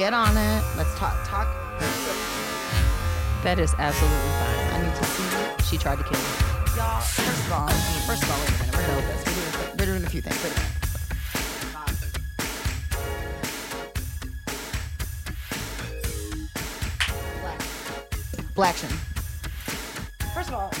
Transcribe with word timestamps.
get 0.00 0.14
on 0.14 0.34
it. 0.34 0.62
Let's 0.78 0.94
talk. 0.98 1.14
Talk. 1.28 1.46
That 3.44 3.58
is 3.58 3.74
absolutely 3.76 4.16
fine. 4.40 4.72
I 4.72 4.82
need 4.86 4.96
to 4.96 5.04
see 5.04 5.36
it. 5.36 5.62
She 5.66 5.76
tried 5.76 5.98
to 5.98 6.04
kill 6.04 6.16
me. 6.18 6.24
Y'all, 6.74 7.00
first 7.02 7.44
of 7.44 7.52
all, 7.52 7.68
first 8.08 8.22
of 8.22 8.30
all, 8.32 8.38
wait 8.40 8.48
a 8.48 8.52
minute. 8.64 8.76
We're 8.76 8.86
doing 8.86 9.04
this. 9.04 9.20
We're 9.26 9.34
doing, 9.34 9.76
we're 9.78 9.84
doing 9.84 10.04
a 10.04 10.08
few 10.08 10.22
things. 10.22 10.42
Wait 10.42 10.52
a 10.52 10.56
minute. 10.56 12.00
Blacktion. 18.56 18.88
First 20.32 20.48
of 20.48 20.54
all, 20.54 20.72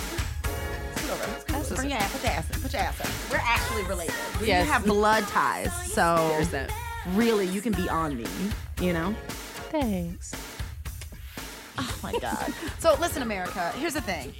scoot 0.96 1.10
over. 1.10 1.40
Scoot 1.40 1.56
over. 1.56 1.74
Bring 1.74 1.90
your 1.90 1.98
ass. 1.98 2.12
Put 2.12 2.22
your 2.24 2.32
ass. 2.32 2.56
in. 2.56 2.62
Put 2.62 2.72
your 2.72 2.82
ass 2.82 3.00
up. 3.02 3.30
We're 3.30 3.44
actually 3.44 3.82
related. 3.84 4.14
We 4.40 4.46
Yes. 4.46 4.66
have 4.66 4.86
blood 4.86 5.24
ties, 5.24 5.70
so 5.92 6.42
really, 7.14 7.46
you 7.46 7.60
can 7.60 7.74
be 7.74 7.86
on 7.90 8.16
me. 8.16 8.24
You 8.80 8.92
know. 8.94 9.14
Thanks. 9.70 10.32
Oh 11.78 11.98
my 12.02 12.12
god. 12.18 12.52
so 12.78 12.96
listen, 13.00 13.22
America. 13.22 13.70
Here's 13.76 13.94
the 13.94 14.00
thing. 14.00 14.32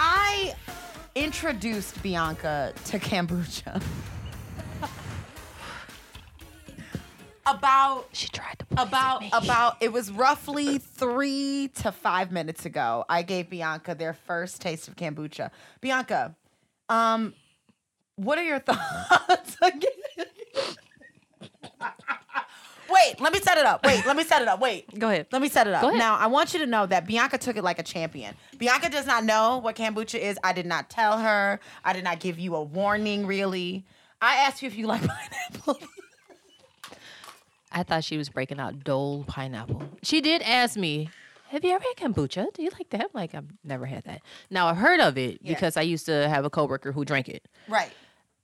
I 0.00 0.54
introduced 1.14 2.02
Bianca 2.02 2.72
to 2.86 2.98
kombucha 2.98 3.80
about 7.46 8.06
She 8.12 8.28
tried 8.28 8.58
to 8.58 8.82
about 8.82 9.20
me. 9.20 9.30
about 9.32 9.76
it 9.80 9.92
was 9.92 10.10
roughly 10.10 10.78
three 10.78 11.70
to 11.76 11.92
five 11.92 12.32
minutes 12.32 12.66
ago. 12.66 13.04
I 13.08 13.22
gave 13.22 13.48
Bianca 13.48 13.94
their 13.94 14.12
first 14.14 14.60
taste 14.60 14.88
of 14.88 14.96
kombucha. 14.96 15.50
Bianca, 15.80 16.34
um, 16.88 17.32
what 18.16 18.38
are 18.38 18.44
your 18.44 18.58
thoughts? 18.60 19.56
Wait, 22.94 23.20
let 23.20 23.32
me 23.32 23.40
set 23.40 23.58
it 23.58 23.66
up. 23.66 23.84
Wait, 23.84 24.06
let 24.06 24.16
me 24.16 24.22
set 24.24 24.40
it 24.42 24.48
up. 24.48 24.60
Wait. 24.60 24.86
Go 24.98 25.08
ahead. 25.08 25.26
Let 25.32 25.42
me 25.42 25.48
set 25.48 25.66
it 25.66 25.74
up. 25.74 25.94
Now, 25.94 26.16
I 26.16 26.26
want 26.28 26.52
you 26.54 26.60
to 26.60 26.66
know 26.66 26.86
that 26.86 27.06
Bianca 27.06 27.38
took 27.38 27.56
it 27.56 27.64
like 27.64 27.78
a 27.78 27.82
champion. 27.82 28.34
Bianca 28.58 28.88
does 28.88 29.06
not 29.06 29.24
know 29.24 29.58
what 29.58 29.74
kombucha 29.76 30.18
is. 30.18 30.38
I 30.44 30.52
did 30.52 30.66
not 30.66 30.90
tell 30.90 31.18
her. 31.18 31.58
I 31.84 31.92
did 31.92 32.04
not 32.04 32.20
give 32.20 32.38
you 32.38 32.54
a 32.54 32.62
warning, 32.62 33.26
really. 33.26 33.84
I 34.22 34.36
asked 34.36 34.62
you 34.62 34.68
if 34.68 34.76
you 34.76 34.86
like 34.86 35.02
pineapple. 35.06 35.78
I 37.72 37.82
thought 37.82 38.04
she 38.04 38.16
was 38.16 38.28
breaking 38.28 38.60
out 38.60 38.84
Dole 38.84 39.24
pineapple. 39.26 39.82
She 40.02 40.20
did 40.20 40.42
ask 40.42 40.76
me, 40.76 41.08
"Have 41.48 41.64
you 41.64 41.72
ever 41.72 41.84
had 41.96 42.12
kombucha? 42.12 42.52
Do 42.54 42.62
you 42.62 42.70
like 42.70 42.88
that?" 42.90 43.00
I'm 43.00 43.06
like, 43.12 43.34
I've 43.34 43.48
never 43.64 43.86
had 43.86 44.04
that. 44.04 44.22
Now 44.48 44.68
I've 44.68 44.76
heard 44.76 45.00
of 45.00 45.18
it 45.18 45.38
Yeah. 45.42 45.52
because 45.54 45.76
I 45.76 45.82
used 45.82 46.06
to 46.06 46.28
have 46.28 46.44
a 46.44 46.50
coworker 46.50 46.92
who 46.92 47.04
drank 47.04 47.28
it. 47.28 47.44
right. 47.68 47.92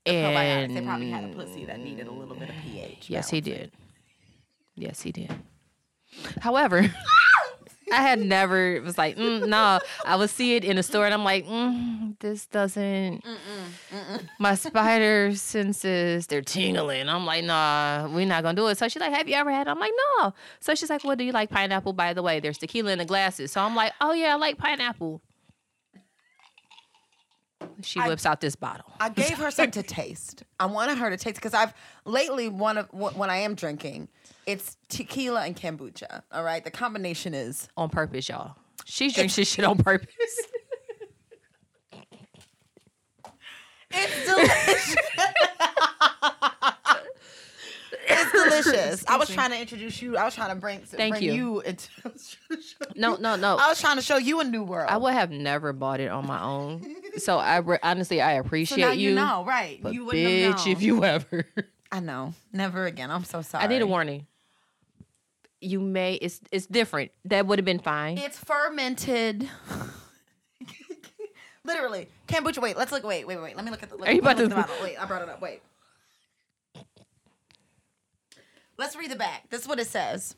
And 0.06 0.72
Probiotics. 0.72 0.74
They 0.74 0.84
probably 0.86 1.10
had 1.10 1.24
a 1.24 1.28
pussy 1.28 1.64
that 1.66 1.78
needed 1.78 2.06
a 2.08 2.10
little 2.10 2.34
bit 2.34 2.48
of 2.48 2.54
pH. 2.64 3.08
Yes, 3.10 3.28
he 3.30 3.40
did. 3.42 3.70
Yes, 4.80 5.02
he 5.02 5.12
did. 5.12 5.30
However, 6.40 6.92
I 7.92 7.96
had 8.02 8.20
never 8.20 8.80
was 8.82 8.96
like, 8.96 9.16
mm, 9.16 9.46
no. 9.48 9.78
I 10.06 10.16
would 10.16 10.30
see 10.30 10.56
it 10.56 10.64
in 10.64 10.78
a 10.78 10.82
store, 10.82 11.04
and 11.04 11.12
I'm 11.12 11.24
like, 11.24 11.46
mm, 11.46 12.18
this 12.20 12.46
doesn't. 12.46 13.22
My 14.38 14.54
spider 14.54 15.34
senses 15.34 16.26
they're 16.28 16.40
tingling. 16.42 17.08
I'm 17.08 17.26
like, 17.26 17.44
nah, 17.44 18.08
we're 18.10 18.26
not 18.26 18.42
gonna 18.42 18.56
do 18.56 18.68
it. 18.68 18.78
So 18.78 18.88
she's 18.88 19.00
like, 19.00 19.12
have 19.12 19.28
you 19.28 19.34
ever 19.34 19.50
had? 19.50 19.66
it? 19.66 19.70
I'm 19.70 19.78
like, 19.78 19.92
no. 20.18 20.32
So 20.60 20.74
she's 20.74 20.88
like, 20.88 21.04
well, 21.04 21.16
do 21.16 21.24
you 21.24 21.32
like 21.32 21.50
pineapple? 21.50 21.92
By 21.92 22.14
the 22.14 22.22
way, 22.22 22.40
there's 22.40 22.58
tequila 22.58 22.92
in 22.92 22.98
the 22.98 23.04
glasses. 23.04 23.52
So 23.52 23.60
I'm 23.60 23.74
like, 23.76 23.92
oh 24.00 24.12
yeah, 24.12 24.32
I 24.34 24.36
like 24.36 24.56
pineapple. 24.56 25.20
She 27.82 28.00
I- 28.00 28.08
whips 28.08 28.24
out 28.26 28.40
this 28.40 28.56
bottle. 28.56 28.92
I 29.00 29.08
gave 29.10 29.36
her 29.38 29.50
some 29.50 29.70
to 29.72 29.82
taste. 30.00 30.44
I 30.58 30.66
wanted 30.66 30.98
her 30.98 31.10
to 31.10 31.16
taste 31.16 31.36
because 31.36 31.54
I've 31.54 31.74
lately 32.04 32.48
one 32.48 32.78
of 32.78 32.88
when 32.92 33.30
I 33.30 33.38
am 33.38 33.54
drinking, 33.54 34.08
it's 34.50 34.76
tequila 34.88 35.44
and 35.44 35.56
kombucha. 35.56 36.22
All 36.32 36.42
right, 36.42 36.62
the 36.64 36.70
combination 36.70 37.34
is 37.34 37.68
on 37.76 37.88
purpose, 37.90 38.28
y'all. 38.28 38.56
She 38.84 39.10
drinks 39.10 39.36
this 39.36 39.48
shit 39.50 39.64
on 39.64 39.78
purpose. 39.78 40.08
it's 43.92 44.26
delicious. 44.26 44.96
it's 48.08 48.32
delicious. 48.32 49.04
I 49.06 49.16
was 49.16 49.28
trying 49.28 49.50
to 49.50 49.60
introduce 49.60 50.02
you. 50.02 50.16
I 50.16 50.24
was 50.24 50.34
trying 50.34 50.50
to 50.50 50.56
bring 50.56 50.80
Thank 50.80 51.14
bring 51.14 51.22
you. 51.24 51.32
you 51.32 51.60
into. 51.60 51.88
No, 52.96 53.16
no, 53.16 53.36
no. 53.36 53.56
I 53.56 53.68
was 53.68 53.80
trying 53.80 53.96
to 53.96 54.02
show 54.02 54.16
you 54.16 54.40
a 54.40 54.44
new 54.44 54.62
world. 54.64 54.90
I 54.90 54.96
would 54.96 55.14
have 55.14 55.30
never 55.30 55.72
bought 55.72 56.00
it 56.00 56.10
on 56.10 56.26
my 56.26 56.42
own. 56.42 56.84
So 57.18 57.38
I 57.38 57.58
re- 57.58 57.78
honestly, 57.82 58.20
I 58.20 58.34
so 58.34 58.40
appreciate 58.40 58.78
now 58.78 58.90
you. 58.90 59.10
you 59.10 59.14
know, 59.14 59.44
right? 59.46 59.78
But 59.82 59.94
you 59.94 60.04
wouldn't 60.04 60.24
have 60.26 60.54
bitch, 60.56 60.66
known. 60.66 60.72
if 60.72 60.82
you 60.82 61.04
ever, 61.04 61.46
I 61.92 62.00
know, 62.00 62.34
never 62.52 62.86
again. 62.86 63.10
I'm 63.10 63.24
so 63.24 63.42
sorry. 63.42 63.64
I 63.64 63.68
need 63.68 63.82
a 63.82 63.86
warning. 63.86 64.26
You 65.60 65.80
may. 65.80 66.14
It's 66.14 66.40
it's 66.50 66.66
different. 66.66 67.10
That 67.26 67.46
would 67.46 67.58
have 67.58 67.66
been 67.66 67.78
fine. 67.80 68.16
It's 68.18 68.38
fermented. 68.38 69.48
Literally, 71.64 72.08
kombucha. 72.26 72.62
Wait, 72.62 72.76
let's 72.76 72.90
look. 72.92 73.04
Wait, 73.04 73.26
wait, 73.26 73.40
wait. 73.40 73.54
Let 73.56 73.64
me 73.64 73.70
look 73.70 73.82
at 73.82 73.90
the. 73.90 73.96
Let 73.96 74.08
Are 74.08 74.12
you 74.12 74.20
about 74.20 74.36
look 74.38 74.44
to- 74.44 74.48
the 74.48 74.54
bottle. 74.54 74.76
Wait, 74.82 74.96
I 75.00 75.04
brought 75.04 75.22
it 75.22 75.28
up. 75.28 75.40
Wait. 75.42 75.60
Let's 78.78 78.96
read 78.96 79.10
the 79.10 79.16
back. 79.16 79.50
This 79.50 79.62
is 79.62 79.68
what 79.68 79.78
it 79.78 79.86
says. 79.86 80.36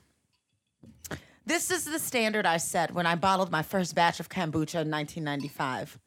This 1.47 1.71
is 1.71 1.85
the 1.85 1.99
standard 1.99 2.45
I 2.47 2.57
set 2.57 2.93
when 2.93 3.07
I 3.07 3.15
bottled 3.15 3.51
my 3.53 3.63
first 3.63 3.95
batch 3.95 4.21
of 4.21 4.29
kombucha 4.29 4.83
in 4.83 4.91
1995. 4.91 5.99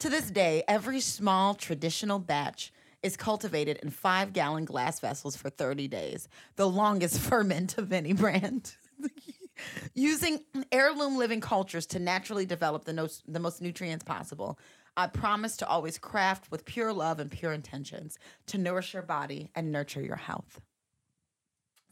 To 0.00 0.08
this 0.08 0.30
day, 0.30 0.62
every 0.68 1.00
small 1.00 1.54
traditional 1.54 2.18
batch 2.18 2.72
is 3.02 3.16
cultivated 3.16 3.78
in 3.82 3.90
five 3.90 4.32
gallon 4.32 4.64
glass 4.64 5.00
vessels 5.00 5.36
for 5.36 5.50
30 5.50 5.88
days, 5.88 6.28
the 6.56 6.68
longest 6.68 7.18
ferment 7.28 7.78
of 7.78 7.92
any 7.92 8.12
brand. 8.12 8.74
Using 9.94 10.40
heirloom 10.72 11.16
living 11.18 11.40
cultures 11.40 11.86
to 11.86 11.98
naturally 11.98 12.46
develop 12.46 12.84
the, 12.84 12.92
nos- 12.92 13.22
the 13.28 13.40
most 13.40 13.60
nutrients 13.60 14.04
possible, 14.04 14.58
I 14.96 15.06
promise 15.06 15.56
to 15.58 15.68
always 15.68 15.98
craft 15.98 16.50
with 16.50 16.64
pure 16.64 16.92
love 16.92 17.20
and 17.20 17.30
pure 17.30 17.52
intentions 17.52 18.18
to 18.46 18.58
nourish 18.58 18.94
your 18.94 19.02
body 19.02 19.50
and 19.54 19.70
nurture 19.70 20.02
your 20.02 20.16
health. 20.16 20.60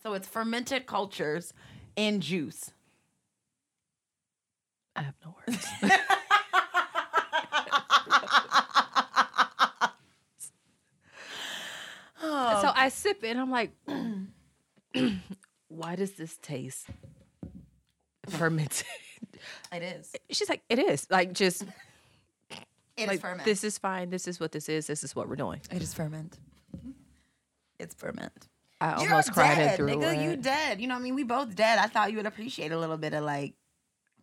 So 0.02 0.14
it's 0.14 0.28
fermented 0.28 0.86
cultures 0.86 1.52
in 1.96 2.20
juice. 2.20 2.70
I 4.96 5.02
have 5.02 5.14
no 5.24 5.36
words. 5.46 5.66
so 12.62 12.68
um, 12.68 12.74
I 12.76 12.88
sip 12.88 13.22
it. 13.24 13.30
and 13.30 13.40
I'm 13.40 13.50
like, 13.50 13.70
why 15.68 15.96
does 15.96 16.12
this 16.12 16.36
taste 16.38 16.86
fermented? 18.28 18.86
It 19.72 19.82
is. 19.82 20.12
She's 20.30 20.48
like, 20.48 20.62
it 20.68 20.78
is 20.80 21.06
like 21.10 21.32
just 21.32 21.62
It 22.96 23.02
is 23.02 23.06
like 23.08 23.20
ferment. 23.20 23.44
this 23.44 23.62
is 23.62 23.78
fine. 23.78 24.10
This 24.10 24.26
is 24.26 24.40
what 24.40 24.50
this 24.50 24.68
is. 24.68 24.88
This 24.88 25.04
is 25.04 25.14
what 25.14 25.28
we're 25.28 25.36
doing. 25.36 25.60
It 25.70 25.80
is 25.80 25.94
ferment. 25.94 26.36
It's 27.78 27.94
ferment. 27.94 28.48
I 28.80 29.00
You're 29.00 29.10
almost 29.12 29.32
cried 29.32 29.54
dead, 29.54 29.74
it 29.74 29.76
through. 29.76 29.88
nigga. 29.90 30.14
it. 30.16 30.22
You 30.22 30.36
dead. 30.36 30.80
You 30.80 30.88
know 30.88 30.94
what 30.94 31.00
I 31.00 31.04
mean? 31.04 31.14
We 31.14 31.22
both 31.22 31.54
dead. 31.54 31.78
I 31.78 31.86
thought 31.86 32.10
you 32.10 32.16
would 32.16 32.26
appreciate 32.26 32.72
a 32.72 32.78
little 32.78 32.96
bit 32.96 33.14
of 33.14 33.22
like 33.22 33.54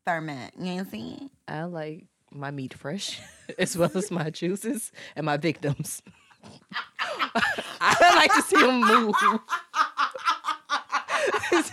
ferment. 0.04 0.54
You 0.60 0.66
know 0.66 0.74
what 0.74 0.80
I'm 0.82 0.90
saying? 0.90 1.30
I 1.48 1.64
like 1.64 2.08
my 2.32 2.52
meat 2.52 2.74
fresh, 2.74 3.20
as 3.58 3.78
well 3.78 3.92
as 3.96 4.12
my 4.12 4.30
juices 4.30 4.92
and 5.16 5.26
my 5.26 5.38
victims. 5.38 6.02
I 7.82 8.16
like 8.16 8.34
to 8.34 8.42
see 8.42 8.58
them 8.58 8.82
move. 8.82 9.16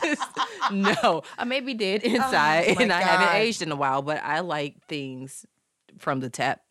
Is- 0.05 0.19
no, 0.71 1.23
I 1.39 1.45
may 1.45 1.61
be 1.61 1.75
dead 1.75 2.03
oh 2.05 2.09
inside, 2.09 2.65
Oh 2.69 2.81
and 2.81 2.93
I 2.93 3.01
haven't 3.01 3.41
aged 3.41 3.63
in 3.63 3.73
a 3.73 3.77
while, 3.77 4.03
but 4.03 4.23
I 4.23 4.41
like 4.41 4.87
things 4.87 5.45
from 5.99 6.21
the 6.21 6.31
tap. 6.31 6.63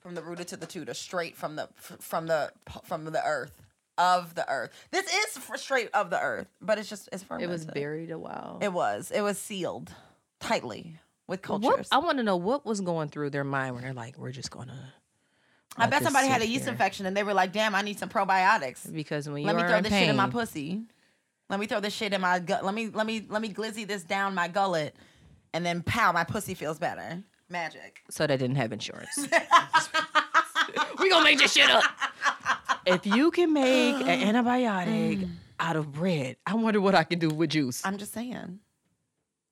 From 0.00 0.14
the 0.14 0.22
rooter 0.22 0.44
to 0.44 0.56
the 0.56 0.66
tutor, 0.66 0.94
straight 0.94 1.36
from 1.36 1.56
the 1.56 1.68
from 2.00 2.26
the 2.26 2.52
from 2.84 3.04
the 3.04 3.24
earth 3.24 3.62
of 3.98 4.34
the 4.34 4.48
earth. 4.48 4.70
This 4.90 5.06
is 5.06 5.42
straight 5.60 5.90
of 5.94 6.10
the 6.10 6.20
earth, 6.20 6.48
but 6.60 6.78
it's 6.78 6.88
just 6.88 7.08
it's 7.12 7.22
from 7.22 7.40
It 7.40 7.48
was 7.48 7.64
buried 7.64 8.10
a 8.10 8.18
while. 8.18 8.58
It 8.60 8.72
was. 8.72 9.10
It 9.10 9.22
was 9.22 9.38
sealed 9.38 9.92
tightly 10.40 10.98
with 11.26 11.42
cultures. 11.42 11.68
What, 11.70 11.88
I 11.90 11.98
want 11.98 12.18
to 12.18 12.24
know 12.24 12.36
what 12.36 12.64
was 12.66 12.80
going 12.80 13.08
through 13.08 13.30
their 13.30 13.44
mind 13.44 13.74
when 13.74 13.84
they're 13.84 13.94
like, 13.94 14.18
"We're 14.18 14.32
just 14.32 14.50
gonna." 14.50 14.92
I 15.76 15.82
let 15.82 15.90
bet 15.90 16.02
somebody 16.02 16.28
had 16.28 16.42
a 16.42 16.46
yeast 16.46 16.64
here." 16.64 16.72
infection 16.72 17.06
and 17.06 17.16
they 17.16 17.22
were 17.22 17.34
like, 17.34 17.52
"Damn, 17.52 17.74
I 17.74 17.82
need 17.82 17.98
some 17.98 18.08
probiotics." 18.08 18.92
because 18.92 19.28
when 19.28 19.42
you 19.42 19.46
Let 19.46 19.56
me 19.56 19.62
throw 19.62 19.80
this 19.80 19.90
pain, 19.90 20.02
shit 20.02 20.10
in 20.10 20.16
my 20.16 20.28
pussy. 20.28 20.82
Let 21.48 21.60
me 21.60 21.66
throw 21.66 21.80
this 21.80 21.94
shit 21.94 22.12
in 22.12 22.20
my 22.20 22.38
gut. 22.38 22.64
Let 22.64 22.74
me 22.74 22.88
let 22.88 23.06
me 23.06 23.24
let 23.28 23.42
me 23.42 23.52
glizzy 23.52 23.86
this 23.86 24.02
down 24.02 24.34
my 24.34 24.48
gullet, 24.48 24.96
and 25.52 25.64
then 25.64 25.82
pow, 25.82 26.12
my 26.12 26.24
pussy 26.24 26.54
feels 26.54 26.78
better. 26.78 27.22
Magic. 27.48 28.00
so 28.10 28.26
they 28.26 28.36
didn't 28.36 28.56
have 28.56 28.72
insurance. 28.72 29.16
we 30.98 31.08
gonna 31.08 31.24
make 31.24 31.38
this 31.38 31.52
shit 31.52 31.70
up. 31.70 31.84
If 32.84 33.06
you 33.06 33.30
can 33.30 33.52
make 33.52 33.94
an 33.94 34.34
antibiotic 34.34 35.18
mm. 35.18 35.30
out 35.60 35.76
of 35.76 35.92
bread, 35.92 36.36
I 36.44 36.54
wonder 36.54 36.80
what 36.80 36.94
I 36.94 37.04
can 37.04 37.18
do 37.18 37.28
with 37.28 37.50
juice. 37.50 37.84
I'm 37.84 37.98
just 37.98 38.12
saying, 38.12 38.60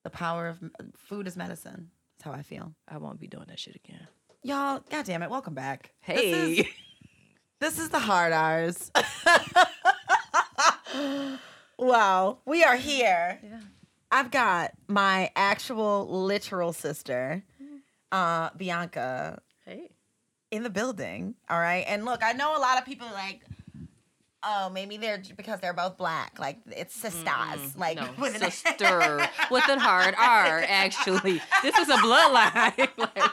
the 0.03 0.09
power 0.09 0.47
of 0.47 0.63
uh, 0.63 0.83
food 0.97 1.27
is 1.27 1.37
medicine. 1.37 1.89
That's 2.17 2.25
how 2.25 2.37
I 2.37 2.43
feel. 2.43 2.73
I 2.87 2.97
won't 2.97 3.19
be 3.19 3.27
doing 3.27 3.45
that 3.47 3.59
shit 3.59 3.75
again. 3.75 4.07
Y'all, 4.45 4.79
god 4.91 5.05
damn 5.05 5.23
it, 5.23 5.29
welcome 5.31 5.55
back. 5.55 5.89
This 6.05 6.19
Hey, 6.19 6.51
is, 6.59 6.65
this 7.59 7.79
is 7.79 7.89
the 7.89 7.97
hard 7.97 8.31
hours. 8.31 8.91
wow, 11.79 12.37
we 12.45 12.63
are 12.63 12.75
here. 12.75 13.39
Yeah. 13.43 13.59
I've 14.11 14.29
got 14.29 14.73
my 14.87 15.31
actual 15.35 16.07
literal 16.25 16.73
sister, 16.73 17.43
uh, 18.11 18.51
Bianca, 18.55 19.41
Hey. 19.65 19.89
in 20.51 20.61
the 20.61 20.69
building. 20.69 21.33
All 21.49 21.59
right. 21.59 21.83
And 21.87 22.05
look, 22.05 22.21
I 22.23 22.33
know 22.33 22.55
a 22.55 22.59
lot 22.59 22.77
of 22.77 22.85
people 22.85 23.07
are 23.07 23.13
like, 23.13 23.41
oh, 24.43 24.69
maybe 24.69 24.97
they're 24.97 25.23
because 25.35 25.59
they're 25.59 25.73
both 25.73 25.97
black. 25.97 26.37
Like 26.37 26.59
it's 26.67 26.93
sisters. 26.95 27.75
Like 27.75 27.97
No, 27.97 28.07
with 28.19 28.39
an- 28.41 28.51
sister 28.51 29.27
with 29.49 29.67
a 29.67 29.79
hard 29.79 30.13
R. 30.19 30.63
Actually, 30.67 31.41
this 31.63 31.75
is 31.79 31.89
a 31.89 31.97
bloodline. 31.97 32.87
like, 32.97 33.31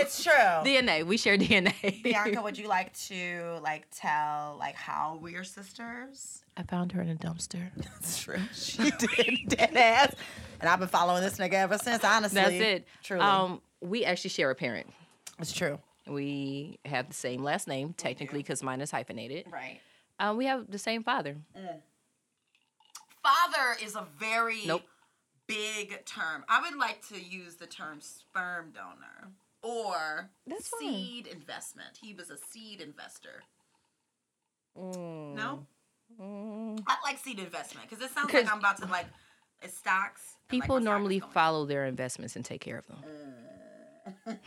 it's 0.00 0.22
true. 0.24 0.32
DNA. 0.32 1.04
We 1.04 1.16
share 1.16 1.36
DNA. 1.38 2.02
Bianca, 2.02 2.42
would 2.42 2.58
you 2.58 2.68
like 2.68 2.96
to 3.06 3.58
like 3.62 3.86
tell 3.90 4.56
like 4.58 4.74
how 4.74 5.18
we're 5.20 5.44
sisters? 5.44 6.42
I 6.56 6.62
found 6.64 6.92
her 6.92 7.00
in 7.02 7.08
a 7.08 7.14
dumpster. 7.14 7.70
That's 7.76 8.20
true. 8.22 8.38
She 8.54 8.90
did 8.90 9.48
dead 9.48 9.76
ass. 9.76 10.14
And 10.60 10.68
I've 10.68 10.78
been 10.78 10.88
following 10.88 11.22
this 11.22 11.38
nigga 11.38 11.54
ever 11.54 11.78
since, 11.78 12.04
honestly. 12.04 12.40
That's 12.40 12.52
it. 12.54 12.86
Truly. 13.02 13.22
Um, 13.22 13.62
we 13.80 14.04
actually 14.04 14.30
share 14.30 14.50
a 14.50 14.54
parent. 14.54 14.88
it's 15.38 15.52
true. 15.52 15.78
We 16.06 16.78
have 16.84 17.08
the 17.08 17.14
same 17.14 17.42
last 17.42 17.68
name, 17.68 17.94
technically, 17.96 18.40
because 18.40 18.62
mine 18.62 18.80
is 18.80 18.90
hyphenated. 18.90 19.46
Right. 19.50 19.80
Um, 20.18 20.36
we 20.36 20.46
have 20.46 20.70
the 20.70 20.78
same 20.78 21.02
father. 21.02 21.36
Father 23.22 23.76
is 23.82 23.94
a 23.96 24.06
very 24.18 24.60
Nope. 24.66 24.82
big 25.46 26.04
term. 26.04 26.44
I 26.48 26.60
would 26.62 26.78
like 26.78 27.06
to 27.08 27.20
use 27.20 27.56
the 27.56 27.66
term 27.66 28.00
sperm 28.00 28.72
donor 28.74 29.30
or 29.62 30.30
That's 30.46 30.68
fine. 30.68 30.80
seed 30.80 31.26
investment. 31.26 31.98
He 32.00 32.14
was 32.14 32.30
a 32.30 32.36
seed 32.38 32.80
investor. 32.80 33.42
No? 34.76 35.66
Mm. 36.20 36.82
I 36.86 36.96
like 37.04 37.18
seed 37.18 37.38
investment 37.38 37.88
because 37.88 38.04
it 38.04 38.10
sounds 38.12 38.30
'Cause- 38.30 38.44
like 38.44 38.52
I'm 38.52 38.58
about 38.58 38.78
to 38.78 38.86
like 38.86 39.06
it's 39.62 39.76
stocks. 39.76 40.22
and, 40.50 40.58
like, 40.58 40.62
People 40.62 40.76
stock 40.76 40.84
normally 40.84 41.18
going. 41.20 41.32
follow 41.32 41.66
their 41.66 41.84
investments 41.86 42.34
and 42.36 42.44
take 42.44 42.60
care 42.60 42.78
of 42.78 42.86
them. 42.86 43.04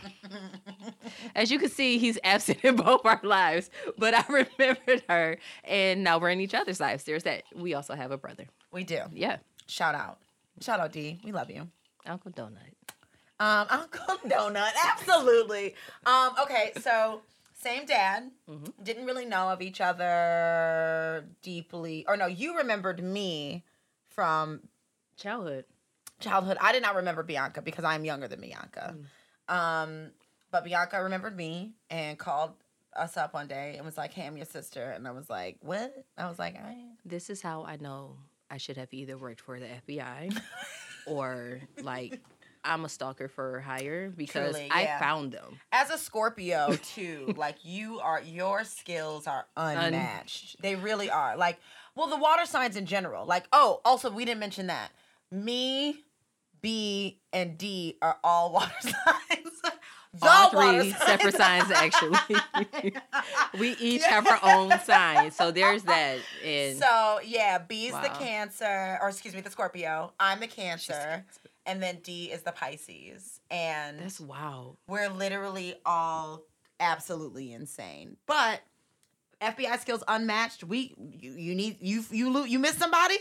As 1.36 1.52
you 1.52 1.60
can 1.60 1.70
see, 1.70 1.98
he's 2.00 2.18
absent 2.24 2.64
in 2.66 2.76
both 2.76 3.06
our 3.06 3.20
lives, 3.24 3.70
but 3.98 4.14
I 4.14 4.24
remembered 4.60 5.04
her, 5.08 5.38
and 5.64 6.04
now 6.04 6.18
we're 6.18 6.32
in 6.32 6.40
each 6.42 6.54
other's 6.56 6.80
lives. 6.80 7.04
There's 7.04 7.24
that. 7.24 7.44
We 7.56 7.74
also 7.76 7.94
have 7.96 8.12
a 8.12 8.18
brother. 8.18 8.46
We 8.72 8.84
do. 8.84 9.02
Yeah, 9.12 9.38
Shout 9.68 9.96
out. 9.96 10.20
Shout 10.62 10.80
out 10.80 10.92
D. 10.92 11.20
We 11.24 11.32
love 11.32 11.50
you. 11.50 11.70
Uncle 12.06 12.32
Donut. 12.32 12.73
Um, 13.44 13.68
Uncle 13.70 14.18
Donut, 14.30 14.72
absolutely. 14.86 15.76
Um, 16.06 16.34
okay, 16.44 16.72
so 16.80 17.22
same 17.54 17.86
dad. 17.86 18.32
Mhm. 18.50 18.72
Didn't 18.82 19.06
really 19.06 19.26
know 19.26 19.50
of 19.50 19.62
each 19.62 19.82
other 19.82 21.26
deeply, 21.42 22.06
or 22.08 22.16
no, 22.18 22.26
you 22.26 22.58
remembered 22.58 23.04
me 23.04 23.64
from 24.10 24.62
Childhood. 25.18 25.66
childhood. 26.20 26.58
I 26.62 26.72
did 26.72 26.82
not 26.82 26.96
remember 26.96 27.22
Bianca 27.24 27.62
because 27.62 27.84
I'm 27.84 28.06
younger 28.06 28.28
than 28.28 28.40
Bianca. 28.42 28.96
Um, 29.50 30.12
but 30.52 30.64
Bianca 30.64 31.04
remembered 31.04 31.36
me 31.36 31.74
and 31.90 32.18
called 32.18 32.52
us 32.96 33.18
up 33.18 33.34
one 33.34 33.48
day 33.48 33.76
and 33.76 33.86
was 33.86 33.98
like, 33.98 34.14
"Hey, 34.14 34.26
I'm 34.26 34.38
your 34.38 34.46
sister," 34.46 34.92
and 34.92 35.08
I 35.08 35.12
was 35.12 35.30
like, 35.30 35.58
"What?" 35.62 35.94
I 36.18 36.28
was 36.30 36.40
like, 36.40 36.56
"I." 36.56 36.76
This 37.06 37.30
is 37.30 37.42
how 37.42 37.64
I 37.66 37.76
know 37.78 38.18
I 38.50 38.58
should 38.58 38.78
have 38.78 38.94
either 38.94 39.18
worked 39.18 39.42
for 39.42 39.60
the 39.60 39.68
FBI 39.68 40.34
or 41.06 41.60
like 41.82 42.22
I'm 42.66 42.86
a 42.86 42.90
stalker 42.90 43.28
for 43.28 43.60
hire 43.62 44.10
because 44.10 44.52
Truly, 44.54 44.70
I 44.72 44.84
yeah. 44.84 45.00
found 45.00 45.32
them. 45.34 45.60
As 45.72 45.90
a 45.90 45.98
Scorpio 45.98 46.76
too, 46.96 47.34
like 47.38 47.58
you 47.64 48.00
are, 48.00 48.22
your 48.22 48.64
skills 48.64 49.28
are 49.28 49.46
unmatched. 49.58 50.62
they 50.62 50.76
really 50.76 51.10
are. 51.10 51.36
Like, 51.38 51.60
well, 51.96 52.08
the 52.08 52.18
water 52.18 52.46
signs 52.46 52.76
in 52.76 52.86
general. 52.86 53.26
Like, 53.26 53.46
oh, 53.52 53.82
also 53.86 54.10
we 54.10 54.26
didn't 54.26 54.40
mention 54.40 54.68
that. 54.68 54.92
Me, 55.32 55.98
B, 56.62 57.20
and 57.34 57.58
D 57.58 57.98
are 58.02 58.18
all 58.24 58.52
water 58.54 58.72
signs. 58.82 58.94
The 60.16 60.28
All 60.30 60.50
three 60.52 60.92
signs. 60.92 60.98
separate 61.06 61.36
signs 61.36 61.72
actually. 61.72 62.20
we 63.60 63.72
each 63.80 64.04
have 64.04 64.28
our 64.28 64.40
own 64.44 64.72
sign, 64.82 65.32
so 65.32 65.50
there's 65.50 65.82
that. 65.84 66.20
And 66.46 66.78
So 66.78 67.20
yeah, 67.26 67.58
B's 67.58 67.94
the 67.94 68.10
Cancer, 68.20 69.00
or 69.02 69.10
excuse 69.10 69.34
me, 69.34 69.42
the 69.42 69.50
Scorpio. 69.50 70.14
I'm 70.20 70.40
the 70.40 70.46
Cancer, 70.46 71.26
and 71.66 71.82
then 71.82 72.00
D 72.04 72.26
is 72.32 72.42
the 72.42 72.52
Pisces, 72.52 73.40
and 73.50 74.00
that's 74.00 74.20
wow. 74.20 74.78
we're 74.88 75.10
literally 75.10 75.76
all 75.86 76.44
absolutely 76.80 77.54
insane. 77.54 78.18
But 78.26 78.62
FBI 79.42 79.80
skills 79.80 80.04
unmatched. 80.08 80.64
We 80.64 80.94
you, 80.98 81.32
you 81.32 81.56
need 81.56 81.78
you 81.82 82.04
you 82.12 82.46
you 82.46 82.60
miss 82.60 82.76
somebody, 82.76 83.18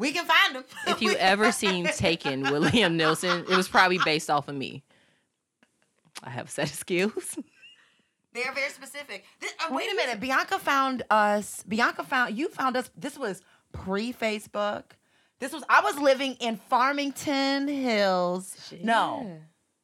we 0.00 0.12
can 0.12 0.24
find 0.24 0.56
them. 0.56 0.64
If 0.86 1.02
you 1.02 1.12
ever 1.18 1.52
seen 1.52 1.84
Taken 1.84 2.42
with 2.42 2.72
Liam 2.72 2.98
Neeson, 2.98 3.48
it 3.50 3.56
was 3.56 3.68
probably 3.68 3.98
based 4.04 4.30
off 4.30 4.48
of 4.48 4.54
me. 4.54 4.82
I 6.24 6.30
have 6.30 6.48
a 6.48 6.50
set 6.50 6.70
of 6.70 6.76
skills. 6.76 7.38
They're 8.32 8.52
very 8.52 8.70
specific. 8.70 9.24
This, 9.40 9.52
uh, 9.60 9.74
wait 9.74 9.90
a 9.92 9.94
minute, 9.96 10.20
Bianca 10.20 10.58
found 10.58 11.02
us. 11.10 11.64
Bianca 11.68 12.04
found 12.04 12.36
you 12.36 12.48
found 12.48 12.76
us. 12.76 12.90
This 12.96 13.18
was 13.18 13.42
pre 13.72 14.12
Facebook. 14.12 14.84
This 15.40 15.52
was 15.52 15.64
I 15.68 15.80
was 15.80 15.98
living 15.98 16.34
in 16.38 16.56
Farmington 16.56 17.66
Hills. 17.66 18.72
No, 18.82 19.38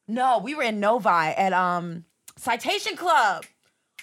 no, 0.07 0.39
we 0.39 0.53
were 0.55 0.63
in 0.63 0.79
Novi 0.79 1.09
at 1.09 1.51
um 1.51 2.05
Citation 2.37 2.95
Club, 2.95 3.43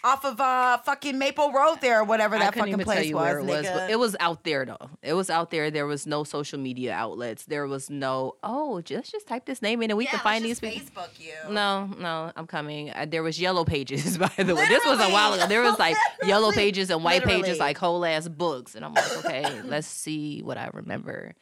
off 0.04 0.24
of 0.24 0.38
uh 0.38 0.76
fucking 0.78 1.18
Maple 1.18 1.50
Road 1.50 1.80
there 1.80 2.00
or 2.00 2.04
whatever 2.04 2.38
that 2.38 2.54
fucking 2.54 2.78
place 2.80 3.06
you 3.06 3.16
was. 3.16 3.38
it 3.38 3.44
was, 3.46 3.90
it 3.90 3.98
was 3.98 4.16
out 4.20 4.44
there 4.44 4.66
though. 4.66 4.90
It 5.02 5.14
was 5.14 5.30
out 5.30 5.50
there. 5.50 5.70
There 5.70 5.86
was 5.86 6.06
no 6.06 6.24
social 6.24 6.58
media 6.58 6.92
outlets. 6.92 7.46
There 7.46 7.66
was 7.66 7.88
no 7.88 8.36
oh, 8.42 8.82
just 8.82 9.10
just 9.10 9.26
type 9.26 9.46
this 9.46 9.62
name 9.62 9.82
in 9.82 9.90
and 9.90 9.96
we 9.96 10.04
yeah, 10.04 10.10
can 10.10 10.20
find 10.20 10.44
these 10.44 10.60
people. 10.60 10.78
Facebook 10.78 11.18
you. 11.18 11.52
No, 11.52 11.86
no, 11.98 12.30
I'm 12.36 12.46
coming. 12.46 12.90
Uh, 12.90 13.06
there 13.08 13.22
was 13.22 13.40
yellow 13.40 13.64
pages, 13.64 14.18
by 14.18 14.30
the 14.36 14.54
way. 14.54 14.68
This 14.68 14.84
was 14.84 15.00
a 15.00 15.10
while 15.10 15.32
ago. 15.32 15.46
There 15.46 15.62
was 15.62 15.78
like 15.78 15.96
yellow 16.24 16.52
pages 16.52 16.90
and 16.90 17.02
white 17.02 17.24
Literally. 17.24 17.42
pages, 17.44 17.58
like 17.58 17.78
whole 17.78 18.04
ass 18.04 18.28
books. 18.28 18.74
And 18.74 18.84
I'm 18.84 18.92
like, 18.92 19.24
okay, 19.24 19.62
let's 19.64 19.86
see 19.86 20.42
what 20.42 20.58
I 20.58 20.68
remember. 20.74 21.34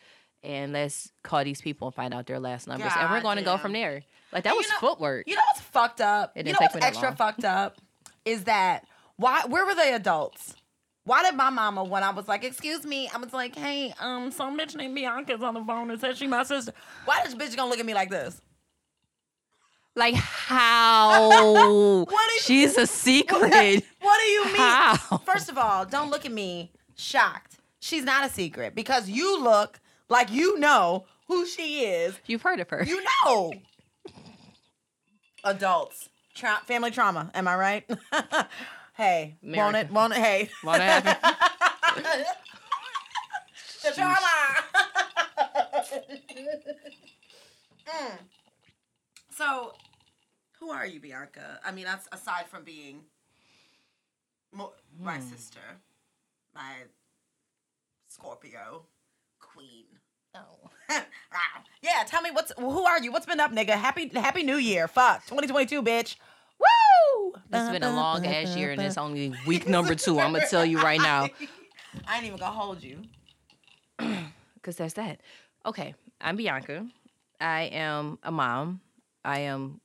And 0.44 0.72
let's 0.72 1.12
call 1.22 1.44
these 1.44 1.60
people 1.60 1.88
and 1.88 1.94
find 1.94 2.14
out 2.14 2.26
their 2.26 2.40
last 2.40 2.66
numbers. 2.66 2.92
and 2.96 3.10
we're 3.10 3.20
going 3.20 3.38
to 3.38 3.44
go 3.44 3.58
from 3.58 3.72
there. 3.72 4.02
Like, 4.32 4.44
that 4.44 4.56
was 4.56 4.66
you 4.66 4.72
know- 4.72 4.78
footwork. 4.80 5.28
You 5.28 5.36
know 5.36 5.42
what's 5.52 5.60
fucked 5.60 6.00
up? 6.00 6.32
It 6.34 6.40
you 6.40 6.44
didn't 6.44 6.54
know 6.54 6.66
take 6.66 6.74
what's 6.74 6.82
me 6.84 6.88
extra 6.88 7.08
long. 7.08 7.16
fucked 7.16 7.44
up 7.44 7.76
is 8.24 8.44
that 8.44 8.84
why? 9.16 9.42
Where 9.46 9.64
were 9.66 9.74
the 9.74 9.94
adults? 9.94 10.54
Why 11.04 11.22
did 11.24 11.34
my 11.34 11.50
mama, 11.50 11.82
when 11.82 12.02
I 12.04 12.10
was 12.10 12.28
like, 12.28 12.44
"Excuse 12.44 12.84
me," 12.84 13.08
I 13.12 13.18
was 13.18 13.32
like, 13.32 13.56
"Hey, 13.56 13.92
um, 14.00 14.30
some 14.30 14.58
bitch 14.58 14.74
named 14.76 14.94
Bianca's 14.96 15.42
on 15.42 15.54
the 15.54 15.64
phone 15.64 15.90
and 15.90 16.00
said 16.00 16.16
she 16.16 16.26
my 16.26 16.44
sister." 16.44 16.72
Why 17.04 17.20
is 17.26 17.34
this 17.34 17.50
bitch 17.50 17.56
gonna 17.56 17.68
look 17.70 17.80
at 17.80 17.86
me 17.86 17.94
like 17.94 18.08
this? 18.10 18.40
Like, 19.94 20.14
how? 20.14 21.30
What 22.04 22.34
you- 22.34 22.40
She's 22.40 22.76
a 22.78 22.86
secret. 22.86 23.84
What 24.00 24.18
do 24.20 24.26
you 24.26 24.44
mean? 24.46 24.56
How? 24.56 24.96
First 25.24 25.48
of 25.48 25.56
all, 25.58 25.84
don't 25.84 26.10
look 26.10 26.24
at 26.26 26.32
me 26.32 26.72
shocked. 26.96 27.56
She's 27.80 28.04
not 28.04 28.24
a 28.24 28.28
secret 28.32 28.74
because 28.74 29.08
you 29.08 29.40
look 29.42 29.80
like 30.08 30.30
you 30.30 30.58
know 30.58 31.04
who 31.28 31.46
she 31.46 31.84
is. 31.84 32.18
You've 32.26 32.42
heard 32.42 32.58
of 32.60 32.68
her. 32.70 32.82
You 32.84 33.02
know. 33.24 33.52
Adults. 35.44 36.08
Tra- 36.34 36.60
family 36.64 36.90
trauma. 36.90 37.30
Am 37.34 37.46
I 37.46 37.56
right? 37.56 37.90
hey, 38.94 39.36
won't 39.42 39.76
it? 39.76 39.90
America. 39.90 39.92
Won't 39.92 40.12
it? 40.14 40.18
Hey. 40.18 40.50
Wanna 40.64 40.84
happen? 40.84 41.16
the 43.82 43.90
trauma. 43.94 44.18
Mm. 47.84 48.18
So, 49.36 49.72
who 50.60 50.70
are 50.70 50.86
you, 50.86 51.00
Bianca? 51.00 51.58
I 51.64 51.72
mean, 51.72 51.84
that's 51.84 52.08
aside 52.12 52.46
from 52.48 52.62
being 52.62 53.00
mo- 54.52 54.72
my 54.98 55.16
Hmm. 55.18 55.28
sister, 55.28 55.60
my 56.54 56.84
Scorpio 58.08 58.86
queen. 59.40 59.86
Oh. 60.34 60.70
yeah, 61.82 62.04
tell 62.06 62.22
me 62.22 62.30
what's 62.30 62.52
who 62.58 62.84
are 62.84 63.00
you? 63.00 63.12
What's 63.12 63.26
been 63.26 63.40
up, 63.40 63.52
nigga? 63.52 63.70
Happy 63.70 64.08
Happy 64.08 64.42
New 64.42 64.56
Year. 64.56 64.88
Fuck. 64.88 65.26
2022, 65.26 65.82
bitch. 65.82 66.16
Woo! 66.58 67.34
It's 67.52 67.70
been 67.70 67.82
a 67.82 67.94
long 67.94 68.24
ass 68.24 68.56
year 68.56 68.70
and 68.72 68.80
it's 68.80 68.96
only 68.96 69.34
week 69.46 69.68
number 69.68 69.94
two. 69.94 70.18
I'm 70.18 70.32
gonna 70.32 70.46
tell 70.48 70.64
you 70.64 70.80
right 70.80 71.00
now. 71.00 71.28
I 72.06 72.16
ain't 72.16 72.24
even 72.24 72.38
gonna 72.38 72.52
hold 72.52 72.82
you. 72.82 73.02
Cause 74.62 74.76
that's 74.76 74.94
that. 74.94 75.20
Okay, 75.66 75.94
I'm 76.20 76.36
Bianca. 76.36 76.86
I 77.40 77.62
am 77.64 78.18
a 78.22 78.30
mom. 78.30 78.80
I 79.24 79.40
am 79.40 79.80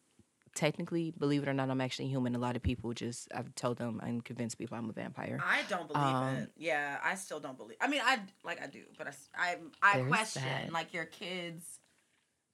technically, 0.58 1.14
believe 1.18 1.44
it 1.44 1.48
or 1.48 1.54
not, 1.54 1.70
I'm 1.70 1.80
actually 1.80 2.08
human. 2.08 2.36
A 2.36 2.40
lot 2.40 2.56
of 2.56 2.64
people 2.64 2.92
just 2.94 3.30
I've 3.34 3.54
told 3.56 3.78
them 3.78 4.02
and 4.04 4.26
convinced 4.26 4.58
people 4.58 4.76
I'm 4.78 4.90
a 4.90 4.94
vampire. 4.94 5.40
I 5.42 5.62
don't 5.70 5.88
believe 5.88 6.04
Um, 6.04 6.36
it. 6.36 6.52
Yeah, 6.58 6.98
I 7.04 7.16
still 7.16 7.40
don't 7.40 7.58
believe. 7.58 7.78
I 7.80 7.88
mean, 7.88 8.02
I 8.04 8.20
like 8.44 8.62
I 8.62 8.68
do, 8.68 8.82
but 8.98 9.08
I—I 9.38 10.02
question 10.02 10.42
that. 10.44 10.74
like 10.74 10.94
your 10.94 11.06
kids. 11.06 11.80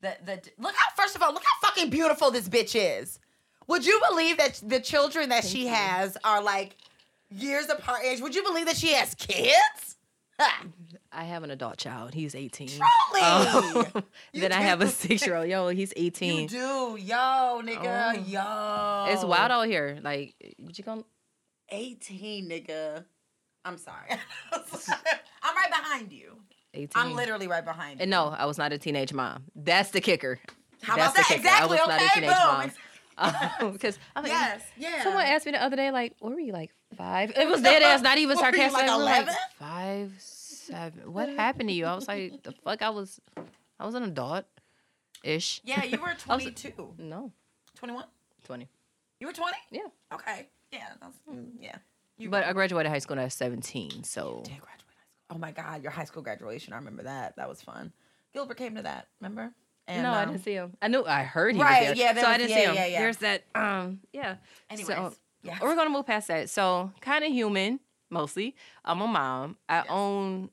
The 0.01 0.15
the 0.25 0.41
look 0.59 0.75
how 0.75 0.93
first 1.01 1.15
of 1.15 1.23
all 1.23 1.33
look 1.33 1.43
how 1.43 1.69
fucking 1.69 1.89
beautiful 1.89 2.29
this 2.29 2.47
bitch 2.49 2.75
is. 2.75 3.19
Would 3.67 3.85
you 3.85 3.99
believe 4.09 4.37
that 4.37 4.61
the 4.65 4.81
children 4.81 5.29
that 5.29 5.45
she 5.45 5.63
you. 5.63 5.69
has 5.69 6.17
are 6.25 6.43
like 6.43 6.75
years 7.29 7.69
apart 7.69 8.03
age? 8.03 8.19
Would 8.21 8.35
you 8.35 8.43
believe 8.43 8.65
that 8.65 8.75
she 8.77 8.91
has 8.93 9.15
kids? 9.15 9.97
Ha! 10.39 10.65
I 11.13 11.21
I 11.21 11.23
have 11.25 11.43
an 11.43 11.51
adult 11.51 11.77
child. 11.77 12.13
He's 12.13 12.35
18. 12.35 12.67
Truly. 12.67 12.81
Um, 13.23 14.03
then 14.33 14.51
I 14.51 14.61
have 14.61 14.81
a 14.81 14.87
six 14.87 15.25
year 15.25 15.35
old. 15.35 15.47
Yo, 15.47 15.69
he's 15.69 15.93
18. 15.95 16.41
You 16.41 16.47
do, 16.47 16.97
yo, 16.99 17.61
nigga, 17.63 18.15
Oh. 18.17 19.07
yo. 19.07 19.13
It's 19.13 19.23
wild 19.23 19.51
out 19.51 19.67
here. 19.67 19.99
Like, 20.01 20.33
what 20.57 20.77
you 20.77 20.83
gonna? 20.83 21.03
18, 21.69 22.49
nigga. 22.49 23.05
I'm 23.65 23.77
sorry. 23.77 24.09
I'm 24.51 25.55
right 25.55 25.69
behind 25.69 26.11
you. 26.11 26.37
18. 26.73 26.89
I'm 26.95 27.13
literally 27.15 27.47
right 27.47 27.63
behind 27.63 27.99
you. 27.99 28.03
And 28.03 28.11
no, 28.11 28.27
I 28.37 28.45
was 28.45 28.57
not 28.57 28.73
a 28.73 28.77
teenage 28.77 29.13
mom. 29.13 29.43
That's 29.55 29.91
the 29.91 30.01
kicker. 30.01 30.39
How 30.81 30.95
That's 30.97 31.13
about 31.13 31.15
that? 31.15 31.25
kicker. 31.27 31.39
Exactly. 31.39 31.77
I 31.77 31.81
was 31.81 31.87
not 31.87 32.01
a 32.01 32.09
teenage 32.13 32.29
boom. 32.29 32.47
mom. 32.57 32.71
Because 33.73 33.99
I'm 34.15 34.23
like, 34.23 34.31
Yes. 34.31 34.63
Yeah. 34.75 35.03
Someone 35.03 35.23
asked 35.25 35.45
me 35.45 35.51
the 35.51 35.63
other 35.63 35.75
day, 35.75 35.91
like, 35.91 36.15
what 36.19 36.33
were 36.33 36.39
you 36.39 36.51
like 36.51 36.71
five? 36.97 37.31
It 37.37 37.47
was 37.47 37.61
dead 37.61 37.83
ass, 37.83 38.01
not 38.01 38.17
even 38.17 38.35
What 38.35 38.51
were 38.51 38.57
you, 38.57 38.69
sarcastic. 38.69 38.87
like, 38.89 38.97
were 38.97 39.03
like, 39.03 39.21
11? 39.21 39.33
five, 39.59 40.11
seven. 40.75 41.13
What 41.13 41.29
happened 41.29 41.69
to 41.69 41.75
you? 41.75 41.85
I 41.85 41.95
was 41.95 42.07
like, 42.07 42.43
the 42.43 42.51
fuck, 42.63 42.81
I 42.81 42.89
was, 42.89 43.19
I 43.79 43.85
was 43.85 43.95
an 43.95 44.03
adult, 44.03 44.45
ish. 45.23 45.61
Yeah, 45.63 45.83
you 45.83 45.99
were 45.99 46.13
22. 46.17 46.95
No, 46.97 47.31
21? 47.77 48.05
twenty. 48.45 48.67
You 49.19 49.27
were 49.27 49.33
20? 49.33 49.55
Yeah, 49.71 49.81
Okay. 50.13 50.47
Yeah. 50.71 50.79
That's, 51.01 51.15
mm, 51.31 51.47
yeah. 51.59 51.75
You 52.17 52.29
but 52.29 52.43
I 52.43 52.53
graduated 52.53 52.91
high 52.91 52.99
school 52.99 53.15
when 53.15 53.21
I 53.21 53.25
was 53.25 53.33
seventeen. 53.33 54.03
So 54.03 54.41
did 54.43 54.51
graduate 54.59 54.69
high 54.69 54.77
school. 54.77 55.35
Oh 55.35 55.37
my 55.39 55.51
God, 55.51 55.81
your 55.81 55.91
high 55.91 56.03
school 56.05 56.21
graduation. 56.21 56.73
I 56.73 56.77
remember 56.77 57.03
that. 57.03 57.35
That 57.37 57.47
was 57.49 57.61
fun. 57.61 57.91
Gilbert 58.33 58.57
came 58.57 58.75
to 58.75 58.81
that, 58.83 59.07
remember? 59.21 59.51
no, 59.87 60.11
I 60.11 60.23
um, 60.23 60.29
didn't 60.31 60.43
see 60.43 60.53
him. 60.53 60.73
I 60.81 60.87
knew 60.89 61.03
I 61.05 61.23
heard 61.23 61.55
he 61.55 61.61
Right, 61.61 61.89
was 61.89 61.97
there. 61.97 62.13
yeah, 62.15 62.21
so 62.21 62.27
I 62.27 62.37
didn't 62.37 62.49
yeah, 62.51 62.55
see 62.57 62.63
him. 62.65 62.75
yeah, 62.75 62.85
yeah. 62.85 62.99
There's 62.99 63.17
that. 63.17 63.43
Um, 63.55 63.99
yeah. 64.13 64.35
Anyways, 64.69 64.87
So 64.87 65.13
yes. 65.43 65.59
we're 65.61 65.75
gonna 65.75 65.89
move 65.89 66.05
past 66.05 66.27
that. 66.27 66.49
So 66.49 66.91
kind 67.01 67.23
of 67.23 67.31
human, 67.31 67.79
mostly. 68.09 68.55
I'm 68.85 69.01
a 69.01 69.07
mom. 69.07 69.57
I 69.67 69.77
Yes. 69.77 69.85
own 69.89 70.49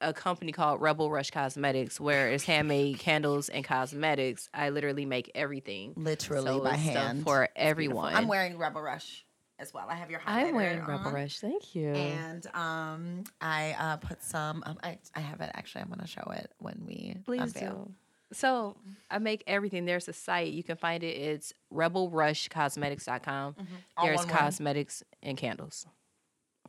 a 0.00 0.12
company 0.12 0.52
called 0.52 0.80
Rebel 0.80 1.10
Rush 1.10 1.30
Cosmetics, 1.30 2.00
where 2.00 2.30
it's 2.30 2.44
handmade 2.44 2.98
candles 2.98 3.48
and 3.48 3.64
cosmetics. 3.64 4.48
I 4.54 4.70
literally 4.70 5.04
make 5.04 5.30
everything. 5.34 5.92
Literally 5.96 6.46
So 6.46 6.60
by 6.64 6.76
hand. 6.76 7.22
for 7.24 7.48
Beautiful. 7.54 7.54
everyone. 7.70 8.14
I'm 8.14 8.28
wearing 8.28 8.56
Rebel 8.58 8.82
Rush 8.82 9.24
as 9.58 9.74
well. 9.74 9.86
I 9.88 9.94
have 9.94 10.10
your 10.10 10.20
highlighter 10.20 10.48
I'm 10.48 10.54
wearing 10.54 10.80
Rebel 10.80 11.08
on. 11.08 11.14
Rush. 11.14 11.38
Thank 11.38 11.74
you. 11.74 11.88
And 11.90 12.46
um, 12.54 13.24
I 13.40 13.76
uh, 13.78 13.96
put 13.98 14.22
some. 14.22 14.62
Um, 14.66 14.78
I 14.82 14.98
I 15.14 15.20
have 15.20 15.40
it 15.40 15.50
actually. 15.54 15.82
I'm 15.82 15.88
gonna 15.90 16.06
show 16.06 16.30
it 16.34 16.50
when 16.58 16.82
we 16.86 17.16
Please 17.24 17.40
unveil. 17.42 17.84
do. 17.86 17.94
So 18.32 18.76
I 19.10 19.18
make 19.18 19.42
everything. 19.48 19.86
There's 19.86 20.06
a 20.08 20.12
site 20.12 20.52
you 20.52 20.62
can 20.62 20.76
find 20.76 21.02
it. 21.02 21.16
It's 21.16 21.52
rebelrushcosmetics.com. 21.74 23.56
All 23.96 24.06
There's 24.06 24.18
one 24.18 24.28
cosmetics 24.28 25.02
and 25.22 25.36
candles 25.36 25.86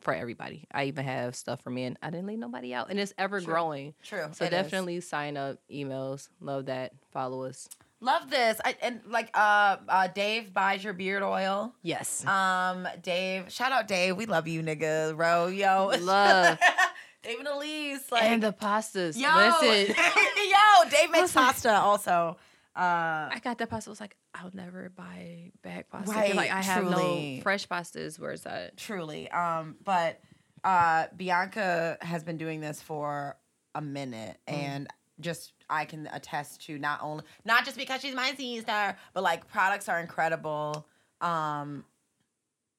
for 0.01 0.13
everybody. 0.13 0.65
I 0.73 0.85
even 0.85 1.05
have 1.05 1.35
stuff 1.35 1.61
for 1.61 1.69
men. 1.69 1.97
I 2.01 2.09
didn't 2.09 2.27
leave 2.27 2.39
nobody 2.39 2.73
out, 2.73 2.89
and 2.89 2.99
it's 2.99 3.13
ever 3.17 3.39
True. 3.39 3.53
growing. 3.53 3.93
True. 4.03 4.25
So 4.33 4.45
it 4.45 4.47
is. 4.47 4.51
definitely 4.51 4.99
sign 5.01 5.37
up. 5.37 5.57
Emails. 5.71 6.27
Love 6.39 6.65
that. 6.65 6.93
Follow 7.11 7.43
us. 7.43 7.69
love 7.99 8.29
this. 8.29 8.59
I, 8.65 8.75
and 8.81 9.01
like 9.07 9.29
uh, 9.33 9.77
uh, 9.87 10.07
Dave 10.07 10.53
buys 10.53 10.83
your 10.83 10.93
beard 10.93 11.23
oil. 11.23 11.73
Yes. 11.83 12.25
Um, 12.25 12.87
Dave, 13.01 13.51
shout 13.51 13.71
out 13.71 13.87
Dave. 13.87 14.17
We 14.17 14.25
love 14.25 14.47
you, 14.47 14.61
nigga. 14.63 15.17
Ro, 15.17 15.47
yo, 15.47 15.91
Love. 16.01 16.59
Dave 17.23 17.37
and 17.37 17.47
Elise. 17.47 18.11
Like, 18.11 18.23
and 18.23 18.41
the 18.41 18.51
pastas. 18.51 19.15
yo, 19.15 19.29
Listen. 19.61 19.95
yo, 20.49 20.89
Dave 20.89 21.11
makes 21.11 21.31
pasta 21.33 21.71
also. 21.73 22.37
Uh, 22.75 23.29
I 23.31 23.39
got 23.43 23.57
that 23.59 23.69
pasta. 23.69 23.89
I 23.89 23.91
was 23.91 23.99
like, 24.01 24.15
I'll 24.33 24.51
never 24.53 24.89
buy 24.89 25.51
back 25.61 25.89
pasta. 25.89 26.11
Right, 26.11 26.35
Like 26.35 26.51
I 26.51 26.61
have 26.61 26.83
truly. 26.87 27.37
no 27.37 27.41
fresh 27.43 27.67
pastas. 27.67 28.17
Where's 28.19 28.41
that? 28.41 28.77
truly. 28.77 29.29
Um, 29.29 29.75
but 29.83 30.19
uh, 30.63 31.07
Bianca 31.15 31.97
has 32.01 32.23
been 32.23 32.37
doing 32.37 32.61
this 32.61 32.81
for 32.81 33.35
a 33.75 33.81
minute, 33.81 34.37
Mm. 34.47 34.53
and 34.53 34.87
just 35.19 35.53
I 35.69 35.85
can 35.85 36.07
attest 36.11 36.65
to 36.65 36.77
not 36.79 36.99
only 37.03 37.23
not 37.45 37.65
just 37.65 37.77
because 37.77 38.01
she's 38.01 38.15
my 38.15 38.33
sister, 38.33 38.95
but 39.13 39.23
like 39.23 39.47
products 39.47 39.87
are 39.89 39.99
incredible. 39.99 40.87
Um, 41.19 41.85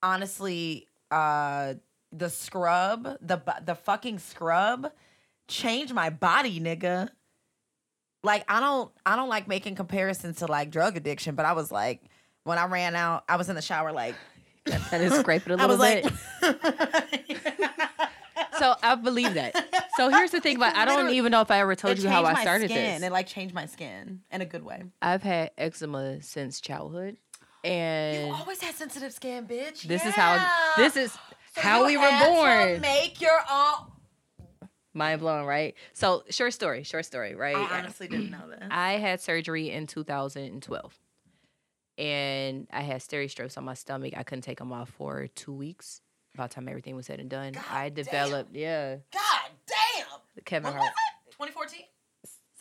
honestly, 0.02 0.86
uh, 1.10 1.74
the 2.12 2.28
scrub, 2.30 3.04
the 3.20 3.40
the 3.64 3.74
fucking 3.74 4.18
scrub, 4.18 4.90
changed 5.48 5.94
my 5.94 6.10
body, 6.10 6.60
nigga. 6.60 7.08
Like 8.24 8.44
I 8.48 8.60
don't 8.60 8.90
I 9.04 9.16
don't 9.16 9.28
like 9.28 9.48
making 9.48 9.74
comparisons 9.74 10.38
to 10.38 10.46
like 10.46 10.70
drug 10.70 10.96
addiction, 10.96 11.34
but 11.34 11.44
I 11.44 11.52
was 11.54 11.72
like 11.72 12.00
when 12.44 12.58
I 12.58 12.66
ran 12.66 12.94
out, 12.96 13.24
I 13.28 13.36
was 13.36 13.48
in 13.48 13.56
the 13.56 13.62
shower 13.62 13.92
like 13.92 14.14
That 14.64 15.00
is 15.00 15.12
scrape 15.14 15.42
it 15.46 15.50
a 15.50 15.54
I 15.62 15.66
little 15.66 15.78
was 15.78 15.78
bit. 15.78 16.04
like 16.42 17.40
so 18.58 18.74
I 18.82 18.94
believe 18.94 19.34
that. 19.34 19.56
So 19.96 20.08
here's 20.08 20.30
the 20.30 20.40
thing 20.40 20.56
about 20.56 20.76
I 20.76 20.84
don't 20.84 21.10
even 21.10 21.32
know 21.32 21.40
if 21.40 21.50
I 21.50 21.58
ever 21.60 21.74
told 21.74 21.98
you 21.98 22.08
how 22.08 22.24
I 22.24 22.40
started 22.42 22.70
skin. 22.70 23.00
this. 23.00 23.08
It 23.08 23.12
like 23.12 23.26
changed 23.26 23.54
my 23.54 23.66
skin 23.66 24.20
in 24.30 24.40
a 24.40 24.46
good 24.46 24.64
way. 24.64 24.84
I've 25.00 25.22
had 25.22 25.50
eczema 25.58 26.22
since 26.22 26.60
childhood, 26.60 27.16
And 27.64 28.28
You 28.28 28.34
always 28.34 28.60
had 28.62 28.74
sensitive 28.74 29.12
skin, 29.12 29.46
bitch. 29.46 29.82
this 29.82 30.04
is 30.06 30.14
how 30.14 30.46
this 30.76 30.96
is 30.96 31.12
So 31.12 31.60
how 31.60 31.86
we 31.86 31.96
were 31.96 32.10
born. 32.26 32.80
Make 32.80 33.20
your 33.20 33.40
own. 33.50 33.86
Mind 34.94 35.20
blown, 35.20 35.46
right? 35.46 35.74
So 35.94 36.22
short 36.28 36.52
story, 36.52 36.82
short 36.82 37.04
story, 37.06 37.34
right? 37.34 37.56
I 37.56 37.78
honestly 37.78 38.08
didn't 38.08 38.30
know 38.30 38.48
this. 38.48 38.62
I 38.70 38.92
had 38.92 39.20
surgery 39.20 39.70
in 39.70 39.86
2012, 39.86 40.98
and 41.98 42.66
I 42.72 42.82
had 42.82 43.00
steri 43.00 43.56
on 43.56 43.64
my 43.64 43.74
stomach. 43.74 44.12
I 44.16 44.22
couldn't 44.22 44.42
take 44.42 44.58
them 44.58 44.72
off 44.72 44.90
for 44.90 45.28
two 45.28 45.52
weeks. 45.52 46.00
By 46.36 46.46
the 46.46 46.54
time 46.54 46.68
everything 46.68 46.96
was 46.96 47.06
said 47.06 47.20
and 47.20 47.28
done, 47.28 47.52
God 47.52 47.64
I 47.70 47.88
damn. 47.90 48.04
developed, 48.04 48.54
yeah, 48.54 48.96
God 49.12 49.50
damn. 49.66 50.44
Kevin 50.44 50.70
When 50.72 50.80
Hart. 50.80 50.92
it? 51.28 51.32
2014? 51.32 51.80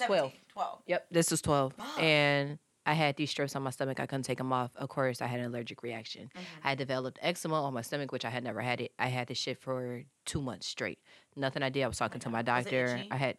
12. 0.06 0.32
12. 0.50 0.80
Yep, 0.88 1.08
this 1.12 1.32
was 1.32 1.42
12. 1.42 1.74
Fuck. 1.74 2.00
And 2.02 2.58
I 2.86 2.94
had 2.94 3.16
these 3.16 3.30
strips 3.30 3.56
on 3.56 3.62
my 3.62 3.70
stomach. 3.70 4.00
I 4.00 4.06
couldn't 4.06 4.24
take 4.24 4.40
them 4.40 4.52
off. 4.52 4.72
Of 4.76 4.90
course, 4.90 5.22
I 5.22 5.28
had 5.28 5.40
an 5.40 5.46
allergic 5.46 5.84
reaction. 5.84 6.32
Mm-hmm. 6.36 6.68
I 6.68 6.76
developed 6.76 7.20
eczema 7.22 7.64
on 7.64 7.74
my 7.74 7.82
stomach, 7.82 8.12
which 8.12 8.26
I 8.26 8.30
had 8.30 8.44
never 8.44 8.62
had 8.62 8.82
it. 8.82 8.92
I 8.98 9.08
had 9.08 9.28
this 9.28 9.38
shit 9.38 9.60
for 9.60 10.04
two 10.26 10.42
months 10.42 10.68
straight. 10.68 11.00
Nothing 11.36 11.62
I 11.62 11.70
did. 11.70 11.84
I 11.84 11.88
was 11.88 11.98
talking 11.98 12.20
to 12.22 12.30
my 12.30 12.42
God. 12.42 12.66
Was 12.66 12.68
it 12.68 12.72
doctor. 12.72 13.04
I 13.12 13.18
had, 13.18 13.38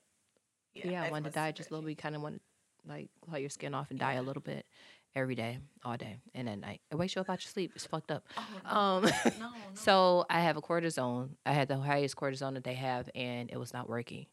yeah, 0.75 1.03
I 1.03 1.11
wanted 1.11 1.31
to 1.31 1.35
die 1.35 1.53
just 1.53 1.71
a 1.71 1.75
little 1.75 1.87
bit. 1.87 1.99
Kind 1.99 2.15
of 2.15 2.23
wanted 2.23 2.41
like 2.87 3.11
cut 3.31 3.41
your 3.41 3.51
skin 3.51 3.75
off 3.75 3.91
and 3.91 3.99
die 3.99 4.15
a 4.15 4.23
little 4.23 4.43
bit 4.43 4.65
every 5.15 5.35
day, 5.35 5.59
all 5.85 5.97
day, 5.97 6.19
and 6.35 6.49
at 6.49 6.59
night. 6.59 6.81
It 6.91 6.97
wakes 6.97 7.15
you 7.15 7.21
up 7.21 7.29
out 7.29 7.45
your 7.45 7.51
sleep. 7.51 7.73
It's 7.75 7.87
fucked 7.87 8.11
up. 8.11 8.25
Oh. 8.71 8.77
Um, 8.77 9.05
no, 9.05 9.11
no. 9.41 9.51
so 9.75 10.25
I 10.31 10.41
have 10.41 10.57
a 10.57 10.63
cortisone. 10.63 11.31
I 11.45 11.53
had 11.53 11.69
the 11.69 11.77
highest 11.79 12.17
cortisone 12.17 12.55
that 12.55 12.65
they 12.65 12.75
have, 12.75 13.11
and 13.15 13.51
it 13.51 13.59
was 13.59 13.73
not 13.73 13.89
working. 13.89 14.27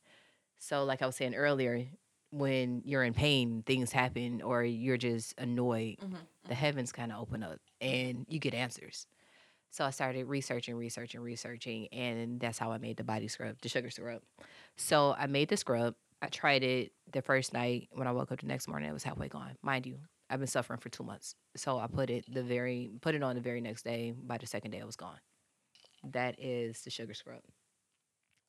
So, 0.60 0.84
like 0.84 1.02
I 1.02 1.06
was 1.06 1.16
saying 1.16 1.36
earlier, 1.36 1.86
when 2.32 2.82
you're 2.86 3.04
in 3.04 3.14
pain, 3.14 3.64
things 3.66 3.92
happen, 3.92 4.42
or 4.42 4.64
you're 4.64 4.98
just 4.98 5.34
annoyed. 5.38 5.98
Mhm, 6.00 6.18
The 6.48 6.56
heavens 6.56 6.92
kind 6.92 7.12
of 7.12 7.20
open 7.22 7.44
up, 7.44 7.60
and 7.82 8.26
you 8.30 8.40
get 8.40 8.54
answers. 8.54 9.06
So 9.72 9.86
I 9.86 9.92
started 9.92 10.26
researching, 10.26 10.76
researching, 10.76 11.20
researching, 11.22 11.88
and 11.90 12.40
that's 12.40 12.58
how 12.58 12.72
I 12.72 12.80
made 12.80 12.98
the 12.98 13.04
body 13.04 13.28
scrub, 13.28 13.58
the 13.62 13.70
sugar 13.70 13.90
scrub. 13.92 14.24
So 14.78 15.14
I 15.14 15.28
made 15.28 15.50
the 15.50 15.58
scrub. 15.58 15.96
I 16.22 16.28
tried 16.28 16.64
it 16.64 16.94
the 17.12 17.22
first 17.22 17.54
night. 17.54 17.90
When 17.92 18.08
I 18.08 18.12
woke 18.12 18.32
up 18.32 18.40
the 18.42 18.48
next 18.48 18.68
morning, 18.68 18.90
it 18.90 18.94
was 18.94 19.04
halfway 19.04 19.28
gone. 19.28 19.58
Mind 19.62 19.86
you, 19.86 20.00
I've 20.30 20.40
been 20.40 20.48
suffering 20.48 20.80
for 20.80 20.90
two 20.90 21.04
months. 21.04 21.36
So 21.56 21.78
I 21.78 21.88
put 21.88 22.10
it 22.10 22.26
the 22.34 22.44
very 22.44 22.90
put 23.02 23.14
it 23.16 23.22
on 23.22 23.36
the 23.36 23.42
very 23.42 23.62
next 23.62 23.84
day. 23.84 24.12
By 24.12 24.38
the 24.40 24.48
second 24.48 24.72
day, 24.72 24.80
it 24.80 24.86
was 24.86 24.96
gone. 24.96 25.20
That 26.04 26.40
is 26.40 26.82
the 26.82 26.90
sugar 26.90 27.14
scrub. 27.14 27.42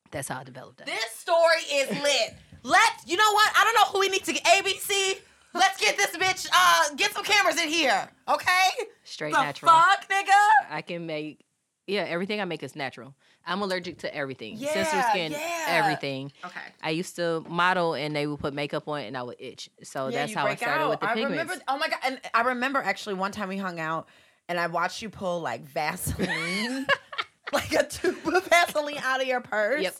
That's 0.09 0.27
how 0.27 0.39
I 0.39 0.43
developed 0.43 0.77
that. 0.79 0.87
This 0.87 1.11
story 1.11 1.61
is 1.73 1.89
lit. 2.01 2.35
Let's, 2.63 3.07
you 3.07 3.17
know 3.17 3.31
what? 3.33 3.51
I 3.55 3.63
don't 3.63 3.73
know 3.75 3.85
who 3.93 3.99
we 3.99 4.09
need 4.09 4.23
to 4.25 4.33
get. 4.33 4.43
ABC, 4.43 5.19
let's 5.53 5.79
get 5.79 5.97
this 5.97 6.15
bitch, 6.17 6.47
uh, 6.53 6.95
get 6.95 7.11
some 7.13 7.23
cameras 7.23 7.59
in 7.61 7.69
here, 7.69 8.09
okay? 8.27 8.69
Straight 9.03 9.33
the 9.33 9.41
natural. 9.41 9.71
fuck, 9.71 10.07
nigga? 10.09 10.69
I 10.69 10.81
can 10.81 11.05
make 11.05 11.43
yeah, 11.87 12.03
everything 12.03 12.39
I 12.39 12.45
make 12.45 12.63
is 12.63 12.75
natural. 12.75 13.15
I'm 13.45 13.61
allergic 13.61 13.97
to 13.99 14.15
everything. 14.15 14.55
Yeah, 14.55 14.71
Sensitive 14.71 15.05
skin, 15.09 15.31
yeah. 15.31 15.65
everything. 15.67 16.31
Okay. 16.45 16.59
I 16.81 16.91
used 16.91 17.15
to 17.17 17.43
model 17.49 17.95
and 17.95 18.15
they 18.15 18.27
would 18.27 18.39
put 18.39 18.53
makeup 18.53 18.87
on 18.87 19.01
and 19.01 19.17
I 19.17 19.23
would 19.23 19.37
itch. 19.39 19.69
So 19.83 20.07
Yeah, 20.07 20.19
that's 20.21 20.33
how 20.33 20.45
I 20.45 20.55
started 20.55 20.83
out. 20.83 20.89
with 20.91 20.99
the 20.99 21.09
I 21.09 21.13
pigments. 21.15 21.31
remember, 21.31 21.55
oh 21.67 21.77
my 21.77 21.89
god, 21.89 21.99
and 22.05 22.21
I 22.33 22.41
remember 22.43 22.79
actually 22.79 23.15
one 23.15 23.31
time 23.31 23.49
we 23.49 23.57
hung 23.57 23.79
out 23.79 24.07
and 24.47 24.59
I 24.59 24.67
watched 24.67 25.01
you 25.01 25.09
pull 25.09 25.41
like 25.41 25.63
Vaseline, 25.63 26.85
like 27.71 27.73
a 27.73 27.83
tube 27.87 28.17
of 28.27 28.45
Vaseline 28.45 28.97
out 29.03 29.21
of 29.21 29.27
your 29.27 29.41
purse. 29.41 29.83
Yep. 29.83 29.95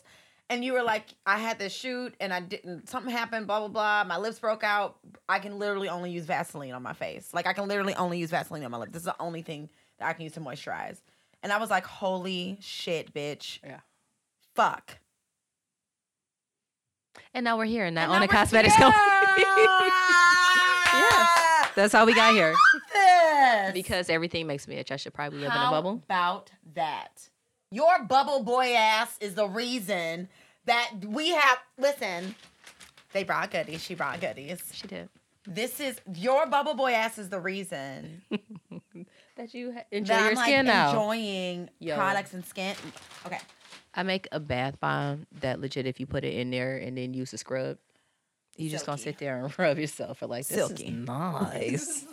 And 0.50 0.62
you 0.64 0.72
were 0.74 0.82
like, 0.82 1.06
I 1.24 1.38
had 1.38 1.58
this 1.58 1.72
shoot 1.72 2.14
and 2.20 2.32
I 2.32 2.40
didn't, 2.40 2.88
something 2.88 3.10
happened, 3.10 3.46
blah, 3.46 3.60
blah, 3.60 3.68
blah. 3.68 4.04
My 4.04 4.18
lips 4.18 4.38
broke 4.38 4.62
out. 4.62 4.98
I 5.28 5.38
can 5.38 5.58
literally 5.58 5.88
only 5.88 6.10
use 6.10 6.24
Vaseline 6.26 6.72
on 6.72 6.82
my 6.82 6.92
face. 6.92 7.32
Like, 7.32 7.46
I 7.46 7.54
can 7.54 7.68
literally 7.68 7.94
only 7.94 8.18
use 8.18 8.30
Vaseline 8.30 8.62
on 8.64 8.70
my 8.70 8.76
lips. 8.78 8.92
This 8.92 9.00
is 9.00 9.06
the 9.06 9.16
only 9.20 9.40
thing 9.42 9.70
that 9.98 10.08
I 10.08 10.12
can 10.12 10.24
use 10.24 10.32
to 10.32 10.40
moisturize. 10.40 11.00
And 11.42 11.52
I 11.52 11.58
was 11.58 11.70
like, 11.70 11.86
holy 11.86 12.58
shit, 12.60 13.14
bitch. 13.14 13.60
Yeah. 13.64 13.80
Fuck. 14.54 14.98
and 17.32 17.44
now 17.44 17.56
we're 17.56 17.64
here 17.64 17.86
and 17.86 17.94
now 17.94 18.04
And 18.04 18.12
on 18.12 18.22
a 18.22 18.28
cosmetics 18.28 18.74
Yeah! 18.78 18.90
company. 18.90 19.44
That's 21.74 21.92
how 21.94 22.04
we 22.04 22.14
got 22.14 22.34
here. 22.34 22.54
Because 23.72 24.10
everything 24.10 24.46
makes 24.46 24.68
me 24.68 24.74
itch. 24.76 24.92
I 24.92 24.96
should 24.96 25.14
probably 25.14 25.38
live 25.38 25.50
in 25.52 25.56
a 25.58 25.70
bubble. 25.70 26.02
about 26.04 26.50
that? 26.74 27.30
Your 27.72 28.04
bubble 28.04 28.42
boy 28.44 28.74
ass 28.74 29.16
is 29.20 29.34
the 29.34 29.48
reason 29.48 30.28
that 30.66 30.90
we 31.06 31.30
have. 31.30 31.58
Listen, 31.78 32.34
they 33.14 33.24
brought 33.24 33.50
goodies. 33.50 33.82
She 33.82 33.94
brought 33.94 34.20
goodies. 34.20 34.60
She 34.74 34.86
did. 34.86 35.08
This 35.46 35.80
is 35.80 35.98
your 36.14 36.46
bubble 36.46 36.74
boy 36.74 36.92
ass 36.92 37.16
is 37.18 37.28
the 37.30 37.40
reason 37.40 38.22
That 39.36 39.54
you 39.54 39.72
ha- 39.72 39.84
enjoy 39.90 40.12
that 40.14 40.20
your 40.20 40.28
I'm 40.30 40.34
like 40.36 40.44
skin 40.44 40.66
now. 40.66 40.90
enjoying 40.90 41.70
Yo. 41.80 41.96
products 41.96 42.34
and 42.34 42.44
skin. 42.44 42.76
Okay, 43.26 43.38
I 43.94 44.02
make 44.02 44.28
a 44.30 44.38
bath 44.38 44.78
bomb 44.78 45.26
that 45.40 45.58
legit 45.58 45.86
if 45.86 45.98
you 45.98 46.06
put 46.06 46.24
it 46.24 46.34
in 46.34 46.50
there 46.50 46.76
and 46.76 46.96
then 46.98 47.14
use 47.14 47.32
a 47.32 47.38
scrub, 47.38 47.78
you 48.56 48.68
just 48.68 48.86
gonna 48.86 48.98
sit 48.98 49.18
there 49.18 49.44
and 49.44 49.58
rub 49.58 49.78
yourself 49.78 50.18
for 50.18 50.26
like 50.26 50.46
this 50.46 50.56
Silky. 50.56 50.84
is 50.88 50.92
nice. 50.92 52.06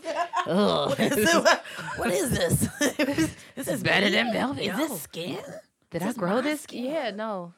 Ugh. 0.48 0.90
what 1.98 2.12
is 2.12 2.32
this? 2.32 3.36
this 3.56 3.68
is 3.68 3.84
better 3.84 4.10
than 4.10 4.32
velvet. 4.32 4.64
Is 4.64 4.76
this 4.78 5.02
skin? 5.02 5.40
Did 5.92 6.04
I 6.04 6.14
grow 6.14 6.42
this? 6.42 6.62
skin. 6.62 6.86
Yeah, 6.86 7.12
no. 7.12 7.54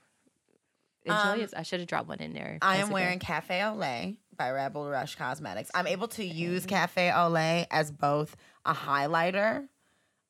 Um. 1.08 1.48
I 1.56 1.64
should 1.64 1.80
have 1.80 1.88
dropped 1.88 2.08
one 2.08 2.20
in 2.20 2.34
there. 2.34 2.60
I 2.62 2.78
am 2.78 2.86
okay. 2.86 2.94
wearing 2.94 3.20
Cafe 3.20 3.60
Olay 3.60 4.18
by 4.38 4.52
Rebel 4.52 4.90
Rush 4.90 5.16
Cosmetics. 5.16 5.72
I'm 5.74 5.88
able 5.88 6.08
to 6.10 6.24
use 6.24 6.66
Cafe 6.66 7.10
Olay 7.10 7.66
as 7.72 7.92
both 7.92 8.36
a 8.66 8.74
highlighter, 8.74 9.68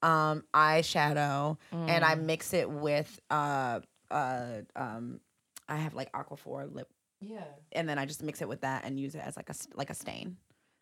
um, 0.02 0.44
eyeshadow, 0.54 1.58
and 1.72 2.06
I 2.06 2.16
mix 2.16 2.54
it 2.54 2.70
with 2.70 3.20
uh 3.30 3.82
uh 4.10 4.62
um 4.76 5.20
I 5.68 5.78
have 5.78 5.94
like 5.94 6.12
Aquaphor 6.14 6.74
lip 6.74 6.90
Yeah. 7.22 7.44
and 7.72 7.88
then 7.88 8.00
I 8.00 8.06
just 8.06 8.24
mix 8.24 8.42
it 8.42 8.50
with 8.50 8.62
that 8.62 8.84
and 8.84 9.00
use 9.00 9.14
it 9.16 9.22
as 9.24 9.38
like 9.38 9.50
a 9.50 9.54
like 9.76 9.90
a 9.90 9.94
stain 9.94 10.38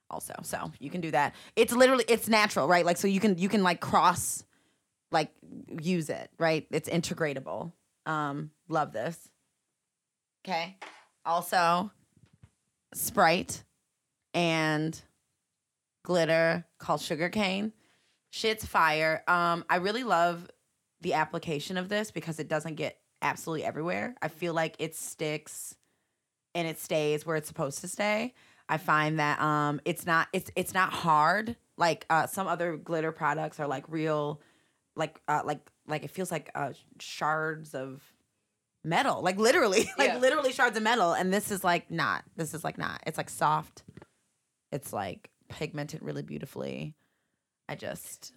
also. 0.10 0.34
So 0.44 0.72
you 0.80 0.90
can 0.90 1.02
do 1.02 1.12
that. 1.12 1.36
It's 1.56 1.74
literally 1.74 2.06
it's 2.08 2.28
natural, 2.28 2.68
right? 2.68 2.86
Like 2.86 2.98
so 2.98 3.08
you 3.08 3.20
can 3.20 3.38
you 3.38 3.50
can 3.50 3.62
like 3.64 3.80
cross 3.80 4.44
like 5.12 5.32
use 5.82 6.10
it, 6.10 6.30
right? 6.40 6.66
It's 6.72 6.90
integratable. 6.90 7.74
Um 8.06 8.52
love 8.70 8.94
this. 8.94 9.30
Okay. 10.46 10.78
Also 11.26 11.92
Sprite 12.94 13.64
and 14.34 15.00
glitter 16.04 16.66
called 16.80 17.02
sugar 17.02 17.26
sugarcane. 17.26 17.74
Shit's 18.32 18.66
fire. 18.66 19.24
Um 19.28 19.66
I 19.70 19.78
really 19.78 20.04
love 20.04 20.50
the 21.02 21.14
application 21.14 21.78
of 21.78 21.90
this 21.90 22.12
because 22.12 22.40
it 22.40 22.48
doesn't 22.48 22.76
get 22.76 22.98
absolutely 23.22 23.66
everywhere. 23.66 24.16
I 24.22 24.30
feel 24.30 24.54
like 24.54 24.76
it 24.80 24.96
sticks 24.96 25.76
and 26.56 26.68
it 26.68 26.80
stays 26.80 27.26
where 27.26 27.36
it's 27.36 27.48
supposed 27.48 27.80
to 27.82 27.88
stay. 27.88 28.34
I 28.68 28.78
find 28.78 29.20
that 29.20 29.40
um 29.42 29.82
it's 29.86 30.06
not 30.06 30.28
it's 30.34 30.52
it's 30.56 30.74
not 30.74 30.92
hard. 30.94 31.56
Like 31.78 32.06
uh 32.10 32.28
some 32.28 32.48
other 32.48 32.78
glitter 32.78 33.12
products 33.12 33.60
are 33.60 33.68
like 33.68 33.86
real 33.88 34.42
like 34.96 35.20
uh 35.28 35.42
like 35.46 35.60
like 35.88 36.04
it 36.04 36.12
feels 36.12 36.32
like 36.32 36.50
uh 36.56 36.74
shards 37.00 37.74
of 37.74 38.02
metal. 38.84 39.22
Like 39.22 39.38
literally 39.38 39.90
like 39.98 40.10
Yeah. 40.10 40.18
literally 40.18 40.52
shards 40.54 40.78
of 40.78 40.84
metal. 40.84 41.14
And 41.14 41.34
this 41.34 41.52
is 41.52 41.64
like 41.64 41.90
not. 41.90 42.24
This 42.36 42.54
is 42.54 42.64
like 42.64 42.78
not. 42.78 43.02
It's 43.08 43.18
like 43.18 43.30
soft. 43.30 43.84
It's 44.72 44.94
like 44.94 45.30
pigmented 45.50 46.04
really 46.04 46.22
beautifully. 46.22 46.96
I 47.68 47.76
just 47.76 48.34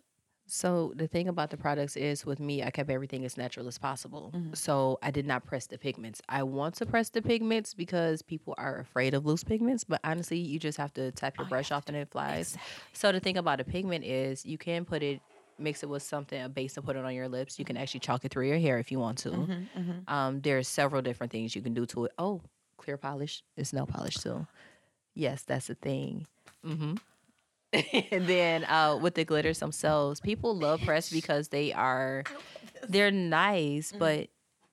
So 0.46 0.92
the 0.96 1.06
thing 1.08 1.28
about 1.28 1.50
the 1.50 1.56
products 1.56 1.96
is 1.96 2.26
with 2.26 2.38
me, 2.40 2.62
I 2.62 2.70
kept 2.70 2.90
everything 2.90 3.24
as 3.24 3.36
natural 3.36 3.68
as 3.68 3.78
possible. 3.78 4.32
Mhm. 4.34 4.56
So 4.56 4.98
I 5.02 5.10
did 5.10 5.24
not 5.26 5.44
press 5.46 5.66
the 5.66 5.78
pigments. 5.78 6.20
I 6.28 6.42
want 6.42 6.74
to 6.76 6.86
press 6.86 7.08
the 7.10 7.22
pigments 7.22 7.72
because 7.74 8.20
people 8.22 8.54
are 8.58 8.78
afraid 8.80 9.14
of 9.14 9.24
loose 9.24 9.44
pigments, 9.44 9.84
but 9.84 10.00
honestly, 10.04 10.38
you 10.38 10.58
just 10.58 10.76
have 10.78 10.92
to 10.94 11.10
tap 11.12 11.38
your 11.38 11.46
Oh, 11.46 11.48
brush 11.48 11.68
have 11.70 11.78
off 11.78 11.88
and 11.88 11.96
it 11.96 12.10
flies. 12.10 12.54
Exactly. 12.54 12.70
So 12.92 13.12
the 13.12 13.20
thing 13.20 13.36
about 13.38 13.60
a 13.60 13.64
pigment 13.64 14.04
is 14.04 14.44
you 14.44 14.58
can 14.58 14.84
put 14.84 15.02
it, 15.02 15.20
mix 15.58 15.82
it 15.82 15.88
with 15.88 16.02
something, 16.02 16.42
a 16.42 16.48
base 16.48 16.74
to 16.74 16.82
put 16.82 16.96
it 16.96 17.04
on 17.04 17.14
your 17.14 17.28
lips. 17.28 17.58
You 17.58 17.64
can 17.64 17.76
actually 17.76 18.00
chalk 18.00 18.24
it 18.24 18.32
through 18.32 18.48
your 18.48 18.58
hair 18.58 18.78
if 18.78 18.90
you 18.92 18.98
want 18.98 19.18
to. 19.18 19.30
Mhm, 19.30 19.68
mhm. 19.76 20.08
Um, 20.12 20.40
there's 20.42 20.68
several 20.68 21.00
different 21.02 21.32
things 21.32 21.54
you 21.54 21.62
can 21.62 21.72
do 21.72 21.86
to 21.86 22.06
it. 22.06 22.12
Oh, 22.18 22.42
clear 22.76 22.96
polish 22.98 23.42
is 23.56 23.72
nail 23.72 23.86
polish 23.86 24.16
too. 24.16 24.46
Yes, 25.14 25.44
that's 25.44 25.70
a 25.70 25.74
thing. 25.74 26.26
hmm 26.64 26.94
and 28.10 28.26
then 28.26 28.64
uh, 28.64 28.96
with 29.00 29.14
the 29.14 29.24
glitters 29.24 29.58
themselves, 29.60 30.20
people 30.20 30.56
love 30.56 30.80
press 30.82 31.10
because 31.12 31.48
they 31.48 31.72
are 31.72 32.24
they're 32.88 33.10
nice, 33.10 33.92
Mhm. 33.92 33.98
but 33.98 34.28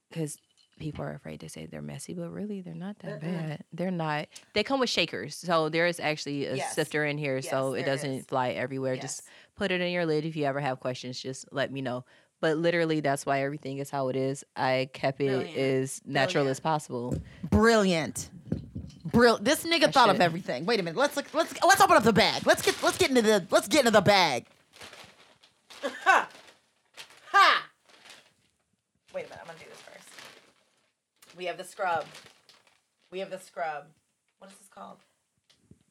because 0.10 0.38
people 0.80 1.04
are 1.04 1.14
afraid 1.14 1.40
to 1.42 1.50
say 1.50 1.66
they're 1.66 1.82
messy, 1.82 2.14
but 2.14 2.30
really 2.32 2.62
they're 2.62 2.74
not 2.74 2.98
that 3.00 3.20
bad. 3.22 3.64
They're 3.74 3.92
not. 3.92 4.28
They 4.54 4.64
come 4.64 4.80
with 4.80 4.90
shakers, 4.90 5.36
so 5.36 5.70
there 5.70 5.88
is 5.88 6.00
actually 6.00 6.46
a 6.46 6.56
Yes. 6.56 6.74
sifter 6.74 7.06
in 7.06 7.18
here, 7.18 7.42
so 7.42 7.74
it 7.74 7.86
doesn't 7.86 8.10
is. 8.12 8.26
fly 8.26 8.50
everywhere. 8.52 8.94
Yes. 8.96 9.02
Just 9.04 9.24
put 9.56 9.72
it 9.72 9.82
in 9.82 9.92
your 9.92 10.06
lid. 10.06 10.26
If 10.26 10.36
you 10.36 10.46
ever 10.46 10.60
have 10.62 10.80
questions, 10.80 11.20
just 11.20 11.46
let 11.52 11.72
me 11.72 11.82
know. 11.82 12.06
But 12.42 12.58
literally, 12.58 13.02
that's 13.02 13.26
why 13.26 13.42
everything 13.44 13.80
is 13.80 13.90
how 13.90 14.08
it 14.08 14.16
is. 14.16 14.46
I 14.56 14.90
kept 14.94 15.20
it 15.20 15.28
Brilliant. 15.28 15.58
as 15.58 16.02
natural 16.06 16.44
Brilliant. 16.46 16.52
as 16.52 16.60
possible. 16.62 17.16
brilliant. 17.50 18.30
Brilliant. 19.12 19.46
This 19.46 19.64
nigga 19.64 19.82
That 19.82 19.94
thought 19.94 20.10
of 20.10 20.22
everything. 20.22 20.66
Wait 20.66 20.80
a 20.80 20.84
minute. 20.84 20.98
Let's 20.98 21.16
look, 21.16 21.34
let's 21.34 21.54
let's 21.64 21.82
open 21.82 21.98
up 21.98 22.04
the 22.04 22.14
bag. 22.14 22.46
Let's 22.46 22.62
get 22.62 22.82
let's 22.84 22.98
get 22.98 23.10
into 23.10 23.22
the 23.22 23.46
let's 23.52 23.68
get 23.68 23.80
into 23.80 23.92
the 23.92 24.02
bag. 24.02 24.46
Ha. 25.82 26.30
Ha. 27.32 27.64
Wait 29.14 29.26
a 29.26 29.30
minute. 29.30 29.40
I'm 29.42 29.48
gonna 29.48 29.60
do 29.60 29.66
this 29.70 29.82
first. 29.82 30.08
We 31.38 31.46
have 31.46 31.58
the 31.58 31.64
scrub. 31.64 32.06
We 33.12 33.20
have 33.20 33.30
the 33.30 33.38
scrub. 33.38 33.86
What 34.40 34.50
is 34.52 34.58
this 34.58 34.68
called? 34.68 34.98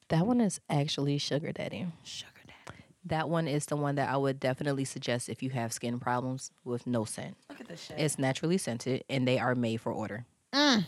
That 0.09 0.27
one 0.27 0.41
is 0.41 0.61
actually 0.69 1.19
Sugar 1.19 1.53
Daddy. 1.53 1.87
Sugar 2.03 2.33
daddy. 2.47 2.83
That 3.05 3.29
one 3.29 3.47
is 3.47 3.67
the 3.67 3.77
one 3.77 3.95
that 3.97 4.09
I 4.09 4.17
would 4.17 4.41
definitely 4.41 4.85
suggest 4.85 5.29
if 5.29 5.43
you 5.43 5.51
have 5.51 5.73
skin 5.73 6.01
problems 6.01 6.51
with 6.65 6.87
no 6.87 7.05
scent. 7.05 7.37
Look 7.49 7.61
at 7.61 7.69
this 7.69 7.85
shit. 7.85 7.99
It's 7.99 8.19
naturally 8.19 8.59
scented 8.59 9.05
and 9.09 9.29
they 9.29 9.39
are 9.39 9.55
made 9.55 9.81
for 9.81 9.93
order. 9.93 10.25
Mm. 10.53 10.87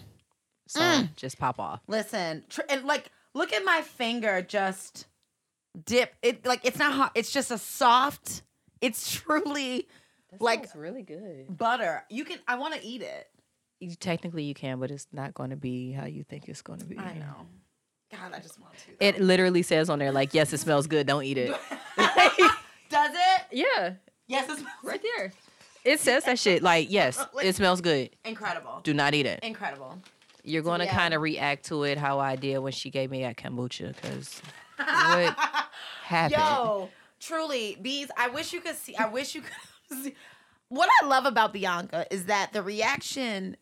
So 0.70 0.80
Mm. 0.80 1.16
just 1.16 1.36
pop 1.36 1.58
off. 1.58 1.80
Listen, 1.88 2.44
tr- 2.48 2.60
and 2.68 2.84
like, 2.84 3.10
look 3.34 3.52
at 3.52 3.64
my 3.64 3.82
finger 3.82 4.40
just 4.40 5.06
dip. 5.84 6.14
It 6.22 6.46
like 6.46 6.60
it's 6.64 6.78
not 6.78 6.92
hot. 6.92 7.10
It's 7.16 7.32
just 7.32 7.50
a 7.50 7.58
soft. 7.58 8.42
It's 8.80 9.10
truly 9.12 9.88
Like- 10.38 10.72
really 10.76 11.02
good. 11.02 11.56
butter. 11.58 12.04
You 12.08 12.24
can. 12.24 12.38
I 12.46 12.54
want 12.54 12.74
to 12.74 12.84
eat 12.86 13.02
it. 13.02 13.28
You, 13.80 13.96
technically 13.96 14.44
you 14.44 14.54
can, 14.54 14.78
but 14.78 14.92
it's 14.92 15.08
not 15.10 15.34
going 15.34 15.50
to 15.50 15.56
be 15.56 15.90
how 15.90 16.04
you 16.06 16.22
think 16.22 16.48
it's 16.48 16.62
going 16.62 16.78
to 16.78 16.84
be. 16.86 16.96
I 16.98 17.14
know. 17.14 17.46
God, 18.12 18.32
I 18.32 18.38
just 18.38 18.60
want 18.60 18.74
to. 18.78 19.04
It 19.04 19.20
literally 19.20 19.62
says 19.62 19.90
on 19.90 19.98
there 19.98 20.12
like, 20.12 20.34
yes, 20.34 20.52
it 20.52 20.58
smells 20.58 20.86
good. 20.86 21.06
Don't 21.06 21.24
eat 21.24 21.38
it. 21.38 21.50
Does 21.96 23.10
it? 23.14 23.42
yeah, 23.50 23.94
Yes, 24.28 24.48
it's 24.50 24.62
right 24.84 25.00
there. 25.02 25.32
It 25.84 25.98
says 25.98 26.24
that 26.24 26.38
shit 26.38 26.62
like, 26.62 26.90
yes, 26.90 27.24
it 27.42 27.56
smells 27.56 27.80
good. 27.80 28.10
incredible. 28.24 28.80
Do 28.84 28.92
not 28.94 29.14
eat 29.14 29.26
it. 29.26 29.40
Incredible. 29.42 29.98
You're 30.44 30.62
going 30.62 30.80
to 30.80 30.86
yeah. 30.86 30.96
kind 30.96 31.14
of 31.14 31.22
react 31.22 31.66
to 31.66 31.84
it 31.84 31.98
how 31.98 32.18
I 32.18 32.36
did 32.36 32.58
when 32.58 32.72
she 32.72 32.90
gave 32.90 33.10
me 33.10 33.22
that 33.22 33.36
kombucha 33.36 33.94
because 33.94 34.42
what 34.76 35.36
happened? 36.04 36.40
Yo, 36.40 36.88
truly, 37.20 37.76
bees. 37.80 38.08
I 38.16 38.28
wish 38.28 38.52
you 38.52 38.60
could 38.60 38.76
see. 38.76 38.96
I 38.96 39.08
wish 39.08 39.34
you 39.34 39.42
could 39.42 40.02
see. 40.02 40.14
What 40.68 40.88
I 41.02 41.06
love 41.06 41.26
about 41.26 41.52
Bianca 41.52 42.06
is 42.10 42.26
that 42.26 42.52
the 42.52 42.62
reaction 42.62 43.56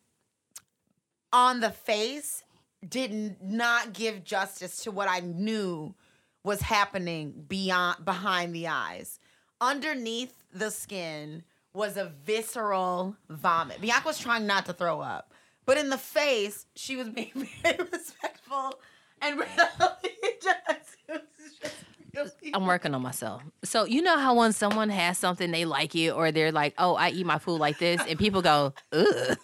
on 1.33 1.59
the 1.59 1.71
face 1.71 2.43
did 2.87 3.41
not 3.41 3.93
give 3.93 4.23
justice 4.23 4.83
to 4.83 4.91
what 4.91 5.09
I 5.09 5.19
knew 5.19 5.95
was 6.43 6.61
happening 6.61 7.45
beyond 7.47 8.05
behind 8.05 8.55
the 8.55 8.67
eyes. 8.67 9.19
Underneath 9.59 10.33
the 10.53 10.71
skin 10.71 11.43
was 11.73 11.97
a 11.97 12.11
visceral 12.23 13.17
vomit. 13.29 13.81
Bianca 13.81 14.07
was 14.07 14.19
trying 14.19 14.47
not 14.47 14.65
to 14.67 14.73
throw 14.73 15.01
up, 15.01 15.33
but 15.69 15.77
in 15.77 15.91
the 15.91 15.99
face, 15.99 16.65
she 16.75 16.95
was 16.95 17.09
being 17.09 17.29
very 17.61 17.77
respectful 17.91 18.73
and 19.21 19.37
really 19.37 19.47
just, 20.41 20.97
just 21.07 21.75
really 22.15 22.31
I'm 22.55 22.65
working 22.65 22.95
on 22.95 23.03
myself. 23.03 23.43
So 23.63 23.85
you 23.85 24.01
know 24.01 24.17
how 24.17 24.33
when 24.33 24.51
someone 24.51 24.89
has 24.89 25.19
something 25.19 25.51
they 25.51 25.65
like 25.65 25.95
it 25.95 26.09
or 26.09 26.31
they're 26.31 26.51
like, 26.51 26.73
"Oh, 26.79 26.95
I 26.95 27.09
eat 27.09 27.23
my 27.23 27.37
food 27.37 27.59
like 27.59 27.77
this," 27.77 28.01
and 28.09 28.17
people 28.17 28.41
go, 28.41 28.73
"Ugh," 28.91 29.37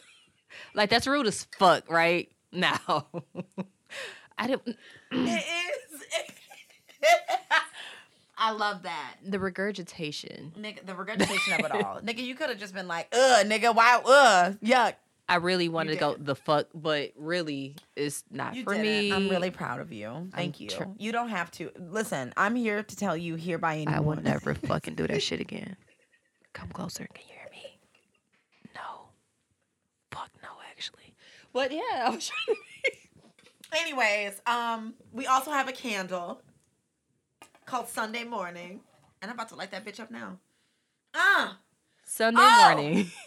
like 0.74 0.90
that's 0.90 1.06
rude 1.06 1.28
as 1.28 1.44
fuck, 1.60 1.92
right? 1.92 2.32
No, 2.52 2.74
I 4.40 4.48
don't. 4.48 4.68
It 4.68 4.76
is. 5.12 6.02
I 8.36 8.52
love 8.52 8.84
that. 8.84 9.16
The 9.26 9.40
regurgitation. 9.40 10.54
Nigga, 10.60 10.86
the 10.86 10.96
regurgitation 10.96 11.54
of 11.54 11.60
it 11.62 11.72
all. 11.72 12.02
nigga, 12.02 12.24
you 12.24 12.36
could 12.36 12.50
have 12.50 12.60
just 12.60 12.74
been 12.74 12.88
like, 12.88 13.08
ugh, 13.14 13.46
nigga, 13.46 13.74
why, 13.74 14.02
ugh, 14.06 14.58
yuck. 14.64 14.96
I 15.28 15.36
really 15.38 15.70
wanted 15.70 15.94
to 15.94 15.98
go 16.00 16.16
the 16.20 16.36
fuck, 16.36 16.68
but 16.76 17.12
really, 17.16 17.76
it's 17.96 18.24
not 18.30 18.56
You 18.56 18.64
for 18.64 18.74
did 18.76 18.82
me. 18.84 19.10
it. 19.10 19.14
I'm 19.16 19.28
really 19.28 19.50
proud 19.50 19.80
of 19.80 19.92
you. 19.92 20.30
Thank 20.36 20.60
you. 20.60 20.70
tr- 20.70 20.84
you 21.00 21.12
don't 21.12 21.30
have 21.30 21.50
to. 21.52 21.72
Listen, 21.80 22.32
I'm 22.38 22.56
here 22.56 22.84
to 22.84 22.96
tell 22.96 23.18
you 23.18 23.36
hereby 23.36 23.76
anyone. 23.78 23.94
I 23.96 24.00
will 24.02 24.22
never 24.22 24.54
fucking 24.54 24.94
do 24.96 25.08
that 25.08 25.24
shit 25.24 25.40
again. 25.48 25.78
Come 26.54 26.70
closer. 26.70 27.08
Can 27.14 27.24
you 27.28 27.34
hear 27.34 27.50
me? 27.52 27.80
No. 28.76 29.08
Fuck 30.12 30.30
no, 30.44 30.50
actually. 30.72 31.16
But 31.54 31.72
yeah, 31.72 32.04
I 32.06 32.10
was 32.12 32.28
trying 32.46 32.58
to. 32.58 33.80
Anyways, 33.82 34.40
um, 34.46 34.94
we 35.12 35.26
also 35.26 35.50
have 35.52 35.68
a 35.68 35.72
candle 35.74 36.42
called 37.66 37.88
Sunday 37.90 38.24
Morning. 38.24 38.82
And 39.22 39.32
I'm 39.32 39.36
about 39.36 39.50
to 39.50 39.56
light 39.56 39.72
that 39.72 39.84
bitch 39.84 40.00
up 40.00 40.12
now. 40.12 40.38
Ah! 41.16 41.58
Sunday 42.06 42.42
Oh! 42.44 42.74
morning. 42.76 43.10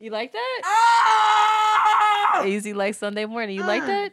you 0.00 0.10
like 0.10 0.32
that? 0.32 0.60
Ah! 0.64 2.44
Easy 2.44 2.72
like 2.72 2.94
Sunday 2.94 3.24
morning. 3.26 3.56
You 3.56 3.64
like 3.64 3.84
that? 3.86 4.12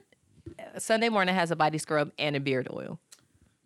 Sunday 0.78 1.10
morning 1.10 1.36
has 1.36 1.52
a 1.52 1.56
body 1.56 1.78
scrub 1.78 2.12
and 2.18 2.36
a 2.36 2.40
beard 2.40 2.68
oil. 2.72 3.00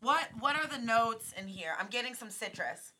What 0.01 0.27
What 0.39 0.55
are 0.55 0.67
the 0.67 0.77
notes 0.83 1.33
in 1.37 1.47
here? 1.47 1.73
I'm 1.79 1.87
getting 1.87 2.13
some 2.13 2.29
citrus. 2.29 2.93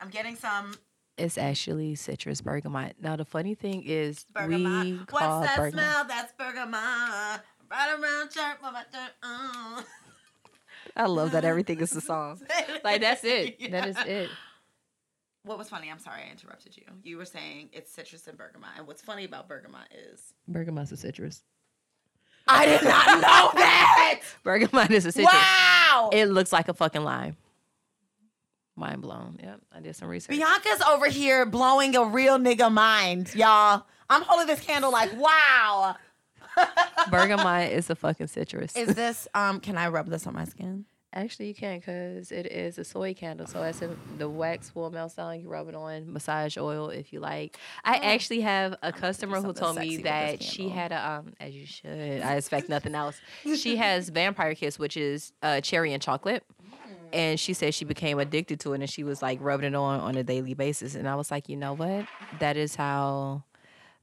I'm 0.00 0.08
getting 0.10 0.36
some 0.36 0.74
It's 1.18 1.38
actually 1.38 1.94
citrus 1.94 2.40
bergamot. 2.40 2.96
Now 3.00 3.16
the 3.16 3.24
funny 3.24 3.54
thing 3.54 3.82
is 3.84 4.26
we 4.34 4.42
bergamot. 4.42 5.06
call 5.08 5.40
What's 5.40 5.48
that 5.50 5.56
bergamot. 5.58 5.84
smell? 5.84 6.04
That's 6.04 6.32
bergamot. 6.38 7.40
Right 7.70 7.98
around 7.98 8.30
church. 8.30 8.58
Uh. 9.22 9.82
I 10.96 11.06
love 11.06 11.32
that 11.32 11.44
everything 11.44 11.80
is 11.80 11.94
a 11.96 12.00
song. 12.00 12.40
Like 12.84 13.00
that's 13.00 13.24
it. 13.24 13.70
That 13.72 13.88
is 13.88 13.96
it. 14.06 14.30
What 15.46 15.58
was 15.58 15.68
funny? 15.68 15.88
I'm 15.88 16.00
sorry 16.00 16.22
I 16.26 16.30
interrupted 16.32 16.76
you. 16.76 16.82
You 17.04 17.18
were 17.18 17.24
saying 17.24 17.68
it's 17.72 17.92
citrus 17.92 18.26
and 18.26 18.36
bergamot, 18.36 18.70
and 18.78 18.86
what's 18.86 19.00
funny 19.00 19.24
about 19.24 19.48
bergamot 19.48 19.86
is 19.94 20.34
Bergamot's 20.48 20.90
a 20.90 20.96
citrus. 20.96 21.44
I 22.48 22.66
did 22.66 22.82
not 22.82 23.06
know 23.20 23.50
that. 23.54 24.22
Bergamot 24.42 24.90
is 24.90 25.06
a 25.06 25.12
citrus. 25.12 25.32
Wow. 25.32 26.10
It 26.12 26.26
looks 26.26 26.52
like 26.52 26.66
a 26.68 26.74
fucking 26.74 27.04
lime. 27.04 27.36
Mind 28.74 29.00
blown. 29.00 29.38
Yep, 29.40 29.60
I 29.72 29.80
did 29.80 29.94
some 29.94 30.08
research. 30.08 30.36
Bianca's 30.36 30.82
over 30.82 31.08
here 31.08 31.46
blowing 31.46 31.94
a 31.94 32.04
real 32.04 32.38
nigga 32.38 32.70
mind, 32.70 33.32
y'all. 33.32 33.86
I'm 34.10 34.22
holding 34.22 34.48
this 34.48 34.60
candle 34.60 34.90
like, 34.90 35.12
wow. 35.16 35.94
Bergamot 37.10 37.70
is 37.70 37.88
a 37.88 37.94
fucking 37.94 38.26
citrus. 38.26 38.74
Is 38.76 38.96
this 38.96 39.28
um 39.32 39.60
can 39.60 39.78
I 39.78 39.88
rub 39.88 40.08
this 40.08 40.26
on 40.26 40.34
my 40.34 40.44
skin? 40.44 40.86
Actually, 41.12 41.48
you 41.48 41.54
can't 41.54 41.80
because 41.80 42.30
it 42.30 42.46
is 42.46 42.78
a 42.78 42.84
soy 42.84 43.14
candle. 43.14 43.46
So 43.46 43.62
as 43.62 43.80
in 43.80 43.96
the 44.18 44.28
wax 44.28 44.74
will 44.74 44.90
melt 44.90 45.16
down, 45.16 45.40
you 45.40 45.48
rub 45.48 45.68
it 45.68 45.74
on 45.74 46.12
massage 46.12 46.58
oil 46.58 46.90
if 46.90 47.12
you 47.12 47.20
like. 47.20 47.56
I 47.84 47.96
actually 47.96 48.42
have 48.42 48.74
a 48.82 48.92
customer 48.92 49.40
who 49.40 49.52
told 49.54 49.78
me 49.78 49.96
that 49.98 50.42
she 50.42 50.68
had 50.68 50.92
a 50.92 51.10
um 51.10 51.32
as 51.40 51.54
you 51.54 51.64
should. 51.64 52.20
I 52.22 52.34
expect 52.34 52.68
nothing 52.68 52.94
else. 52.94 53.20
She 53.56 53.76
has 53.76 54.10
vampire 54.10 54.54
kiss, 54.54 54.78
which 54.78 54.96
is 54.96 55.32
uh, 55.42 55.60
cherry 55.60 55.92
and 55.92 56.02
chocolate. 56.02 56.44
And 57.12 57.40
she 57.40 57.54
said 57.54 57.72
she 57.72 57.84
became 57.86 58.18
addicted 58.18 58.60
to 58.60 58.74
it 58.74 58.80
and 58.80 58.90
she 58.90 59.02
was 59.02 59.22
like 59.22 59.38
rubbing 59.40 59.68
it 59.68 59.74
on 59.74 60.00
on 60.00 60.16
a 60.16 60.22
daily 60.22 60.54
basis. 60.54 60.94
And 60.94 61.08
I 61.08 61.14
was 61.14 61.30
like, 61.30 61.48
you 61.48 61.56
know 61.56 61.72
what? 61.72 62.04
That 62.38 62.56
is 62.58 62.74
how 62.74 63.44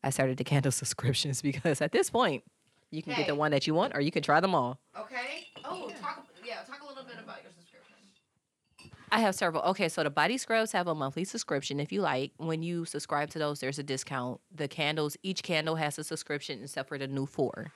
I 0.03 0.09
started 0.09 0.37
the 0.37 0.43
candle 0.43 0.71
subscriptions 0.81 1.41
because 1.41 1.79
at 1.81 1.91
this 1.91 2.09
point, 2.09 2.43
you 2.91 3.01
can 3.01 3.13
get 3.13 3.27
the 3.27 3.35
one 3.35 3.51
that 3.51 3.67
you 3.67 3.73
want 3.73 3.95
or 3.95 4.01
you 4.01 4.11
can 4.11 4.21
try 4.23 4.39
them 4.39 4.53
all. 4.53 4.79
Okay. 4.97 5.47
Oh, 5.65 5.91
yeah, 6.45 6.57
talk 6.67 6.81
a 6.83 6.87
little 6.87 7.03
bit 7.03 7.15
about 7.23 7.41
your 7.41 7.51
subscription. 7.51 7.95
I 9.13 9.19
have 9.19 9.35
several. 9.35 9.61
Okay, 9.65 9.89
so 9.89 10.01
the 10.01 10.09
body 10.09 10.39
scrubs 10.39 10.71
have 10.71 10.87
a 10.87 10.95
monthly 10.95 11.23
subscription 11.23 11.79
if 11.79 11.91
you 11.91 12.01
like. 12.01 12.31
When 12.37 12.63
you 12.63 12.83
subscribe 12.83 13.29
to 13.29 13.39
those, 13.39 13.59
there's 13.59 13.77
a 13.77 13.83
discount. 13.83 14.41
The 14.55 14.67
candles, 14.67 15.15
each 15.21 15.43
candle 15.43 15.75
has 15.75 15.99
a 15.99 16.03
subscription 16.03 16.63
except 16.63 16.89
for 16.89 16.97
the 16.97 17.05
new 17.07 17.27
four. 17.27 17.71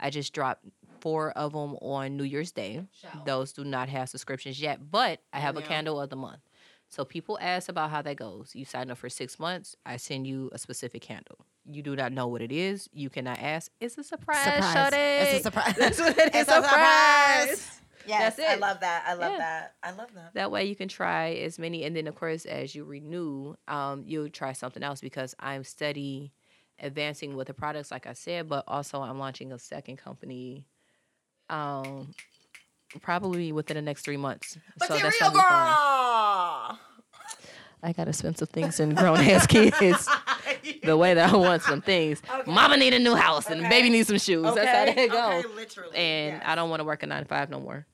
I 0.00 0.10
just 0.10 0.32
dropped 0.32 0.64
four 0.98 1.30
of 1.30 1.52
them 1.52 1.76
on 1.76 2.16
New 2.16 2.24
Year's 2.24 2.50
Day. 2.50 2.84
Shout. 2.92 3.24
Those 3.24 3.52
do 3.52 3.62
not 3.62 3.88
have 3.88 4.08
subscriptions 4.08 4.60
yet, 4.60 4.90
but 4.90 5.20
I 5.32 5.38
oh, 5.38 5.42
have 5.42 5.56
a 5.56 5.62
candle 5.62 6.00
of 6.00 6.10
the 6.10 6.16
month. 6.16 6.40
So 6.88 7.04
people 7.04 7.38
ask 7.40 7.68
about 7.68 7.90
how 7.90 8.02
that 8.02 8.16
goes. 8.16 8.50
You 8.56 8.64
sign 8.64 8.90
up 8.90 8.98
for 8.98 9.08
six 9.08 9.38
months, 9.38 9.76
I 9.86 9.96
send 9.96 10.26
you 10.26 10.50
a 10.52 10.58
specific 10.58 11.02
candle. 11.02 11.46
You 11.70 11.84
do 11.84 11.94
not 11.94 12.10
know 12.10 12.26
what 12.26 12.42
it 12.42 12.50
is. 12.50 12.88
You 12.92 13.10
cannot 13.10 13.38
ask. 13.38 13.70
It's 13.80 13.96
a 13.96 14.02
surprise. 14.02 14.42
Surprise. 14.42 14.92
It's 14.92 15.38
a 15.38 15.42
surprise. 15.42 15.76
That's 15.78 16.00
what 16.00 16.18
it 16.18 16.34
is. 16.34 16.40
It's 16.40 16.50
a 16.50 16.54
surprise. 16.54 17.80
Yes, 18.06 18.36
That's 18.36 18.50
it. 18.50 18.56
I 18.56 18.58
love 18.58 18.80
that. 18.80 19.04
I 19.06 19.14
love 19.14 19.32
Yeah. 19.32 19.38
that. 19.38 19.74
I 19.82 19.90
love 19.92 20.12
that. 20.14 20.34
That 20.34 20.50
way 20.50 20.64
you 20.64 20.74
can 20.76 20.88
try 20.88 21.30
as 21.34 21.58
many, 21.58 21.84
and 21.84 21.94
then 21.94 22.06
of 22.06 22.14
course 22.14 22.44
as 22.46 22.74
you 22.74 22.84
renew, 22.84 23.54
um, 23.68 24.04
you'll 24.06 24.30
try 24.30 24.52
something 24.52 24.82
else 24.82 25.00
because 25.00 25.34
I'm 25.38 25.64
steady 25.64 26.32
advancing 26.78 27.36
with 27.36 27.46
the 27.48 27.54
products, 27.54 27.90
like 27.90 28.06
I 28.06 28.14
said, 28.14 28.48
but 28.48 28.64
also 28.66 29.02
I'm 29.02 29.18
launching 29.18 29.52
a 29.52 29.58
second 29.58 29.98
company, 29.98 30.64
um, 31.50 32.14
probably 33.02 33.52
within 33.52 33.76
the 33.76 33.82
next 33.82 34.02
three 34.02 34.16
months. 34.16 34.56
Material 34.78 35.02
that's 35.04 35.18
gonna 35.18 35.32
be 35.32 35.38
fun. 35.38 35.48
girl. 35.48 36.78
I 37.82 37.92
got 37.94 38.08
expensive 38.08 38.50
things 38.50 38.78
and 38.80 38.96
grown 38.96 39.18
ass 39.20 39.46
kids. 39.46 40.08
the 40.82 40.96
way 40.96 41.14
that 41.14 41.32
I 41.32 41.36
want 41.36 41.62
some 41.62 41.80
things. 41.82 42.22
Okay. 42.32 42.50
Mama 42.50 42.76
need 42.76 42.94
a 42.94 42.98
new 42.98 43.14
house 43.14 43.46
and 43.48 43.60
Okay. 43.60 43.68
baby 43.68 43.90
needs 43.90 44.08
some 44.08 44.18
shoes. 44.18 44.54
That's 44.54 44.68
how 44.68 44.82
Okay, 44.92 45.08
that 45.08 45.10
goes. 45.10 45.44
okay, 45.44 45.54
literally. 45.54 45.96
And 45.96 46.34
yes. 46.36 46.42
I 46.46 46.54
don't 46.54 46.70
want 46.70 46.80
to 46.80 46.84
work 46.84 47.02
a 47.02 47.06
nine 47.06 47.22
to 47.22 47.28
five 47.28 47.50
no 47.50 47.60
more. 47.60 47.86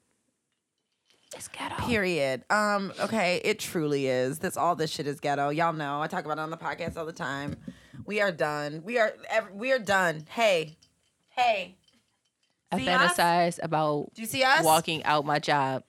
It's 1.34 1.48
ghetto. 1.48 1.74
Period. 1.86 2.44
Um, 2.50 2.92
okay, 3.00 3.40
it 3.44 3.58
truly 3.58 4.06
is. 4.06 4.38
That's 4.38 4.56
all 4.56 4.74
this 4.76 4.90
shit 4.90 5.06
is 5.06 5.20
ghetto. 5.20 5.50
Y'all 5.50 5.72
know. 5.72 6.00
I 6.00 6.06
talk 6.06 6.24
about 6.24 6.38
it 6.38 6.40
on 6.40 6.50
the 6.50 6.56
podcast 6.56 6.96
all 6.96 7.04
the 7.04 7.12
time. 7.12 7.56
We 8.06 8.20
are 8.20 8.32
done. 8.32 8.82
We 8.84 8.98
are 8.98 9.12
ev- 9.28 9.50
we 9.52 9.72
are 9.72 9.78
done. 9.78 10.24
Hey. 10.30 10.76
Hey. 11.30 11.76
I 12.72 12.78
See 12.78 12.88
us? 12.88 13.12
fantasize 13.16 13.58
about 13.62 14.14
Do 14.14 14.22
you 14.22 14.26
see 14.28 14.42
us? 14.44 14.64
walking 14.64 15.04
out 15.04 15.24
my 15.26 15.38
job 15.38 15.82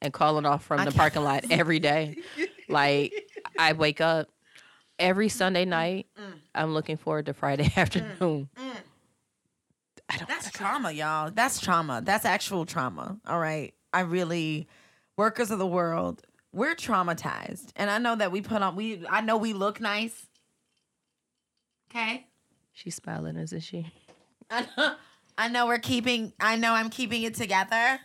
and 0.00 0.12
calling 0.12 0.44
off 0.44 0.64
from 0.64 0.80
I 0.80 0.84
the 0.84 0.90
can't- 0.90 0.98
parking 0.98 1.22
lot 1.24 1.44
every 1.50 1.78
day. 1.78 2.16
like 2.68 3.12
I 3.58 3.72
wake 3.72 4.00
up 4.00 4.28
every 5.02 5.28
Sunday 5.28 5.64
night. 5.64 6.06
Mm. 6.18 6.34
I'm 6.54 6.72
looking 6.74 6.96
forward 6.96 7.26
to 7.26 7.34
Friday 7.34 7.70
afternoon. 7.76 8.48
Mm. 8.56 8.76
I 10.08 10.16
don't 10.16 10.28
That's 10.28 10.44
wanna 10.46 10.52
go. 10.52 10.58
trauma, 10.58 10.92
y'all. 10.92 11.30
That's 11.30 11.60
trauma. 11.60 12.00
That's 12.04 12.24
actual 12.24 12.64
trauma. 12.66 13.18
All 13.26 13.38
right. 13.38 13.74
I 13.92 14.00
really 14.00 14.68
workers 15.16 15.50
of 15.50 15.58
the 15.58 15.66
world, 15.66 16.22
we're 16.52 16.74
traumatized. 16.74 17.70
And 17.76 17.90
I 17.90 17.98
know 17.98 18.16
that 18.16 18.30
we 18.32 18.40
put 18.40 18.62
on 18.62 18.76
we 18.76 19.04
I 19.08 19.20
know 19.20 19.36
we 19.36 19.52
look 19.52 19.80
nice. 19.80 20.26
Okay? 21.90 22.26
She's 22.72 22.94
smiling, 22.94 23.36
isn't 23.36 23.60
she? 23.60 23.92
I 24.50 24.66
know, 24.76 24.94
I 25.38 25.48
know 25.48 25.66
we're 25.66 25.78
keeping. 25.78 26.32
I 26.40 26.56
know 26.56 26.72
I'm 26.74 26.90
keeping 26.90 27.22
it 27.22 27.34
together. 27.34 28.00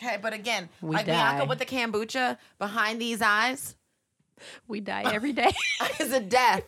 Okay, 0.00 0.18
but 0.20 0.32
again, 0.32 0.68
We 0.80 0.94
like 0.96 1.06
die. 1.06 1.12
Bianca 1.12 1.44
with 1.48 1.58
the 1.60 1.64
kombucha 1.66 2.36
behind 2.58 3.00
these 3.00 3.22
eyes 3.22 3.76
We 4.68 4.80
die 4.80 5.12
every 5.12 5.32
day. 5.32 5.52
it's 6.00 6.12
a 6.12 6.20
death. 6.20 6.64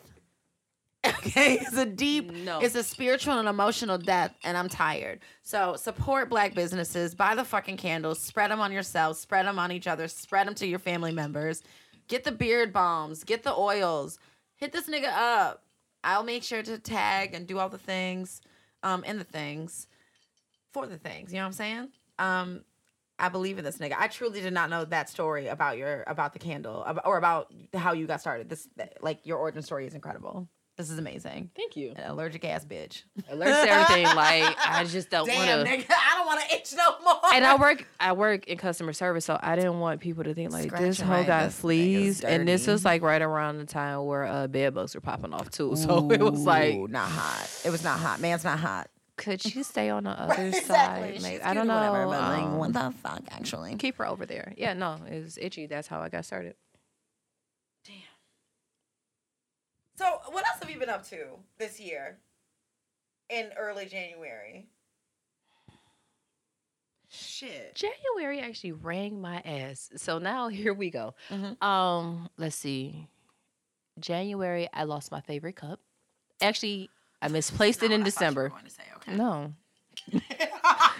Okay, 1.05 1.53
it's 1.61 1.77
a 1.77 1.85
deep, 1.85 2.31
No. 2.31 2.59
it's 2.59 2.75
a 2.75 2.83
spiritual 2.83 3.39
and 3.39 3.47
emotional 3.47 3.97
death, 3.97 4.33
and 4.43 4.57
I'm 4.57 4.67
tired. 4.67 5.19
So 5.41 5.75
support 5.77 6.29
black 6.29 6.53
businesses. 6.53 7.15
Buy 7.15 7.35
the 7.35 7.45
fucking 7.45 7.77
candles. 7.77 8.19
Spread 8.19 8.51
them 8.51 8.59
on 8.59 8.71
yourselves. 8.73 9.19
Spread 9.19 9.45
them 9.45 9.57
on 9.59 9.71
each 9.71 9.87
other. 9.87 10.07
Spread 10.07 10.47
them 10.47 10.55
to 10.55 10.67
your 10.67 10.79
family 10.79 11.11
members. 11.13 11.63
Get 12.07 12.23
the 12.23 12.31
beard 12.31 12.73
balms. 12.73 13.23
Get 13.23 13.43
the 13.43 13.55
oils. 13.55 14.19
Hit 14.55 14.71
this 14.73 14.89
nigga 14.89 15.11
up. 15.15 15.63
I'll 16.03 16.23
make 16.23 16.43
sure 16.43 16.63
to 16.63 16.77
tag 16.77 17.33
and 17.33 17.47
do 17.47 17.57
all 17.59 17.69
the 17.69 17.77
things, 17.77 18.41
um, 18.83 19.03
in 19.03 19.17
the 19.17 19.23
things, 19.23 19.87
for 20.73 20.87
the 20.87 20.97
things. 20.97 21.31
You 21.31 21.37
know 21.37 21.43
what 21.43 21.47
I'm 21.47 21.53
saying? 21.53 21.89
Um, 22.19 22.61
I 23.19 23.29
believe 23.29 23.57
in 23.57 23.65
this 23.65 23.77
nigga. 23.79 23.95
I 23.97 24.07
truly 24.07 24.41
did 24.41 24.53
not 24.53 24.69
know 24.69 24.85
that 24.85 25.09
story 25.09 25.47
about 25.47 25.77
your 25.77 26.03
about 26.07 26.33
the 26.33 26.39
candle 26.39 26.83
ab- 26.85 27.01
or 27.05 27.17
about 27.17 27.51
how 27.73 27.93
you 27.93 28.05
got 28.07 28.21
started. 28.21 28.49
This 28.49 28.67
like 29.01 29.25
your 29.25 29.37
origin 29.37 29.61
story 29.63 29.87
is 29.87 29.93
incredible. 29.95 30.47
This 30.77 30.91
is 30.91 30.99
amazing. 30.99 31.49
Thank 31.55 31.75
you. 31.75 31.93
An 31.95 32.11
allergic 32.11 32.45
ass 32.45 32.63
bitch. 32.63 33.01
Allergic 33.31 33.55
to 33.65 33.71
everything. 33.71 34.05
Like 34.15 34.55
I 34.63 34.83
just 34.83 35.09
don't 35.09 35.27
want 35.27 35.49
to. 35.49 35.55
nigga, 35.71 35.85
I 35.89 36.15
don't 36.15 36.27
want 36.27 36.41
to 36.47 36.55
itch 36.55 36.71
no 36.77 36.99
more. 37.03 37.19
And 37.33 37.43
I 37.43 37.55
work, 37.55 37.87
I 37.99 38.11
work 38.11 38.45
in 38.47 38.59
customer 38.59 38.93
service, 38.93 39.25
so 39.25 39.39
I 39.41 39.55
didn't 39.55 39.79
want 39.79 40.01
people 40.01 40.23
to 40.25 40.35
think 40.35 40.51
like 40.51 40.69
this 40.77 40.97
Scratching 40.97 41.05
hoe 41.07 41.23
got 41.23 41.51
fleas. 41.51 42.21
And 42.21 42.47
this 42.47 42.67
was 42.67 42.85
like 42.85 43.01
right 43.01 43.23
around 43.23 43.57
the 43.57 43.65
time 43.65 44.05
where 44.05 44.25
uh, 44.25 44.45
bed 44.45 44.75
bugs 44.75 44.93
were 44.93 45.01
popping 45.01 45.33
off 45.33 45.49
too. 45.49 45.75
So 45.75 46.11
it 46.11 46.21
was 46.21 46.45
like, 46.45 46.77
not 46.91 47.09
hot. 47.09 47.49
It 47.65 47.71
was 47.71 47.83
not 47.83 47.97
hot. 47.99 48.19
Man's 48.21 48.43
not 48.43 48.59
hot. 48.59 48.87
Could 49.17 49.41
she 49.41 49.63
stay 49.63 49.89
on 49.89 50.03
the 50.03 50.11
other 50.11 50.47
exactly. 50.47 51.19
side? 51.19 51.21
Like, 51.21 51.45
I 51.45 51.53
don't 51.53 51.67
know. 51.67 51.75
Whatever, 51.75 52.05
but 52.05 52.21
like, 52.21 52.43
um, 52.43 52.57
what 52.57 52.73
the 52.73 52.93
fuck, 53.03 53.23
actually? 53.29 53.75
keep 53.75 53.97
her 53.97 54.07
over 54.07 54.25
there. 54.25 54.53
Yeah, 54.57 54.73
no, 54.73 54.97
it 55.09 55.23
was 55.23 55.37
itchy. 55.41 55.65
That's 55.65 55.87
how 55.87 55.99
I 55.99 56.09
got 56.09 56.25
started. 56.25 56.55
Damn. 57.85 57.95
So, 59.97 60.19
what 60.31 60.47
else 60.47 60.59
have 60.61 60.69
you 60.69 60.79
been 60.79 60.89
up 60.89 61.07
to 61.09 61.17
this 61.57 61.79
year? 61.79 62.19
In 63.29 63.49
early 63.57 63.85
January. 63.87 64.69
Shit. 67.09 67.75
January 67.75 68.39
actually 68.39 68.73
rang 68.73 69.19
my 69.21 69.41
ass. 69.43 69.89
So 69.95 70.17
now 70.17 70.47
here 70.49 70.73
we 70.73 70.89
go. 70.89 71.15
Mhm. 71.29 71.61
Um, 71.61 72.29
let's 72.37 72.55
see. 72.55 73.07
January, 73.99 74.69
I 74.73 74.83
lost 74.83 75.11
my 75.11 75.21
favorite 75.21 75.55
cup. 75.55 75.79
Actually, 76.41 76.89
I 77.21 77.27
misplaced 77.29 77.83
it 77.83 77.91
in 77.91 78.03
December. 78.03 78.51
No. 79.07 79.53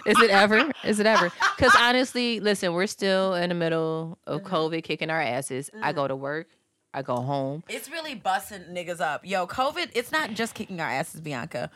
Is 0.06 0.20
it 0.20 0.30
ever? 0.30 0.70
Is 0.84 1.00
it 1.00 1.06
ever? 1.06 1.30
Because 1.56 1.74
honestly, 1.78 2.40
listen, 2.40 2.72
we're 2.72 2.86
still 2.86 3.34
in 3.34 3.48
the 3.50 3.54
middle 3.54 4.18
of 4.26 4.42
Mhm. 4.42 4.48
COVID 4.48 4.84
kicking 4.84 5.10
our 5.10 5.20
asses. 5.20 5.70
I 5.82 5.92
go 5.92 6.08
to 6.08 6.16
work, 6.16 6.48
I 6.92 7.02
go 7.02 7.16
home. 7.16 7.62
It's 7.68 7.90
really 7.90 8.14
busting 8.14 8.62
niggas 8.70 9.00
up. 9.00 9.24
Yo, 9.24 9.46
COVID, 9.46 9.90
it's 9.94 10.10
not 10.12 10.30
just 10.32 10.54
kicking 10.54 10.80
our 10.80 10.88
asses, 10.90 11.20
Bianca. 11.20 11.70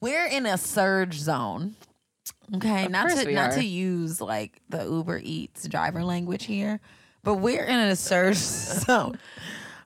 We're 0.00 0.26
in 0.26 0.46
a 0.46 0.56
surge 0.58 1.14
zone. 1.18 1.76
Okay, 2.54 2.84
Of 2.86 2.90
not 2.90 3.10
to 3.10 3.32
not 3.32 3.52
to 3.52 3.64
use 3.64 4.20
like 4.20 4.60
the 4.68 4.84
Uber 4.84 5.20
Eats 5.22 5.66
driver 5.66 6.04
language 6.04 6.44
here, 6.44 6.80
but 7.22 7.34
we're 7.34 7.64
in 7.64 7.76
a 7.78 7.96
surge 7.96 8.36
zone. 8.36 9.18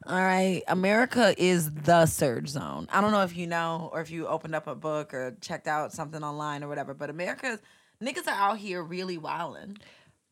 All 0.07 0.21
right, 0.21 0.63
America 0.67 1.35
is 1.41 1.71
the 1.71 2.07
surge 2.07 2.49
zone. 2.49 2.89
I 2.91 3.01
don't 3.01 3.13
know 3.13 3.23
if 3.23 3.37
you 3.37 3.47
know 3.47 3.89
or 3.93 4.01
if 4.01 4.11
you 4.11 4.27
opened 4.27 4.55
up 4.55 4.67
a 4.67 4.75
book 4.75 5.15
or 5.15 5.37
checked 5.41 5.69
out 5.69 5.93
something 5.93 6.23
online 6.25 6.65
or 6.65 6.69
whatever, 6.69 6.93
but 6.93 7.09
America's 7.09 7.61
niggas 8.03 8.27
are 8.27 8.31
out 8.35 8.59
here 8.59 8.83
really 8.83 9.17
wilding, 9.19 9.79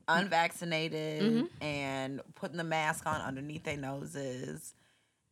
unvaccinated 0.09 1.23
Mm-hmm. 1.23 1.65
and 1.65 2.21
putting 2.35 2.57
the 2.57 2.65
mask 2.65 3.07
on 3.07 3.21
underneath 3.21 3.63
their 3.65 3.77
noses 3.77 4.75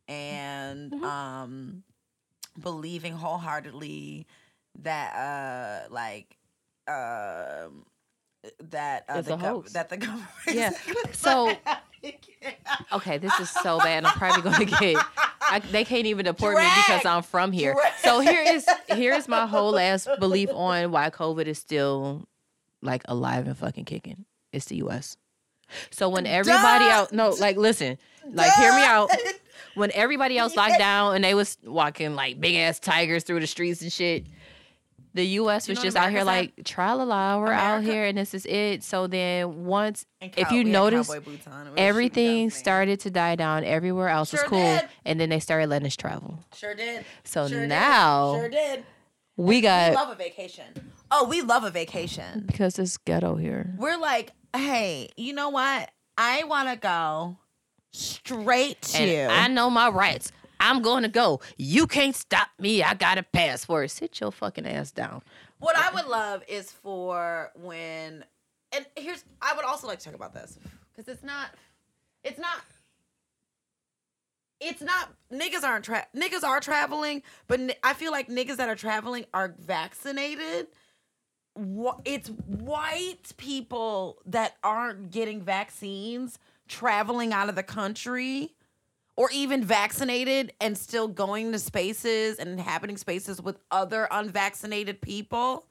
and 0.07 0.91
Mm-hmm. 0.93 1.03
um 1.03 1.83
believing 2.61 3.13
wholeheartedly 3.13 4.25
that 4.79 5.15
uh 5.15 5.93
like 5.93 6.37
um 6.87 7.85
that 8.69 9.03
uh, 9.09 9.15
It's 9.19 9.27
the 9.27 9.37
gov- 9.37 9.71
that 9.73 9.89
the 9.89 9.97
government 10.05 10.27
Yeah. 10.51 10.71
So 11.11 11.57
okay, 12.93 13.17
this 13.17 13.37
is 13.39 13.49
so 13.49 13.79
bad. 13.79 14.05
I'm 14.05 14.17
probably 14.17 14.41
gonna 14.41 14.65
get. 14.65 15.03
I, 15.41 15.59
they 15.59 15.83
can't 15.83 16.05
even 16.05 16.25
deport 16.25 16.57
me 16.57 16.67
because 16.75 17.05
I'm 17.05 17.23
from 17.23 17.51
here. 17.51 17.73
Drag. 17.73 17.93
So 17.99 18.19
here 18.19 18.43
is 18.45 18.67
here's 18.87 19.27
my 19.27 19.45
whole 19.45 19.77
ass 19.77 20.07
belief 20.19 20.49
on 20.53 20.91
why 20.91 21.09
COVID 21.09 21.45
is 21.45 21.57
still 21.57 22.27
like 22.81 23.03
alive 23.05 23.47
and 23.47 23.57
fucking 23.57 23.85
kicking. 23.85 24.25
It's 24.51 24.65
the 24.65 24.77
U.S. 24.77 25.17
So 25.91 26.09
when 26.09 26.25
everybody 26.25 26.85
Duh. 26.85 26.91
out, 26.91 27.11
no, 27.13 27.29
like 27.29 27.57
listen, 27.57 27.97
like 28.31 28.51
hear 28.53 28.73
me 28.73 28.83
out. 28.83 29.09
When 29.75 29.91
everybody 29.93 30.37
else 30.37 30.55
locked 30.55 30.79
down 30.79 31.15
and 31.15 31.23
they 31.23 31.33
was 31.35 31.57
walking 31.63 32.15
like 32.15 32.39
big 32.41 32.55
ass 32.55 32.79
tigers 32.79 33.23
through 33.23 33.39
the 33.41 33.47
streets 33.47 33.81
and 33.81 33.91
shit, 33.91 34.25
the 35.13 35.25
U.S. 35.25 35.67
You 35.67 35.71
was 35.71 35.79
know 35.79 35.83
just 35.83 35.97
out 35.97 36.11
here 36.11 36.23
like 36.23 36.53
tra 36.65 36.93
la 36.95 37.03
la, 37.03 37.39
we're 37.39 37.51
out 37.51 37.83
here 37.83 38.05
and 38.05 38.17
this 38.17 38.33
is 38.33 38.45
it. 38.45 38.83
So 38.83 39.07
then 39.07 39.65
once 39.65 40.05
if 40.21 40.51
you 40.51 40.63
we 40.63 40.69
notice, 40.71 41.07
cowboy 41.07 41.21
boots 41.21 41.47
on. 41.47 41.67
It 41.67 41.69
was 41.71 41.79
everything 41.79 42.25
shooting 42.25 42.43
guns, 42.45 42.53
man. 42.53 42.59
started 42.59 42.99
to 43.01 43.09
die 43.11 43.35
down 43.35 43.63
everywhere 43.63 44.09
else 44.09 44.31
was 44.31 44.41
Sure 44.41 44.49
cool 44.49 44.59
did. 44.77 44.89
and 45.05 45.19
then 45.19 45.29
they 45.29 45.39
started 45.39 45.67
letting 45.69 45.87
us 45.87 45.95
travel 45.95 46.39
Sure 46.53 46.75
did. 46.75 47.05
so 47.23 47.47
Sure 47.47 47.61
did. 47.61 47.69
now 47.69 48.33
sure 48.35 48.49
did. 48.49 48.83
we 49.35 49.45
We 49.57 49.61
got 49.61 49.93
love 49.93 50.09
a 50.11 50.15
vacation. 50.15 50.65
Oh, 51.11 51.27
we 51.27 51.41
love 51.41 51.63
a 51.63 51.71
vacation. 51.71 52.43
because 52.45 52.77
it's 52.77 52.97
ghetto 52.97 53.35
here 53.35 53.73
We're 53.77 53.97
like, 53.97 54.31
hey, 54.55 55.09
you 55.17 55.33
know 55.33 55.49
what? 55.49 55.89
I 56.17 56.43
want 56.43 56.69
to 56.69 56.75
go 56.75 57.37
straight 57.91 58.81
to. 58.83 58.97
and 59.01 59.31
i 59.31 59.47
know 59.47 59.69
my 59.69 59.89
rights 59.89 60.31
i'm 60.59 60.81
going 60.81 61.03
to 61.03 61.09
go 61.09 61.39
you 61.57 61.87
can't 61.87 62.15
stop 62.15 62.49
me 62.59 62.83
i 62.83 62.93
got 62.93 63.17
a 63.17 63.23
passport 63.23 63.89
sit 63.91 64.19
your 64.19 64.31
fucking 64.31 64.65
ass 64.65 64.91
down 64.91 65.21
what 65.59 65.75
I 65.77 65.93
would 65.93 66.07
love 66.07 66.41
is 66.47 66.71
for 66.71 67.51
when, 67.55 68.23
and 68.71 68.85
here's, 68.95 69.23
I 69.41 69.53
would 69.55 69.65
also 69.65 69.87
like 69.87 69.99
to 69.99 70.05
talk 70.05 70.15
about 70.15 70.33
this 70.33 70.57
because 70.95 71.13
it's 71.13 71.23
not, 71.23 71.49
it's 72.23 72.39
not. 72.39 72.61
It's 74.61 74.81
not 74.81 75.13
niggas 75.31 75.63
aren't 75.63 75.85
tra- 75.85 76.07
niggas 76.13 76.43
are 76.43 76.59
traveling, 76.59 77.23
but 77.47 77.77
I 77.81 77.93
feel 77.93 78.11
like 78.11 78.27
niggas 78.27 78.57
that 78.57 78.67
are 78.67 78.75
traveling 78.75 79.25
are 79.33 79.55
vaccinated. 79.57 80.67
It's 82.03 82.27
white 82.27 83.31
people 83.37 84.17
that 84.25 84.57
aren't 84.61 85.11
getting 85.11 85.41
vaccines 85.41 86.39
traveling 86.67 87.31
out 87.31 87.47
of 87.47 87.55
the 87.55 87.63
country 87.63 88.53
or 89.19 89.29
even 89.33 89.61
vaccinated 89.61 90.53
and 90.61 90.77
still 90.77 91.05
going 91.05 91.51
to 91.51 91.59
spaces 91.59 92.37
and 92.37 92.49
inhabiting 92.49 92.95
spaces 92.95 93.41
with 93.41 93.59
other 93.69 94.07
unvaccinated 94.11 95.01
people 95.01 95.65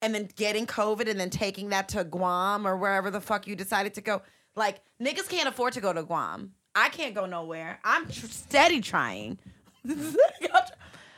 and 0.00 0.14
then 0.14 0.28
getting 0.36 0.68
COVID 0.68 1.10
and 1.10 1.18
then 1.18 1.30
taking 1.30 1.70
that 1.70 1.88
to 1.88 2.04
Guam 2.04 2.68
or 2.68 2.76
wherever 2.76 3.10
the 3.10 3.20
fuck 3.20 3.48
you 3.48 3.56
decided 3.56 3.94
to 3.94 4.00
go. 4.00 4.22
Like, 4.54 4.82
niggas 5.02 5.28
can't 5.28 5.48
afford 5.48 5.72
to 5.72 5.80
go 5.80 5.92
to 5.92 6.04
Guam. 6.04 6.52
I 6.76 6.90
can't 6.90 7.12
go 7.12 7.26
nowhere. 7.26 7.80
I'm 7.82 8.06
tr- 8.06 8.26
steady 8.26 8.80
trying. 8.80 9.40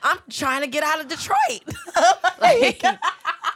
I'm 0.03 0.19
trying 0.31 0.63
to 0.63 0.69
get 0.69 0.83
out 0.83 1.03
of 1.03 1.09
Detroit. 1.09 1.65
like 2.41 2.83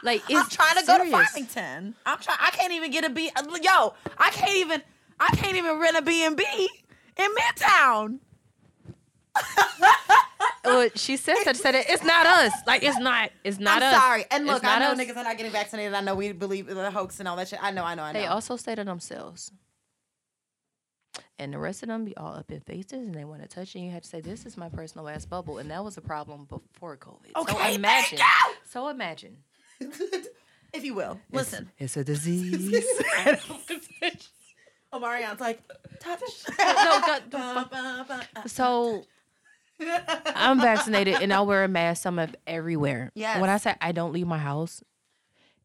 like 0.03 0.21
I'm 0.29 0.47
trying 0.49 0.79
to 0.79 0.85
go 0.85 0.99
to 0.99 1.03
serious. 1.03 1.29
Farmington. 1.29 1.95
I'm 2.05 2.19
trying. 2.19 2.37
I 2.41 2.51
can't 2.51 2.73
even 2.73 2.91
get 2.91 3.05
a 3.05 3.09
B. 3.09 3.31
Uh, 3.35 3.41
yo, 3.59 3.95
I 4.19 4.29
can't 4.29 4.55
even. 4.57 4.83
I 5.19 5.35
can't 5.35 5.57
even 5.57 5.79
rent 5.79 5.97
a 5.97 6.03
B 6.03 6.23
and 6.23 6.37
B 6.37 6.69
in 7.17 7.29
Midtown. 7.31 8.19
well, 10.65 10.89
she 10.95 11.15
said 11.17 11.35
that 11.45 11.55
said 11.55 11.75
it, 11.75 11.85
it's 11.89 12.03
not 12.03 12.25
us 12.25 12.53
like 12.65 12.83
it's 12.83 12.97
not 12.97 13.31
it's 13.43 13.59
not 13.59 13.83
I'm 13.83 13.93
us 13.93 14.01
sorry. 14.01 14.25
And 14.31 14.45
look, 14.47 14.63
I 14.65 14.79
know 14.79 14.91
us. 14.91 14.97
niggas 14.97 15.15
are 15.15 15.23
not 15.23 15.37
getting 15.37 15.51
vaccinated. 15.51 15.93
I 15.93 16.01
know 16.01 16.15
we 16.15 16.31
believe 16.31 16.67
the 16.67 16.91
hoax 16.91 17.19
and 17.19 17.27
all 17.27 17.35
that 17.35 17.47
shit. 17.47 17.59
I 17.61 17.71
know. 17.71 17.83
I 17.83 17.95
know. 17.95 18.03
I 18.03 18.11
know. 18.11 18.19
They 18.19 18.25
also 18.25 18.55
say 18.55 18.75
to 18.75 18.83
themselves. 18.83 19.51
And 21.39 21.53
the 21.53 21.59
rest 21.59 21.83
of 21.83 21.89
them 21.89 22.03
be 22.03 22.17
all 22.17 22.33
up 22.33 22.51
in 22.51 22.61
faces 22.61 22.93
and 22.93 23.13
they 23.13 23.23
want 23.23 23.43
to 23.43 23.47
touch 23.47 23.75
you. 23.75 23.79
And 23.79 23.87
you 23.87 23.93
have 23.93 24.01
to 24.01 24.09
say, 24.09 24.21
This 24.21 24.45
is 24.45 24.57
my 24.57 24.69
personal 24.69 25.07
ass 25.07 25.25
bubble. 25.25 25.59
And 25.59 25.69
that 25.69 25.83
was 25.83 25.97
a 25.97 26.01
problem 26.01 26.45
before 26.45 26.97
COVID. 26.97 27.35
Okay, 27.35 27.51
so 27.51 27.57
thank 27.59 27.75
imagine. 27.75 28.17
you. 28.17 28.53
So 28.65 28.87
imagine. 28.87 29.37
if 29.79 30.83
you 30.83 30.95
will, 30.95 31.19
listen. 31.31 31.69
It's 31.77 31.95
a 31.95 32.03
disease. 32.03 32.83
Omarion's 34.93 35.39
like, 35.39 35.61
touch. 35.99 36.21
no, 36.59 36.65
God, 37.05 37.23
Ba, 37.29 37.69
ba, 37.71 38.27
ba. 38.33 38.49
so 38.49 39.05
I'm 40.35 40.59
vaccinated 40.59 41.15
and 41.21 41.31
I 41.33 41.41
wear 41.41 41.63
a 41.63 41.67
mask 41.67 42.03
some 42.03 42.19
of 42.19 42.35
everywhere. 42.45 43.11
Yeah. 43.15 43.39
When 43.41 43.49
I 43.49 43.57
say 43.57 43.75
I 43.81 43.91
don't 43.91 44.13
leave 44.13 44.27
my 44.27 44.37
house, 44.37 44.83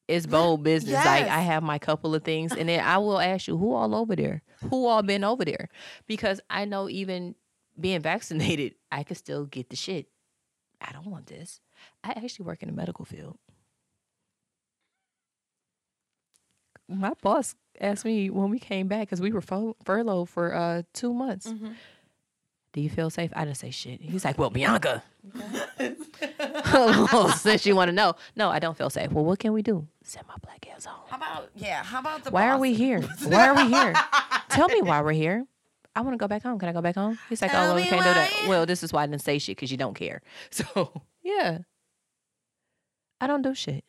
it's 0.08 0.26
bold 0.26 0.62
business. 0.64 1.04
Like 1.04 1.28
I 1.28 1.40
have 1.40 1.62
my 1.62 1.78
couple 1.78 2.14
of 2.14 2.24
things, 2.24 2.52
and 2.52 2.68
then 2.68 2.80
I 2.80 2.98
will 2.98 3.20
ask 3.20 3.46
you 3.46 3.56
who 3.56 3.72
all 3.74 3.94
over 3.94 4.16
there, 4.16 4.42
who 4.70 4.86
all 4.86 5.02
been 5.02 5.24
over 5.24 5.44
there, 5.44 5.68
because 6.06 6.40
I 6.50 6.64
know 6.64 6.88
even 6.88 7.34
being 7.80 8.00
vaccinated, 8.00 8.74
I 8.90 9.02
could 9.04 9.16
still 9.16 9.46
get 9.46 9.70
the 9.70 9.76
shit. 9.76 10.08
I 10.80 10.92
don't 10.92 11.06
want 11.06 11.26
this. 11.26 11.60
I 12.04 12.10
actually 12.10 12.44
work 12.46 12.62
in 12.62 12.68
the 12.68 12.74
medical 12.74 13.04
field. 13.04 13.38
My 16.94 17.12
boss 17.22 17.54
asked 17.80 18.04
me 18.04 18.30
when 18.30 18.50
we 18.50 18.58
came 18.58 18.88
back 18.88 19.00
because 19.08 19.20
we 19.20 19.32
were 19.32 19.40
fur- 19.40 19.74
furloughed 19.84 20.28
for 20.28 20.54
uh, 20.54 20.82
two 20.92 21.12
months. 21.12 21.48
Mhm. 21.48 21.74
Do 22.72 22.80
you 22.80 22.88
feel 22.88 23.10
safe? 23.10 23.30
I 23.36 23.44
didn't 23.44 23.58
say 23.58 23.70
shit. 23.70 24.00
He's 24.00 24.24
like, 24.24 24.38
well, 24.38 24.48
Bianca. 24.48 25.02
Since 27.36 27.66
you 27.66 27.76
want 27.76 27.88
to 27.88 27.92
know, 27.92 28.14
no, 28.34 28.48
I 28.48 28.58
don't 28.60 28.76
feel 28.76 28.88
safe. 28.90 29.12
Well, 29.12 29.24
what 29.24 29.38
can 29.38 29.52
we 29.52 29.60
do? 29.62 29.86
Send 30.02 30.26
my 30.26 30.34
black 30.42 30.66
ass 30.74 30.86
home. 30.86 31.04
How 31.08 31.16
about 31.18 31.50
yeah? 31.54 31.82
How 31.82 32.00
about 32.00 32.24
the? 32.24 32.30
Why 32.30 32.48
are 32.48 32.58
we 32.58 32.72
here? 32.74 33.00
Why 33.24 33.48
are 33.48 33.54
we 33.54 33.68
here? 33.68 33.92
Tell 34.48 34.68
me 34.68 34.80
why 34.82 35.00
we're 35.02 35.12
here. 35.12 35.44
I 35.94 36.00
want 36.00 36.14
to 36.14 36.18
go 36.18 36.26
back 36.28 36.42
home. 36.42 36.58
Can 36.58 36.70
I 36.70 36.72
go 36.72 36.80
back 36.80 36.94
home? 36.94 37.18
He's 37.28 37.42
like, 37.42 37.50
Tell 37.50 37.64
oh, 37.64 37.66
well, 37.68 37.76
we 37.76 37.82
can't 37.84 38.02
do 38.02 38.08
that. 38.14 38.46
Well, 38.48 38.64
this 38.64 38.82
is 38.82 38.92
why 38.92 39.02
I 39.02 39.06
didn't 39.06 39.20
say 39.20 39.38
shit 39.38 39.56
because 39.56 39.70
you 39.70 39.76
don't 39.76 39.94
care. 39.94 40.22
So 40.50 41.02
yeah, 41.22 41.58
I 43.20 43.26
don't 43.26 43.42
do 43.42 43.54
shit. 43.54 43.84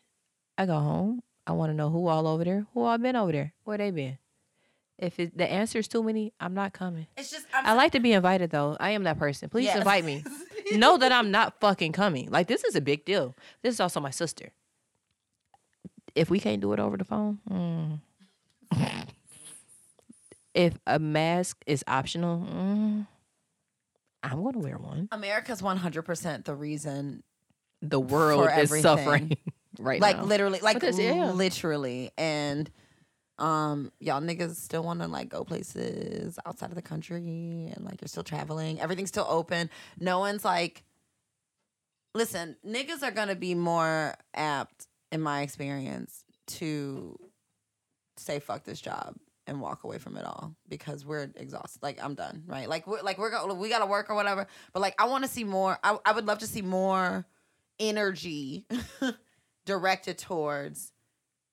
I 0.58 0.66
go 0.66 0.78
home. 0.80 1.22
I 1.46 1.52
want 1.54 1.72
to 1.72 1.74
know 1.74 1.90
who 1.90 2.08
all 2.08 2.28
over 2.28 2.44
there. 2.44 2.66
Who 2.74 2.84
all 2.84 2.98
been 2.98 3.16
over 3.16 3.32
there? 3.32 3.54
Where 3.64 3.78
they 3.78 3.92
been? 3.92 4.18
If 4.98 5.20
it, 5.20 5.38
the 5.38 5.50
answer 5.52 5.80
is 5.80 5.88
too 5.88 6.04
many, 6.04 6.34
I'm 6.40 6.54
not 6.54 6.72
coming. 6.74 7.08
It's 7.18 7.32
just 7.32 7.46
I'm 7.54 7.66
I 7.66 7.74
like 7.74 7.92
to 7.94 8.00
be 8.00 8.14
invited 8.14 8.52
though. 8.52 8.78
I 8.80 8.92
am 8.92 9.04
that 9.04 9.18
person. 9.20 9.50
Please 9.50 9.66
Yes. 9.66 9.78
invite 9.78 10.06
me. 10.06 10.24
know 10.74 10.98
that 10.98 11.12
I'm 11.12 11.32
not 11.32 11.60
fucking 11.60 11.92
coming. 11.92 12.30
Like 12.30 12.48
this 12.48 12.64
is 12.64 12.76
a 12.76 12.82
big 12.82 13.04
deal. 13.04 13.36
This 13.62 13.74
is 13.74 13.80
also 13.80 14.00
my 14.00 14.12
sister. 14.12 14.52
If 16.16 16.30
we 16.30 16.40
can't 16.40 16.62
do 16.62 16.72
it 16.74 16.80
over 16.80 16.96
the 16.96 17.04
phone, 17.04 17.40
mm. 17.50 18.00
if 20.54 20.78
a 20.86 21.00
mask 21.00 21.64
is 21.66 21.84
optional, 21.88 22.38
mm, 22.40 23.08
I'm 24.22 24.42
going 24.42 24.54
to 24.54 24.60
wear 24.60 24.78
one. 24.78 25.10
America's 25.12 25.62
100 25.62 26.04
percent 26.04 26.46
the 26.46 26.56
reason. 26.56 27.24
The 27.82 28.00
world 28.00 28.46
is 28.46 28.72
everything. 28.72 28.82
suffering 28.84 29.38
right 29.80 30.00
Like 30.02 30.18
now. 30.18 30.24
literally, 30.24 30.60
like 30.60 30.80
this, 30.80 31.00
yeah. 31.00 31.32
literally, 31.32 32.12
and 32.18 32.70
um, 33.40 33.92
y'all 34.00 34.22
niggas 34.22 34.56
still 34.56 34.84
want 34.84 35.02
to 35.02 35.08
like 35.08 35.30
go 35.30 35.44
places 35.44 36.38
outside 36.46 36.70
of 36.70 36.76
the 36.76 36.82
country, 36.82 37.72
and 37.76 37.84
like 37.84 38.02
you're 38.02 38.08
still 38.08 38.24
traveling. 38.24 38.80
Everything's 38.80 39.10
still 39.10 39.28
open. 39.30 39.70
No 40.00 40.20
one's 40.20 40.46
like. 40.46 40.84
Listen, 42.16 42.56
niggas 42.66 43.02
are 43.02 43.10
gonna 43.12 43.36
be 43.36 43.56
more 43.56 44.14
apt, 44.36 44.88
in 45.12 45.20
my 45.20 45.42
experience, 45.42 46.24
to 46.46 47.18
say 48.18 48.40
fuck 48.40 48.64
this 48.66 48.80
job 48.80 49.16
and 49.48 49.60
walk 49.60 49.84
away 49.84 49.98
from 49.98 50.16
it 50.16 50.24
all 50.24 50.56
because 50.70 51.04
we're 51.04 51.32
exhausted. 51.36 51.82
Like 51.82 51.98
I'm 52.04 52.14
done, 52.14 52.44
right? 52.46 52.70
Like 52.70 52.86
we're 52.86 53.02
like 53.02 53.18
we're 53.18 53.32
go- 53.32 53.52
we 53.56 53.68
gotta 53.68 53.88
work 53.88 54.12
or 54.12 54.16
whatever. 54.16 54.46
But 54.74 54.82
like 54.82 54.94
I 55.02 55.06
want 55.08 55.24
to 55.24 55.30
see 55.30 55.44
more. 55.44 55.78
I 55.84 55.98
I 56.06 56.12
would 56.12 56.28
love 56.28 56.38
to 56.40 56.48
see 56.48 56.62
more 56.62 57.26
energy 57.80 58.68
directed 59.66 60.18
towards 60.18 60.92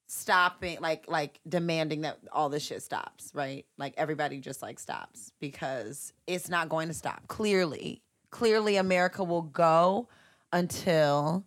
stopping 0.06 0.78
like 0.80 1.04
like 1.08 1.38
demanding 1.48 2.00
that 2.00 2.18
all 2.32 2.48
this 2.48 2.64
shit 2.64 2.82
stops 2.82 3.30
right? 3.34 3.66
Like 3.78 3.94
everybody 3.96 4.40
just 4.40 4.62
like 4.62 4.78
stops 4.78 5.32
because 5.40 6.12
it's 6.26 6.48
not 6.48 6.68
going 6.68 6.88
to 6.88 6.94
stop. 6.94 7.26
Clearly 7.28 8.02
clearly 8.30 8.76
america 8.76 9.24
will 9.24 9.42
go 9.42 10.08
until 10.52 11.44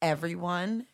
everyone 0.00 0.86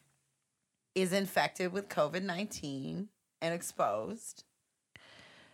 is 0.96 1.12
infected 1.12 1.72
with 1.72 1.88
covid-19 1.88 3.06
and 3.40 3.54
exposed 3.54 4.42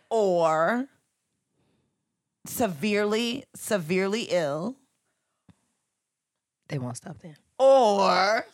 or 0.09 0.87
severely, 2.45 3.43
severely 3.55 4.23
ill. 4.29 4.75
They 6.67 6.79
won't 6.79 6.97
stop 6.97 7.17
then. 7.21 7.35
or 7.59 8.45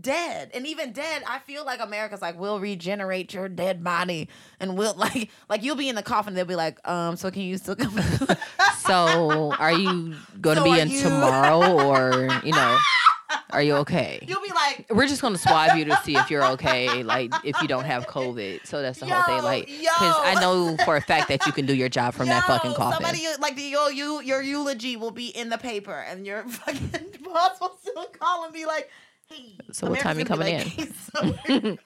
dead. 0.00 0.50
And 0.54 0.66
even 0.66 0.92
dead, 0.92 1.22
I 1.26 1.38
feel 1.40 1.64
like 1.64 1.80
America's 1.80 2.22
like, 2.22 2.38
we'll 2.38 2.60
regenerate 2.60 3.32
your 3.34 3.48
dead 3.48 3.82
body 3.84 4.28
and 4.60 4.76
we'll 4.76 4.94
like 4.96 5.30
like 5.48 5.62
you'll 5.62 5.76
be 5.76 5.88
in 5.88 5.94
the 5.94 6.02
coffin, 6.02 6.34
they'll 6.34 6.44
be 6.44 6.54
like, 6.56 6.86
um, 6.88 7.16
so 7.16 7.30
can 7.30 7.42
you 7.42 7.58
still 7.58 7.76
come? 7.76 7.98
So, 8.78 9.52
are 9.58 9.72
you 9.72 10.14
going 10.40 10.56
to 10.56 10.62
So 10.62 10.64
be 10.72 10.80
in 10.80 10.88
you- 10.88 11.02
tomorrow, 11.02 11.78
or 11.86 12.28
you 12.42 12.52
know, 12.52 12.78
are 13.50 13.62
you 13.62 13.74
okay? 13.76 14.24
you'll 14.26 14.40
be 14.40 14.50
like, 14.54 14.86
We're 14.88 15.06
just 15.06 15.20
gonna 15.20 15.36
swab 15.36 15.76
you 15.76 15.84
to 15.86 15.96
see 16.04 16.16
if 16.16 16.30
you're 16.30 16.44
okay, 16.52 17.02
like 17.02 17.30
if 17.44 17.60
you 17.60 17.68
don't 17.68 17.84
have 17.84 18.06
COVID. 18.06 18.66
So 18.66 18.80
that's 18.80 19.00
the 19.00 19.06
whole 19.06 19.22
thing, 19.24 19.44
like 19.44 19.66
because 19.66 20.16
I 20.24 20.38
know 20.40 20.76
for 20.86 20.96
a 20.96 21.02
fact 21.02 21.28
that 21.28 21.44
you 21.46 21.52
can 21.52 21.66
do 21.66 21.74
your 21.74 21.90
job 21.90 22.14
from 22.14 22.28
that 22.28 22.44
fucking 22.44 22.72
coffin. 22.74 23.04
Somebody 23.04 23.26
like 23.38 23.56
the 23.56 23.62
your 23.62 23.92
you 23.92 24.22
your 24.22 24.40
eulogy 24.40 24.96
will 24.96 25.10
be 25.10 25.26
in 25.28 25.50
the 25.50 25.58
paper, 25.58 25.92
and 26.08 26.26
your 26.26 26.44
fucking 26.44 27.08
boss 27.24 27.60
will 27.60 27.76
still 27.82 28.06
call 28.18 28.44
and 28.44 28.54
be 28.54 28.64
like, 28.64 28.88
"Hey, 29.30 29.56
So 29.72 29.88
what 29.90 30.00
time 30.00 30.18
you 30.18 30.24
coming 30.24 30.54
like, 30.58 30.66
"Hey, 30.66 30.86
so- 30.86 31.76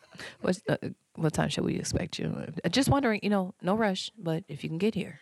What's, 0.41 0.61
uh, 0.69 0.77
what 1.17 1.33
time 1.33 1.49
should 1.49 1.65
we 1.65 1.77
expect 1.77 2.19
you? 2.19 2.27
Uh, 2.65 2.69
Just 2.69 2.89
wondering, 2.89 3.21
you 3.23 3.31
know, 3.31 3.55
no 3.63 3.75
rush, 3.75 4.11
but 4.19 4.45
if 4.49 4.63
you 4.63 4.69
can 4.71 4.79
get 4.79 4.95
here. 4.95 5.21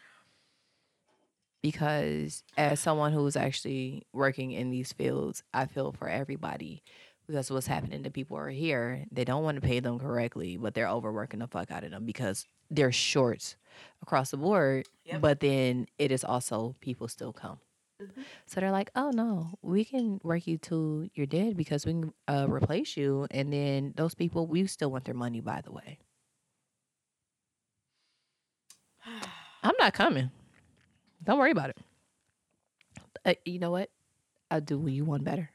Because 1.63 2.43
as 2.57 2.81
someone 2.81 3.13
who's 3.13 3.37
actually 3.37 4.07
working 4.13 4.53
in 4.53 4.71
these 4.71 4.93
fields, 4.93 5.43
I 5.53 5.67
feel 5.67 5.93
for 5.93 6.09
everybody 6.09 6.83
because 7.27 7.51
what's 7.51 7.67
happening 7.67 8.03
to 8.03 8.11
people 8.11 8.37
who 8.37 8.43
are 8.45 8.49
here, 8.51 9.05
they 9.13 9.25
don't 9.25 9.45
want 9.45 9.57
to 9.57 9.61
pay 9.61 9.79
them 9.79 9.99
correctly, 9.99 10.57
but 10.57 10.75
they're 10.75 10.89
overworking 10.89 11.39
the 11.41 11.47
fuck 11.47 11.71
out 11.71 11.85
of 11.85 11.91
them 11.91 12.05
because 12.07 12.47
they're 12.71 12.91
shorts 12.91 13.57
across 14.03 14.31
the 14.31 14.37
board. 14.37 14.87
Yep. 15.05 15.21
But 15.21 15.41
then 15.41 15.87
it 15.99 16.11
is 16.11 16.25
also 16.25 16.75
people 16.81 17.07
still 17.09 17.33
come. 17.33 17.59
So 18.47 18.61
they're 18.61 18.71
like, 18.71 18.91
oh 18.97 19.11
no, 19.11 19.59
we 19.63 19.85
can 19.85 20.21
work 20.23 20.47
you 20.47 20.59
till 20.59 21.07
you're 21.15 21.27
dead 21.27 21.57
because 21.57 21.85
we 21.87 21.93
can 21.93 22.13
uh, 22.29 22.47
replace 22.49 22.97
you. 22.97 23.27
And 23.31 23.53
then 23.53 23.93
those 23.97 24.15
people, 24.15 24.47
we 24.47 24.67
still 24.67 24.91
want 24.91 25.05
their 25.05 25.15
money, 25.15 25.41
by 25.41 25.61
the 25.63 25.73
way. 25.73 25.99
I'm 29.63 29.75
not 29.79 29.93
coming. 29.93 30.31
Don't 31.25 31.39
worry 31.39 31.51
about 31.51 31.71
it. 31.71 31.79
Uh, 33.25 33.35
you 33.45 33.59
know 33.59 33.71
what? 33.71 33.91
I'll 34.51 34.61
do 34.61 34.79
what 34.79 34.93
you 34.93 35.05
want 35.05 35.25
better. 35.25 35.51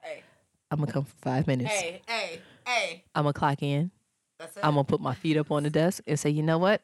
hey, 0.00 0.22
I'm 0.70 0.78
going 0.78 0.86
to 0.86 0.92
come 0.92 1.04
for 1.04 1.14
five 1.20 1.46
minutes. 1.46 1.70
hey, 1.70 2.00
hey, 2.08 2.40
hey. 2.66 3.04
I'm 3.14 3.24
going 3.24 3.34
to 3.34 3.38
clock 3.38 3.62
in. 3.62 3.90
That's 4.38 4.56
it. 4.56 4.64
I'm 4.64 4.74
going 4.74 4.86
to 4.86 4.90
put 4.90 5.00
my 5.00 5.14
feet 5.14 5.36
up 5.36 5.50
on 5.50 5.62
the 5.62 5.70
desk 5.70 6.02
and 6.06 6.18
say, 6.18 6.30
you 6.30 6.42
know 6.42 6.58
what? 6.58 6.80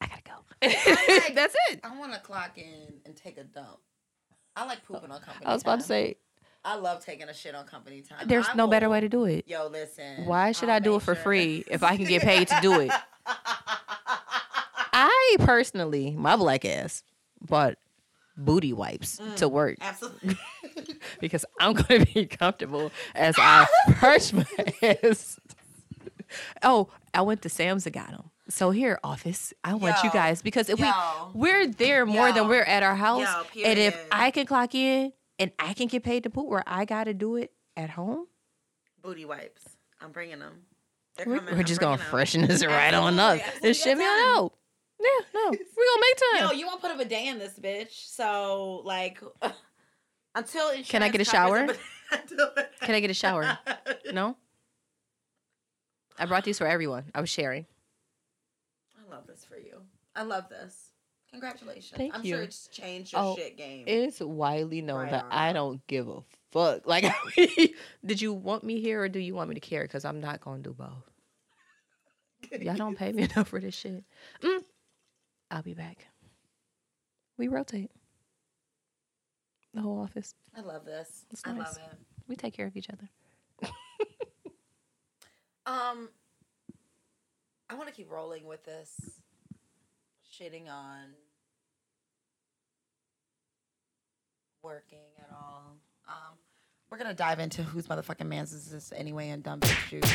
I 0.00 0.06
got 0.06 0.16
to 0.16 0.22
go. 0.24 0.32
like- 0.66 1.34
That's 1.34 1.54
it. 1.70 1.80
I 1.84 1.96
want 1.96 2.14
to 2.14 2.20
clock 2.20 2.56
in 2.56 2.94
and 3.04 3.14
take 3.14 3.36
a 3.38 3.44
dump. 3.44 3.78
I 4.58 4.64
like 4.66 4.84
pooping 4.84 5.10
on 5.12 5.20
company. 5.20 5.44
Time. 5.44 5.50
I 5.50 5.52
was 5.52 5.62
about 5.62 5.78
to 5.80 5.86
say, 5.86 6.16
I 6.64 6.74
love 6.74 7.04
taking 7.04 7.28
a 7.28 7.34
shit 7.34 7.54
on 7.54 7.64
company 7.66 8.02
time. 8.02 8.26
there's 8.26 8.48
I 8.48 8.54
no 8.54 8.66
better 8.66 8.88
way 8.88 9.00
to 9.00 9.08
do 9.08 9.24
it. 9.24 9.46
Yo, 9.46 9.68
listen. 9.68 10.26
Why 10.26 10.50
should 10.52 10.68
I'll 10.68 10.76
I 10.76 10.80
do 10.80 10.96
it 10.96 11.02
for 11.02 11.14
sure- 11.14 11.22
free 11.22 11.64
if 11.68 11.82
I 11.84 11.96
can 11.96 12.06
get 12.06 12.22
paid 12.22 12.48
to 12.48 12.58
do 12.60 12.80
it? 12.80 12.90
I 14.92 15.36
personally, 15.40 16.10
my 16.16 16.34
black 16.36 16.64
ass, 16.64 17.04
bought 17.40 17.76
booty 18.36 18.72
wipes 18.72 19.18
Mm. 19.20 19.36
to 19.36 19.48
work 19.48 19.76
Absolutely. 19.80 20.36
because 21.20 21.44
I'm 21.60 21.74
going 21.74 22.04
to 22.04 22.12
be 22.14 22.26
comfortable 22.26 22.90
as 23.14 23.36
I 23.38 23.66
purge 23.92 24.32
my 24.32 24.44
ass. 24.82 25.38
Oh, 26.62 26.88
I 27.14 27.22
went 27.22 27.42
to 27.42 27.48
Sam's 27.48 27.86
and 27.86 27.94
got 27.94 28.10
them. 28.10 28.30
So 28.50 28.70
here, 28.70 28.98
office, 29.04 29.52
I 29.62 29.74
want 29.74 30.02
you 30.02 30.10
guys 30.10 30.40
because 30.40 30.70
if 30.70 30.78
Yo. 30.78 30.86
we 31.34 31.40
we're 31.40 31.66
there 31.66 32.06
more 32.06 32.32
than 32.32 32.48
we're 32.48 32.62
at 32.62 32.82
our 32.82 32.96
house, 32.96 33.28
Yo, 33.54 33.64
and 33.64 33.78
if. 33.78 34.06
I 34.10 34.30
can 34.30 34.46
clock 34.46 34.74
in 34.74 35.12
and 35.38 35.52
I 35.58 35.74
can 35.74 35.86
get 35.88 36.02
paid 36.02 36.22
to 36.22 36.30
poop 36.30 36.48
where 36.48 36.64
I 36.66 36.84
got 36.86 37.04
to 37.04 37.14
do 37.14 37.36
it 37.36 37.52
at 37.76 37.90
home, 37.90 38.26
Booty 39.02 39.24
wipes. 39.24 39.64
I'm 40.00 40.12
bringing 40.12 40.38
them. 40.38 40.62
They're 41.16 41.26
we're, 41.26 41.56
we're 41.56 41.62
just 41.62 41.80
gonna 41.80 41.98
freshen 41.98 42.46
this 42.46 42.64
right 42.64 42.94
on 42.94 43.18
up 43.18 43.40
and 43.62 43.74
shimmy 43.76 44.02
Got 44.04 44.38
on 44.38 44.44
out. 44.44 44.52
Yeah, 45.00 45.06
no, 45.34 45.50
we're 45.50 45.56
gonna 45.56 46.00
make 46.00 46.40
time. 46.40 46.48
No, 46.48 46.52
you 46.52 46.66
won't 46.66 46.80
put 46.80 46.90
up 46.90 47.00
a 47.00 47.04
day 47.04 47.26
in 47.28 47.38
this 47.38 47.58
bitch. 47.58 48.08
So 48.08 48.82
like, 48.84 49.20
until 50.34 50.70
Can 50.84 51.02
I 51.02 51.08
get 51.08 51.20
a 51.20 51.24
shower? 51.24 51.66
Can 52.80 52.94
I 52.94 53.00
get 53.00 53.10
a 53.10 53.14
shower? 53.14 53.58
No. 54.12 54.36
I 56.18 56.26
brought 56.26 56.44
these 56.44 56.58
for 56.58 56.66
everyone. 56.66 57.04
I 57.14 57.20
was 57.20 57.30
sharing. 57.30 57.66
I 58.98 59.14
love 59.14 59.26
this 59.26 59.44
for 59.44 59.56
you. 59.56 59.82
I 60.18 60.22
love 60.22 60.48
this. 60.48 60.90
Congratulations. 61.30 61.96
Thank 61.96 62.14
I'm 62.14 62.24
you. 62.24 62.34
sure 62.34 62.42
it's 62.42 62.66
changed 62.68 63.12
your 63.12 63.22
Oh, 63.22 63.36
shit 63.36 63.56
game. 63.56 63.84
It's 63.86 64.18
widely 64.20 64.82
known 64.82 65.02
Right 65.02 65.10
that 65.12 65.24
on. 65.26 65.30
I 65.32 65.52
don't 65.52 65.86
give 65.86 66.08
a 66.08 66.22
fuck. 66.50 66.86
Like, 66.86 67.04
did 68.04 68.20
you 68.20 68.32
want 68.32 68.64
me 68.64 68.80
here 68.80 69.02
or 69.02 69.08
do 69.08 69.20
you 69.20 69.34
want 69.34 69.48
me 69.48 69.54
to 69.54 69.60
care? 69.60 69.82
Because 69.82 70.04
I'm 70.04 70.20
not 70.20 70.40
gonna 70.40 70.62
do 70.62 70.74
both. 70.74 71.08
Y'all 72.60 72.74
don't 72.74 72.96
pay 72.98 73.12
me 73.12 73.22
enough 73.34 73.48
for 73.48 73.60
this 73.60 73.74
shit. 73.74 74.02
Mm. 74.42 74.64
I'll 75.52 75.62
be 75.62 75.74
back. 75.74 76.08
We 77.36 77.46
rotate. 77.48 77.90
The 79.74 79.82
whole 79.82 80.00
office. 80.00 80.34
I 80.56 80.62
love 80.62 80.84
this. 80.84 81.26
It's 81.30 81.42
I 81.44 81.52
love 81.52 81.76
it. 81.76 81.98
We 82.26 82.34
take 82.34 82.54
care 82.54 82.66
of 82.66 82.76
each 82.76 82.90
other. 82.90 83.08
Um, 85.66 86.08
I 87.68 87.74
want 87.74 87.88
to 87.88 87.94
keep 87.94 88.10
rolling 88.10 88.46
with 88.46 88.64
this, 88.64 89.17
shitting 90.38 90.68
on 90.70 91.14
working 94.62 94.98
at 95.18 95.30
all. 95.32 95.76
Um, 96.08 96.36
we're 96.90 96.98
gonna 96.98 97.14
dive 97.14 97.40
into 97.40 97.62
whose 97.62 97.86
motherfucking 97.86 98.26
man's 98.26 98.52
is 98.52 98.70
this 98.70 98.92
anyway 98.94 99.30
and 99.30 99.42
dumb 99.42 99.60
bitch 99.60 99.88
juice. 99.88 100.12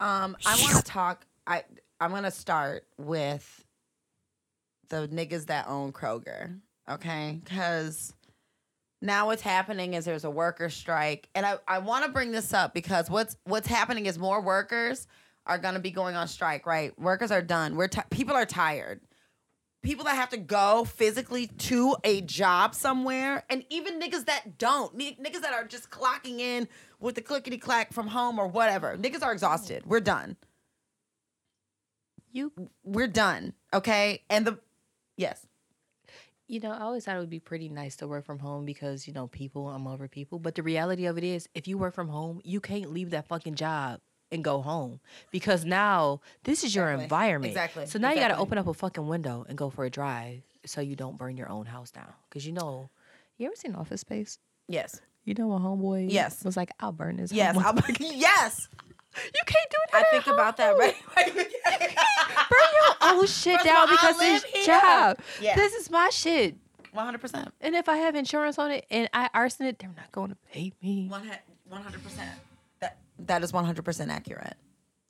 Um, 0.00 0.36
I 0.46 0.60
want 0.60 0.76
to 0.76 0.82
talk. 0.82 1.26
I 1.46 1.64
I'm 2.00 2.10
gonna 2.10 2.30
start 2.30 2.84
with 2.98 3.64
the 4.88 5.08
niggas 5.08 5.46
that 5.46 5.68
own 5.68 5.92
Kroger. 5.92 6.58
Okay, 6.90 7.40
because 7.44 8.14
now 9.02 9.26
what's 9.26 9.42
happening 9.42 9.94
is 9.94 10.04
there's 10.04 10.24
a 10.24 10.30
worker 10.30 10.68
strike 10.68 11.28
and 11.36 11.46
i, 11.46 11.56
I 11.68 11.78
want 11.78 12.04
to 12.04 12.10
bring 12.10 12.32
this 12.32 12.52
up 12.52 12.74
because 12.74 13.08
what's 13.08 13.36
what's 13.44 13.68
happening 13.68 14.06
is 14.06 14.18
more 14.18 14.40
workers 14.40 15.06
are 15.46 15.56
going 15.56 15.74
to 15.74 15.80
be 15.80 15.92
going 15.92 16.16
on 16.16 16.26
strike 16.26 16.66
right 16.66 16.98
workers 16.98 17.30
are 17.30 17.40
done 17.40 17.76
we're 17.76 17.86
ti 17.86 18.00
people 18.10 18.34
are 18.34 18.44
tired 18.44 19.00
people 19.82 20.04
that 20.04 20.16
have 20.16 20.30
to 20.30 20.36
go 20.36 20.84
physically 20.84 21.46
to 21.46 21.96
a 22.04 22.20
job 22.20 22.74
somewhere 22.74 23.44
and 23.48 23.64
even 23.70 24.00
niggas 24.00 24.26
that 24.26 24.58
don't. 24.58 24.94
Ni- 24.94 25.18
niggas 25.22 25.42
that 25.42 25.52
are 25.52 25.64
just 25.64 25.90
clocking 25.90 26.40
in 26.40 26.68
with 27.00 27.14
the 27.14 27.22
clickety 27.22 27.58
clack 27.58 27.92
from 27.92 28.08
home 28.08 28.38
or 28.38 28.48
whatever. 28.48 28.96
Niggas 28.96 29.22
are 29.22 29.32
exhausted. 29.32 29.84
We're 29.86 30.00
done. 30.00 30.36
You 32.32 32.52
we're 32.84 33.06
done 33.08 33.54
okay? 33.72 34.22
And 34.30 34.46
the 34.46 34.58
yes. 35.16 35.46
You 36.46 36.60
know, 36.60 36.72
I 36.72 36.80
always 36.80 37.04
thought 37.04 37.16
it 37.16 37.20
would 37.20 37.28
be 37.28 37.40
pretty 37.40 37.68
nice 37.68 37.96
to 37.96 38.08
work 38.08 38.24
from 38.24 38.38
home 38.38 38.64
because, 38.64 39.06
you 39.06 39.12
know, 39.12 39.26
people, 39.26 39.68
I'm 39.68 39.86
over 39.86 40.08
people. 40.08 40.38
But 40.38 40.54
the 40.54 40.62
reality 40.62 41.04
of 41.04 41.18
it 41.18 41.24
is, 41.24 41.46
if 41.54 41.68
you 41.68 41.76
work 41.76 41.94
from 41.94 42.08
home, 42.08 42.40
you 42.42 42.58
can't 42.58 42.90
leave 42.90 43.10
that 43.10 43.28
fucking 43.28 43.56
job 43.56 44.00
and 44.30 44.44
go 44.44 44.60
home 44.62 45.00
because 45.30 45.64
now 45.64 46.20
this 46.44 46.62
is 46.64 46.74
your 46.74 46.86
Exactly. 46.88 47.04
environment. 47.04 47.50
Exactly. 47.52 47.86
So 47.86 47.98
now 47.98 48.10
you 48.12 48.16
got 48.20 48.28
to 48.28 48.36
open 48.38 48.58
up 48.58 48.66
a 48.66 48.74
fucking 48.74 49.06
window 49.08 49.44
and 49.48 49.56
go 49.56 49.70
for 49.70 49.84
a 49.84 49.90
drive 49.90 50.42
so 50.66 50.80
you 50.80 50.96
don't 50.96 51.16
burn 51.16 51.36
your 51.36 51.48
own 51.48 51.66
house 51.66 51.90
down. 51.90 52.12
Because, 52.28 52.46
you 52.46 52.52
know, 52.52 52.90
you 53.38 53.46
ever 53.46 53.56
seen 53.56 53.74
Office 53.74 54.00
Space? 54.02 54.38
yes 54.68 55.00
You 55.24 55.34
know, 55.34 55.52
a 55.52 55.58
homeboy 55.58 56.10
Yes. 56.10 56.44
was 56.44 56.56
like, 56.56 56.70
I'll 56.80 56.92
burn 56.92 57.16
this. 57.16 57.32
yes 57.32 57.54
home 57.56 57.64
I'll, 57.64 57.74
yes 58.00 58.68
you 59.16 59.40
can't 59.46 59.70
do 59.70 59.76
it. 59.88 59.94
i 59.94 60.00
at 60.00 60.10
think 60.10 60.26
about 60.26 60.56
that 60.58 60.76
home. 60.76 60.92
right 61.16 61.34
Burn 61.34 62.68
your 62.74 62.94
own 63.14 63.26
shit 63.26 63.54
First 63.54 63.64
down 63.64 63.88
because 63.88 64.18
live 64.18 64.42
this 64.42 64.52
here. 64.52 64.64
job. 64.66 65.18
Yeah. 65.40 65.56
This 65.56 65.72
is 65.74 65.90
my 65.90 66.10
shit. 66.10 66.56
100% 66.94 67.48
And 67.60 67.74
if 67.74 67.88
I 67.88 67.96
have 67.98 68.14
insurance 68.14 68.58
on 68.58 68.70
it 68.70 68.84
and 68.90 69.08
I 69.12 69.28
arson 69.34 69.66
it, 69.66 69.78
they're 69.78 69.90
not 69.96 70.10
going 70.12 70.30
to 70.30 70.36
pay 70.52 70.72
me. 70.82 71.08
One 71.08 71.22
hundred 71.82 72.02
percent. 72.02 72.30
That 73.18 73.42
is 73.42 73.52
one 73.52 73.64
hundred 73.64 73.84
percent 73.84 74.10
accurate. 74.10 74.56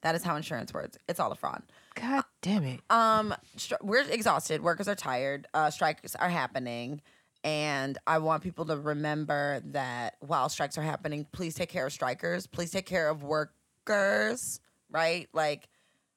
That 0.02 0.14
is 0.14 0.22
how 0.22 0.36
insurance 0.36 0.72
works. 0.72 0.96
It's 1.09 1.18
all 1.20 1.32
a 1.32 1.34
fraud. 1.34 1.62
God 1.94 2.24
damn 2.40 2.64
it. 2.64 2.80
Um, 2.88 3.34
stri- 3.56 3.82
we're 3.82 4.02
exhausted. 4.09 4.62
Workers 4.62 4.88
are 4.88 4.94
tired. 4.94 5.46
Uh, 5.52 5.70
strikes 5.70 6.14
are 6.14 6.28
happening, 6.28 7.02
and 7.42 7.98
I 8.06 8.18
want 8.18 8.42
people 8.42 8.64
to 8.66 8.76
remember 8.76 9.61
that 9.72 10.16
while 10.20 10.48
strikes 10.48 10.78
are 10.78 10.82
happening, 10.82 11.26
please 11.32 11.54
take 11.54 11.68
care 11.68 11.86
of 11.86 11.92
strikers. 11.92 12.46
Please 12.46 12.70
take 12.70 12.86
care 12.86 13.09
of 13.09 13.22
workers. 13.22 14.61
Right, 14.90 15.28
like, 15.34 15.68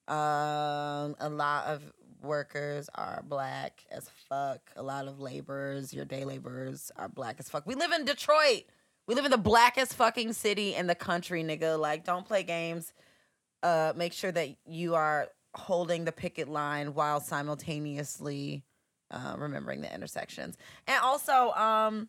um, 0.08 1.16
a 1.20 1.30
lot 1.30 1.66
of 1.66 1.82
workers 2.22 2.90
are 2.96 3.22
black 3.28 3.84
as 3.92 4.10
fuck. 4.30 4.62
A 4.78 4.82
lot 4.84 5.08
of 5.08 5.20
laborers, 5.20 5.94
your 5.94 6.06
day 6.06 6.24
laborers, 6.24 6.90
are 6.96 7.10
black 7.10 7.36
as 7.40 7.50
fuck. 7.50 7.66
We 7.66 7.76
live 7.76 7.92
in 7.92 8.06
Detroit. 8.06 8.64
We 9.08 9.16
live 9.16 9.26
in 9.26 9.32
the 9.32 9.38
blackest 9.38 9.96
fucking 9.96 10.34
city 10.34 10.76
in 10.76 10.88
the 10.88 10.96
country, 10.96 11.44
nigga. 11.44 11.80
Like, 11.80 12.06
don't 12.06 12.26
play 12.26 12.44
games. 12.44 12.94
Uh, 13.64 13.94
make 13.96 14.14
sure 14.14 14.32
that 14.32 14.50
you 14.66 14.96
are 14.96 15.28
holding 15.54 16.06
the 16.06 16.12
picket 16.12 16.48
line 16.48 16.94
while 16.94 17.20
simultaneously 17.20 18.64
uh, 19.12 19.36
remembering 19.38 19.82
the 19.82 19.94
intersections. 19.94 20.58
And 20.88 21.02
also, 21.04 21.52
um, 21.52 22.08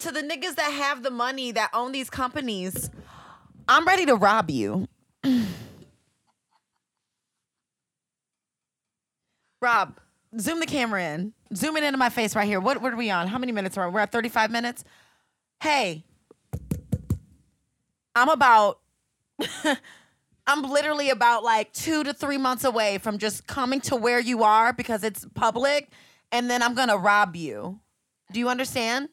to 0.00 0.10
the 0.10 0.22
niggas 0.22 0.56
that 0.56 0.70
have 0.70 1.02
the 1.02 1.10
money 1.10 1.52
that 1.52 1.70
own 1.72 1.92
these 1.92 2.10
companies, 2.10 2.90
I'm 3.68 3.86
ready 3.86 4.06
to 4.06 4.16
rob 4.16 4.50
you. 4.50 4.88
Rob, 9.62 9.98
zoom 10.38 10.60
the 10.60 10.66
camera 10.66 11.02
in. 11.02 11.32
Zoom 11.54 11.78
it 11.78 11.84
into 11.84 11.96
my 11.96 12.10
face 12.10 12.36
right 12.36 12.46
here. 12.46 12.60
What, 12.60 12.82
what 12.82 12.92
are 12.92 12.96
we 12.96 13.10
on? 13.10 13.28
How 13.28 13.38
many 13.38 13.50
minutes 13.50 13.78
are 13.78 13.88
we? 13.88 13.94
We're 13.94 14.00
at 14.00 14.12
35 14.12 14.50
minutes. 14.50 14.84
Hey, 15.64 16.04
I'm 18.14 18.28
about, 18.28 18.80
I'm 20.46 20.62
literally 20.62 21.08
about 21.08 21.42
like 21.42 21.72
two 21.72 22.04
to 22.04 22.12
three 22.12 22.36
months 22.36 22.64
away 22.64 22.98
from 22.98 23.16
just 23.16 23.46
coming 23.46 23.80
to 23.80 23.96
where 23.96 24.20
you 24.20 24.42
are 24.42 24.74
because 24.74 25.02
it's 25.02 25.26
public, 25.32 25.88
and 26.30 26.50
then 26.50 26.62
I'm 26.62 26.74
gonna 26.74 26.98
rob 26.98 27.34
you. 27.34 27.80
Do 28.30 28.40
you 28.40 28.50
understand? 28.50 29.08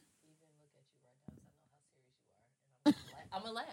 I'm 2.86 2.94
gonna 3.32 3.52
laugh. 3.54 3.66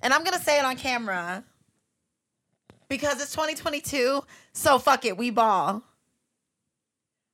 And 0.00 0.14
I'm 0.14 0.24
gonna 0.24 0.40
say 0.40 0.58
it 0.58 0.64
on 0.64 0.76
camera 0.76 1.44
because 2.88 3.20
it's 3.20 3.32
2022. 3.32 4.24
So 4.54 4.78
fuck 4.78 5.04
it, 5.04 5.18
we 5.18 5.28
ball. 5.28 5.84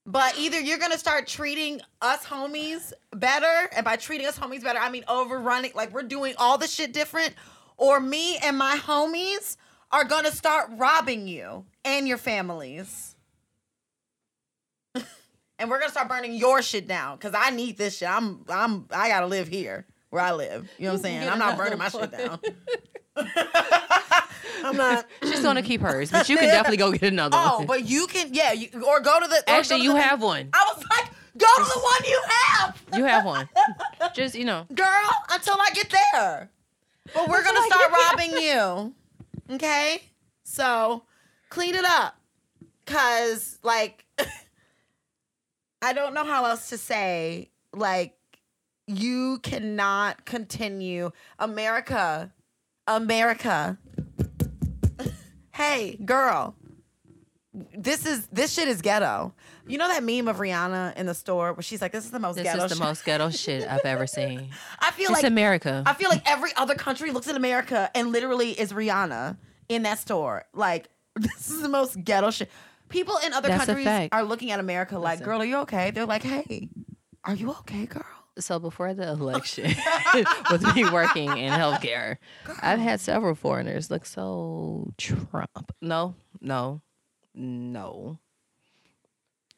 But 0.06 0.38
either 0.38 0.60
you're 0.60 0.78
gonna 0.78 0.98
start 0.98 1.26
treating 1.26 1.80
us 2.00 2.24
homies 2.24 2.92
better, 3.12 3.68
and 3.74 3.84
by 3.84 3.96
treating 3.96 4.26
us 4.28 4.38
homies 4.38 4.62
better, 4.62 4.78
I 4.78 4.88
mean 4.88 5.04
overrunning, 5.08 5.72
like 5.74 5.92
we're 5.92 6.04
doing 6.04 6.34
all 6.38 6.58
the 6.58 6.68
shit 6.68 6.92
different, 6.92 7.34
or 7.76 7.98
me 7.98 8.36
and 8.38 8.56
my 8.56 8.78
homies 8.80 9.56
are 9.90 10.04
gonna 10.04 10.30
start 10.30 10.70
robbing 10.76 11.26
you 11.26 11.64
and 11.84 12.06
your 12.06 12.18
families. 12.18 13.16
and 14.94 15.68
we're 15.68 15.80
gonna 15.80 15.90
start 15.90 16.08
burning 16.08 16.34
your 16.34 16.62
shit 16.62 16.86
down 16.86 17.16
because 17.16 17.34
I 17.36 17.50
need 17.50 17.76
this 17.76 17.96
shit. 17.98 18.08
I'm 18.08 18.44
I'm 18.48 18.86
I 18.92 19.08
gotta 19.08 19.26
live 19.26 19.48
here 19.48 19.86
where 20.10 20.22
I 20.22 20.32
live. 20.32 20.70
You 20.78 20.84
know 20.84 20.92
what 20.92 20.98
I'm 20.98 21.02
saying? 21.02 21.28
I'm 21.28 21.40
not 21.40 21.56
burning 21.56 21.78
my 21.78 21.88
shit 21.90 22.12
down. 22.12 22.38
I'm 23.16 24.76
not. 24.76 25.06
She's 25.22 25.40
gonna 25.42 25.62
keep 25.62 25.80
hers, 25.80 26.10
but 26.10 26.28
you 26.28 26.36
can 26.38 26.46
definitely 26.48 26.76
go 26.76 26.92
get 26.92 27.02
another 27.04 27.36
Oh, 27.38 27.58
one. 27.58 27.66
but 27.66 27.84
you 27.86 28.06
can, 28.06 28.32
yeah, 28.34 28.52
you, 28.52 28.68
or 28.86 29.00
go 29.00 29.20
to 29.20 29.26
the. 29.28 29.42
Actually, 29.48 29.82
you 29.82 29.92
the- 29.94 30.00
have 30.00 30.22
one. 30.22 30.50
I 30.52 30.72
was 30.74 30.84
like, 30.90 31.10
go 31.38 31.46
to 31.56 31.64
the 31.64 31.80
one 31.80 32.10
you 32.10 32.22
have, 32.28 32.82
You 32.94 33.04
have 33.04 33.24
one. 33.24 33.48
Just 34.14 34.34
you 34.34 34.44
know. 34.44 34.66
girl, 34.74 35.10
until 35.30 35.54
I 35.60 35.70
get 35.74 35.90
there. 35.90 36.50
But 37.14 37.28
we're 37.28 37.44
gonna 37.44 37.62
start 37.66 37.90
robbing 37.92 38.32
you. 38.32 38.94
Okay, 39.54 40.02
so 40.42 41.02
clean 41.50 41.74
it 41.76 41.84
up, 41.84 42.16
cause 42.84 43.58
like, 43.62 44.04
I 45.82 45.92
don't 45.92 46.14
know 46.14 46.24
how 46.24 46.44
else 46.46 46.68
to 46.70 46.78
say. 46.78 47.50
Like, 47.72 48.14
you 48.88 49.38
cannot 49.42 50.24
continue, 50.24 51.10
America, 51.38 52.32
America. 52.86 53.78
hey, 55.52 55.96
girl. 56.04 56.54
This 57.74 58.04
is 58.04 58.26
this 58.26 58.52
shit 58.52 58.68
is 58.68 58.82
ghetto. 58.82 59.32
You 59.66 59.78
know 59.78 59.88
that 59.88 60.04
meme 60.04 60.28
of 60.28 60.36
Rihanna 60.36 60.94
in 60.96 61.06
the 61.06 61.14
store 61.14 61.54
where 61.54 61.62
she's 61.62 61.80
like, 61.80 61.90
"This 61.92 62.04
is 62.04 62.10
the 62.10 62.18
most 62.18 62.34
This 62.36 62.44
ghetto." 62.44 62.64
is 62.64 62.70
the 62.70 62.76
shit." 62.76 62.84
most 62.84 63.04
ghetto 63.06 63.30
shit 63.30 63.66
I've 63.66 63.80
ever 63.86 64.06
seen. 64.18 64.50
I 64.78 64.90
feel 64.90 65.04
It's 65.10 65.22
like 65.22 65.24
America. 65.24 65.82
I 65.86 65.94
feel 65.94 66.10
like 66.10 66.22
every 66.30 66.50
other 66.56 66.74
country 66.74 67.12
looks 67.12 67.28
at 67.28 67.34
America 67.36 67.90
and 67.94 68.12
literally 68.12 68.50
is 68.50 68.72
Rihanna 68.74 69.38
in 69.70 69.84
that 69.84 69.98
store. 69.98 70.44
Like 70.52 70.88
this 71.16 71.50
is 71.50 71.62
the 71.62 71.68
most 71.70 72.04
ghetto 72.04 72.30
shit. 72.30 72.50
People 72.90 73.16
in 73.24 73.32
other 73.32 73.48
That's 73.48 73.64
countries 73.64 74.08
are 74.12 74.22
looking 74.22 74.50
at 74.50 74.60
America 74.60 74.98
like, 74.98 75.14
Listen. 75.20 75.24
"Girl, 75.24 75.40
are 75.40 75.46
you 75.46 75.56
okay?" 75.60 75.90
They're 75.92 76.04
like, 76.04 76.22
"Hey, 76.24 76.68
are 77.24 77.34
you 77.34 77.50
okay, 77.60 77.86
girl?" 77.86 78.04
So 78.38 78.58
before 78.58 78.92
the 78.94 79.08
election, 79.08 79.64
with 80.50 80.74
me 80.74 80.84
working 80.90 81.28
in 81.36 81.52
healthcare, 81.52 82.16
I've 82.60 82.78
had 82.78 83.00
several 83.00 83.34
foreigners 83.34 83.90
look 83.90 84.04
so 84.04 84.92
Trump. 84.98 85.74
No, 85.80 86.14
no, 86.40 86.82
no. 87.34 88.18